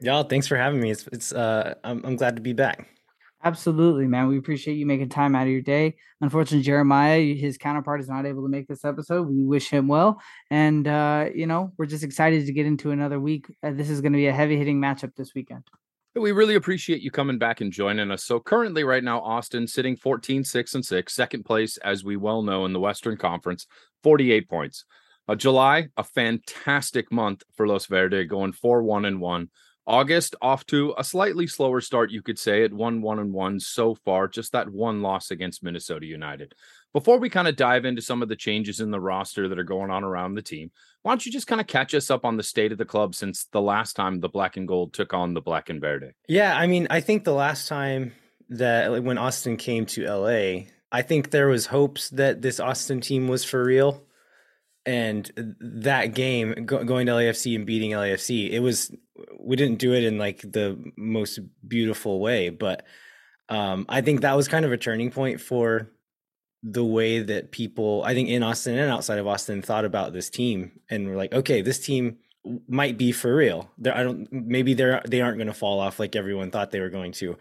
Y'all, 0.00 0.22
thanks 0.22 0.46
for 0.46 0.56
having 0.56 0.80
me. 0.80 0.92
It's 0.92 1.08
it's 1.08 1.32
uh 1.32 1.74
I'm 1.82 2.00
I'm 2.04 2.14
glad 2.16 2.36
to 2.36 2.42
be 2.42 2.52
back. 2.52 2.93
Absolutely, 3.44 4.06
man. 4.06 4.28
We 4.28 4.38
appreciate 4.38 4.74
you 4.74 4.86
making 4.86 5.10
time 5.10 5.36
out 5.36 5.42
of 5.42 5.52
your 5.52 5.60
day. 5.60 5.96
Unfortunately, 6.22 6.64
Jeremiah, 6.64 7.20
his 7.34 7.58
counterpart, 7.58 8.00
is 8.00 8.08
not 8.08 8.24
able 8.24 8.42
to 8.42 8.48
make 8.48 8.66
this 8.66 8.86
episode. 8.86 9.28
We 9.28 9.44
wish 9.44 9.68
him 9.68 9.86
well. 9.86 10.18
And, 10.50 10.88
uh, 10.88 11.26
you 11.34 11.46
know, 11.46 11.70
we're 11.76 11.84
just 11.84 12.04
excited 12.04 12.46
to 12.46 12.52
get 12.54 12.64
into 12.64 12.90
another 12.90 13.20
week. 13.20 13.44
Uh, 13.62 13.72
this 13.72 13.90
is 13.90 14.00
going 14.00 14.14
to 14.14 14.16
be 14.16 14.28
a 14.28 14.32
heavy 14.32 14.56
hitting 14.56 14.80
matchup 14.80 15.14
this 15.14 15.34
weekend. 15.34 15.64
We 16.14 16.32
really 16.32 16.54
appreciate 16.54 17.02
you 17.02 17.10
coming 17.10 17.36
back 17.36 17.60
and 17.60 17.70
joining 17.70 18.10
us. 18.10 18.24
So, 18.24 18.40
currently, 18.40 18.82
right 18.82 19.04
now, 19.04 19.20
Austin 19.20 19.66
sitting 19.66 19.96
14, 19.96 20.42
6, 20.44 20.74
and 20.76 20.84
6, 20.84 21.12
second 21.12 21.44
place, 21.44 21.76
as 21.78 22.02
we 22.02 22.16
well 22.16 22.40
know, 22.40 22.64
in 22.64 22.72
the 22.72 22.80
Western 22.80 23.18
Conference, 23.18 23.66
48 24.04 24.48
points. 24.48 24.86
Uh, 25.28 25.34
July, 25.34 25.88
a 25.98 26.04
fantastic 26.04 27.12
month 27.12 27.42
for 27.56 27.66
Los 27.66 27.86
Verde, 27.86 28.24
going 28.24 28.52
4 28.52 28.82
1 28.82 29.04
and 29.04 29.20
1. 29.20 29.50
August 29.86 30.34
off 30.40 30.64
to 30.66 30.94
a 30.96 31.04
slightly 31.04 31.46
slower 31.46 31.80
start, 31.80 32.10
you 32.10 32.22
could 32.22 32.38
say, 32.38 32.64
at 32.64 32.72
one 32.72 33.02
one 33.02 33.18
and 33.18 33.32
one 33.32 33.60
so 33.60 33.94
far, 33.94 34.28
just 34.28 34.52
that 34.52 34.70
one 34.70 35.02
loss 35.02 35.30
against 35.30 35.62
Minnesota 35.62 36.06
United. 36.06 36.54
Before 36.92 37.18
we 37.18 37.28
kind 37.28 37.48
of 37.48 37.56
dive 37.56 37.84
into 37.84 38.00
some 38.00 38.22
of 38.22 38.28
the 38.28 38.36
changes 38.36 38.80
in 38.80 38.90
the 38.90 39.00
roster 39.00 39.48
that 39.48 39.58
are 39.58 39.64
going 39.64 39.90
on 39.90 40.04
around 40.04 40.34
the 40.34 40.42
team, 40.42 40.70
why 41.02 41.10
don't 41.10 41.26
you 41.26 41.32
just 41.32 41.46
kind 41.46 41.60
of 41.60 41.66
catch 41.66 41.94
us 41.94 42.10
up 42.10 42.24
on 42.24 42.36
the 42.36 42.42
state 42.42 42.72
of 42.72 42.78
the 42.78 42.84
club 42.84 43.14
since 43.14 43.44
the 43.52 43.60
last 43.60 43.94
time 43.94 44.20
the 44.20 44.28
black 44.28 44.56
and 44.56 44.66
gold 44.66 44.94
took 44.94 45.12
on 45.12 45.34
the 45.34 45.42
black 45.42 45.68
and 45.68 45.80
verde? 45.80 46.12
Yeah, 46.28 46.56
I 46.56 46.66
mean, 46.66 46.86
I 46.88 47.00
think 47.00 47.24
the 47.24 47.34
last 47.34 47.68
time 47.68 48.12
that 48.48 49.02
when 49.02 49.18
Austin 49.18 49.56
came 49.56 49.86
to 49.86 50.06
LA, 50.06 50.66
I 50.90 51.02
think 51.02 51.30
there 51.30 51.48
was 51.48 51.66
hopes 51.66 52.08
that 52.10 52.40
this 52.40 52.60
Austin 52.60 53.00
team 53.00 53.28
was 53.28 53.44
for 53.44 53.62
real 53.62 54.04
and 54.86 55.56
that 55.60 56.14
game 56.14 56.66
go, 56.66 56.84
going 56.84 57.06
to 57.06 57.12
LAFC 57.12 57.54
and 57.56 57.66
beating 57.66 57.92
LAFC, 57.92 58.50
it 58.50 58.60
was 58.60 58.94
we 59.40 59.56
didn't 59.56 59.78
do 59.78 59.94
it 59.94 60.04
in 60.04 60.18
like 60.18 60.40
the 60.40 60.78
most 60.96 61.40
beautiful 61.66 62.20
way, 62.20 62.50
but 62.50 62.84
um, 63.48 63.86
I 63.88 64.00
think 64.00 64.22
that 64.22 64.36
was 64.36 64.48
kind 64.48 64.64
of 64.64 64.72
a 64.72 64.76
turning 64.76 65.10
point 65.10 65.40
for 65.40 65.90
the 66.62 66.84
way 66.84 67.20
that 67.20 67.50
people, 67.50 68.02
I 68.04 68.14
think 68.14 68.30
in 68.30 68.42
Austin 68.42 68.78
and 68.78 68.90
outside 68.90 69.18
of 69.18 69.26
Austin, 69.26 69.60
thought 69.60 69.84
about 69.84 70.12
this 70.12 70.30
team, 70.30 70.80
and 70.88 71.06
we're 71.06 71.16
like, 71.16 71.34
okay, 71.34 71.60
this 71.60 71.78
team 71.78 72.18
might 72.66 72.96
be 72.96 73.12
for 73.12 73.34
real. 73.34 73.70
They're, 73.78 73.96
I 73.96 74.02
don't 74.02 74.30
maybe 74.32 74.74
they're 74.74 75.02
they 75.06 75.20
aren't 75.20 75.38
going 75.38 75.48
to 75.48 75.54
fall 75.54 75.80
off 75.80 75.98
like 75.98 76.16
everyone 76.16 76.50
thought 76.50 76.70
they 76.70 76.80
were 76.80 76.90
going 76.90 77.12
to. 77.12 77.36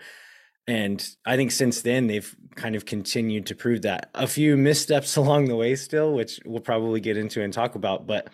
And 0.68 1.05
I 1.26 1.36
think 1.36 1.51
since 1.51 1.82
then 1.82 2.07
they've 2.07 2.36
kind 2.55 2.76
of 2.76 2.86
continued 2.86 3.47
to 3.47 3.55
prove 3.55 3.82
that. 3.82 4.09
A 4.14 4.28
few 4.28 4.55
missteps 4.55 5.16
along 5.18 5.45
the 5.45 5.55
way 5.55 5.76
still, 5.76 6.14
which 6.14 6.39
we'll 6.45 6.61
probably 6.61 6.99
get 6.99 7.18
into 7.18 7.41
and 7.41 7.53
talk 7.53 7.76
about, 7.76 8.07
but 8.07 8.30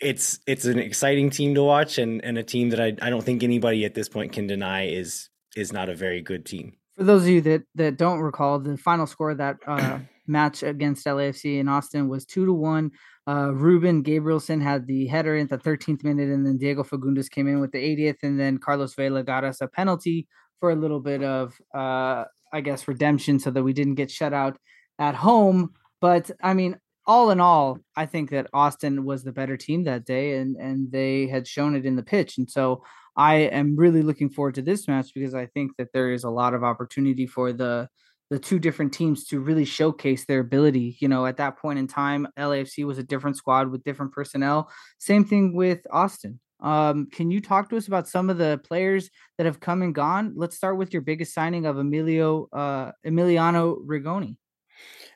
it's 0.00 0.38
it's 0.46 0.64
an 0.64 0.78
exciting 0.78 1.30
team 1.30 1.54
to 1.54 1.62
watch 1.62 1.98
and, 1.98 2.24
and 2.24 2.38
a 2.38 2.42
team 2.42 2.70
that 2.70 2.80
I, 2.80 2.94
I 3.02 3.10
don't 3.10 3.24
think 3.24 3.42
anybody 3.42 3.84
at 3.84 3.94
this 3.94 4.08
point 4.08 4.32
can 4.32 4.46
deny 4.46 4.86
is 4.86 5.28
is 5.56 5.72
not 5.72 5.88
a 5.88 5.94
very 5.94 6.22
good 6.22 6.46
team. 6.46 6.74
For 6.96 7.04
those 7.04 7.22
of 7.22 7.28
you 7.28 7.40
that 7.42 7.62
that 7.74 7.96
don't 7.96 8.20
recall, 8.20 8.58
the 8.60 8.76
final 8.76 9.06
score 9.06 9.32
of 9.32 9.38
that 9.38 9.56
uh, 9.66 9.98
match 10.26 10.62
against 10.62 11.06
LAFC 11.06 11.58
in 11.58 11.68
Austin 11.68 12.08
was 12.08 12.24
two 12.24 12.46
to 12.46 12.52
one. 12.52 12.90
Uh, 13.26 13.52
Ruben 13.52 14.02
Gabrielsen 14.02 14.60
had 14.60 14.86
the 14.86 15.06
header 15.06 15.36
in 15.36 15.48
the 15.48 15.58
13th 15.58 16.02
minute, 16.02 16.30
and 16.30 16.46
then 16.46 16.56
Diego 16.56 16.82
Fagundez 16.82 17.30
came 17.30 17.46
in 17.46 17.60
with 17.60 17.72
the 17.72 17.78
80th, 17.78 18.22
and 18.22 18.40
then 18.40 18.56
Carlos 18.56 18.94
Vela 18.94 19.22
got 19.22 19.44
us 19.44 19.60
a 19.60 19.68
penalty 19.68 20.26
for 20.60 20.70
a 20.70 20.76
little 20.76 21.00
bit 21.00 21.22
of, 21.22 21.54
uh, 21.74 22.24
I 22.52 22.60
guess, 22.62 22.88
redemption 22.88 23.38
so 23.38 23.50
that 23.50 23.62
we 23.62 23.72
didn't 23.72 23.96
get 23.96 24.10
shut 24.10 24.32
out 24.32 24.58
at 24.98 25.14
home. 25.14 25.74
But 26.00 26.30
I 26.42 26.54
mean, 26.54 26.78
all 27.06 27.30
in 27.30 27.40
all, 27.40 27.78
I 27.96 28.06
think 28.06 28.30
that 28.30 28.48
Austin 28.52 29.04
was 29.04 29.24
the 29.24 29.32
better 29.32 29.56
team 29.56 29.84
that 29.84 30.04
day, 30.04 30.36
and 30.36 30.56
and 30.56 30.92
they 30.92 31.26
had 31.26 31.48
shown 31.48 31.74
it 31.74 31.86
in 31.86 31.96
the 31.96 32.02
pitch. 32.02 32.38
And 32.38 32.50
so 32.50 32.82
I 33.16 33.36
am 33.36 33.76
really 33.76 34.02
looking 34.02 34.30
forward 34.30 34.54
to 34.56 34.62
this 34.62 34.86
match 34.86 35.12
because 35.14 35.34
I 35.34 35.46
think 35.46 35.72
that 35.78 35.92
there 35.92 36.12
is 36.12 36.24
a 36.24 36.30
lot 36.30 36.54
of 36.54 36.62
opportunity 36.62 37.26
for 37.26 37.52
the 37.52 37.88
the 38.30 38.38
two 38.38 38.58
different 38.58 38.92
teams 38.92 39.24
to 39.24 39.40
really 39.40 39.64
showcase 39.64 40.26
their 40.26 40.40
ability. 40.40 40.98
You 41.00 41.08
know, 41.08 41.24
at 41.26 41.38
that 41.38 41.58
point 41.58 41.78
in 41.78 41.86
time, 41.86 42.28
LAFC 42.38 42.84
was 42.84 42.98
a 42.98 43.02
different 43.02 43.36
squad 43.36 43.70
with 43.70 43.84
different 43.84 44.12
personnel. 44.12 44.70
Same 44.98 45.24
thing 45.24 45.54
with 45.54 45.80
Austin. 45.90 46.40
Um, 46.60 47.06
can 47.06 47.30
you 47.30 47.40
talk 47.40 47.70
to 47.70 47.76
us 47.76 47.86
about 47.86 48.08
some 48.08 48.30
of 48.30 48.38
the 48.38 48.60
players 48.64 49.10
that 49.36 49.46
have 49.46 49.60
come 49.60 49.82
and 49.82 49.94
gone? 49.94 50.32
Let's 50.36 50.56
start 50.56 50.76
with 50.76 50.92
your 50.92 51.02
biggest 51.02 51.34
signing 51.34 51.66
of 51.66 51.78
Emilio 51.78 52.48
uh, 52.52 52.92
Emiliano 53.06 53.78
Rigoni. 53.84 54.36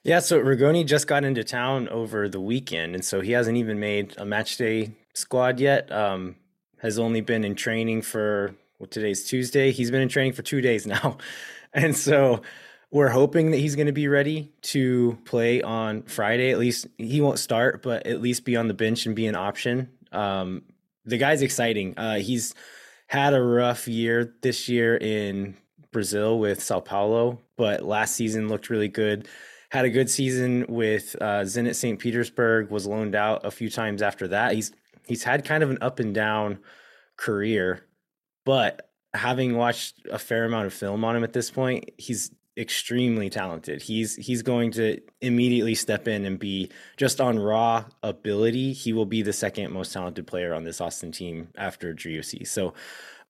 Yeah, 0.04 0.18
so 0.18 0.42
Rigoni 0.42 0.84
just 0.84 1.06
got 1.06 1.24
into 1.24 1.44
town 1.44 1.88
over 1.88 2.28
the 2.28 2.40
weekend, 2.40 2.94
and 2.94 3.04
so 3.04 3.20
he 3.20 3.32
hasn't 3.32 3.56
even 3.56 3.78
made 3.78 4.14
a 4.18 4.24
match 4.24 4.56
day 4.56 4.96
squad 5.14 5.60
yet. 5.60 5.90
Um, 5.92 6.36
has 6.78 6.98
only 6.98 7.20
been 7.20 7.44
in 7.44 7.54
training 7.54 8.02
for 8.02 8.54
well, 8.78 8.88
today's 8.88 9.24
Tuesday. 9.24 9.70
He's 9.70 9.92
been 9.92 10.02
in 10.02 10.08
training 10.08 10.32
for 10.32 10.42
two 10.42 10.60
days 10.60 10.86
now, 10.88 11.18
and 11.72 11.96
so 11.96 12.42
we're 12.90 13.08
hoping 13.08 13.52
that 13.52 13.58
he's 13.58 13.74
going 13.74 13.86
to 13.86 13.92
be 13.92 14.08
ready 14.08 14.52
to 14.60 15.16
play 15.24 15.62
on 15.62 16.02
Friday. 16.02 16.50
At 16.50 16.58
least 16.58 16.88
he 16.98 17.20
won't 17.20 17.38
start, 17.38 17.82
but 17.82 18.06
at 18.06 18.20
least 18.20 18.44
be 18.44 18.56
on 18.56 18.68
the 18.68 18.74
bench 18.74 19.06
and 19.06 19.16
be 19.16 19.26
an 19.26 19.34
option. 19.34 19.88
Um, 20.12 20.62
the 21.04 21.18
guy's 21.18 21.42
exciting. 21.42 21.94
Uh, 21.96 22.18
he's 22.18 22.54
had 23.06 23.34
a 23.34 23.42
rough 23.42 23.86
year 23.88 24.34
this 24.42 24.68
year 24.68 24.96
in 24.96 25.56
Brazil 25.92 26.38
with 26.38 26.62
Sao 26.62 26.80
Paulo, 26.80 27.40
but 27.56 27.82
last 27.82 28.14
season 28.14 28.48
looked 28.48 28.70
really 28.70 28.88
good. 28.88 29.28
Had 29.70 29.84
a 29.84 29.90
good 29.90 30.10
season 30.10 30.66
with 30.68 31.16
uh, 31.20 31.42
Zenit 31.42 31.74
St. 31.74 31.98
Petersburg. 31.98 32.70
Was 32.70 32.86
loaned 32.86 33.14
out 33.14 33.44
a 33.44 33.50
few 33.50 33.70
times 33.70 34.02
after 34.02 34.28
that. 34.28 34.52
He's 34.52 34.72
he's 35.06 35.24
had 35.24 35.44
kind 35.44 35.62
of 35.62 35.70
an 35.70 35.78
up 35.80 35.98
and 35.98 36.14
down 36.14 36.58
career, 37.16 37.86
but 38.44 38.90
having 39.14 39.56
watched 39.56 40.06
a 40.10 40.18
fair 40.18 40.44
amount 40.44 40.66
of 40.66 40.72
film 40.72 41.04
on 41.04 41.16
him 41.16 41.24
at 41.24 41.32
this 41.32 41.50
point, 41.50 41.90
he's 41.98 42.30
extremely 42.56 43.30
talented. 43.30 43.82
He's 43.82 44.16
he's 44.16 44.42
going 44.42 44.72
to 44.72 45.00
immediately 45.20 45.74
step 45.74 46.06
in 46.06 46.24
and 46.24 46.38
be 46.38 46.70
just 46.96 47.20
on 47.20 47.38
raw 47.38 47.84
ability. 48.02 48.72
He 48.72 48.92
will 48.92 49.06
be 49.06 49.22
the 49.22 49.32
second 49.32 49.72
most 49.72 49.92
talented 49.92 50.26
player 50.26 50.52
on 50.54 50.64
this 50.64 50.80
Austin 50.80 51.12
team 51.12 51.48
after 51.56 51.94
Driussi. 51.94 52.46
So 52.46 52.74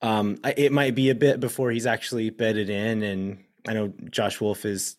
um, 0.02 0.38
it 0.56 0.72
might 0.72 0.94
be 0.94 1.10
a 1.10 1.14
bit 1.14 1.38
before 1.38 1.70
he's 1.70 1.86
actually 1.86 2.30
bedded 2.30 2.68
in. 2.68 3.02
And 3.02 3.44
I 3.66 3.74
know 3.74 3.92
Josh 4.10 4.40
Wolff 4.40 4.64
is 4.64 4.96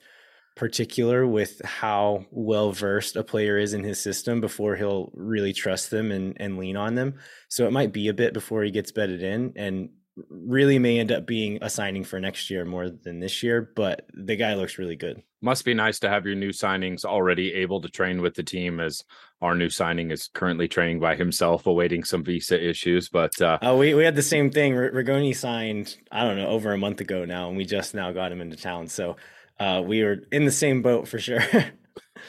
particular 0.56 1.26
with 1.28 1.62
how 1.66 2.26
well 2.32 2.72
versed 2.72 3.16
a 3.16 3.24
player 3.24 3.58
is 3.58 3.74
in 3.74 3.84
his 3.84 4.00
system 4.00 4.40
before 4.40 4.76
he'll 4.76 5.12
really 5.14 5.52
trust 5.52 5.90
them 5.90 6.12
and, 6.12 6.38
and 6.40 6.58
lean 6.58 6.78
on 6.78 6.96
them. 6.96 7.16
So 7.50 7.68
it 7.68 7.72
might 7.72 7.92
be 7.92 8.08
a 8.08 8.14
bit 8.14 8.34
before 8.34 8.64
he 8.64 8.72
gets 8.72 8.92
bedded 8.92 9.22
in. 9.22 9.54
And 9.56 9.90
really 10.30 10.78
may 10.80 11.00
end 11.00 11.12
up 11.12 11.26
being 11.26 11.60
a 11.62 11.70
signing 11.70 12.04
for 12.04 12.20
next 12.20 12.50
year 12.50 12.66
more 12.66 12.90
than 12.90 13.20
this 13.20 13.42
year, 13.42 13.72
but 13.76 14.06
the 14.14 14.36
guy 14.36 14.54
looks 14.54 14.78
really 14.78 14.96
good. 14.96 15.24
Must 15.42 15.66
be 15.66 15.74
nice 15.74 16.00
to 16.00 16.10
have 16.10 16.26
your 16.26 16.36
new 16.36 16.52
signings 16.52 17.04
already 17.04 17.54
able 17.54 17.82
to 17.82 17.90
train 17.90 18.22
with 18.22 18.36
the 18.36 18.44
team 18.44 18.80
as 18.80 19.04
our 19.42 19.56
new 19.56 19.70
signing 19.70 20.12
is 20.12 20.30
currently 20.34 20.68
training 20.68 21.00
by 21.00 21.16
himself, 21.16 21.68
awaiting 21.68 22.04
some 22.04 22.24
visa 22.24 22.64
issues. 22.64 23.10
But 23.10 23.42
uh, 23.42 23.58
oh, 23.62 23.78
we, 23.78 23.94
we 23.94 24.06
had 24.06 24.16
the 24.16 24.22
same 24.22 24.52
thing. 24.52 24.74
Rigoni 24.74 25.36
signed, 25.36 25.98
I 26.12 26.24
don't 26.24 26.38
know, 26.38 26.48
over 26.48 26.72
a 26.72 26.78
month 26.78 27.02
ago 27.02 27.26
now, 27.26 27.50
and 27.50 27.58
we 27.58 27.66
just 27.66 27.94
now 27.94 28.12
got 28.12 28.32
him 28.32 28.40
into 28.40 28.56
town. 28.56 28.88
So 28.88 29.18
uh, 29.60 29.82
we 29.86 30.04
were 30.04 30.20
in 30.32 30.46
the 30.46 30.52
same 30.52 30.82
boat 30.82 31.08
for 31.08 31.20
sure. 31.20 31.42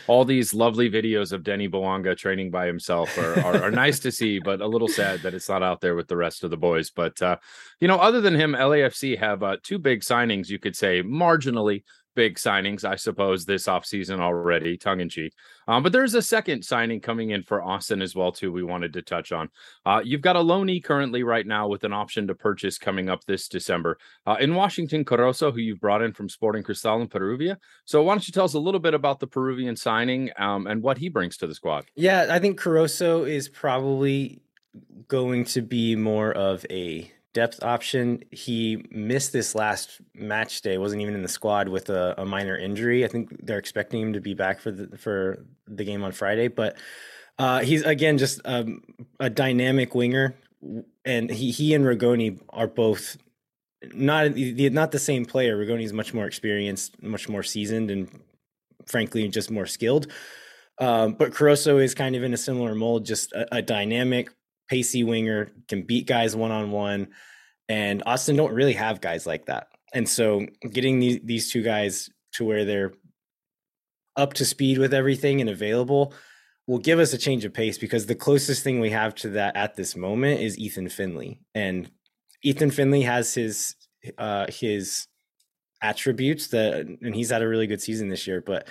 all 0.06 0.24
these 0.24 0.54
lovely 0.54 0.90
videos 0.90 1.32
of 1.32 1.42
Denis 1.42 1.68
Bouanga 1.68 2.16
training 2.16 2.50
by 2.50 2.66
himself 2.66 3.16
are, 3.18 3.40
are, 3.40 3.62
are, 3.64 3.70
nice 3.70 3.98
to 4.00 4.12
see, 4.12 4.38
but 4.38 4.60
a 4.60 4.66
little 4.66 4.88
sad 4.88 5.20
that 5.20 5.34
it's 5.34 5.48
not 5.48 5.62
out 5.62 5.80
there 5.80 5.94
with 5.94 6.08
the 6.08 6.16
rest 6.16 6.44
of 6.44 6.50
the 6.50 6.56
boys. 6.56 6.90
But, 6.90 7.20
uh, 7.22 7.36
you 7.80 7.88
know, 7.88 7.96
other 7.96 8.20
than 8.20 8.34
him, 8.34 8.52
LAFC 8.52 9.18
have 9.18 9.42
uh, 9.42 9.56
two 9.62 9.78
big 9.78 10.00
signings, 10.00 10.48
you 10.48 10.58
could 10.58 10.76
say 10.76 11.02
marginally 11.02 11.82
big 12.14 12.36
signings, 12.36 12.84
I 12.84 12.96
suppose, 12.96 13.44
this 13.44 13.66
offseason 13.66 14.20
already, 14.20 14.76
tongue 14.76 15.00
in 15.00 15.08
cheek. 15.08 15.32
Um, 15.66 15.82
but 15.82 15.92
there's 15.92 16.14
a 16.14 16.22
second 16.22 16.64
signing 16.64 17.00
coming 17.00 17.30
in 17.30 17.42
for 17.42 17.62
Austin 17.62 18.02
as 18.02 18.14
well, 18.14 18.32
too. 18.32 18.52
We 18.52 18.62
wanted 18.62 18.92
to 18.94 19.02
touch 19.02 19.32
on. 19.32 19.48
Uh, 19.84 20.00
you've 20.04 20.20
got 20.20 20.36
a 20.36 20.40
loanee 20.40 20.82
currently 20.82 21.22
right 21.22 21.46
now 21.46 21.68
with 21.68 21.84
an 21.84 21.92
option 21.92 22.26
to 22.28 22.34
purchase 22.34 22.78
coming 22.78 23.08
up 23.08 23.24
this 23.24 23.48
December 23.48 23.98
uh, 24.26 24.36
in 24.40 24.54
Washington 24.54 25.04
Corozo, 25.04 25.52
who 25.52 25.60
you've 25.60 25.80
brought 25.80 26.02
in 26.02 26.12
from 26.12 26.28
Sporting 26.28 26.62
Cristal 26.62 27.00
in 27.00 27.08
Peruvia. 27.08 27.56
So 27.84 28.02
why 28.02 28.14
don't 28.14 28.26
you 28.26 28.32
tell 28.32 28.44
us 28.44 28.54
a 28.54 28.58
little 28.58 28.80
bit 28.80 28.94
about 28.94 29.20
the 29.20 29.26
Peruvian 29.26 29.76
signing 29.76 30.30
um, 30.38 30.66
and 30.66 30.82
what 30.82 30.98
he 30.98 31.08
brings 31.08 31.36
to 31.38 31.46
the 31.46 31.54
squad? 31.54 31.86
Yeah, 31.94 32.26
I 32.30 32.38
think 32.38 32.58
Corozo 32.58 33.28
is 33.28 33.48
probably 33.48 34.42
going 35.08 35.44
to 35.44 35.62
be 35.62 35.96
more 35.96 36.32
of 36.32 36.66
a 36.70 37.10
depth 37.34 37.62
option. 37.62 38.22
He 38.30 38.86
missed 38.90 39.32
this 39.32 39.54
last 39.54 40.00
match 40.14 40.62
day, 40.62 40.78
wasn't 40.78 41.02
even 41.02 41.14
in 41.14 41.22
the 41.22 41.28
squad 41.28 41.68
with 41.68 41.90
a, 41.90 42.14
a, 42.16 42.24
minor 42.24 42.56
injury. 42.56 43.04
I 43.04 43.08
think 43.08 43.44
they're 43.44 43.58
expecting 43.58 44.00
him 44.00 44.12
to 44.14 44.20
be 44.20 44.32
back 44.32 44.60
for 44.60 44.70
the 44.70 44.96
for 44.96 45.44
the 45.66 45.84
game 45.84 46.02
on 46.02 46.12
Friday, 46.12 46.48
but 46.48 46.78
uh, 47.38 47.60
he's 47.60 47.82
again 47.82 48.16
just 48.16 48.40
um, 48.44 48.82
a 49.20 49.28
dynamic 49.28 49.94
winger, 49.94 50.34
and 51.04 51.30
he 51.30 51.50
he 51.50 51.74
and 51.74 51.84
Rigoni 51.84 52.40
are 52.48 52.68
both 52.68 53.18
not 53.92 54.36
not 54.36 54.92
the 54.92 54.98
same 54.98 55.26
player. 55.26 55.58
Rigoni 55.58 55.82
is 55.82 55.92
much 55.92 56.14
more 56.14 56.26
experienced, 56.26 57.02
much 57.02 57.28
more 57.28 57.42
seasoned, 57.42 57.90
and 57.90 58.08
frankly 58.86 59.28
just 59.28 59.50
more 59.50 59.66
skilled. 59.66 60.06
Um, 60.80 61.12
but 61.14 61.32
Corozo 61.32 61.82
is 61.82 61.94
kind 61.94 62.16
of 62.16 62.22
in 62.22 62.34
a 62.34 62.36
similar 62.36 62.74
mold, 62.74 63.06
just 63.06 63.32
a, 63.32 63.56
a 63.56 63.62
dynamic 63.62 64.30
pacey 64.68 65.04
winger, 65.04 65.50
can 65.68 65.82
beat 65.82 66.06
guys 66.06 66.34
one 66.34 66.50
on 66.50 66.70
one. 66.70 67.08
And 67.68 68.02
Austin 68.06 68.36
don't 68.36 68.52
really 68.52 68.74
have 68.74 69.00
guys 69.00 69.26
like 69.26 69.46
that. 69.46 69.68
And 69.92 70.08
so 70.08 70.46
getting 70.70 70.98
these, 70.98 71.20
these 71.22 71.50
two 71.50 71.62
guys 71.62 72.10
to 72.32 72.44
where 72.44 72.64
they're 72.64 72.92
up 74.16 74.34
to 74.34 74.44
speed 74.44 74.78
with 74.78 74.94
everything 74.94 75.40
and 75.40 75.50
available 75.50 76.12
will 76.66 76.78
give 76.78 76.98
us 76.98 77.12
a 77.12 77.18
change 77.18 77.44
of 77.44 77.52
pace 77.52 77.78
because 77.78 78.06
the 78.06 78.14
closest 78.14 78.62
thing 78.62 78.80
we 78.80 78.90
have 78.90 79.14
to 79.14 79.30
that 79.30 79.56
at 79.56 79.76
this 79.76 79.96
moment 79.96 80.40
is 80.40 80.58
Ethan 80.58 80.88
Finlay. 80.88 81.38
And 81.54 81.90
Ethan 82.42 82.70
Finlay 82.70 83.02
has 83.02 83.34
his 83.34 83.76
uh 84.18 84.46
his 84.48 85.06
attributes 85.82 86.48
that 86.48 86.74
and 86.74 87.14
he's 87.14 87.30
had 87.30 87.42
a 87.42 87.48
really 87.48 87.66
good 87.66 87.82
season 87.82 88.08
this 88.08 88.26
year, 88.26 88.40
but 88.40 88.68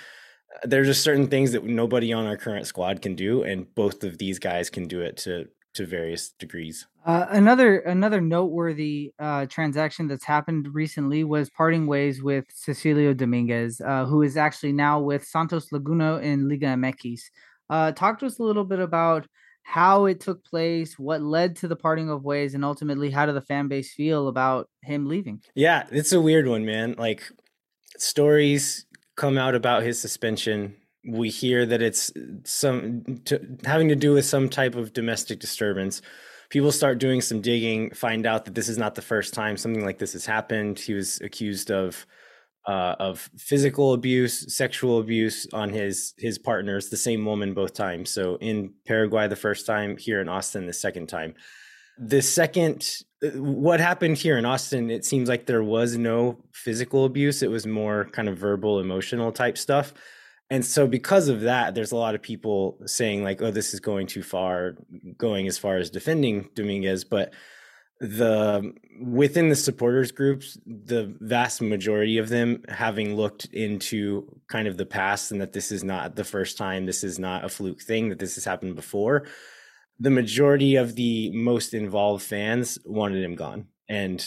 there's 0.62 0.86
just 0.86 1.02
certain 1.02 1.26
things 1.28 1.52
that 1.52 1.64
nobody 1.64 2.12
on 2.12 2.26
our 2.26 2.36
current 2.36 2.66
squad 2.66 3.02
can 3.02 3.14
do 3.14 3.42
and 3.42 3.72
both 3.74 4.04
of 4.04 4.18
these 4.18 4.38
guys 4.38 4.70
can 4.70 4.86
do 4.86 5.00
it 5.00 5.16
to 5.18 5.46
to 5.74 5.86
various 5.86 6.30
degrees. 6.38 6.86
Uh, 7.04 7.26
another 7.30 7.80
another 7.80 8.20
noteworthy 8.20 9.12
uh, 9.18 9.46
transaction 9.46 10.08
that's 10.08 10.24
happened 10.24 10.74
recently 10.74 11.22
was 11.22 11.50
parting 11.50 11.86
ways 11.86 12.22
with 12.22 12.46
Cecilio 12.54 13.14
Dominguez, 13.14 13.80
uh, 13.80 14.06
who 14.06 14.22
is 14.22 14.36
actually 14.36 14.72
now 14.72 15.00
with 15.00 15.24
Santos 15.24 15.70
Laguna 15.70 16.18
in 16.18 16.48
Liga 16.48 16.66
MX. 16.66 17.20
Uh, 17.68 17.92
talk 17.92 18.18
to 18.20 18.26
us 18.26 18.38
a 18.38 18.42
little 18.42 18.64
bit 18.64 18.78
about 18.78 19.26
how 19.64 20.04
it 20.04 20.20
took 20.20 20.44
place, 20.44 20.98
what 20.98 21.22
led 21.22 21.56
to 21.56 21.68
the 21.68 21.76
parting 21.76 22.10
of 22.10 22.24
ways, 22.24 22.54
and 22.54 22.64
ultimately 22.64 23.10
how 23.10 23.26
did 23.26 23.34
the 23.34 23.40
fan 23.40 23.68
base 23.68 23.92
feel 23.92 24.28
about 24.28 24.68
him 24.82 25.06
leaving? 25.06 25.42
Yeah, 25.54 25.86
it's 25.90 26.12
a 26.12 26.20
weird 26.20 26.46
one, 26.46 26.64
man. 26.64 26.94
Like 26.98 27.22
stories 27.98 28.86
come 29.16 29.38
out 29.38 29.54
about 29.54 29.82
his 29.82 30.00
suspension 30.00 30.74
we 31.06 31.28
hear 31.28 31.66
that 31.66 31.82
it's 31.82 32.12
some 32.44 33.20
to, 33.26 33.40
having 33.64 33.88
to 33.88 33.96
do 33.96 34.14
with 34.14 34.24
some 34.24 34.48
type 34.48 34.74
of 34.74 34.92
domestic 34.92 35.38
disturbance. 35.40 36.02
People 36.50 36.72
start 36.72 36.98
doing 36.98 37.20
some 37.20 37.40
digging, 37.40 37.90
find 37.90 38.26
out 38.26 38.44
that 38.44 38.54
this 38.54 38.68
is 38.68 38.78
not 38.78 38.94
the 38.94 39.02
first 39.02 39.34
time 39.34 39.56
something 39.56 39.84
like 39.84 39.98
this 39.98 40.12
has 40.12 40.26
happened. 40.26 40.78
He 40.78 40.94
was 40.94 41.20
accused 41.20 41.70
of 41.70 42.06
uh, 42.66 42.96
of 42.98 43.28
physical 43.36 43.92
abuse, 43.92 44.54
sexual 44.54 44.98
abuse 44.98 45.46
on 45.52 45.70
his 45.70 46.14
his 46.16 46.38
partners, 46.38 46.88
the 46.88 46.96
same 46.96 47.24
woman 47.24 47.52
both 47.52 47.74
times. 47.74 48.10
So 48.10 48.36
in 48.36 48.72
Paraguay 48.86 49.28
the 49.28 49.36
first 49.36 49.66
time, 49.66 49.96
here 49.96 50.20
in 50.20 50.28
Austin 50.28 50.66
the 50.66 50.72
second 50.72 51.08
time. 51.08 51.34
The 51.96 52.22
second, 52.22 53.04
what 53.34 53.78
happened 53.78 54.16
here 54.16 54.36
in 54.36 54.44
Austin, 54.44 54.90
it 54.90 55.04
seems 55.04 55.28
like 55.28 55.46
there 55.46 55.62
was 55.62 55.96
no 55.96 56.38
physical 56.52 57.04
abuse. 57.04 57.40
It 57.40 57.50
was 57.50 57.66
more 57.66 58.06
kind 58.06 58.28
of 58.28 58.36
verbal, 58.36 58.80
emotional 58.80 59.30
type 59.30 59.56
stuff 59.56 59.94
and 60.50 60.64
so 60.64 60.86
because 60.86 61.28
of 61.28 61.42
that 61.42 61.74
there's 61.74 61.92
a 61.92 61.96
lot 61.96 62.14
of 62.14 62.22
people 62.22 62.78
saying 62.86 63.22
like 63.22 63.40
oh 63.42 63.50
this 63.50 63.74
is 63.74 63.80
going 63.80 64.06
too 64.06 64.22
far 64.22 64.76
going 65.16 65.46
as 65.46 65.58
far 65.58 65.76
as 65.76 65.90
defending 65.90 66.48
dominguez 66.54 67.04
but 67.04 67.32
the 68.00 68.72
within 69.00 69.48
the 69.48 69.56
supporters 69.56 70.12
groups 70.12 70.58
the 70.66 71.14
vast 71.20 71.62
majority 71.62 72.18
of 72.18 72.28
them 72.28 72.62
having 72.68 73.14
looked 73.14 73.46
into 73.46 74.26
kind 74.48 74.66
of 74.68 74.76
the 74.76 74.86
past 74.86 75.30
and 75.30 75.40
that 75.40 75.52
this 75.52 75.70
is 75.70 75.84
not 75.84 76.16
the 76.16 76.24
first 76.24 76.58
time 76.58 76.86
this 76.86 77.04
is 77.04 77.18
not 77.18 77.44
a 77.44 77.48
fluke 77.48 77.80
thing 77.80 78.08
that 78.08 78.18
this 78.18 78.34
has 78.34 78.44
happened 78.44 78.74
before 78.74 79.26
the 80.00 80.10
majority 80.10 80.74
of 80.74 80.96
the 80.96 81.30
most 81.30 81.72
involved 81.72 82.22
fans 82.22 82.78
wanted 82.84 83.22
him 83.22 83.36
gone 83.36 83.66
and 83.88 84.26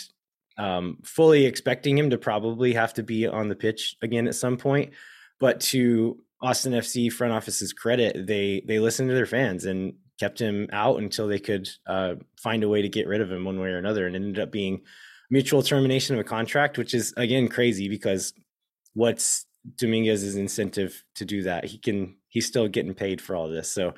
um, 0.57 0.97
fully 1.03 1.45
expecting 1.45 1.97
him 1.97 2.09
to 2.09 2.17
probably 2.17 2.73
have 2.73 2.93
to 2.93 3.03
be 3.03 3.27
on 3.27 3.49
the 3.49 3.55
pitch 3.55 3.95
again 4.01 4.27
at 4.27 4.35
some 4.35 4.57
point 4.57 4.93
but 5.39 5.59
to 5.61 6.19
Austin 6.41 6.73
FC 6.73 7.11
front 7.11 7.33
office's 7.33 7.73
credit, 7.73 8.27
they 8.27 8.63
they 8.67 8.79
listened 8.79 9.09
to 9.09 9.15
their 9.15 9.25
fans 9.25 9.65
and 9.65 9.93
kept 10.19 10.39
him 10.39 10.67
out 10.71 10.99
until 10.99 11.27
they 11.27 11.39
could 11.39 11.69
uh, 11.85 12.15
find 12.41 12.63
a 12.63 12.69
way 12.69 12.81
to 12.81 12.89
get 12.89 13.07
rid 13.07 13.21
of 13.21 13.31
him 13.31 13.45
one 13.45 13.59
way 13.59 13.69
or 13.69 13.77
another, 13.77 14.07
and 14.07 14.15
it 14.15 14.21
ended 14.21 14.39
up 14.39 14.51
being 14.51 14.81
mutual 15.29 15.61
termination 15.61 16.15
of 16.15 16.21
a 16.21 16.23
contract, 16.23 16.77
which 16.77 16.93
is 16.93 17.13
again 17.17 17.47
crazy 17.47 17.89
because 17.89 18.33
what's 18.93 19.45
Dominguez's 19.77 20.35
incentive 20.35 21.03
to 21.15 21.25
do 21.25 21.43
that? 21.43 21.65
He 21.65 21.77
can 21.77 22.17
he's 22.29 22.47
still 22.47 22.67
getting 22.67 22.93
paid 22.93 23.21
for 23.21 23.35
all 23.35 23.49
this, 23.49 23.71
so 23.71 23.93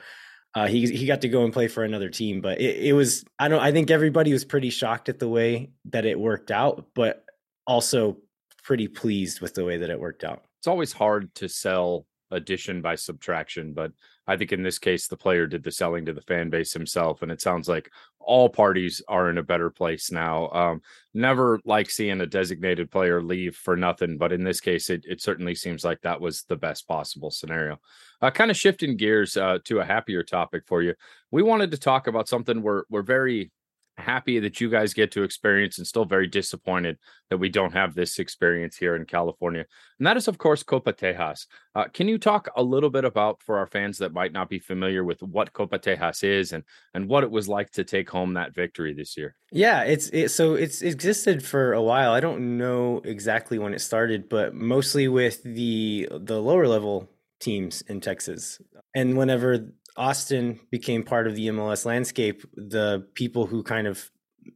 uh, 0.56 0.68
he 0.68 0.88
he 0.88 1.06
got 1.06 1.22
to 1.22 1.30
go 1.30 1.44
and 1.44 1.54
play 1.54 1.68
for 1.68 1.84
another 1.84 2.10
team. 2.10 2.42
But 2.42 2.62
it, 2.62 2.88
it 2.88 2.94
was 2.94 3.24
I 3.38 3.48
don't 3.50 3.62
I 3.62 3.72
think 3.72 3.92
everybody 3.92 4.32
was 4.32 4.46
pretty 4.46 4.70
shocked 4.70 5.10
at 5.10 5.20
the 5.20 5.30
way 5.30 5.72
that 5.86 6.06
it 6.06 6.20
worked 6.20 6.52
out, 6.52 6.88
but 6.96 7.26
also 7.68 8.18
pretty 8.64 8.88
pleased 8.88 9.42
with 9.42 9.56
the 9.56 9.66
way 9.66 9.78
that 9.78 9.90
it 9.90 10.00
worked 10.00 10.24
out 10.24 10.44
it's 10.60 10.68
always 10.68 10.94
hard 10.94 11.34
to 11.36 11.48
sell 11.48 12.06
addition 12.32 12.82
by 12.82 12.96
subtraction, 12.96 13.74
but 13.74 13.92
I 14.28 14.38
think 14.38 14.52
in 14.52 14.62
this 14.62 14.78
case, 14.78 15.08
the 15.08 15.18
player 15.18 15.48
did 15.48 15.64
the 15.64 15.72
selling 15.72 16.06
to 16.06 16.14
the 16.14 16.22
fan 16.22 16.50
base 16.50 16.72
himself. 16.72 17.24
And 17.24 17.32
it 17.32 17.42
sounds 17.42 17.68
like 17.68 17.90
all 18.20 18.48
parties 18.48 19.02
are 19.08 19.30
in 19.30 19.40
a 19.40 19.44
better 19.44 19.72
place 19.72 20.12
now. 20.12 20.50
Um, 20.50 20.82
never 21.16 21.60
like 21.66 21.90
seeing 21.90 22.22
a 22.22 22.28
designated 22.28 22.92
player 22.92 23.24
leave 23.24 23.56
for 23.56 23.76
nothing, 23.76 24.18
but 24.18 24.32
in 24.32 24.44
this 24.44 24.62
case, 24.62 24.92
it, 24.92 25.04
it 25.08 25.22
certainly 25.22 25.56
seems 25.56 25.84
like 25.84 26.02
that 26.02 26.22
was 26.22 26.44
the 26.44 26.56
best 26.56 26.88
possible 26.88 27.32
scenario. 27.32 27.80
Uh, 28.22 28.30
kind 28.30 28.52
of 28.52 28.58
shifting 28.58 28.98
gears 28.98 29.36
uh, 29.36 29.58
to 29.66 29.80
a 29.80 29.86
happier 29.86 30.22
topic 30.22 30.64
for 30.68 30.84
you. 30.84 30.94
We 31.32 31.42
wanted 31.42 31.72
to 31.72 31.78
talk 31.78 32.06
about 32.06 32.28
something 32.28 32.62
we're, 32.62 32.84
we're 32.90 33.02
very 33.02 33.52
happy 34.00 34.40
that 34.40 34.60
you 34.60 34.70
guys 34.70 34.94
get 34.94 35.12
to 35.12 35.24
experience 35.24 35.78
and 35.78 35.86
still 35.86 36.06
very 36.06 36.28
disappointed 36.28 36.98
that 37.30 37.38
we 37.38 37.50
don't 37.50 37.74
have 37.74 37.94
this 37.94 38.20
experience 38.20 38.76
here 38.76 38.96
in 38.96 39.06
California. 39.06 39.66
And 40.00 40.08
that 40.08 40.18
is, 40.18 40.28
of 40.28 40.38
course, 40.38 40.64
Copa 40.64 40.94
Tejas. 40.94 41.46
Uh, 41.76 41.86
can 41.94 42.08
you 42.08 42.18
talk 42.18 42.50
a 42.56 42.64
little 42.64 42.90
bit 42.90 43.06
about 43.06 43.42
for 43.44 43.58
our 43.58 43.68
fans 43.68 43.98
that 44.00 44.14
might 44.14 44.32
not 44.32 44.50
be 44.50 44.60
familiar 44.60 45.04
with 45.04 45.22
what 45.22 45.54
Copa 45.54 45.78
Tejas 45.78 46.24
is 46.24 46.54
and 46.54 46.64
and 46.94 47.08
what 47.08 47.24
it 47.24 47.32
was 47.32 47.48
like 47.48 47.70
to 47.72 47.84
take 47.84 48.10
home 48.10 48.34
that 48.34 48.56
victory 48.56 48.94
this 48.94 49.16
year? 49.18 49.36
Yeah, 49.52 49.84
it's 49.84 50.10
it, 50.10 50.30
so 50.30 50.56
it's 50.56 50.82
existed 50.82 51.46
for 51.46 51.74
a 51.74 51.82
while. 51.82 52.12
I 52.12 52.20
don't 52.20 52.58
know 52.58 53.02
exactly 53.04 53.60
when 53.60 53.74
it 53.74 53.82
started, 53.82 54.30
but 54.30 54.56
mostly 54.56 55.08
with 55.08 55.44
the 55.44 56.08
the 56.12 56.42
lower 56.42 56.68
level 56.68 57.10
teams 57.40 57.82
in 57.84 58.02
Texas. 58.02 58.62
And 58.96 59.18
whenever 59.18 59.68
Austin 60.00 60.62
became 60.72 61.04
part 61.04 61.28
of 61.28 61.36
the 61.36 61.48
MLS 61.50 61.86
landscape, 61.86 62.44
the 62.56 63.06
people 63.16 63.46
who 63.46 63.62
kind 63.62 63.86
of 63.86 64.10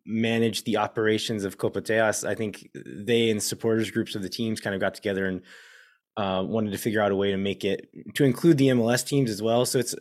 manage 0.05 0.63
the 0.63 0.77
operations 0.77 1.43
of 1.43 1.57
Copa 1.57 1.81
Tejas, 1.81 2.27
I 2.27 2.33
think 2.33 2.69
they 2.73 3.29
and 3.29 3.43
supporters 3.43 3.91
groups 3.91 4.15
of 4.15 4.21
the 4.23 4.29
teams 4.29 4.61
kind 4.61 4.73
of 4.73 4.79
got 4.79 4.95
together 4.95 5.25
and 5.25 5.41
uh, 6.15 6.43
wanted 6.47 6.71
to 6.71 6.77
figure 6.77 7.01
out 7.01 7.11
a 7.11 7.15
way 7.15 7.31
to 7.31 7.37
make 7.37 7.65
it 7.65 7.89
to 8.15 8.23
include 8.23 8.57
the 8.57 8.69
MLS 8.69 9.05
teams 9.05 9.29
as 9.29 9.41
well. 9.41 9.65
So 9.65 9.79
it's 9.79 9.93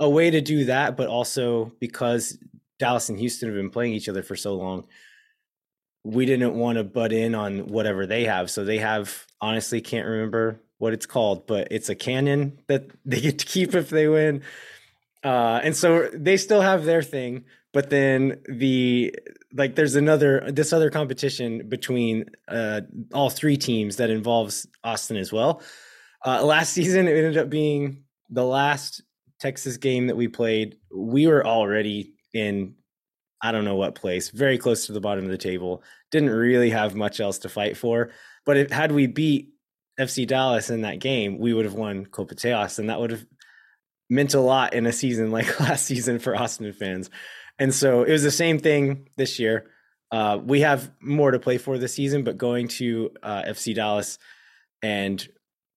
a 0.00 0.10
way 0.10 0.28
to 0.28 0.40
do 0.40 0.64
that, 0.64 0.96
but 0.96 1.06
also 1.08 1.72
because 1.78 2.36
Dallas 2.80 3.08
and 3.08 3.18
Houston 3.18 3.48
have 3.48 3.56
been 3.56 3.70
playing 3.70 3.92
each 3.92 4.08
other 4.08 4.24
for 4.24 4.34
so 4.34 4.56
long, 4.56 4.86
we 6.02 6.26
didn't 6.26 6.54
want 6.54 6.78
to 6.78 6.84
butt 6.84 7.12
in 7.12 7.36
on 7.36 7.68
whatever 7.68 8.06
they 8.06 8.24
have. 8.24 8.50
So 8.50 8.64
they 8.64 8.78
have 8.78 9.26
honestly 9.40 9.80
can't 9.80 10.08
remember 10.08 10.60
what 10.78 10.94
it's 10.94 11.06
called, 11.06 11.46
but 11.46 11.68
it's 11.70 11.90
a 11.90 11.94
cannon 11.94 12.58
that 12.66 12.90
they 13.04 13.20
get 13.20 13.38
to 13.38 13.46
keep 13.46 13.74
if 13.74 13.88
they 13.88 14.08
win. 14.08 14.42
Uh, 15.22 15.60
and 15.62 15.76
so 15.76 16.08
they 16.14 16.36
still 16.36 16.62
have 16.62 16.84
their 16.84 17.02
thing, 17.02 17.44
but 17.72 17.90
then 17.90 18.40
the 18.48 19.14
like 19.52 19.74
there's 19.74 19.96
another 19.96 20.50
this 20.50 20.72
other 20.72 20.90
competition 20.90 21.68
between 21.68 22.24
uh, 22.48 22.80
all 23.12 23.30
three 23.30 23.56
teams 23.56 23.96
that 23.96 24.10
involves 24.10 24.66
Austin 24.82 25.16
as 25.16 25.32
well. 25.32 25.62
Uh, 26.24 26.44
last 26.44 26.72
season 26.74 27.06
it 27.06 27.16
ended 27.16 27.36
up 27.36 27.50
being 27.50 28.04
the 28.30 28.44
last 28.44 29.02
Texas 29.40 29.76
game 29.76 30.06
that 30.06 30.16
we 30.16 30.28
played. 30.28 30.76
We 30.94 31.26
were 31.26 31.46
already 31.46 32.14
in 32.32 32.74
I 33.42 33.52
don't 33.52 33.64
know 33.64 33.76
what 33.76 33.94
place, 33.94 34.30
very 34.30 34.58
close 34.58 34.86
to 34.86 34.92
the 34.92 35.00
bottom 35.00 35.24
of 35.24 35.30
the 35.30 35.38
table. 35.38 35.82
Didn't 36.10 36.30
really 36.30 36.70
have 36.70 36.94
much 36.94 37.20
else 37.20 37.38
to 37.38 37.48
fight 37.48 37.76
for. 37.76 38.10
But 38.44 38.56
if, 38.58 38.70
had 38.70 38.92
we 38.92 39.06
beat 39.06 39.50
FC 39.98 40.26
Dallas 40.26 40.70
in 40.70 40.82
that 40.82 40.98
game, 40.98 41.38
we 41.38 41.54
would 41.54 41.64
have 41.64 41.74
won 41.74 42.04
Copa 42.06 42.34
Tejas, 42.34 42.78
and 42.78 42.90
that 42.90 43.00
would 43.00 43.10
have 43.10 43.24
meant 44.10 44.34
a 44.34 44.40
lot 44.40 44.74
in 44.74 44.86
a 44.86 44.92
season 44.92 45.30
like 45.32 45.60
last 45.60 45.86
season 45.86 46.18
for 46.18 46.36
Austin 46.36 46.72
fans. 46.72 47.08
And 47.58 47.74
so 47.74 48.02
it 48.02 48.12
was 48.12 48.22
the 48.22 48.30
same 48.30 48.58
thing 48.58 49.08
this 49.16 49.38
year. 49.38 49.70
Uh, 50.10 50.38
we 50.42 50.60
have 50.62 50.90
more 51.00 51.30
to 51.30 51.38
play 51.38 51.56
for 51.56 51.78
this 51.78 51.94
season, 51.94 52.24
but 52.24 52.36
going 52.36 52.66
to 52.66 53.10
uh, 53.22 53.42
FC 53.44 53.74
Dallas 53.74 54.18
and 54.82 55.26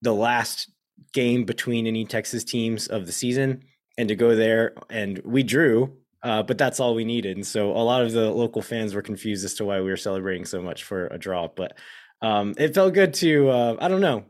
the 0.02 0.14
last 0.14 0.72
game 1.14 1.46
between 1.46 1.86
any 1.86 2.06
Texas 2.06 2.44
teams 2.44 2.88
of 2.88 3.06
the 3.06 3.12
season, 3.12 3.64
and 3.98 4.10
to 4.10 4.16
go 4.16 4.36
there 4.36 4.74
and 4.90 5.22
we 5.24 5.44
drew, 5.44 5.98
uh, 6.24 6.42
but 6.42 6.58
that's 6.58 6.80
all 6.80 6.96
we 6.96 7.06
needed. 7.06 7.38
And 7.38 7.46
so 7.46 7.72
a 7.72 7.84
lot 7.84 8.02
of 8.02 8.12
the 8.12 8.32
local 8.32 8.62
fans 8.62 8.96
were 8.96 9.02
confused 9.02 9.46
as 9.46 9.54
to 9.56 9.66
why 9.66 9.80
we 9.82 9.90
were 9.90 9.98
celebrating 9.98 10.46
so 10.46 10.62
much 10.62 10.84
for 10.84 11.08
a 11.08 11.18
draw. 11.18 11.48
But 11.48 11.78
um, 12.22 12.56
it 12.58 12.74
felt 12.74 12.94
good 12.94 13.14
to 13.16 13.50
uh, 13.50 13.76
I 13.80 13.88
don't 13.88 14.02
know, 14.02 14.26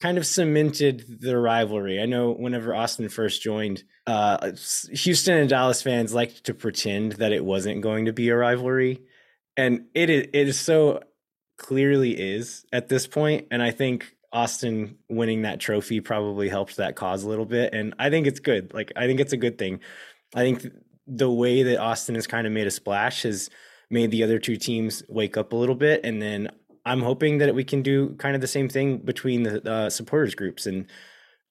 kind 0.00 0.18
of 0.18 0.26
cemented 0.26 1.20
the 1.20 1.38
rivalry. 1.38 2.00
I 2.00 2.06
know 2.06 2.32
whenever 2.32 2.74
Austin 2.74 3.08
first 3.08 3.42
joined, 3.42 3.84
uh, 4.06 4.52
Houston 4.90 5.38
and 5.38 5.48
Dallas 5.48 5.82
fans 5.82 6.12
liked 6.12 6.44
to 6.44 6.54
pretend 6.54 7.12
that 7.12 7.32
it 7.32 7.44
wasn't 7.44 7.80
going 7.80 8.04
to 8.04 8.12
be 8.12 8.28
a 8.28 8.36
rivalry, 8.36 9.02
and 9.56 9.86
it 9.94 10.10
is, 10.10 10.26
it 10.32 10.48
is 10.48 10.60
so 10.60 11.00
clearly 11.58 12.10
is 12.10 12.66
at 12.72 12.88
this 12.88 13.06
point. 13.06 13.46
And 13.50 13.62
I 13.62 13.70
think 13.70 14.14
Austin 14.32 14.98
winning 15.08 15.42
that 15.42 15.60
trophy 15.60 16.00
probably 16.00 16.48
helped 16.48 16.76
that 16.76 16.94
cause 16.94 17.24
a 17.24 17.28
little 17.28 17.46
bit, 17.46 17.72
and 17.72 17.94
I 17.98 18.10
think 18.10 18.26
it's 18.26 18.40
good. 18.40 18.74
Like 18.74 18.92
I 18.96 19.06
think 19.06 19.20
it's 19.20 19.32
a 19.32 19.38
good 19.38 19.58
thing. 19.58 19.80
I 20.34 20.40
think 20.40 20.66
the 21.06 21.30
way 21.30 21.62
that 21.62 21.80
Austin 21.80 22.16
has 22.16 22.26
kind 22.26 22.46
of 22.46 22.52
made 22.52 22.66
a 22.66 22.70
splash 22.70 23.22
has 23.22 23.48
made 23.90 24.10
the 24.10 24.24
other 24.24 24.38
two 24.38 24.56
teams 24.56 25.02
wake 25.08 25.36
up 25.36 25.52
a 25.52 25.56
little 25.56 25.74
bit, 25.74 26.02
and 26.04 26.20
then 26.20 26.50
I'm 26.86 27.02
hoping 27.02 27.38
that 27.38 27.54
we 27.54 27.64
can 27.64 27.82
do 27.82 28.14
kind 28.14 28.36
of 28.36 28.40
the 28.40 28.46
same 28.46 28.68
thing 28.68 28.98
between 28.98 29.42
the 29.42 29.70
uh, 29.70 29.90
supporters 29.90 30.36
groups 30.36 30.66
and 30.66 30.86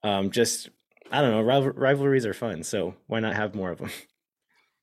um, 0.01 0.31
just 0.31 0.69
I 1.11 1.21
don't 1.21 1.31
know 1.31 1.41
rivalries 1.41 2.25
are 2.25 2.33
fun, 2.33 2.63
so 2.63 2.95
why 3.07 3.19
not 3.19 3.35
have 3.35 3.53
more 3.53 3.71
of 3.71 3.77
them? 3.79 3.91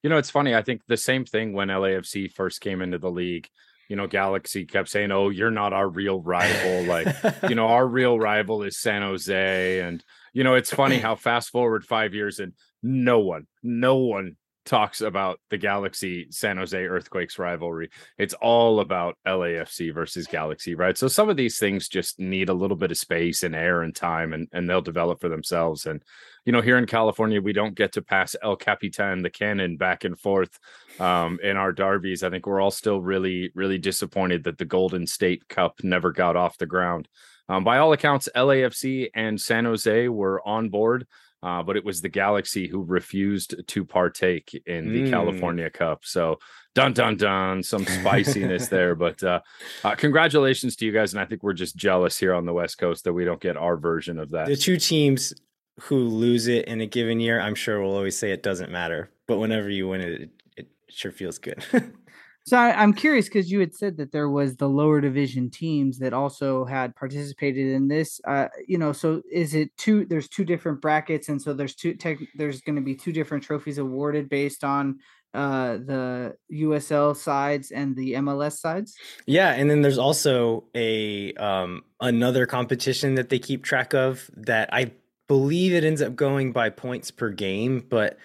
You 0.05 0.11
know, 0.11 0.17
it's 0.17 0.31
funny. 0.31 0.53
I 0.53 0.63
think 0.63 0.83
the 0.89 0.97
same 0.97 1.25
thing 1.25 1.53
when 1.53 1.69
LAFC 1.69 2.33
first 2.33 2.61
came 2.61 2.83
into 2.83 2.99
the 2.99 3.09
league. 3.09 3.49
You 3.89 3.95
know, 3.95 4.09
Galaxy 4.09 4.65
kept 4.65 4.89
saying, 4.89 5.13
"Oh, 5.13 5.29
you're 5.29 5.53
not 5.53 5.73
our 5.73 5.89
real 5.89 6.21
rival." 6.21 6.83
like, 6.87 7.07
you 7.49 7.55
know, 7.55 7.69
our 7.69 7.87
real 7.87 8.19
rival 8.19 8.65
is 8.65 8.81
San 8.81 9.03
Jose, 9.03 9.79
and 9.79 10.05
you 10.33 10.43
know, 10.43 10.57
it's 10.57 10.75
funny 10.75 10.99
how 10.99 11.15
fast 11.15 11.51
forward 11.51 11.85
five 11.85 12.15
years 12.15 12.41
and 12.41 12.53
no 12.83 13.21
one, 13.21 13.47
no 13.63 13.99
one 13.99 14.35
talks 14.65 15.01
about 15.01 15.41
the 15.51 15.59
Galaxy 15.59 16.27
San 16.31 16.57
Jose 16.57 16.77
Earthquakes 16.77 17.39
rivalry. 17.39 17.91
It's 18.19 18.35
all 18.35 18.81
about 18.81 19.17
LAFC 19.27 19.93
versus 19.93 20.27
Galaxy, 20.27 20.75
right? 20.75 20.97
So 20.97 21.09
some 21.09 21.29
of 21.29 21.37
these 21.37 21.59
things 21.59 21.89
just 21.89 22.19
need 22.19 22.49
a 22.49 22.55
little 22.55 22.77
bit 22.77 22.91
of 22.91 22.99
space 22.99 23.43
and 23.43 23.55
air 23.55 23.83
and 23.83 23.95
time 23.95 24.33
and, 24.33 24.49
and 24.53 24.69
they'll 24.69 24.81
develop 24.81 25.21
for 25.21 25.29
themselves. 25.29 25.87
And, 25.87 26.03
you 26.45 26.53
know, 26.53 26.61
here 26.61 26.79
in 26.79 26.87
California, 26.87 27.41
we 27.41 27.53
don't 27.53 27.75
get 27.75 27.93
to 27.93 28.03
pass 28.03 28.37
El 28.43 28.57
Capitan, 28.57 29.23
the 29.23 29.31
cannon, 29.31 29.77
back 29.77 30.05
and 30.05 30.19
forth 30.19 30.59
um, 31.01 31.39
in 31.43 31.57
our 31.57 31.73
derbies. 31.73 32.23
I 32.23 32.31
think 32.31 32.47
we're 32.47 32.61
all 32.61 32.71
still 32.71 33.01
really, 33.01 33.51
really 33.55 33.79
disappointed 33.79 34.45
that 34.45 34.59
the 34.59 34.65
Golden 34.65 35.07
State 35.07 35.49
Cup 35.49 35.81
never 35.83 36.13
got 36.13 36.37
off 36.37 36.59
the 36.59 36.67
ground. 36.67 37.09
Um, 37.49 37.65
by 37.65 37.79
all 37.79 37.93
accounts, 37.93 38.29
LAFC 38.35 39.09
and 39.15 39.41
San 39.41 39.65
Jose 39.65 40.09
were 40.09 40.47
on 40.47 40.69
board 40.69 41.07
uh, 41.43 41.63
but 41.63 41.77
it 41.77 41.85
was 41.85 42.01
the 42.01 42.09
Galaxy 42.09 42.69
who 42.69 42.83
refused 42.83 43.57
to 43.67 43.85
partake 43.85 44.61
in 44.67 44.93
the 44.93 45.03
mm. 45.03 45.11
California 45.11 45.69
Cup. 45.71 46.05
So, 46.05 46.39
dun 46.75 46.93
dun 46.93 47.17
dun, 47.17 47.63
some 47.63 47.85
spiciness 47.85 48.69
there. 48.71 48.95
But 48.95 49.23
uh, 49.23 49.41
uh, 49.83 49.95
congratulations 49.97 50.77
to 50.77 50.87
you 50.87 50.93
guys, 50.93 51.13
and 51.13 51.21
I 51.21 51.25
think 51.25 51.43
we're 51.43 51.53
just 51.53 51.77
jealous 51.77 52.19
here 52.19 52.35
on 52.35 52.47
the 52.47 52.53
West 52.53 52.79
Coast 52.79 53.05
that 53.05 53.13
we 53.13 53.25
don't 53.25 53.41
get 53.41 53.57
our 53.57 53.77
version 53.77 54.19
of 54.19 54.31
that. 54.31 54.47
The 54.47 54.57
two 54.57 54.77
teams 54.77 55.35
who 55.81 55.97
lose 55.97 56.47
it 56.47 56.67
in 56.67 56.81
a 56.81 56.87
given 56.87 57.19
year, 57.19 57.41
I'm 57.41 57.55
sure 57.55 57.81
will 57.81 57.97
always 57.97 58.17
say 58.17 58.31
it 58.31 58.43
doesn't 58.43 58.71
matter. 58.71 59.11
But 59.27 59.39
whenever 59.39 59.69
you 59.69 59.89
win 59.89 60.01
it, 60.01 60.21
it, 60.23 60.31
it 60.57 60.69
sure 60.89 61.13
feels 61.13 61.39
good. 61.39 61.65
So 62.45 62.57
I, 62.57 62.83
am 62.83 62.93
curious 62.93 63.27
because 63.27 63.53
you 63.53 63.61
had 63.61 63.75
said 63.75 63.97
that 63.99 64.11
there 64.11 64.29
was 64.29 64.57
the 64.57 64.69
lower 64.69 65.01
division 65.01 65.49
teams 65.49 65.99
that 66.01 66.13
also 66.13 66.65
had 66.65 66.97
participated 66.97 67.69
in 67.69 67.87
this. 67.87 68.21
Uh, 68.27 68.49
you 68.67 68.79
know, 68.79 68.93
so 68.93 69.23
is 69.31 69.55
it 69.55 69.77
two? 69.77 70.05
There's 70.07 70.29
two 70.29 70.45
different 70.45 70.81
brackets, 70.81 71.29
and 71.29 71.41
so 71.41 71.53
there's 71.53 71.77
two. 71.77 71.95
Tech, 71.95 72.19
there's 72.35 72.61
going 72.61 72.77
to 72.77 72.83
be 72.83 72.97
two 72.97 73.13
different 73.13 73.45
trophies 73.45 73.79
awarded 73.79 74.29
based 74.29 74.65
on 74.65 74.99
uh, 75.35 75.75
the 75.75 76.37
USL 76.53 77.17
sides 77.17 77.71
and 77.71 77.95
the 77.97 78.15
MLS 78.15 78.59
sides. 78.59 78.97
Yeah, 79.27 79.53
and 79.53 79.71
then 79.71 79.83
there's 79.83 79.99
also 79.99 80.65
a 80.75 81.33
um, 81.35 81.85
another 82.01 82.47
competition 82.47 83.15
that 83.15 83.29
they 83.29 83.39
keep 83.39 83.63
track 83.63 83.95
of 83.95 84.29
that 84.37 84.69
I 84.73 84.93
believe 85.29 85.73
it 85.73 85.85
ends 85.85 86.03
up 86.03 86.17
going 86.17 86.53
by 86.53 86.71
points 86.71 87.11
per 87.11 87.31
game, 87.31 87.87
but 87.89 88.19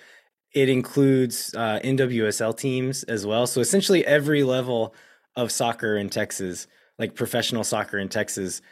it 0.58 0.70
includes 0.70 1.54
uh, 1.56 1.80
NWSL 1.84 2.58
teams 2.58 3.04
as 3.04 3.28
well. 3.28 3.46
So 3.46 3.62
essentially, 3.62 4.04
every 4.08 4.42
level 4.42 4.96
of 5.36 5.52
soccer 5.52 5.98
in 5.98 6.10
Texas, 6.10 6.66
like 6.98 7.14
professional 7.14 7.64
soccer 7.64 8.00
in 8.00 8.10
Texas, 8.10 8.64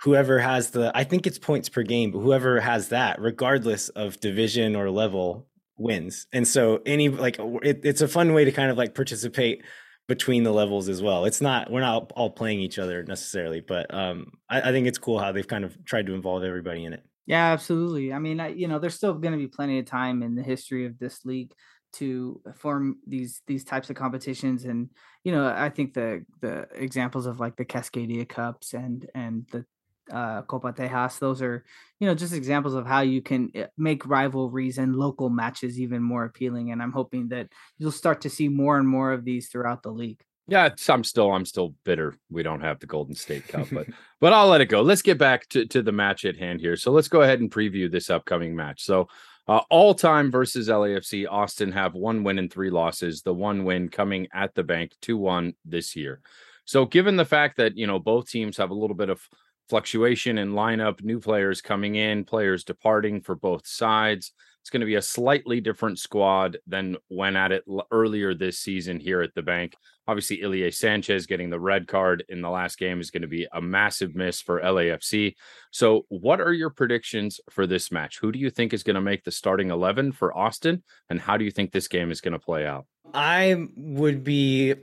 whoever 0.00 0.40
has 0.40 0.70
the, 0.70 0.90
I 0.92 1.04
think 1.04 1.28
it's 1.28 1.38
points 1.38 1.68
per 1.68 1.84
game, 1.84 2.10
but 2.10 2.18
whoever 2.18 2.58
has 2.58 2.88
that, 2.88 3.20
regardless 3.20 3.90
of 3.90 4.18
division 4.18 4.74
or 4.74 4.90
level, 4.90 5.46
wins. 5.76 6.26
And 6.32 6.48
so, 6.48 6.82
any 6.84 7.08
like, 7.08 7.36
it, 7.62 7.82
it's 7.84 8.00
a 8.00 8.08
fun 8.08 8.32
way 8.32 8.44
to 8.44 8.50
kind 8.50 8.72
of 8.72 8.76
like 8.76 8.96
participate 8.96 9.62
between 10.08 10.42
the 10.42 10.50
levels 10.50 10.88
as 10.88 11.00
well. 11.00 11.26
It's 11.26 11.40
not 11.40 11.70
we're 11.70 11.80
not 11.80 12.10
all 12.16 12.30
playing 12.30 12.58
each 12.58 12.80
other 12.80 13.04
necessarily, 13.04 13.60
but 13.60 13.94
um, 13.94 14.32
I, 14.48 14.70
I 14.70 14.72
think 14.72 14.88
it's 14.88 14.98
cool 14.98 15.20
how 15.20 15.30
they've 15.30 15.46
kind 15.46 15.64
of 15.64 15.84
tried 15.84 16.06
to 16.06 16.14
involve 16.14 16.42
everybody 16.42 16.84
in 16.84 16.92
it. 16.92 17.04
Yeah, 17.30 17.52
absolutely. 17.52 18.12
I 18.12 18.18
mean, 18.18 18.40
I, 18.40 18.48
you 18.48 18.66
know, 18.66 18.78
there's 18.78 18.94
still 18.96 19.14
going 19.14 19.32
to 19.32 19.38
be 19.38 19.46
plenty 19.46 19.78
of 19.78 19.86
time 19.86 20.22
in 20.22 20.34
the 20.34 20.42
history 20.42 20.84
of 20.86 20.98
this 20.98 21.24
league 21.24 21.52
to 21.92 22.40
form 22.56 22.98
these 23.06 23.42
these 23.46 23.64
types 23.64 23.90
of 23.90 23.96
competitions, 23.96 24.64
and 24.64 24.90
you 25.24 25.32
know, 25.32 25.46
I 25.46 25.70
think 25.70 25.94
the 25.94 26.24
the 26.40 26.66
examples 26.74 27.26
of 27.26 27.38
like 27.40 27.56
the 27.56 27.64
Cascadia 27.64 28.28
Cups 28.28 28.74
and 28.74 29.08
and 29.14 29.46
the 29.52 29.64
uh, 30.10 30.42
Copa 30.42 30.72
Tejas, 30.72 31.18
those 31.20 31.40
are 31.42 31.64
you 32.00 32.06
know 32.08 32.14
just 32.14 32.32
examples 32.34 32.74
of 32.74 32.86
how 32.86 33.00
you 33.00 33.22
can 33.22 33.50
eh, 33.54 33.66
make 33.78 34.06
rivalries 34.06 34.78
and 34.78 34.96
local 34.96 35.30
matches 35.30 35.80
even 35.80 36.02
more 36.02 36.24
appealing. 36.24 36.70
And 36.72 36.82
I'm 36.82 36.92
hoping 36.92 37.28
that 37.28 37.48
you'll 37.78 37.92
start 37.92 38.20
to 38.22 38.30
see 38.30 38.48
more 38.48 38.76
and 38.78 38.88
more 38.88 39.12
of 39.12 39.24
these 39.24 39.48
throughout 39.48 39.82
the 39.82 39.92
league. 39.92 40.22
Yeah, 40.50 40.70
I'm 40.88 41.04
still 41.04 41.32
I'm 41.32 41.46
still 41.46 41.74
bitter 41.84 42.16
we 42.28 42.42
don't 42.42 42.60
have 42.60 42.80
the 42.80 42.86
Golden 42.86 43.14
State 43.14 43.48
Cup, 43.48 43.68
but 43.72 43.86
but 44.20 44.32
I'll 44.32 44.48
let 44.48 44.60
it 44.60 44.66
go. 44.66 44.82
Let's 44.82 45.00
get 45.02 45.16
back 45.16 45.48
to, 45.50 45.64
to 45.66 45.80
the 45.80 45.92
match 45.92 46.24
at 46.26 46.36
hand 46.36 46.60
here. 46.60 46.76
So 46.76 46.90
let's 46.90 47.08
go 47.08 47.22
ahead 47.22 47.40
and 47.40 47.50
preview 47.50 47.90
this 47.90 48.10
upcoming 48.10 48.54
match. 48.56 48.82
So 48.84 49.08
Uh, 49.48 49.62
all 49.70 49.94
time 49.94 50.30
versus 50.30 50.68
LAFC, 50.68 51.26
Austin 51.28 51.72
have 51.72 51.94
one 51.94 52.22
win 52.24 52.38
and 52.38 52.52
three 52.52 52.70
losses. 52.70 53.22
The 53.22 53.34
one 53.34 53.64
win 53.64 53.88
coming 53.88 54.28
at 54.32 54.54
the 54.54 54.62
bank 54.62 54.92
2 55.02 55.16
1 55.16 55.54
this 55.64 55.96
year. 55.96 56.20
So, 56.64 56.84
given 56.86 57.16
the 57.16 57.24
fact 57.24 57.56
that, 57.56 57.76
you 57.76 57.86
know, 57.86 57.98
both 57.98 58.28
teams 58.30 58.58
have 58.58 58.70
a 58.70 58.74
little 58.74 58.96
bit 58.96 59.08
of 59.10 59.20
fluctuation 59.68 60.38
in 60.38 60.52
lineup, 60.52 61.02
new 61.02 61.18
players 61.20 61.60
coming 61.62 61.96
in, 61.96 62.24
players 62.24 62.64
departing 62.64 63.22
for 63.22 63.34
both 63.34 63.66
sides, 63.66 64.32
it's 64.60 64.70
going 64.70 64.80
to 64.80 64.86
be 64.86 64.96
a 64.96 65.02
slightly 65.02 65.60
different 65.60 65.98
squad 65.98 66.58
than 66.66 66.96
when 67.08 67.36
at 67.36 67.52
it 67.52 67.64
earlier 67.90 68.34
this 68.34 68.58
season 68.58 69.00
here 69.00 69.22
at 69.22 69.34
the 69.34 69.42
bank. 69.42 69.74
Obviously, 70.06 70.42
Ilie 70.42 70.70
Sanchez 70.70 71.26
getting 71.26 71.50
the 71.50 71.60
red 71.60 71.86
card 71.86 72.24
in 72.28 72.40
the 72.40 72.50
last 72.50 72.78
game 72.78 73.00
is 73.00 73.10
going 73.10 73.22
to 73.22 73.28
be 73.28 73.46
a 73.52 73.60
massive 73.60 74.14
miss 74.14 74.40
for 74.40 74.60
LAFC. 74.60 75.34
So, 75.70 76.04
what 76.08 76.40
are 76.40 76.52
your 76.52 76.70
predictions 76.70 77.40
for 77.48 77.66
this 77.66 77.90
match? 77.90 78.18
Who 78.18 78.32
do 78.32 78.38
you 78.38 78.50
think 78.50 78.72
is 78.72 78.82
going 78.82 78.96
to 78.96 79.00
make 79.00 79.24
the 79.24 79.30
starting 79.30 79.70
11 79.70 80.12
for 80.12 80.36
Austin? 80.36 80.82
And 81.08 81.20
how 81.20 81.36
do 81.36 81.44
you 81.44 81.50
think 81.50 81.72
this 81.72 81.88
game 81.88 82.10
is 82.10 82.20
going 82.20 82.32
to 82.32 82.38
play 82.38 82.66
out? 82.66 82.86
I 83.14 83.66
would 83.76 84.24
be 84.24 84.74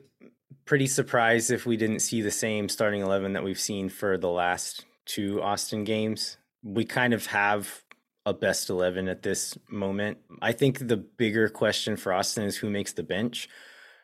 pretty 0.66 0.88
surprised 0.88 1.52
if 1.52 1.66
we 1.66 1.78
didn't 1.78 2.00
see 2.00 2.22
the 2.22 2.32
same 2.32 2.68
starting 2.70 3.02
11 3.02 3.34
that 3.34 3.44
we've 3.44 3.60
seen 3.60 3.90
for 3.90 4.18
the 4.18 4.30
last 4.30 4.86
two 5.06 5.42
Austin 5.42 5.84
games. 5.84 6.38
We 6.64 6.86
kind 6.86 7.14
of 7.14 7.28
have 7.28 7.84
a 8.28 8.34
best 8.34 8.70
11 8.70 9.08
at 9.08 9.24
this 9.24 9.58
moment. 9.70 10.18
I 10.42 10.52
think 10.52 10.86
the 10.86 10.98
bigger 10.98 11.48
question 11.48 11.96
for 11.96 12.12
Austin 12.12 12.44
is 12.44 12.58
who 12.58 12.70
makes 12.70 12.92
the 12.92 13.02
bench. 13.02 13.48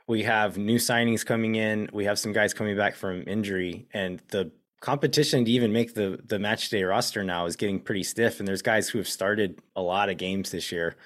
We 0.07 0.23
have 0.23 0.57
new 0.57 0.77
signings 0.77 1.25
coming 1.25 1.55
in, 1.55 1.89
we 1.91 2.05
have 2.05 2.17
some 2.17 2.31
guys 2.31 2.53
coming 2.53 2.77
back 2.77 2.95
from 2.95 3.25
injury, 3.27 3.85
and 3.93 4.21
the 4.29 4.51
competition 4.79 5.43
to 5.43 5.51
even 5.51 5.73
make 5.73 5.93
the 5.93 6.19
the 6.25 6.39
match 6.39 6.69
day 6.69 6.83
roster 6.83 7.23
now 7.23 7.45
is 7.45 7.55
getting 7.55 7.79
pretty 7.79 8.03
stiff 8.03 8.39
and 8.39 8.47
there's 8.47 8.61
guys 8.61 8.89
who 8.89 8.97
have 8.97 9.07
started 9.07 9.61
a 9.77 9.81
lot 9.81 10.09
of 10.09 10.17
games 10.17 10.51
this 10.51 10.73
year 10.73 10.97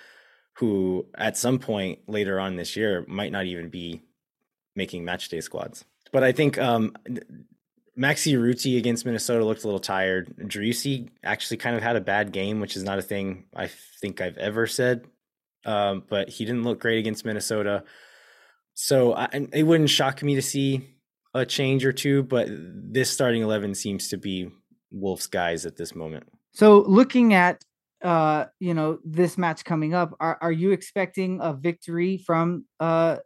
who 0.53 1.05
at 1.15 1.37
some 1.37 1.59
point 1.59 1.99
later 2.07 2.39
on 2.39 2.55
this 2.55 2.75
year 2.75 3.05
might 3.07 3.31
not 3.31 3.45
even 3.45 3.69
be 3.69 4.01
making 4.75 5.05
match 5.05 5.29
day 5.29 5.41
squads. 5.41 5.85
But 6.11 6.23
I 6.23 6.31
think 6.31 6.57
um, 6.57 6.95
Maxi 7.97 8.33
Urruti 8.33 8.77
against 8.77 9.05
Minnesota 9.05 9.43
looked 9.43 9.63
a 9.63 9.67
little 9.67 9.79
tired. 9.79 10.35
Driussi 10.37 11.09
actually 11.23 11.57
kind 11.57 11.75
of 11.75 11.81
had 11.81 11.95
a 11.95 12.01
bad 12.01 12.31
game, 12.31 12.59
which 12.59 12.75
is 12.75 12.83
not 12.83 12.99
a 12.99 13.01
thing 13.01 13.45
I 13.55 13.69
think 13.99 14.21
I've 14.21 14.37
ever 14.37 14.67
said. 14.67 15.05
Um, 15.65 16.03
but 16.07 16.29
he 16.29 16.45
didn't 16.45 16.63
look 16.63 16.79
great 16.79 16.99
against 16.99 17.25
Minnesota. 17.25 17.83
So 18.75 19.13
I, 19.13 19.27
it 19.51 19.63
wouldn't 19.63 19.89
shock 19.89 20.21
me 20.21 20.35
to 20.35 20.41
see 20.41 20.95
a 21.33 21.45
change 21.45 21.83
or 21.83 21.91
two, 21.91 22.23
but 22.23 22.47
this 22.49 23.09
starting 23.09 23.41
11 23.41 23.75
seems 23.75 24.09
to 24.09 24.17
be 24.17 24.51
Wolff's 24.91 25.27
guys 25.27 25.65
at 25.65 25.75
this 25.75 25.95
moment. 25.95 26.27
So 26.51 26.79
looking 26.81 27.33
at 27.33 27.63
uh 28.03 28.45
you 28.59 28.75
know 28.75 28.99
this 29.03 29.39
match 29.39 29.65
coming 29.65 29.95
up 29.95 30.15
are 30.19 30.37
are 30.39 30.51
you 30.51 30.71
expecting 30.71 31.39
a 31.41 31.51
victory 31.51 32.19
from 32.19 32.63
uh 32.79 33.17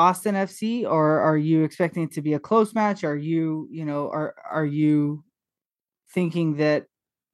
Austin 0.00 0.34
FC, 0.34 0.90
or 0.90 1.20
are 1.20 1.36
you 1.36 1.62
expecting 1.62 2.04
it 2.04 2.12
to 2.12 2.22
be 2.22 2.32
a 2.32 2.40
close 2.40 2.74
match? 2.74 3.04
Are 3.04 3.16
you, 3.16 3.68
you 3.70 3.84
know, 3.84 4.08
are 4.08 4.34
are 4.50 4.64
you 4.64 5.22
thinking 6.14 6.56
that 6.56 6.86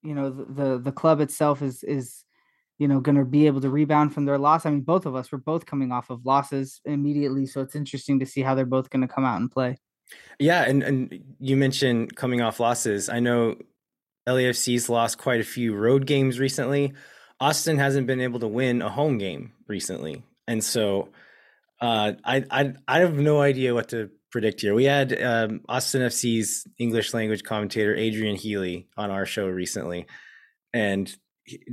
you 0.02 0.14
know 0.14 0.30
the 0.30 0.78
the, 0.78 0.92
club 0.92 1.20
itself 1.20 1.62
is 1.62 1.84
is 1.84 2.24
you 2.78 2.88
know 2.88 2.98
going 3.00 3.16
to 3.16 3.24
be 3.24 3.46
able 3.46 3.60
to 3.60 3.70
rebound 3.70 4.12
from 4.12 4.24
their 4.24 4.36
loss? 4.36 4.66
I 4.66 4.70
mean, 4.70 4.80
both 4.80 5.06
of 5.06 5.14
us 5.14 5.30
were 5.30 5.38
both 5.38 5.64
coming 5.64 5.92
off 5.92 6.10
of 6.10 6.26
losses 6.26 6.80
immediately, 6.84 7.46
so 7.46 7.60
it's 7.60 7.76
interesting 7.76 8.18
to 8.18 8.26
see 8.26 8.42
how 8.42 8.56
they're 8.56 8.66
both 8.66 8.90
going 8.90 9.06
to 9.06 9.14
come 9.14 9.24
out 9.24 9.40
and 9.40 9.50
play. 9.50 9.78
Yeah, 10.40 10.62
and 10.64 10.82
and 10.82 11.24
you 11.38 11.56
mentioned 11.56 12.16
coming 12.16 12.40
off 12.40 12.58
losses. 12.58 13.08
I 13.08 13.20
know 13.20 13.56
LAFC's 14.28 14.88
lost 14.88 15.18
quite 15.18 15.40
a 15.40 15.44
few 15.44 15.76
road 15.76 16.04
games 16.04 16.40
recently. 16.40 16.94
Austin 17.38 17.78
hasn't 17.78 18.08
been 18.08 18.20
able 18.20 18.40
to 18.40 18.48
win 18.48 18.82
a 18.82 18.88
home 18.88 19.18
game 19.18 19.52
recently, 19.68 20.24
and 20.48 20.64
so 20.64 21.10
uh, 21.80 22.12
I, 22.24 22.44
I 22.50 22.74
I 22.88 22.98
have 23.00 23.18
no 23.18 23.40
idea 23.40 23.74
what 23.74 23.88
to 23.90 24.10
predict 24.30 24.60
here. 24.60 24.74
We 24.74 24.84
had 24.84 25.20
um, 25.22 25.60
Austin 25.68 26.02
FC's 26.02 26.66
English 26.78 27.14
language 27.14 27.42
commentator 27.42 27.94
Adrian 27.94 28.36
Healey 28.36 28.88
on 28.96 29.10
our 29.10 29.26
show 29.26 29.46
recently, 29.46 30.06
and 30.72 31.14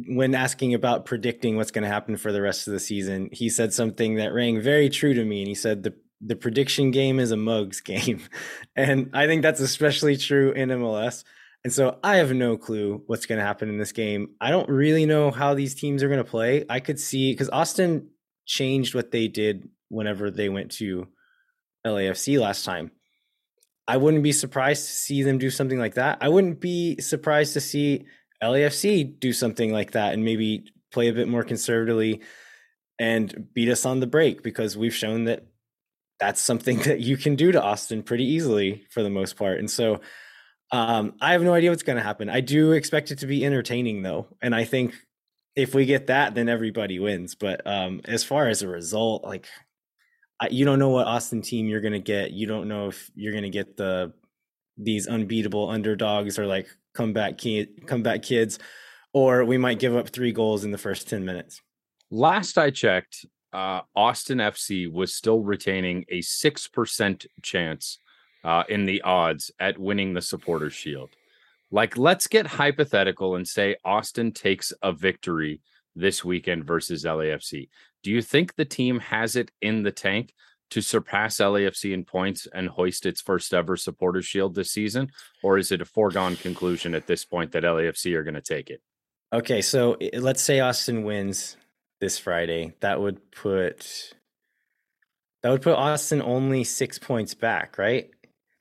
when 0.07 0.35
asking 0.35 0.73
about 0.73 1.05
predicting 1.05 1.57
what's 1.57 1.71
going 1.71 1.84
to 1.84 1.89
happen 1.89 2.17
for 2.17 2.31
the 2.31 2.41
rest 2.41 2.67
of 2.67 2.73
the 2.73 2.80
season, 2.80 3.30
he 3.31 3.49
said 3.49 3.73
something 3.73 4.15
that 4.15 4.34
rang 4.34 4.61
very 4.61 4.89
true 4.89 5.13
to 5.13 5.25
me. 5.25 5.39
And 5.39 5.47
he 5.47 5.55
said 5.55 5.84
the 5.84 5.93
the 6.25 6.35
prediction 6.35 6.91
game 6.91 7.19
is 7.19 7.31
a 7.31 7.38
mugs 7.38 7.81
game, 7.81 8.21
and 8.75 9.09
I 9.13 9.27
think 9.27 9.41
that's 9.41 9.59
especially 9.59 10.17
true 10.17 10.51
in 10.51 10.69
MLS. 10.69 11.23
And 11.63 11.71
so 11.71 11.97
I 12.03 12.17
have 12.17 12.34
no 12.34 12.57
clue 12.57 13.03
what's 13.07 13.25
going 13.25 13.39
to 13.39 13.45
happen 13.45 13.69
in 13.69 13.77
this 13.77 13.93
game. 13.93 14.35
I 14.41 14.51
don't 14.51 14.67
really 14.67 15.05
know 15.05 15.31
how 15.31 15.53
these 15.53 15.75
teams 15.75 16.03
are 16.03 16.09
going 16.09 16.17
to 16.17 16.30
play. 16.30 16.65
I 16.69 16.81
could 16.81 16.99
see 16.99 17.31
because 17.31 17.49
Austin 17.49 18.09
changed 18.45 18.93
what 18.93 19.11
they 19.11 19.30
did 19.30 19.69
whenever 19.93 20.31
they 20.31 20.49
went 20.49 20.71
to 20.71 21.07
LAFC 21.85 22.39
last 22.39 22.65
time. 22.65 22.91
I 23.87 23.97
wouldn't 23.97 24.23
be 24.23 24.31
surprised 24.31 24.85
to 24.87 24.93
see 24.93 25.23
them 25.23 25.37
do 25.37 25.49
something 25.49 25.77
like 25.77 25.95
that. 25.95 26.17
I 26.21 26.29
wouldn't 26.29 26.59
be 26.59 26.99
surprised 27.01 27.53
to 27.53 27.61
see 27.61 28.05
LAFC 28.41 29.19
do 29.19 29.33
something 29.33 29.71
like 29.71 29.91
that 29.91 30.13
and 30.13 30.23
maybe 30.23 30.71
play 30.91 31.09
a 31.09 31.13
bit 31.13 31.27
more 31.27 31.43
conservatively 31.43 32.21
and 32.99 33.47
beat 33.53 33.69
us 33.69 33.85
on 33.85 33.99
the 33.99 34.07
break 34.07 34.43
because 34.43 34.77
we've 34.77 34.93
shown 34.93 35.25
that 35.25 35.45
that's 36.19 36.41
something 36.41 36.79
that 36.83 37.01
you 37.01 37.17
can 37.17 37.35
do 37.35 37.51
to 37.51 37.61
Austin 37.61 38.03
pretty 38.03 38.25
easily 38.25 38.85
for 38.89 39.03
the 39.03 39.09
most 39.09 39.35
part. 39.35 39.59
And 39.59 39.69
so 39.69 39.99
um, 40.71 41.15
I 41.19 41.33
have 41.33 41.41
no 41.41 41.53
idea 41.53 41.69
what's 41.69 41.83
going 41.83 41.97
to 41.97 42.03
happen. 42.03 42.29
I 42.29 42.39
do 42.39 42.71
expect 42.71 43.11
it 43.11 43.19
to 43.19 43.27
be 43.27 43.45
entertaining 43.45 44.01
though. 44.01 44.27
And 44.41 44.55
I 44.55 44.63
think 44.63 44.95
if 45.55 45.75
we 45.75 45.85
get 45.85 46.07
that, 46.07 46.33
then 46.33 46.49
everybody 46.49 46.99
wins. 46.99 47.35
But 47.35 47.65
um, 47.67 48.01
as 48.05 48.23
far 48.23 48.47
as 48.47 48.61
a 48.61 48.67
result, 48.67 49.23
like 49.23 49.47
you 50.51 50.65
don't 50.65 50.79
know 50.79 50.89
what 50.89 51.07
Austin 51.07 51.41
team 51.41 51.67
you're 51.67 51.81
going 51.81 51.93
to 51.93 51.99
get. 51.99 52.31
You 52.31 52.47
don't 52.47 52.67
know 52.67 52.87
if 52.87 53.11
you're 53.15 53.31
going 53.31 53.43
to 53.43 53.49
get 53.49 53.77
the 53.77 54.13
these 54.77 55.07
unbeatable 55.07 55.69
underdogs 55.69 56.39
or 56.39 56.47
like 56.47 56.67
comeback 56.93 57.39
comeback 57.85 58.23
kids, 58.23 58.59
or 59.13 59.45
we 59.45 59.57
might 59.57 59.79
give 59.79 59.95
up 59.95 60.09
three 60.09 60.31
goals 60.31 60.63
in 60.63 60.71
the 60.71 60.77
first 60.77 61.09
ten 61.09 61.23
minutes. 61.25 61.61
Last 62.09 62.57
I 62.57 62.69
checked, 62.69 63.25
uh, 63.51 63.81
Austin 63.95 64.39
FC 64.39 64.91
was 64.91 65.15
still 65.15 65.41
retaining 65.41 66.05
a 66.09 66.21
six 66.21 66.67
percent 66.67 67.25
chance 67.41 67.99
uh, 68.43 68.63
in 68.69 68.85
the 68.85 69.01
odds 69.01 69.51
at 69.59 69.77
winning 69.77 70.13
the 70.13 70.21
Supporters 70.21 70.73
Shield. 70.73 71.09
Like, 71.71 71.97
let's 71.97 72.27
get 72.27 72.45
hypothetical 72.45 73.35
and 73.35 73.47
say 73.47 73.77
Austin 73.83 74.31
takes 74.31 74.71
a 74.83 74.91
victory 74.93 75.59
this 75.95 76.23
weekend 76.23 76.65
versus 76.65 77.03
LAFC. 77.05 77.69
Do 78.01 78.11
you 78.11 78.21
think 78.21 78.55
the 78.55 78.65
team 78.65 78.99
has 78.99 79.35
it 79.35 79.51
in 79.61 79.83
the 79.83 79.91
tank 79.91 80.33
to 80.71 80.81
surpass 80.81 81.37
LAFC 81.37 81.93
in 81.93 82.03
points 82.03 82.47
and 82.53 82.67
hoist 82.67 83.05
its 83.05 83.21
first 83.21 83.53
ever 83.53 83.77
supporters 83.77 84.25
shield 84.25 84.55
this 84.55 84.71
season? 84.71 85.09
Or 85.43 85.57
is 85.57 85.71
it 85.71 85.81
a 85.81 85.85
foregone 85.85 86.35
conclusion 86.35 86.95
at 86.95 87.07
this 87.07 87.25
point 87.25 87.51
that 87.51 87.63
LAFC 87.63 88.15
are 88.15 88.23
going 88.23 88.33
to 88.33 88.41
take 88.41 88.69
it? 88.69 88.81
Okay, 89.31 89.61
so 89.61 89.97
let's 90.13 90.41
say 90.41 90.59
Austin 90.59 91.03
wins 91.03 91.57
this 91.99 92.19
Friday. 92.19 92.73
That 92.81 93.01
would 93.01 93.31
put 93.31 94.13
that 95.41 95.49
would 95.49 95.61
put 95.61 95.75
Austin 95.75 96.21
only 96.21 96.63
six 96.63 96.97
points 96.97 97.33
back, 97.33 97.77
right? 97.77 98.09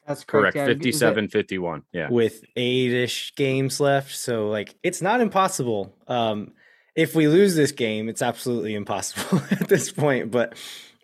That's 0.07 0.25
correct. 0.25 0.55
correct. 0.55 0.69
Yeah, 0.69 0.75
57 0.75 1.29
51. 1.29 1.83
Yeah. 1.93 2.09
With 2.11 2.45
eight 2.57 2.93
ish 2.93 3.35
games 3.37 3.81
left. 3.81 4.15
So, 4.15 4.49
like, 4.49 4.75
it's 4.83 5.01
not 5.01 5.21
impossible. 5.21 5.95
Um, 6.09 6.53
if 6.95 7.15
we 7.15 7.29
lose 7.29 7.55
this 7.55 7.73
game, 7.73 8.09
it's 8.09 8.23
absolutely 8.23 8.75
impossible 8.75 9.43
at 9.51 9.69
this 9.69 9.91
point. 9.91 10.31
But 10.31 10.55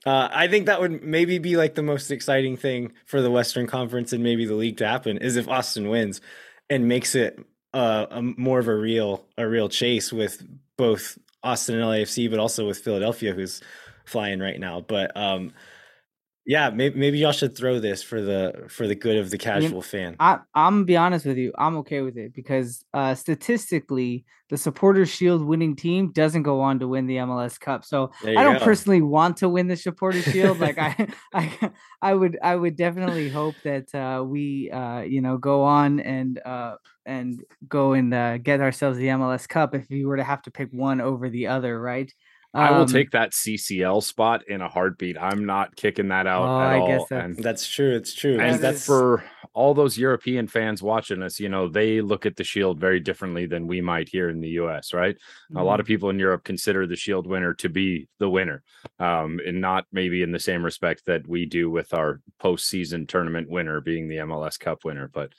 uh, 0.06 0.28
I 0.32 0.48
think 0.48 0.66
that 0.66 0.80
would 0.80 1.02
maybe 1.02 1.38
be 1.38 1.56
like 1.56 1.74
the 1.74 1.82
most 1.82 2.10
exciting 2.10 2.56
thing 2.56 2.92
for 3.06 3.20
the 3.20 3.30
Western 3.30 3.66
Conference 3.66 4.12
and 4.12 4.22
maybe 4.22 4.46
the 4.46 4.54
league 4.54 4.78
to 4.78 4.86
happen 4.86 5.18
is 5.18 5.36
if 5.36 5.48
Austin 5.48 5.88
wins 5.88 6.20
and 6.70 6.88
makes 6.88 7.14
it 7.14 7.38
uh, 7.74 8.06
a, 8.10 8.22
more 8.22 8.58
of 8.58 8.68
a 8.68 8.74
real 8.74 9.26
a 9.36 9.46
real 9.46 9.68
chase 9.68 10.12
with 10.12 10.46
both 10.76 11.18
Austin 11.42 11.76
and 11.76 11.84
LAFC, 11.84 12.30
but 12.30 12.38
also 12.38 12.66
with 12.66 12.78
Philadelphia, 12.78 13.32
who's 13.32 13.60
flying 14.04 14.40
right 14.40 14.58
now. 14.58 14.80
But 14.80 15.16
um, 15.16 15.52
yeah, 16.48 16.70
maybe, 16.70 16.98
maybe 16.98 17.18
y'all 17.18 17.32
should 17.32 17.54
throw 17.54 17.78
this 17.78 18.02
for 18.02 18.22
the 18.22 18.64
for 18.70 18.86
the 18.86 18.94
good 18.94 19.18
of 19.18 19.28
the 19.28 19.36
casual 19.36 19.82
fan. 19.82 20.16
I, 20.18 20.38
I'm 20.54 20.76
gonna 20.76 20.84
be 20.86 20.96
honest 20.96 21.26
with 21.26 21.36
you. 21.36 21.52
I'm 21.58 21.76
okay 21.76 22.00
with 22.00 22.16
it 22.16 22.32
because 22.32 22.86
uh, 22.94 23.14
statistically, 23.14 24.24
the 24.48 24.56
Supporters 24.56 25.10
Shield 25.10 25.44
winning 25.44 25.76
team 25.76 26.10
doesn't 26.10 26.44
go 26.44 26.62
on 26.62 26.78
to 26.78 26.88
win 26.88 27.06
the 27.06 27.16
MLS 27.16 27.60
Cup. 27.60 27.84
So 27.84 28.12
I 28.24 28.32
don't 28.42 28.58
go. 28.58 28.64
personally 28.64 29.02
want 29.02 29.36
to 29.38 29.48
win 29.50 29.66
the 29.66 29.76
Supporters 29.76 30.24
Shield. 30.32 30.58
like 30.58 30.78
I, 30.78 31.08
I, 31.34 31.70
I 32.00 32.14
would, 32.14 32.38
I 32.42 32.56
would 32.56 32.76
definitely 32.76 33.28
hope 33.28 33.56
that 33.64 33.94
uh, 33.94 34.24
we, 34.24 34.70
uh, 34.70 35.00
you 35.00 35.20
know, 35.20 35.36
go 35.36 35.64
on 35.64 36.00
and 36.00 36.40
uh, 36.46 36.76
and 37.04 37.44
go 37.68 37.92
and 37.92 38.14
uh, 38.14 38.38
get 38.38 38.62
ourselves 38.62 38.96
the 38.96 39.08
MLS 39.08 39.46
Cup 39.46 39.74
if 39.74 39.86
we 39.90 40.06
were 40.06 40.16
to 40.16 40.24
have 40.24 40.40
to 40.42 40.50
pick 40.50 40.70
one 40.72 41.02
over 41.02 41.28
the 41.28 41.48
other, 41.48 41.78
right? 41.78 42.10
I 42.54 42.70
will 42.70 42.82
um, 42.82 42.86
take 42.86 43.10
that 43.10 43.32
CCL 43.32 44.02
spot 44.02 44.48
in 44.48 44.62
a 44.62 44.68
heartbeat. 44.68 45.18
I'm 45.18 45.44
not 45.44 45.76
kicking 45.76 46.08
that 46.08 46.26
out 46.26 46.48
oh, 46.48 46.60
at 46.60 46.66
I 46.66 46.78
all. 46.78 47.06
That's, 47.08 47.10
and 47.10 47.36
that's 47.36 47.68
true. 47.68 47.94
It's 47.94 48.14
true. 48.14 48.40
And 48.40 48.58
that's 48.58 48.86
for 48.86 49.22
all 49.52 49.74
those 49.74 49.98
European 49.98 50.48
fans 50.48 50.82
watching 50.82 51.22
us, 51.22 51.38
you 51.38 51.50
know, 51.50 51.68
they 51.68 52.00
look 52.00 52.24
at 52.24 52.36
the 52.36 52.44
Shield 52.44 52.80
very 52.80 53.00
differently 53.00 53.44
than 53.44 53.66
we 53.66 53.82
might 53.82 54.08
here 54.08 54.30
in 54.30 54.40
the 54.40 54.48
U.S. 54.50 54.94
Right? 54.94 55.16
A 55.54 55.62
lot 55.62 55.78
of 55.78 55.86
people 55.86 56.08
in 56.08 56.18
Europe 56.18 56.42
consider 56.44 56.86
the 56.86 56.96
Shield 56.96 57.26
winner 57.26 57.52
to 57.54 57.68
be 57.68 58.08
the 58.18 58.30
winner, 58.30 58.62
um, 58.98 59.40
and 59.46 59.60
not 59.60 59.84
maybe 59.92 60.22
in 60.22 60.32
the 60.32 60.40
same 60.40 60.64
respect 60.64 61.04
that 61.04 61.28
we 61.28 61.44
do 61.44 61.70
with 61.70 61.92
our 61.92 62.20
postseason 62.40 63.06
tournament 63.06 63.50
winner 63.50 63.80
being 63.82 64.08
the 64.08 64.16
MLS 64.16 64.58
Cup 64.58 64.84
winner, 64.84 65.10
but. 65.12 65.32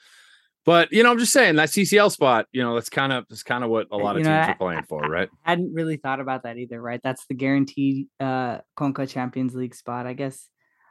But 0.66 0.92
you 0.92 1.02
know, 1.02 1.10
I'm 1.10 1.18
just 1.18 1.32
saying 1.32 1.56
that 1.56 1.70
CCL 1.70 2.10
spot, 2.12 2.46
you 2.52 2.62
know, 2.62 2.74
that's 2.74 2.90
kind 2.90 3.12
of 3.12 3.24
that's 3.30 3.42
kind 3.42 3.64
of 3.64 3.70
what 3.70 3.86
a 3.90 3.96
lot 3.96 4.16
of 4.16 4.20
You 4.20 4.24
teams 4.24 4.34
know, 4.34 4.40
are 4.42 4.50
I- 4.50 4.54
playing 4.54 4.82
for, 4.88 5.00
right? 5.00 5.28
I 5.44 5.50
hadn't 5.50 5.72
really 5.72 5.96
thought 5.96 6.20
about 6.20 6.42
that 6.42 6.58
either, 6.58 6.80
right? 6.80 7.00
That's 7.02 7.26
the 7.26 7.34
guaranteed 7.34 8.08
uh 8.20 8.58
Conca 8.78 9.08
Champions 9.08 9.54
League 9.54 9.74
spot. 9.74 10.06
I 10.06 10.12
guess 10.12 10.48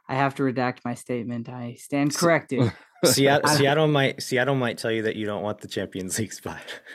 I 0.08 0.14
have 0.16 0.34
to 0.36 0.42
redact 0.42 0.78
my 0.84 0.94
statement. 0.94 1.48
I 1.48 1.74
stand 1.78 2.14
corrected. 2.14 2.72
Seattle, 3.04 3.48
Seattle 3.56 3.88
might 3.88 4.22
Seattle 4.22 4.54
might 4.54 4.78
tell 4.78 4.90
you 4.90 5.02
that 5.02 5.16
you 5.16 5.26
don't 5.26 5.42
want 5.42 5.60
the 5.60 5.68
Champions 5.68 6.18
League 6.18 6.32
spot. 6.32 6.60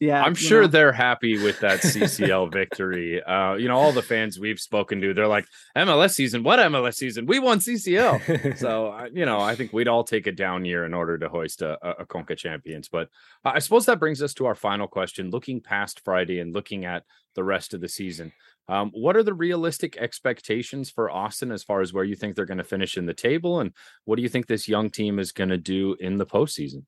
yeah, 0.00 0.22
I'm 0.22 0.34
sure 0.34 0.62
know. 0.62 0.66
they're 0.68 0.92
happy 0.92 1.42
with 1.42 1.60
that 1.60 1.80
CCL 1.80 2.52
victory. 2.52 3.22
Uh, 3.22 3.54
you 3.54 3.68
know, 3.68 3.76
all 3.76 3.92
the 3.92 4.02
fans 4.02 4.38
we've 4.38 4.60
spoken 4.60 5.00
to, 5.00 5.14
they're 5.14 5.26
like, 5.28 5.46
MLS 5.76 6.12
season, 6.12 6.42
what 6.42 6.58
MLS 6.58 6.94
season? 6.94 7.26
We 7.26 7.38
won 7.38 7.58
CCL. 7.58 8.58
so, 8.58 9.08
you 9.12 9.26
know, 9.26 9.40
I 9.40 9.54
think 9.54 9.72
we'd 9.72 9.88
all 9.88 10.04
take 10.04 10.26
a 10.26 10.32
down 10.32 10.64
year 10.64 10.84
in 10.84 10.94
order 10.94 11.18
to 11.18 11.28
hoist 11.28 11.62
a, 11.62 11.78
a, 11.86 12.02
a 12.02 12.06
Conca 12.06 12.36
champions. 12.36 12.88
But 12.88 13.08
uh, 13.44 13.52
I 13.54 13.58
suppose 13.58 13.86
that 13.86 14.00
brings 14.00 14.22
us 14.22 14.34
to 14.34 14.46
our 14.46 14.54
final 14.54 14.86
question. 14.86 15.30
Looking 15.30 15.60
past 15.60 16.00
Friday 16.04 16.40
and 16.40 16.54
looking 16.54 16.84
at 16.84 17.04
the 17.34 17.44
rest 17.44 17.74
of 17.74 17.80
the 17.80 17.88
season, 17.88 18.32
um, 18.68 18.90
what 18.92 19.16
are 19.16 19.22
the 19.22 19.34
realistic 19.34 19.96
expectations 19.96 20.90
for 20.90 21.10
Austin 21.10 21.50
as 21.52 21.62
far 21.62 21.80
as 21.80 21.92
where 21.92 22.04
you 22.04 22.14
think 22.14 22.36
they're 22.36 22.44
going 22.44 22.58
to 22.58 22.64
finish 22.64 22.96
in 22.96 23.06
the 23.06 23.14
table? 23.14 23.60
And 23.60 23.72
what 24.04 24.16
do 24.16 24.22
you 24.22 24.28
think 24.28 24.46
this 24.46 24.68
young 24.68 24.90
team 24.90 25.18
is 25.18 25.32
going 25.32 25.50
to 25.50 25.58
do 25.58 25.96
in 25.98 26.18
the 26.18 26.26
postseason? 26.26 26.84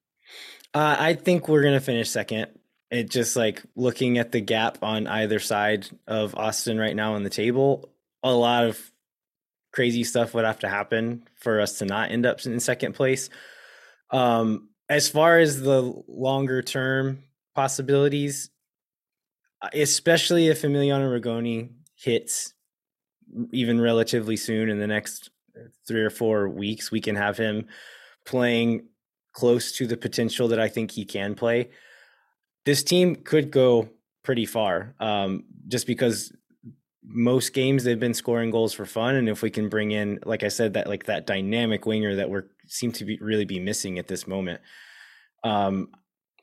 Uh, 0.75 0.97
I 0.99 1.15
think 1.15 1.49
we're 1.49 1.63
gonna 1.63 1.81
finish 1.81 2.11
second. 2.11 2.49
It 2.91 3.11
just 3.11 3.37
like 3.37 3.63
looking 3.77 4.19
at 4.19 4.33
the 4.33 4.41
gap 4.41 4.79
on 4.83 5.07
either 5.07 5.39
side 5.39 5.89
of 6.07 6.35
Austin 6.35 6.79
right 6.79 6.95
now 6.95 7.15
on 7.15 7.23
the 7.23 7.31
table, 7.31 7.93
a 8.23 8.33
lot 8.33 8.65
of 8.65 8.79
crazy 9.73 10.03
stuff 10.05 10.35
would 10.35 10.45
have 10.45 10.61
to 10.61 10.69
happen 10.69 11.25
for 11.37 11.61
us 11.61 11.79
to 11.79 11.85
not 11.85 12.11
end 12.11 12.27
up 12.27 12.45
in 12.45 12.59
second 12.59 12.95
place. 12.95 13.31
Um, 14.11 14.71
as 14.89 15.09
far 15.09 15.39
as 15.39 15.61
the 15.61 16.03
longer 16.09 16.63
term 16.63 17.23
possibilities, 17.55 18.51
especially 19.73 20.49
if 20.49 20.63
Emiliano 20.63 21.09
Rigoni 21.09 21.71
hits 21.95 22.55
even 23.53 23.81
relatively 23.81 24.37
soon 24.37 24.69
in 24.69 24.79
the 24.79 24.87
next 24.87 25.31
three 25.87 26.03
or 26.03 26.11
four 26.11 26.49
weeks, 26.49 26.91
we 26.91 27.01
can 27.01 27.17
have 27.17 27.37
him 27.37 27.67
playing 28.25 28.87
close 29.33 29.73
to 29.73 29.87
the 29.87 29.97
potential 29.97 30.49
that 30.49 30.59
I 30.59 30.69
think 30.69 30.91
he 30.91 31.05
can 31.05 31.35
play. 31.35 31.71
This 32.65 32.83
team 32.83 33.17
could 33.17 33.51
go 33.51 33.89
pretty 34.23 34.47
far, 34.47 34.95
um, 35.01 35.45
just 35.69 35.87
because 35.87 36.33
most 37.03 37.55
games 37.55 37.85
they've 37.85 37.99
been 37.99 38.15
scoring 38.15 38.51
goals 38.51 38.73
for 38.73 38.85
fun, 38.85 39.15
and 39.15 39.29
if 39.29 39.43
we 39.43 39.51
can 39.51 39.69
bring 39.69 39.93
in, 39.93 40.19
like 40.25 40.43
I 40.43 40.49
said, 40.49 40.75
that 40.75 40.87
like 40.87 41.07
that 41.07 41.27
dynamic 41.27 41.87
winger 41.87 42.17
that 42.17 42.29
we're 42.29 42.45
seem 42.67 42.93
to 42.93 43.05
be 43.05 43.19
really 43.21 43.45
be 43.45 43.59
missing 43.59 43.99
at 43.99 44.09
this 44.09 44.27
moment, 44.27 44.61
um, 45.43 45.89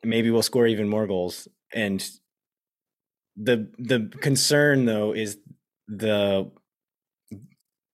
maybe 0.04 0.32
we'll 0.32 0.42
score 0.42 0.68
even 0.68 0.90
more 0.90 1.08
goals. 1.08 1.48
And 1.74 2.06
the 3.38 3.70
the 3.78 4.12
concern 4.20 4.86
though 4.86 5.14
is 5.14 5.38
the 5.88 6.52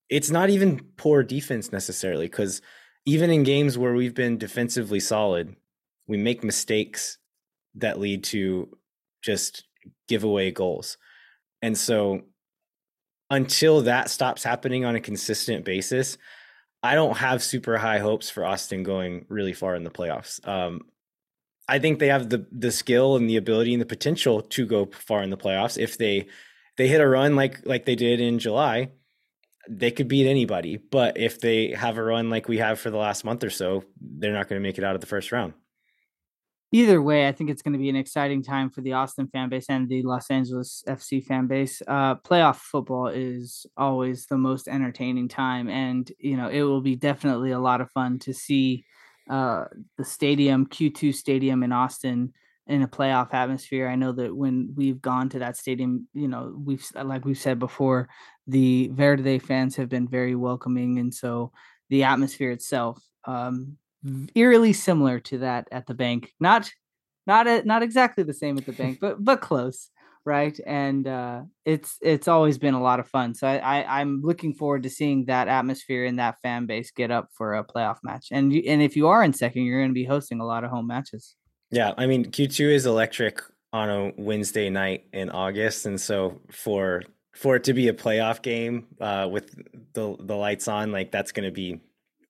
it's 0.09 0.29
not 0.29 0.49
even 0.49 0.79
poor 0.97 1.23
defense 1.23 1.71
necessarily 1.71 2.25
because 2.27 2.61
even 3.05 3.29
in 3.29 3.43
games 3.43 3.77
where 3.77 3.93
we've 3.93 4.13
been 4.13 4.37
defensively 4.37 4.99
solid, 4.99 5.55
we 6.07 6.17
make 6.17 6.43
mistakes 6.43 7.17
that 7.75 7.99
lead 7.99 8.23
to 8.23 8.77
just 9.21 9.65
giveaway 10.07 10.51
goals. 10.51 10.97
And 11.61 11.77
so 11.77 12.21
until 13.29 13.81
that 13.81 14.09
stops 14.09 14.43
happening 14.43 14.85
on 14.85 14.95
a 14.95 15.01
consistent 15.01 15.65
basis, 15.65 16.17
I 16.83 16.95
don't 16.95 17.17
have 17.17 17.41
super 17.41 17.77
high 17.77 17.99
hopes 17.99 18.29
for 18.29 18.45
Austin 18.45 18.83
going 18.83 19.25
really 19.29 19.53
far 19.53 19.75
in 19.75 19.83
the 19.83 19.89
playoffs. 19.89 20.45
Um, 20.47 20.81
I 21.67 21.79
think 21.79 21.99
they 21.99 22.07
have 22.07 22.29
the 22.29 22.45
the 22.51 22.71
skill 22.71 23.15
and 23.15 23.29
the 23.29 23.37
ability 23.37 23.73
and 23.73 23.81
the 23.81 23.85
potential 23.85 24.41
to 24.41 24.65
go 24.65 24.85
far 24.85 25.23
in 25.23 25.29
the 25.29 25.37
playoffs 25.37 25.77
if 25.77 25.97
they 25.97 26.27
they 26.77 26.87
hit 26.87 27.01
a 27.01 27.07
run 27.07 27.35
like 27.35 27.65
like 27.65 27.85
they 27.85 27.95
did 27.95 28.19
in 28.19 28.39
July 28.39 28.89
they 29.69 29.91
could 29.91 30.07
beat 30.07 30.27
anybody. 30.27 30.77
But 30.77 31.17
if 31.17 31.39
they 31.39 31.71
have 31.71 31.97
a 31.97 32.03
run 32.03 32.29
like 32.29 32.47
we 32.47 32.57
have 32.57 32.79
for 32.79 32.89
the 32.89 32.97
last 32.97 33.23
month 33.23 33.43
or 33.43 33.49
so, 33.49 33.83
they're 33.99 34.33
not 34.33 34.47
going 34.49 34.61
to 34.61 34.67
make 34.67 34.77
it 34.77 34.83
out 34.83 34.95
of 34.95 35.01
the 35.01 35.07
first 35.07 35.31
round. 35.31 35.53
Either 36.71 36.99
way, 36.99 37.27
I 37.27 37.31
think 37.31 37.51
it's 37.51 37.61
going 37.61 37.73
to 37.73 37.79
be 37.79 37.89
an 37.89 37.95
exciting 37.95 38.41
time 38.41 38.71
for 38.71 38.81
the 38.81 38.93
Austin 38.93 39.27
fan 39.27 39.47
base 39.47 39.67
and 39.69 39.87
the 39.87 40.01
Los 40.01 40.31
Angeles 40.31 40.83
FC 40.87 41.23
fan 41.23 41.45
base. 41.45 41.83
Uh, 41.87 42.15
playoff 42.15 42.55
football 42.55 43.07
is 43.07 43.67
always 43.77 44.25
the 44.25 44.39
most 44.39 44.67
entertaining 44.67 45.27
time, 45.27 45.69
and 45.69 46.11
you 46.17 46.35
know 46.35 46.49
it 46.49 46.63
will 46.63 46.81
be 46.81 46.95
definitely 46.95 47.51
a 47.51 47.59
lot 47.59 47.79
of 47.79 47.91
fun 47.91 48.17
to 48.19 48.33
see 48.33 48.85
uh, 49.29 49.65
the 49.97 50.05
stadium 50.05 50.67
Q2 50.67 51.13
Stadium 51.13 51.63
in 51.63 51.71
Austin 51.71 52.33
in 52.67 52.81
a 52.81 52.87
playoff 52.87 53.33
atmosphere. 53.33 53.87
I 53.87 53.95
know 53.95 54.11
that 54.13 54.35
when 54.35 54.73
we've 54.75 55.01
gone 55.01 55.29
to 55.29 55.39
that 55.39 55.57
stadium, 55.57 56.07
you 56.13 56.27
know 56.27 56.55
we've 56.57 56.85
like 56.95 57.25
we've 57.25 57.37
said 57.37 57.59
before, 57.59 58.09
the 58.47 58.89
Verde 58.93 59.39
fans 59.39 59.75
have 59.75 59.89
been 59.89 60.07
very 60.07 60.35
welcoming, 60.35 60.99
and 60.99 61.13
so 61.13 61.51
the 61.89 62.03
atmosphere 62.03 62.51
itself. 62.51 63.01
Um, 63.25 63.77
eerily 64.35 64.73
similar 64.73 65.19
to 65.19 65.39
that 65.39 65.67
at 65.71 65.87
the 65.87 65.93
bank. 65.93 66.33
Not 66.39 66.71
not 67.25 67.47
a, 67.47 67.63
not 67.63 67.83
exactly 67.83 68.23
the 68.23 68.33
same 68.33 68.57
at 68.57 68.65
the 68.65 68.73
bank, 68.73 68.99
but 69.01 69.23
but 69.23 69.41
close, 69.41 69.89
right? 70.25 70.57
And 70.65 71.07
uh, 71.07 71.41
it's 71.65 71.97
it's 72.01 72.27
always 72.27 72.57
been 72.57 72.73
a 72.73 72.81
lot 72.81 72.99
of 72.99 73.07
fun. 73.07 73.33
So 73.33 73.47
I, 73.47 73.57
I 73.57 74.01
I'm 74.01 74.21
looking 74.21 74.53
forward 74.53 74.83
to 74.83 74.89
seeing 74.89 75.25
that 75.25 75.47
atmosphere 75.47 76.05
and 76.05 76.19
that 76.19 76.39
fan 76.41 76.65
base 76.65 76.91
get 76.91 77.11
up 77.11 77.29
for 77.33 77.55
a 77.55 77.63
playoff 77.63 77.97
match. 78.03 78.27
And 78.31 78.53
you, 78.53 78.63
and 78.65 78.81
if 78.81 78.95
you 78.95 79.07
are 79.07 79.23
in 79.23 79.33
second, 79.33 79.63
you're 79.63 79.79
going 79.79 79.89
to 79.89 79.93
be 79.93 80.05
hosting 80.05 80.39
a 80.39 80.45
lot 80.45 80.63
of 80.63 80.71
home 80.71 80.87
matches. 80.87 81.35
Yeah, 81.71 81.93
I 81.97 82.05
mean 82.05 82.25
Q2 82.25 82.71
is 82.71 82.85
electric 82.85 83.41
on 83.71 83.89
a 83.89 84.11
Wednesday 84.17 84.69
night 84.69 85.05
in 85.13 85.29
August, 85.29 85.85
and 85.85 85.99
so 85.99 86.39
for 86.51 87.03
for 87.33 87.55
it 87.55 87.63
to 87.63 87.73
be 87.73 87.87
a 87.87 87.93
playoff 87.93 88.41
game 88.41 88.87
uh, 89.01 89.27
with 89.29 89.55
the 89.93 90.15
the 90.19 90.35
lights 90.35 90.67
on, 90.67 90.91
like 90.91 91.11
that's 91.11 91.31
going 91.31 91.45
to 91.45 91.51
be 91.51 91.81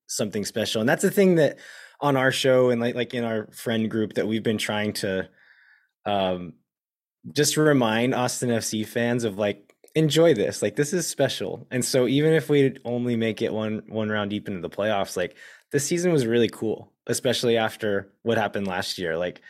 something 0.07 0.45
special. 0.45 0.79
And 0.79 0.89
that's 0.89 1.01
the 1.01 1.11
thing 1.11 1.35
that 1.35 1.57
on 1.99 2.17
our 2.17 2.31
show 2.31 2.69
and 2.69 2.81
like 2.81 2.95
like 2.95 3.13
in 3.13 3.23
our 3.23 3.47
friend 3.51 3.89
group 3.89 4.13
that 4.13 4.27
we've 4.27 4.43
been 4.43 4.57
trying 4.57 4.93
to 4.93 5.27
um 6.05 6.53
just 7.31 7.57
remind 7.57 8.13
Austin 8.13 8.49
FC 8.49 8.85
fans 8.85 9.23
of 9.23 9.37
like 9.37 9.73
enjoy 9.95 10.33
this. 10.33 10.61
Like 10.61 10.75
this 10.75 10.93
is 10.93 11.07
special. 11.07 11.67
And 11.71 11.83
so 11.83 12.07
even 12.07 12.33
if 12.33 12.49
we 12.49 12.75
only 12.83 13.15
make 13.15 13.41
it 13.41 13.53
one 13.53 13.83
one 13.87 14.09
round 14.09 14.29
deep 14.31 14.47
into 14.47 14.61
the 14.61 14.69
playoffs, 14.69 15.15
like 15.15 15.35
this 15.71 15.85
season 15.85 16.11
was 16.11 16.25
really 16.25 16.49
cool, 16.49 16.91
especially 17.07 17.57
after 17.57 18.11
what 18.23 18.37
happened 18.37 18.67
last 18.67 18.97
year. 18.97 19.17
Like 19.17 19.41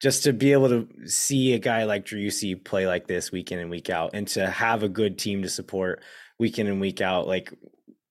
just 0.00 0.24
to 0.24 0.32
be 0.32 0.52
able 0.52 0.68
to 0.70 0.88
see 1.06 1.52
a 1.52 1.58
guy 1.58 1.84
like 1.84 2.06
Driussi 2.06 2.62
play 2.62 2.86
like 2.86 3.06
this 3.06 3.30
week 3.30 3.52
in 3.52 3.58
and 3.58 3.70
week 3.70 3.90
out 3.90 4.10
and 4.14 4.26
to 4.28 4.48
have 4.48 4.82
a 4.82 4.88
good 4.88 5.18
team 5.18 5.42
to 5.42 5.48
support 5.48 6.02
week 6.38 6.58
in 6.58 6.66
and 6.66 6.80
week 6.80 7.02
out, 7.02 7.26
like 7.26 7.52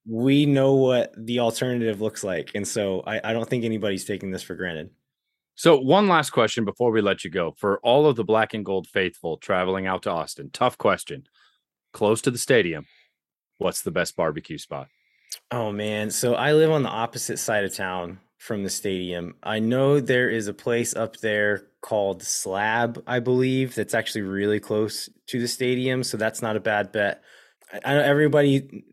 we 0.06 0.46
know 0.46 0.76
what 0.76 1.14
the 1.18 1.40
alternative 1.40 2.00
looks 2.00 2.24
like. 2.24 2.52
And 2.54 2.68
so 2.68 3.04
I, 3.06 3.22
I 3.24 3.34
don't 3.34 3.50
think 3.50 3.66
anybody's 3.66 4.06
taking 4.06 4.32
this 4.32 4.44
for 4.44 4.56
granted. 4.56 4.92
So, 5.60 5.78
one 5.78 6.08
last 6.08 6.30
question 6.30 6.64
before 6.64 6.90
we 6.90 7.02
let 7.02 7.26
you 7.26 7.30
go. 7.30 7.52
For 7.58 7.80
all 7.80 8.06
of 8.06 8.16
the 8.16 8.24
black 8.24 8.54
and 8.54 8.64
gold 8.64 8.88
faithful 8.88 9.36
traveling 9.36 9.88
out 9.88 10.04
to 10.04 10.10
Austin, 10.10 10.52
tough 10.54 10.78
question. 10.78 11.28
Close 11.92 12.22
to 12.22 12.32
the 12.32 12.38
stadium, 12.38 12.86
what's 13.58 13.82
the 13.82 13.92
best 13.92 14.16
barbecue 14.16 14.58
spot? 14.58 14.88
Oh 15.52 15.74
man, 15.74 16.12
so 16.12 16.36
I 16.36 16.54
live 16.54 16.72
on 16.72 16.84
the 16.84 16.90
opposite 16.90 17.40
side 17.40 17.66
of 17.66 17.76
town 17.76 18.22
from 18.38 18.64
the 18.64 18.70
stadium. 18.70 19.36
I 19.44 19.60
know 19.60 20.00
there 20.00 20.30
is 20.30 20.48
a 20.48 20.54
place 20.54 20.96
up 20.96 21.18
there 21.18 21.68
called 21.82 22.24
Slab, 22.24 23.04
I 23.06 23.20
believe, 23.20 23.76
that's 23.76 23.94
actually 23.94 24.22
really 24.22 24.62
close 24.62 25.10
to 25.28 25.42
the 25.42 25.48
stadium, 25.50 26.06
so 26.06 26.16
that's 26.16 26.42
not 26.42 26.56
a 26.56 26.62
bad 26.62 26.94
bet. 26.94 27.22
I 27.84 27.96
know 27.96 28.02
everybody 28.02 28.86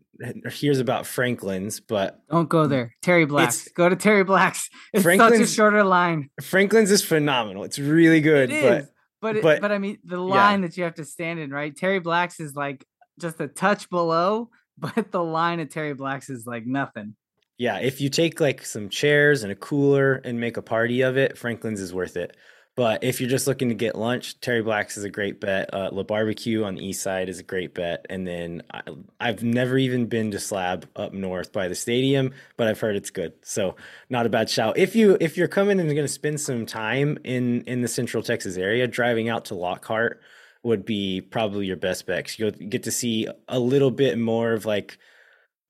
hears 0.51 0.79
about 0.79 1.05
Franklin's, 1.05 1.79
but 1.79 2.19
Don't 2.29 2.49
go 2.49 2.67
there. 2.67 2.95
Terry 3.01 3.25
Black's. 3.25 3.67
Go 3.69 3.89
to 3.89 3.95
Terry 3.95 4.23
Black's. 4.23 4.69
It's 4.93 5.03
such 5.03 5.15
a 5.15 5.17
Franklin's- 5.17 5.53
shorter 5.53 5.83
line. 5.83 6.29
Franklin's 6.41 6.91
is 6.91 7.03
phenomenal. 7.03 7.63
It's 7.63 7.79
really 7.79 8.21
good, 8.21 8.51
It 8.51 8.63
but 8.63 8.81
is, 8.81 8.87
but 9.21 9.41
but- 9.41 9.61
but 9.61 9.71
I 9.71 9.77
mean 9.77 9.97
the 10.03 10.17
line 10.19 10.61
that 10.61 10.77
you 10.77 10.83
have 10.83 10.95
to 10.95 11.05
stand 11.05 11.39
in, 11.39 11.51
right? 11.51 11.75
Terry 11.75 11.99
Black's 11.99 12.39
is 12.39 12.55
like 12.55 12.85
just 13.19 13.39
a 13.41 13.47
touch 13.47 13.89
below, 13.89 14.49
but 14.77 15.11
the 15.11 15.23
line 15.23 15.59
at 15.59 15.71
Terry 15.71 15.93
Black's 15.93 16.29
is 16.29 16.45
like 16.45 16.65
nothing. 16.65 17.15
yeah, 17.57 17.77
if 17.79 17.99
you 18.01 18.09
take 18.09 18.39
like 18.39 18.63
some 18.65 18.87
chairs 18.89 19.41
and 19.43 19.51
a 19.51 19.55
cooler 19.55 20.13
and 20.23 20.39
make 20.39 20.57
a 20.57 20.61
party 20.61 21.01
of 21.01 21.17
it, 21.17 21.37
Franklin's 21.37 21.81
is 21.81 21.93
worth 21.93 22.15
it. 22.17 22.37
But 22.77 23.03
if 23.03 23.19
you're 23.19 23.29
just 23.29 23.47
looking 23.47 23.69
to 23.69 23.75
get 23.75 23.95
lunch, 23.97 24.39
Terry 24.39 24.61
Black's 24.61 24.97
is 24.97 25.03
a 25.03 25.09
great 25.09 25.41
bet. 25.41 25.73
Uh, 25.73 25.89
La 25.91 26.03
Barbecue 26.03 26.63
on 26.63 26.75
the 26.75 26.85
east 26.85 27.01
side 27.01 27.27
is 27.27 27.39
a 27.39 27.43
great 27.43 27.73
bet. 27.73 28.05
And 28.07 28.25
then 28.25 28.61
I, 28.71 28.81
I've 29.19 29.41
never 29.41 29.79
even 29.79 30.05
been 30.05 30.29
to 30.29 30.39
Slab 30.39 30.87
up 30.95 31.11
north 31.11 31.51
by 31.51 31.69
the 31.69 31.73
stadium, 31.73 32.33
but 32.55 32.67
I've 32.67 32.79
heard 32.79 32.95
it's 32.95 33.09
good. 33.09 33.33
So 33.41 33.77
not 34.11 34.27
a 34.27 34.29
bad 34.29 34.47
shout. 34.47 34.77
If 34.77 34.95
you 34.95 35.17
if 35.19 35.37
you're 35.37 35.47
coming 35.47 35.79
and 35.79 35.89
you're 35.89 35.95
going 35.95 36.05
to 36.05 36.13
spend 36.13 36.39
some 36.39 36.67
time 36.67 37.17
in 37.23 37.63
in 37.63 37.81
the 37.81 37.87
Central 37.87 38.21
Texas 38.21 38.57
area, 38.57 38.85
driving 38.87 39.27
out 39.27 39.45
to 39.45 39.55
Lockhart 39.55 40.21
would 40.61 40.85
be 40.85 41.19
probably 41.19 41.65
your 41.65 41.77
best 41.77 42.05
bet. 42.05 42.37
You'll 42.37 42.51
get 42.51 42.83
to 42.83 42.91
see 42.91 43.27
a 43.47 43.59
little 43.59 43.91
bit 43.91 44.19
more 44.19 44.53
of 44.53 44.67
like 44.67 44.99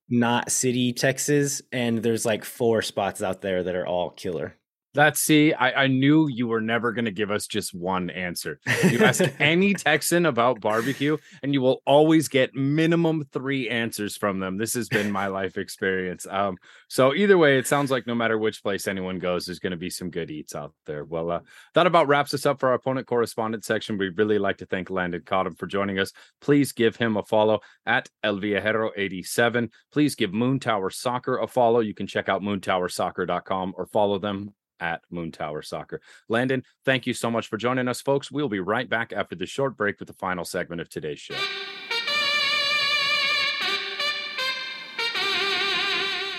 not 0.09 0.51
city 0.51 0.91
Texas, 0.91 1.61
and 1.71 2.03
there's 2.03 2.25
like 2.25 2.43
four 2.43 2.81
spots 2.81 3.23
out 3.23 3.41
there 3.41 3.63
that 3.63 3.75
are 3.75 3.87
all 3.87 4.09
killer. 4.09 4.57
That's 4.97 5.21
see, 5.21 5.53
I, 5.53 5.83
I 5.83 5.87
knew 5.87 6.27
you 6.27 6.47
were 6.47 6.59
never 6.59 6.91
going 6.91 7.05
to 7.05 7.11
give 7.11 7.29
us 7.29 7.45
just 7.45 7.71
one 7.71 8.09
answer. 8.09 8.59
You 8.89 9.03
ask 9.03 9.23
any 9.39 9.75
Texan 9.75 10.25
about 10.25 10.59
barbecue, 10.59 11.17
and 11.43 11.53
you 11.53 11.61
will 11.61 11.83
always 11.85 12.27
get 12.27 12.55
minimum 12.55 13.23
three 13.31 13.69
answers 13.69 14.17
from 14.17 14.39
them. 14.39 14.57
This 14.57 14.73
has 14.73 14.89
been 14.89 15.11
my 15.11 15.27
life 15.27 15.55
experience. 15.59 16.25
Um, 16.27 16.57
so 16.87 17.13
either 17.13 17.37
way, 17.37 17.59
it 17.59 17.67
sounds 17.67 17.91
like 17.91 18.07
no 18.07 18.15
matter 18.15 18.39
which 18.39 18.63
place 18.63 18.87
anyone 18.87 19.19
goes, 19.19 19.45
there's 19.45 19.59
going 19.59 19.69
to 19.69 19.77
be 19.77 19.91
some 19.91 20.09
good 20.09 20.31
eats 20.31 20.55
out 20.55 20.73
there. 20.87 21.05
Well, 21.05 21.29
uh, 21.29 21.39
that 21.75 21.85
about 21.85 22.07
wraps 22.07 22.33
us 22.33 22.47
up 22.47 22.59
for 22.59 22.69
our 22.69 22.73
opponent 22.73 23.05
correspondent 23.05 23.65
section. 23.65 23.99
We'd 23.99 24.17
really 24.17 24.39
like 24.39 24.57
to 24.57 24.65
thank 24.65 24.89
Landon 24.89 25.21
Cottom 25.23 25.53
for 25.53 25.67
joining 25.67 25.99
us. 25.99 26.11
Please 26.41 26.71
give 26.71 26.95
him 26.95 27.17
a 27.17 27.23
follow 27.23 27.59
at 27.85 28.09
El 28.23 28.37
Viajero87. 28.39 29.69
Please 29.91 30.15
give 30.15 30.33
Moon 30.33 30.59
Tower 30.59 30.89
Soccer 30.89 31.37
a 31.37 31.45
follow. 31.45 31.81
You 31.81 31.93
can 31.93 32.07
check 32.07 32.29
out 32.29 32.41
moontowersoccer.com 32.41 33.75
or 33.77 33.85
follow 33.85 34.17
them 34.17 34.55
at 34.79 35.01
Moon 35.09 35.31
Tower 35.31 35.61
Soccer. 35.61 36.01
Landon, 36.29 36.63
thank 36.85 37.07
you 37.07 37.13
so 37.13 37.29
much 37.29 37.47
for 37.47 37.57
joining 37.57 37.87
us, 37.87 38.01
folks. 38.01 38.31
We'll 38.31 38.49
be 38.49 38.59
right 38.59 38.89
back 38.89 39.13
after 39.13 39.35
the 39.35 39.45
short 39.45 39.77
break 39.77 39.99
with 39.99 40.07
the 40.07 40.13
final 40.13 40.45
segment 40.45 40.81
of 40.81 40.89
today's 40.89 41.19
show. 41.19 41.35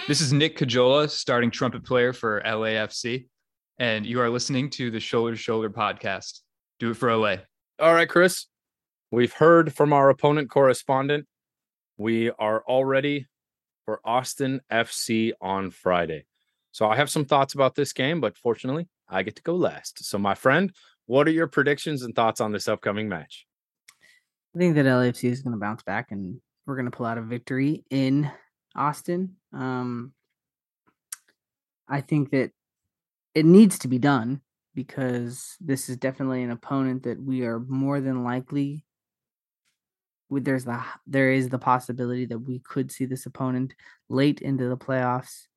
This 0.08 0.22
is 0.22 0.32
Nick 0.32 0.56
Cajola, 0.56 1.10
starting 1.10 1.50
trumpet 1.50 1.84
player 1.84 2.14
for 2.14 2.40
LAFC, 2.40 3.26
and 3.78 4.06
you 4.06 4.20
are 4.20 4.30
listening 4.30 4.70
to 4.70 4.90
the 4.90 5.00
Shoulder 5.00 5.32
to 5.32 5.36
Shoulder 5.36 5.68
podcast. 5.68 6.40
Do 6.78 6.92
it 6.92 6.96
for 6.96 7.14
LA. 7.14 7.36
All 7.78 7.92
right, 7.92 8.08
Chris. 8.08 8.46
We've 9.10 9.32
heard 9.32 9.74
from 9.74 9.92
our 9.92 10.08
opponent 10.08 10.48
correspondent. 10.48 11.26
We 11.98 12.30
are 12.30 12.62
all 12.66 12.84
ready 12.84 13.26
for 13.84 14.00
Austin 14.04 14.60
FC 14.72 15.32
on 15.40 15.70
Friday. 15.70 16.24
So 16.78 16.88
I 16.88 16.94
have 16.94 17.10
some 17.10 17.24
thoughts 17.24 17.54
about 17.54 17.74
this 17.74 17.92
game, 17.92 18.20
but 18.20 18.38
fortunately, 18.38 18.86
I 19.08 19.24
get 19.24 19.34
to 19.34 19.42
go 19.42 19.56
last. 19.56 20.04
So, 20.04 20.16
my 20.16 20.36
friend, 20.36 20.72
what 21.06 21.26
are 21.26 21.32
your 21.32 21.48
predictions 21.48 22.04
and 22.04 22.14
thoughts 22.14 22.40
on 22.40 22.52
this 22.52 22.68
upcoming 22.68 23.08
match? 23.08 23.48
I 24.54 24.58
think 24.60 24.76
that 24.76 24.84
LAFC 24.84 25.28
is 25.28 25.42
going 25.42 25.54
to 25.54 25.58
bounce 25.58 25.82
back 25.82 26.12
and 26.12 26.40
we're 26.66 26.76
going 26.76 26.88
to 26.88 26.96
pull 26.96 27.06
out 27.06 27.18
a 27.18 27.22
victory 27.22 27.82
in 27.90 28.30
Austin. 28.76 29.34
Um, 29.52 30.12
I 31.88 32.00
think 32.00 32.30
that 32.30 32.52
it 33.34 33.44
needs 33.44 33.80
to 33.80 33.88
be 33.88 33.98
done 33.98 34.40
because 34.76 35.56
this 35.60 35.88
is 35.88 35.96
definitely 35.96 36.44
an 36.44 36.52
opponent 36.52 37.02
that 37.02 37.20
we 37.20 37.42
are 37.42 37.58
more 37.58 38.00
than 38.00 38.22
likely 38.22 38.84
there's 40.30 40.64
the 40.64 40.80
there 41.08 41.32
is 41.32 41.48
the 41.48 41.58
possibility 41.58 42.26
that 42.26 42.38
we 42.38 42.60
could 42.60 42.92
see 42.92 43.04
this 43.04 43.26
opponent 43.26 43.74
late 44.08 44.42
into 44.42 44.68
the 44.68 44.76
playoffs 44.76 45.48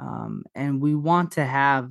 um, 0.00 0.44
and 0.54 0.80
we 0.80 0.94
want 0.94 1.32
to 1.32 1.44
have 1.44 1.90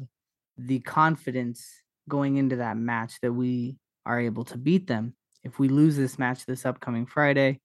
the 0.57 0.79
confidence 0.79 1.65
going 2.09 2.37
into 2.37 2.57
that 2.57 2.75
match 2.75 3.21
that 3.21 3.31
we 3.31 3.77
are 4.05 4.19
able 4.19 4.43
to 4.45 4.57
beat 4.57 4.87
them. 4.87 5.13
If 5.43 5.59
we 5.59 5.69
lose 5.69 5.95
this 5.95 6.17
match 6.17 6.45
this 6.45 6.65
upcoming 6.65 7.05
Friday, 7.05 7.61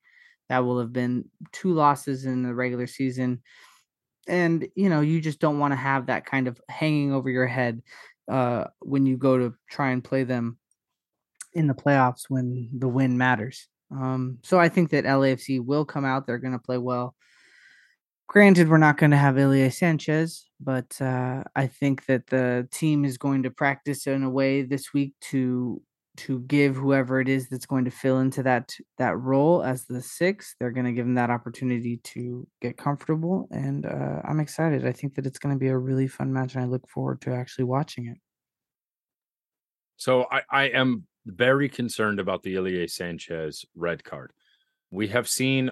that 0.51 0.65
will 0.65 0.79
have 0.79 0.93
been 0.93 1.25
two 1.53 1.73
losses 1.73 2.27
in 2.27 2.43
the 2.43 2.55
regular 2.55 2.87
season. 2.87 3.43
And, 4.29 4.69
you 4.75 4.91
know, 4.91 5.01
you 5.01 5.21
just 5.21 5.41
don't 5.41 5.59
want 5.59 5.73
to 5.73 5.77
have 5.77 6.07
that 6.07 6.27
kind 6.27 6.47
of 6.47 6.61
hanging 6.69 7.13
over 7.13 7.31
your 7.31 7.47
head 7.47 7.83
uh, 8.31 8.65
when 8.81 9.07
you 9.07 9.17
go 9.17 9.39
to 9.39 9.55
try 9.71 9.91
and 9.91 10.05
play 10.05 10.25
them 10.25 10.59
in 11.55 11.67
the 11.67 11.75
playoffs 11.75 12.25
when 12.29 12.69
the 12.79 12.89
win 12.89 13.17
matters. 13.17 13.67
Um, 13.91 14.39
so 14.43 14.59
I 14.59 14.69
think 14.69 14.91
that 14.91 15.05
LAFC 15.05 15.65
will 15.65 15.85
come 15.85 16.05
out. 16.05 16.27
They're 16.27 16.39
going 16.39 16.53
to 16.53 16.59
play 16.59 16.79
well. 16.79 17.15
Granted, 18.27 18.69
we're 18.69 18.79
not 18.79 18.97
going 18.97 19.11
to 19.11 19.17
have 19.17 19.39
Ilie 19.39 19.71
Sanchez, 19.71 20.49
but 20.59 21.01
uh, 21.01 21.45
I 21.55 21.67
think 21.67 22.07
that 22.07 22.27
the 22.27 22.67
team 22.73 23.05
is 23.05 23.19
going 23.19 23.43
to 23.43 23.51
practice 23.51 24.07
in 24.07 24.23
a 24.23 24.31
way 24.31 24.63
this 24.63 24.93
week 24.93 25.13
to 25.31 25.83
to 26.17 26.41
give 26.41 26.77
whoever 26.77 27.21
it 27.21 27.29
is 27.29 27.49
that's 27.49 27.67
going 27.67 27.85
to 27.85 27.91
fill 27.91 28.21
into 28.21 28.43
that 28.43 28.73
that 28.99 29.19
role 29.19 29.63
as 29.63 29.85
the 29.85 30.01
six. 30.01 30.55
They're 30.59 30.71
going 30.71 30.87
to 30.87 30.93
give 30.93 31.07
them 31.07 31.15
that 31.17 31.31
opportunity 31.31 31.99
to 31.99 32.47
get 32.63 32.77
comfortable, 32.77 33.49
and 33.51 33.85
uh, 33.85 34.23
I'm 34.25 34.41
excited. 34.41 34.87
I 34.87 34.93
think 34.93 35.15
that 35.15 35.27
it's 35.27 35.39
going 35.39 35.55
to 35.55 35.59
be 35.59 35.69
a 35.69 35.79
really 35.79 36.09
fun 36.09 36.33
match, 36.33 36.55
and 36.55 36.65
I 36.65 36.67
look 36.67 36.89
forward 36.89 37.21
to 37.23 37.35
actually 37.35 37.65
watching 37.65 38.07
it. 38.07 38.19
So 39.97 40.27
I, 40.31 40.43
I 40.51 40.65
am 40.65 41.07
very 41.27 41.69
concerned 41.69 42.21
about 42.21 42.43
the 42.43 42.57
Ilie 42.57 42.89
Sanchez 42.89 43.65
red 43.75 44.03
card. 44.05 44.33
We 44.91 45.09
have 45.09 45.29
seen 45.29 45.71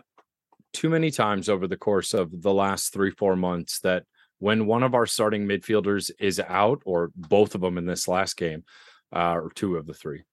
too 0.73 0.89
many 0.89 1.11
times 1.11 1.49
over 1.49 1.67
the 1.67 1.77
course 1.77 2.15
of 2.15 2.43
the 2.43 2.53
last 2.53 2.93
three, 2.93 3.11
four 3.11 3.37
months 3.37 3.81
that 3.81 4.05
when 4.39 4.67
one 4.67 4.83
of 4.83 4.95
our 4.95 5.07
starting 5.07 5.47
midfielders 5.47 6.11
is 6.19 6.41
out, 6.41 6.83
or 6.85 7.11
both 7.15 7.55
of 7.55 7.61
them 7.61 7.79
in 7.79 7.87
this 7.87 8.09
last 8.09 8.37
game, 8.37 8.65
uh, 9.15 9.35
or 9.35 9.51
two 9.55 9.77
of 9.77 9.87
the 9.87 9.95
three, 9.95 10.25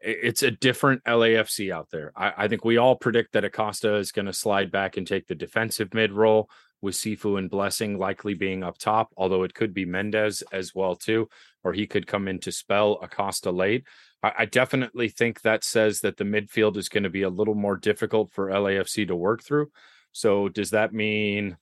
it's 0.00 0.42
a 0.42 0.50
different 0.50 1.02
LAFC 1.04 1.72
out 1.72 1.88
there. 1.90 2.12
I, 2.16 2.32
I 2.36 2.48
think 2.48 2.64
we 2.64 2.76
all 2.76 2.94
predict 2.94 3.32
that 3.32 3.44
Acosta 3.44 3.96
is 3.96 4.12
going 4.12 4.26
to 4.26 4.32
slide 4.32 4.70
back 4.70 4.96
and 4.96 5.06
take 5.06 5.26
the 5.26 5.34
defensive 5.34 5.92
mid 5.92 6.12
role 6.12 6.48
with 6.80 6.94
Sifu 6.94 7.38
and 7.38 7.50
Blessing 7.50 7.98
likely 7.98 8.34
being 8.34 8.62
up 8.62 8.78
top, 8.78 9.12
although 9.16 9.42
it 9.42 9.54
could 9.54 9.74
be 9.74 9.84
Mendez 9.84 10.42
as 10.52 10.74
well 10.74 10.94
too, 10.94 11.28
or 11.64 11.72
he 11.72 11.86
could 11.86 12.06
come 12.06 12.28
in 12.28 12.38
to 12.40 12.52
spell 12.52 12.98
Acosta 13.02 13.50
late. 13.50 13.84
I, 14.22 14.32
I 14.40 14.44
definitely 14.44 15.08
think 15.08 15.42
that 15.42 15.64
says 15.64 16.00
that 16.00 16.16
the 16.16 16.24
midfield 16.24 16.76
is 16.76 16.88
going 16.88 17.04
to 17.04 17.10
be 17.10 17.22
a 17.22 17.30
little 17.30 17.54
more 17.54 17.76
difficult 17.76 18.30
for 18.32 18.48
LAFC 18.48 19.06
to 19.08 19.16
work 19.16 19.42
through. 19.42 19.70
So 20.12 20.48
does 20.48 20.70
that 20.70 20.92
mean 20.92 21.56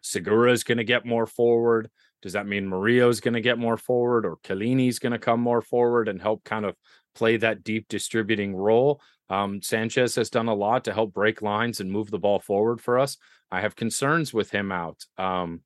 Segura 0.00 0.52
is 0.52 0.64
going 0.64 0.78
to 0.78 0.84
get 0.84 1.04
more 1.04 1.26
forward? 1.26 1.90
Does 2.22 2.34
that 2.34 2.46
mean 2.46 2.68
Murillo 2.68 3.08
is 3.08 3.20
going 3.20 3.34
to 3.34 3.40
get 3.40 3.58
more 3.58 3.76
forward, 3.76 4.26
or 4.26 4.36
Chiellini 4.44 4.88
is 4.88 4.98
going 4.98 5.12
to 5.12 5.18
come 5.18 5.40
more 5.40 5.62
forward 5.62 6.08
and 6.08 6.20
help 6.20 6.44
kind 6.44 6.66
of 6.66 6.76
play 7.14 7.38
that 7.38 7.64
deep 7.64 7.88
distributing 7.88 8.54
role? 8.54 9.00
Um, 9.30 9.62
Sanchez 9.62 10.16
has 10.16 10.28
done 10.28 10.48
a 10.48 10.54
lot 10.54 10.84
to 10.84 10.92
help 10.92 11.14
break 11.14 11.40
lines 11.40 11.80
and 11.80 11.90
move 11.90 12.10
the 12.10 12.18
ball 12.18 12.40
forward 12.40 12.80
for 12.80 12.98
us. 12.98 13.16
I 13.50 13.60
have 13.60 13.76
concerns 13.76 14.34
with 14.34 14.50
him 14.50 14.72
out. 14.72 15.06
Um, 15.16 15.62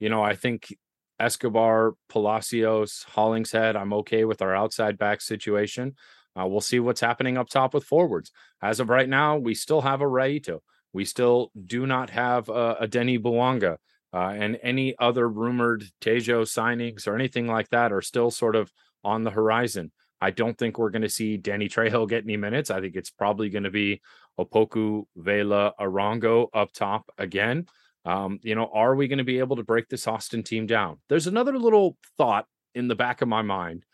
you 0.00 0.08
know, 0.08 0.22
I 0.22 0.34
think 0.34 0.74
Escobar, 1.20 1.94
Palacios, 2.08 3.04
Hollingshead. 3.08 3.76
I'm 3.76 3.92
okay 3.92 4.24
with 4.24 4.42
our 4.42 4.56
outside 4.56 4.98
back 4.98 5.20
situation. 5.20 5.94
Uh, 6.38 6.46
we'll 6.46 6.62
see 6.62 6.80
what's 6.80 7.00
happening 7.00 7.36
up 7.36 7.48
top 7.48 7.74
with 7.74 7.84
forwards. 7.84 8.32
As 8.62 8.80
of 8.80 8.88
right 8.88 9.08
now, 9.08 9.36
we 9.36 9.54
still 9.54 9.82
have 9.82 10.00
a 10.00 10.06
Rayito. 10.06 10.60
We 10.92 11.04
still 11.04 11.52
do 11.66 11.86
not 11.86 12.10
have 12.10 12.48
a, 12.48 12.76
a 12.80 12.88
Denis 12.88 13.18
Bouanga. 13.18 13.76
Uh, 14.14 14.34
and 14.36 14.58
any 14.62 14.94
other 14.98 15.26
rumored 15.26 15.84
Tejo 16.02 16.42
signings 16.42 17.06
or 17.06 17.14
anything 17.14 17.46
like 17.46 17.70
that 17.70 17.92
are 17.92 18.02
still 18.02 18.30
sort 18.30 18.56
of 18.56 18.70
on 19.02 19.22
the 19.22 19.30
horizon. 19.30 19.90
I 20.22 20.30
don't 20.30 20.56
think 20.56 20.78
we're 20.78 20.90
going 20.90 21.02
to 21.02 21.08
see 21.08 21.36
Danny 21.36 21.68
Trejo 21.68 22.08
get 22.08 22.22
any 22.22 22.36
minutes. 22.36 22.70
I 22.70 22.80
think 22.80 22.94
it's 22.94 23.10
probably 23.10 23.50
going 23.50 23.64
to 23.64 23.72
be 23.72 24.00
Opoku, 24.38 25.02
Vela, 25.16 25.74
Arango 25.80 26.46
up 26.54 26.72
top 26.72 27.10
again. 27.18 27.66
Um, 28.04 28.38
you 28.42 28.54
know, 28.54 28.70
are 28.72 28.94
we 28.94 29.08
going 29.08 29.18
to 29.18 29.24
be 29.24 29.40
able 29.40 29.56
to 29.56 29.64
break 29.64 29.88
this 29.88 30.06
Austin 30.06 30.44
team 30.44 30.68
down? 30.68 30.98
There's 31.08 31.26
another 31.26 31.58
little 31.58 31.96
thought 32.18 32.46
in 32.72 32.86
the 32.86 32.94
back 32.94 33.20
of 33.20 33.26
my 33.26 33.42
mind 33.42 33.84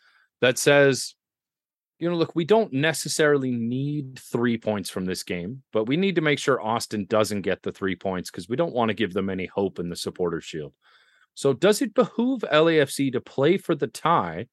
that 0.42 0.58
says, 0.58 1.14
you 1.98 2.10
know, 2.10 2.16
look, 2.16 2.36
we 2.36 2.44
don't 2.44 2.74
necessarily 2.74 3.50
need 3.50 4.18
three 4.18 4.58
points 4.58 4.90
from 4.90 5.06
this 5.06 5.22
game, 5.22 5.62
but 5.72 5.84
we 5.84 5.96
need 5.96 6.16
to 6.16 6.20
make 6.20 6.38
sure 6.38 6.60
Austin 6.60 7.06
doesn't 7.06 7.40
get 7.40 7.62
the 7.62 7.72
three 7.72 7.96
points 7.96 8.30
because 8.30 8.50
we 8.50 8.56
don't 8.56 8.74
want 8.74 8.90
to 8.90 8.94
give 8.94 9.14
them 9.14 9.30
any 9.30 9.46
hope 9.46 9.78
in 9.78 9.88
the 9.88 9.96
supporter 9.96 10.42
shield. 10.42 10.74
So, 11.32 11.54
does 11.54 11.80
it 11.80 11.94
behoove 11.94 12.40
LAFC 12.40 13.12
to 13.12 13.20
play 13.22 13.56
for 13.56 13.74
the 13.74 13.86
tie 13.86 14.48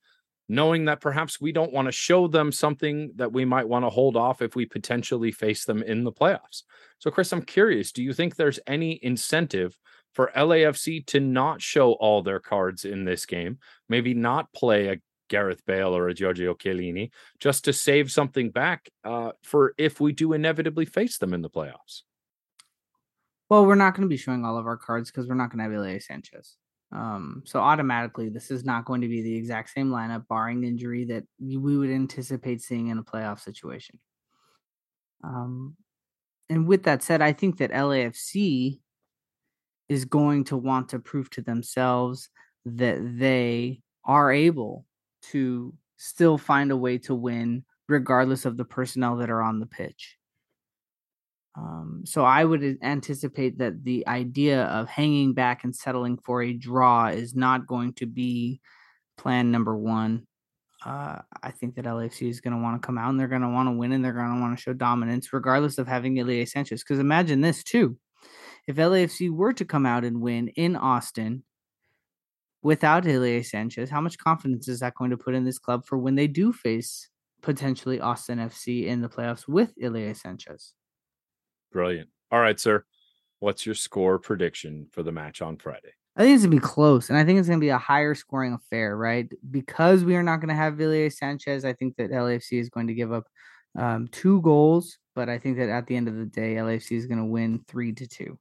knowing 0.48 0.86
that 0.86 1.02
perhaps 1.02 1.42
we 1.42 1.52
don't 1.52 1.74
want 1.74 1.88
to 1.88 1.92
show 1.92 2.28
them 2.28 2.52
something 2.52 3.12
that 3.16 3.32
we 3.32 3.46
might 3.46 3.68
want 3.68 3.84
to 3.86 3.90
hold 3.90 4.16
off 4.16 4.42
if 4.42 4.56
we 4.56 4.66
potentially 4.66 5.32
face 5.32 5.66
them 5.66 5.82
in 5.82 6.04
the 6.04 6.12
playoffs. 6.12 6.64
So, 7.00 7.12
Chris, 7.12 7.32
I'm 7.32 7.42
curious 7.42 7.92
do 7.92 8.04
you 8.04 8.14
think 8.14 8.36
there's 8.36 8.60
any 8.68 9.00
incentive 9.04 9.78
for 10.14 10.32
LAFC 10.36 11.06
to 11.08 11.20
not 11.20 11.62
show 11.62 11.94
all 11.94 12.22
their 12.22 12.40
cards 12.40 12.86
in 12.86 13.06
this 13.06 13.26
game? 13.26 13.60
Maybe 13.90 14.14
not 14.14 14.54
play 14.54 14.88
a 14.88 14.98
Gareth 15.28 15.66
Bale 15.66 15.96
or 15.96 16.08
a 16.08 16.14
Giorgio 16.14 16.54
Chiellini 16.54 17.12
just 17.40 17.66
to 17.66 17.74
save 17.74 18.12
something 18.12 18.52
back 18.52 18.90
uh, 19.04 19.32
for 19.44 19.74
if 19.78 20.00
we 20.00 20.14
do 20.14 20.34
inevitably 20.34 20.86
face 20.86 21.18
them 21.18 21.34
in 21.34 21.42
the 21.42 21.50
playoffs? 21.50 22.04
Well, 23.50 23.66
we're 23.66 23.76
not 23.76 23.96
going 23.96 24.08
to 24.08 24.10
be 24.10 24.18
showing 24.18 24.44
all 24.44 24.58
of 24.58 24.66
our 24.66 24.78
cards 24.78 25.12
because 25.12 25.28
we're 25.28 25.36
not 25.36 25.52
going 25.52 25.60
to 25.60 25.64
have 25.64 25.74
Ilie 25.74 26.00
Sanchez. 26.00 26.58
Um, 26.96 27.44
so 27.46 27.60
automatically, 27.60 28.30
this 28.30 28.50
is 28.50 28.64
not 28.64 28.86
going 28.86 29.02
to 29.02 29.10
be 29.10 29.22
the 29.22 29.36
exact 29.36 29.70
same 29.72 29.90
lineup, 29.90 30.28
barring 30.30 30.64
injury, 30.64 31.04
that 31.06 31.26
we 31.40 31.58
would 31.78 31.90
anticipate 31.90 32.62
seeing 32.62 32.88
in 32.88 32.98
a 32.98 33.04
playoff 33.04 33.42
situation. 33.42 34.00
Um, 35.22 35.76
and 36.50 36.66
with 36.68 36.84
that 36.84 37.04
said, 37.04 37.22
I 37.22 37.34
think 37.34 37.58
that 37.58 37.72
LAFC 37.72 38.80
is 39.90 40.06
going 40.06 40.46
to 40.46 40.58
want 40.58 40.90
to 40.90 41.00
prove 41.00 41.30
to 41.32 41.42
themselves 41.42 42.30
that 42.66 43.00
they 43.20 43.82
are 44.06 44.32
able 44.32 44.86
to 45.32 45.74
still 45.98 46.38
find 46.38 46.72
a 46.72 46.78
way 46.78 46.98
to 47.00 47.14
win 47.14 47.66
regardless 47.90 48.46
of 48.46 48.56
the 48.56 48.66
personnel 48.66 49.18
that 49.18 49.30
are 49.30 49.42
on 49.42 49.60
the 49.60 49.66
pitch. 49.66 50.18
Um, 51.58 52.04
so 52.06 52.26
I 52.26 52.44
would 52.44 52.78
anticipate 52.82 53.60
that 53.60 53.84
the 53.84 54.06
idea 54.08 54.64
of 54.64 54.90
hanging 54.90 55.34
back 55.34 55.64
and 55.64 55.76
settling 55.76 56.18
for 56.18 56.42
a 56.42 56.54
draw 56.54 57.08
is 57.08 57.34
not 57.34 57.66
going 57.66 57.94
to 57.94 58.06
be 58.06 58.60
plan 59.18 59.52
number 59.52 59.76
one. 59.78 60.28
Uh, 60.86 61.20
I 61.42 61.52
think 61.52 61.76
that 61.76 61.86
LAFC 61.86 62.30
is 62.30 62.42
going 62.42 62.56
to 62.56 62.62
want 62.62 62.80
to 62.80 62.86
come 62.86 62.98
out 62.98 63.10
and 63.10 63.20
they're 63.20 63.28
going 63.28 63.42
to 63.42 63.50
want 63.50 63.68
to 63.68 63.72
win 63.72 63.94
and 63.94 64.04
they're 64.04 64.14
going 64.14 64.36
to 64.36 64.42
want 64.42 64.58
to 64.58 64.62
show 64.62 64.74
dominance, 64.74 65.32
regardless 65.32 65.78
of 65.78 65.88
having 65.88 66.20
Ilie 66.20 66.46
Sanchez. 66.46 66.84
Because 66.84 67.00
imagine 67.00 67.42
this 67.42 67.64
too: 67.64 67.98
if 68.68 68.76
LAFC 68.76 69.32
were 69.32 69.54
to 69.54 69.66
come 69.66 69.86
out 69.86 70.04
and 70.04 70.22
win 70.22 70.50
in 70.50 70.76
Austin 70.76 71.44
without 72.62 73.08
Ilie 73.08 73.44
Sanchez, 73.44 73.90
how 73.90 74.02
much 74.02 74.18
confidence 74.18 74.68
is 74.68 74.82
that 74.82 74.96
going 74.96 75.12
to 75.12 75.18
put 75.18 75.36
in 75.36 75.46
this 75.46 75.58
club 75.58 75.86
for 75.86 75.98
when 75.98 76.16
they 76.16 76.28
do 76.28 76.52
face 76.52 77.10
potentially 77.42 78.00
Austin 78.00 78.40
FC 78.40 78.86
in 78.86 79.02
the 79.02 79.10
playoffs 79.10 79.48
with 79.48 79.74
Ilie 79.82 80.14
Sanchez? 80.14 80.74
Brilliant. 81.72 82.10
All 82.32 82.40
right, 82.40 82.60
sir. 82.60 82.86
What's 83.40 83.66
your 83.66 83.76
score 83.76 84.18
prediction 84.18 84.88
for 84.92 85.04
the 85.04 85.12
match 85.12 85.42
on 85.42 85.58
Friday? 85.58 85.94
I 86.16 86.24
think 86.24 86.36
it's 86.36 86.46
gonna 86.46 86.56
be 86.56 86.62
close, 86.62 87.10
and 87.10 87.18
I 87.18 87.26
think 87.26 87.40
it's 87.40 87.50
gonna 87.50 87.60
be 87.60 87.70
a 87.70 87.78
higher 87.78 88.16
scoring 88.16 88.54
affair, 88.54 88.96
right? 88.96 89.30
Because 89.52 90.04
we 90.04 90.16
are 90.16 90.24
not 90.24 90.40
gonna 90.40 90.56
have 90.56 90.80
Ilie 90.80 91.10
Sanchez. 91.10 91.66
I 91.66 91.74
think 91.74 91.98
that 91.98 92.12
LAFC 92.12 92.60
is 92.60 92.70
going 92.70 92.88
to 92.88 92.94
give 92.94 93.12
up 93.12 93.28
um, 93.78 94.08
two 94.08 94.42
goals, 94.42 94.98
but 95.14 95.28
I 95.28 95.38
think 95.38 95.58
that 95.58 95.70
at 95.70 95.88
the 95.88 95.96
end 95.96 96.08
of 96.08 96.16
the 96.16 96.26
day, 96.26 96.56
LAFC 96.56 96.96
is 96.96 97.06
gonna 97.06 97.26
win 97.26 97.64
three 97.68 97.92
to 97.94 98.08
two. 98.08 98.40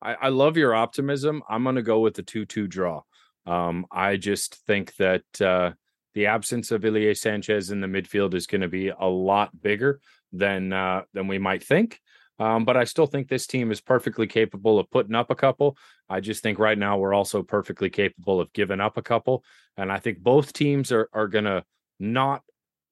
I, 0.00 0.14
I 0.14 0.28
love 0.28 0.56
your 0.56 0.74
optimism. 0.74 1.42
I'm 1.48 1.64
gonna 1.64 1.82
go 1.82 2.00
with 2.00 2.14
the 2.14 2.22
two-two 2.22 2.68
draw. 2.68 3.02
Um, 3.46 3.86
I 3.90 4.16
just 4.16 4.54
think 4.66 4.94
that 4.96 5.40
uh, 5.40 5.72
the 6.14 6.26
absence 6.26 6.70
of 6.70 6.84
Ilie 6.84 7.14
Sanchez 7.14 7.70
in 7.70 7.80
the 7.80 7.86
midfield 7.86 8.34
is 8.34 8.46
going 8.46 8.62
to 8.62 8.68
be 8.68 8.88
a 8.88 9.06
lot 9.06 9.50
bigger 9.62 10.00
than 10.32 10.72
uh, 10.72 11.02
than 11.12 11.28
we 11.28 11.38
might 11.38 11.62
think. 11.62 12.00
Um, 12.38 12.64
but 12.64 12.76
I 12.76 12.84
still 12.84 13.06
think 13.06 13.28
this 13.28 13.46
team 13.46 13.70
is 13.70 13.80
perfectly 13.80 14.26
capable 14.26 14.78
of 14.78 14.90
putting 14.90 15.14
up 15.14 15.30
a 15.30 15.34
couple. 15.34 15.76
I 16.08 16.20
just 16.20 16.42
think 16.42 16.58
right 16.58 16.76
now 16.76 16.98
we're 16.98 17.14
also 17.14 17.42
perfectly 17.42 17.88
capable 17.88 18.40
of 18.40 18.52
giving 18.52 18.80
up 18.80 18.96
a 18.96 19.02
couple. 19.02 19.42
And 19.76 19.90
I 19.90 19.98
think 19.98 20.18
both 20.18 20.52
teams 20.52 20.92
are, 20.92 21.08
are 21.12 21.28
going 21.28 21.44
to 21.44 21.64
not 21.98 22.42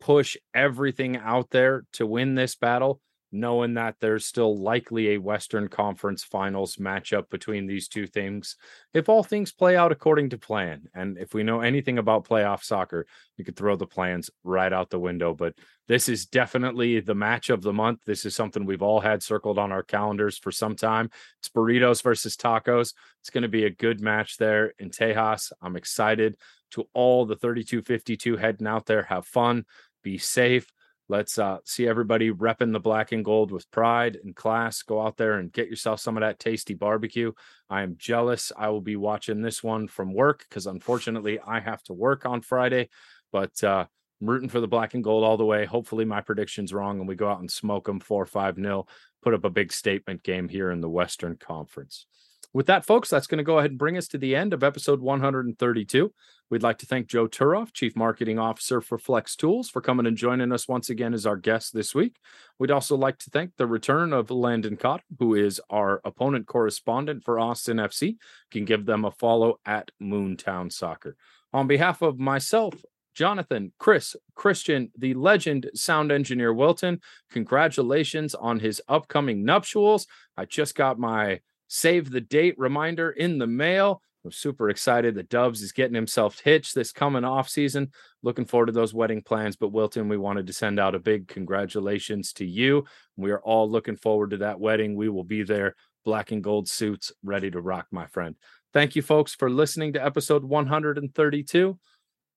push 0.00 0.36
everything 0.54 1.16
out 1.16 1.50
there 1.50 1.84
to 1.94 2.06
win 2.06 2.34
this 2.34 2.56
battle 2.56 3.00
knowing 3.34 3.74
that 3.74 3.96
there's 4.00 4.24
still 4.24 4.56
likely 4.56 5.10
a 5.10 5.18
Western 5.18 5.66
Conference 5.66 6.22
Finals 6.22 6.76
matchup 6.76 7.28
between 7.30 7.66
these 7.66 7.88
two 7.88 8.06
things. 8.06 8.56
If 8.94 9.08
all 9.08 9.24
things 9.24 9.50
play 9.50 9.76
out 9.76 9.90
according 9.90 10.30
to 10.30 10.38
plan, 10.38 10.84
and 10.94 11.18
if 11.18 11.34
we 11.34 11.42
know 11.42 11.60
anything 11.60 11.98
about 11.98 12.28
playoff 12.28 12.62
soccer, 12.62 13.06
you 13.36 13.44
could 13.44 13.56
throw 13.56 13.74
the 13.74 13.88
plans 13.88 14.30
right 14.44 14.72
out 14.72 14.88
the 14.88 15.00
window. 15.00 15.34
But 15.34 15.54
this 15.88 16.08
is 16.08 16.26
definitely 16.26 17.00
the 17.00 17.16
match 17.16 17.50
of 17.50 17.60
the 17.60 17.72
month. 17.72 18.00
This 18.06 18.24
is 18.24 18.36
something 18.36 18.64
we've 18.64 18.82
all 18.82 19.00
had 19.00 19.20
circled 19.20 19.58
on 19.58 19.72
our 19.72 19.82
calendars 19.82 20.38
for 20.38 20.52
some 20.52 20.76
time. 20.76 21.10
It's 21.40 21.48
burritos 21.48 22.04
versus 22.04 22.36
tacos. 22.36 22.94
It's 23.20 23.30
going 23.30 23.42
to 23.42 23.48
be 23.48 23.64
a 23.64 23.70
good 23.70 24.00
match 24.00 24.36
there 24.36 24.74
in 24.78 24.90
Tejas. 24.90 25.50
I'm 25.60 25.74
excited 25.74 26.36
to 26.70 26.84
all 26.94 27.26
the 27.26 27.36
3252 27.36 28.36
heading 28.36 28.68
out 28.68 28.86
there. 28.86 29.02
Have 29.02 29.26
fun, 29.26 29.64
be 30.04 30.18
safe 30.18 30.70
Let's 31.08 31.38
uh, 31.38 31.58
see 31.64 31.86
everybody 31.86 32.30
repping 32.30 32.72
the 32.72 32.80
black 32.80 33.12
and 33.12 33.24
gold 33.24 33.52
with 33.52 33.70
pride 33.70 34.18
and 34.24 34.34
class. 34.34 34.82
Go 34.82 35.02
out 35.02 35.18
there 35.18 35.34
and 35.34 35.52
get 35.52 35.68
yourself 35.68 36.00
some 36.00 36.16
of 36.16 36.22
that 36.22 36.38
tasty 36.38 36.72
barbecue. 36.74 37.32
I 37.68 37.82
am 37.82 37.96
jealous. 37.98 38.52
I 38.56 38.70
will 38.70 38.80
be 38.80 38.96
watching 38.96 39.42
this 39.42 39.62
one 39.62 39.86
from 39.86 40.14
work 40.14 40.46
because 40.48 40.66
unfortunately 40.66 41.38
I 41.46 41.60
have 41.60 41.82
to 41.84 41.92
work 41.92 42.24
on 42.24 42.40
Friday, 42.40 42.88
but 43.32 43.62
uh, 43.62 43.84
I'm 44.20 44.30
rooting 44.30 44.48
for 44.48 44.60
the 44.60 44.68
black 44.68 44.94
and 44.94 45.04
gold 45.04 45.24
all 45.24 45.36
the 45.36 45.44
way. 45.44 45.66
Hopefully 45.66 46.06
my 46.06 46.22
prediction's 46.22 46.72
wrong 46.72 46.98
and 46.98 47.08
we 47.08 47.16
go 47.16 47.28
out 47.28 47.40
and 47.40 47.50
smoke 47.50 47.84
them 47.86 48.00
four 48.00 48.24
five 48.24 48.56
nil. 48.56 48.88
Put 49.22 49.34
up 49.34 49.44
a 49.44 49.50
big 49.50 49.72
statement 49.72 50.22
game 50.22 50.48
here 50.48 50.70
in 50.70 50.80
the 50.80 50.88
Western 50.88 51.36
Conference. 51.36 52.06
With 52.54 52.66
that, 52.66 52.86
folks, 52.86 53.10
that's 53.10 53.26
going 53.26 53.38
to 53.38 53.44
go 53.44 53.58
ahead 53.58 53.72
and 53.72 53.78
bring 53.78 53.96
us 53.96 54.06
to 54.08 54.18
the 54.18 54.36
end 54.36 54.54
of 54.54 54.62
episode 54.62 55.00
132. 55.00 56.12
We'd 56.50 56.62
like 56.62 56.78
to 56.78 56.86
thank 56.86 57.08
Joe 57.08 57.26
Turoff, 57.26 57.72
Chief 57.72 57.96
Marketing 57.96 58.38
Officer 58.38 58.80
for 58.80 58.96
Flex 58.96 59.34
Tools, 59.34 59.68
for 59.68 59.80
coming 59.80 60.06
and 60.06 60.16
joining 60.16 60.52
us 60.52 60.68
once 60.68 60.88
again 60.88 61.14
as 61.14 61.26
our 61.26 61.36
guest 61.36 61.74
this 61.74 61.96
week. 61.96 62.14
We'd 62.60 62.70
also 62.70 62.96
like 62.96 63.18
to 63.18 63.30
thank 63.30 63.56
the 63.56 63.66
return 63.66 64.12
of 64.12 64.30
Landon 64.30 64.76
Cotter, 64.76 65.02
who 65.18 65.34
is 65.34 65.60
our 65.68 66.00
opponent 66.04 66.46
correspondent 66.46 67.24
for 67.24 67.40
Austin 67.40 67.78
FC. 67.78 68.10
You 68.10 68.18
can 68.52 68.64
give 68.64 68.86
them 68.86 69.04
a 69.04 69.10
follow 69.10 69.58
at 69.66 69.90
Moon 69.98 70.36
Tower 70.36 70.70
Soccer. 70.70 71.16
On 71.52 71.66
behalf 71.66 72.02
of 72.02 72.20
myself, 72.20 72.74
Jonathan, 73.16 73.72
Chris, 73.80 74.14
Christian, 74.36 74.92
the 74.96 75.14
legend 75.14 75.70
sound 75.74 76.12
engineer 76.12 76.54
Wilton, 76.54 77.00
congratulations 77.32 78.32
on 78.32 78.60
his 78.60 78.80
upcoming 78.88 79.44
nuptials. 79.44 80.06
I 80.36 80.44
just 80.44 80.76
got 80.76 81.00
my 81.00 81.40
save 81.68 82.10
the 82.10 82.20
date 82.20 82.54
reminder 82.58 83.10
in 83.10 83.38
the 83.38 83.46
mail. 83.46 84.02
I'm 84.24 84.32
super 84.32 84.70
excited 84.70 85.14
that 85.16 85.28
Dubs 85.28 85.60
is 85.60 85.72
getting 85.72 85.94
himself 85.94 86.40
hitched 86.40 86.74
this 86.74 86.92
coming 86.92 87.24
off 87.24 87.48
season. 87.48 87.90
Looking 88.22 88.46
forward 88.46 88.66
to 88.66 88.72
those 88.72 88.94
wedding 88.94 89.20
plans. 89.20 89.56
But 89.56 89.68
Wilton, 89.68 90.08
we 90.08 90.16
wanted 90.16 90.46
to 90.46 90.52
send 90.52 90.80
out 90.80 90.94
a 90.94 90.98
big 90.98 91.28
congratulations 91.28 92.32
to 92.34 92.46
you. 92.46 92.86
We 93.16 93.32
are 93.32 93.40
all 93.40 93.70
looking 93.70 93.96
forward 93.96 94.30
to 94.30 94.38
that 94.38 94.58
wedding. 94.58 94.96
We 94.96 95.10
will 95.10 95.24
be 95.24 95.42
there, 95.42 95.74
black 96.04 96.32
and 96.32 96.42
gold 96.42 96.68
suits, 96.68 97.12
ready 97.22 97.50
to 97.50 97.60
rock, 97.60 97.86
my 97.90 98.06
friend. 98.06 98.34
Thank 98.72 98.96
you, 98.96 99.02
folks, 99.02 99.34
for 99.34 99.50
listening 99.50 99.92
to 99.92 100.04
episode 100.04 100.42
132. 100.42 101.78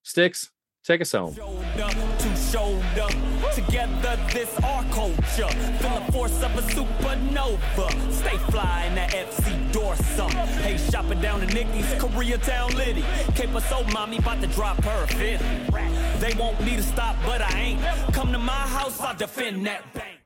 Sticks, 0.04 0.52
take 0.84 1.02
us 1.02 1.14
home 1.14 1.36
together 3.58 4.20
this 4.32 4.56
our 4.64 4.84
culture. 4.92 5.50
Feel 5.80 6.00
the 6.00 6.12
force 6.12 6.44
of 6.44 6.56
a 6.56 6.62
supernova. 6.74 7.90
Stay 8.14 8.38
fly 8.52 8.86
in 8.86 8.96
that 8.96 9.12
FC 9.12 9.72
Dorsum. 9.72 10.32
Hey, 10.62 10.78
shopping 10.78 11.20
down 11.22 11.40
to 11.40 11.48
Nikki's 11.48 11.92
Koreatown 11.96 12.76
Liddy. 12.76 13.04
Cape 13.34 13.50
so 13.68 13.84
mommy 13.94 14.18
about 14.18 14.42
to 14.42 14.48
drop 14.48 14.84
her 14.84 15.08
fifth. 15.08 15.44
They 16.20 16.34
want 16.36 16.62
me 16.62 16.76
to 16.76 16.84
stop, 16.84 17.16
but 17.26 17.42
I 17.42 17.60
ain't. 17.60 18.14
Come 18.14 18.32
to 18.32 18.38
my 18.38 18.54
house, 18.78 19.02
I'll 19.02 19.16
defend 19.16 19.66
that 19.66 19.92
back. 19.94 20.08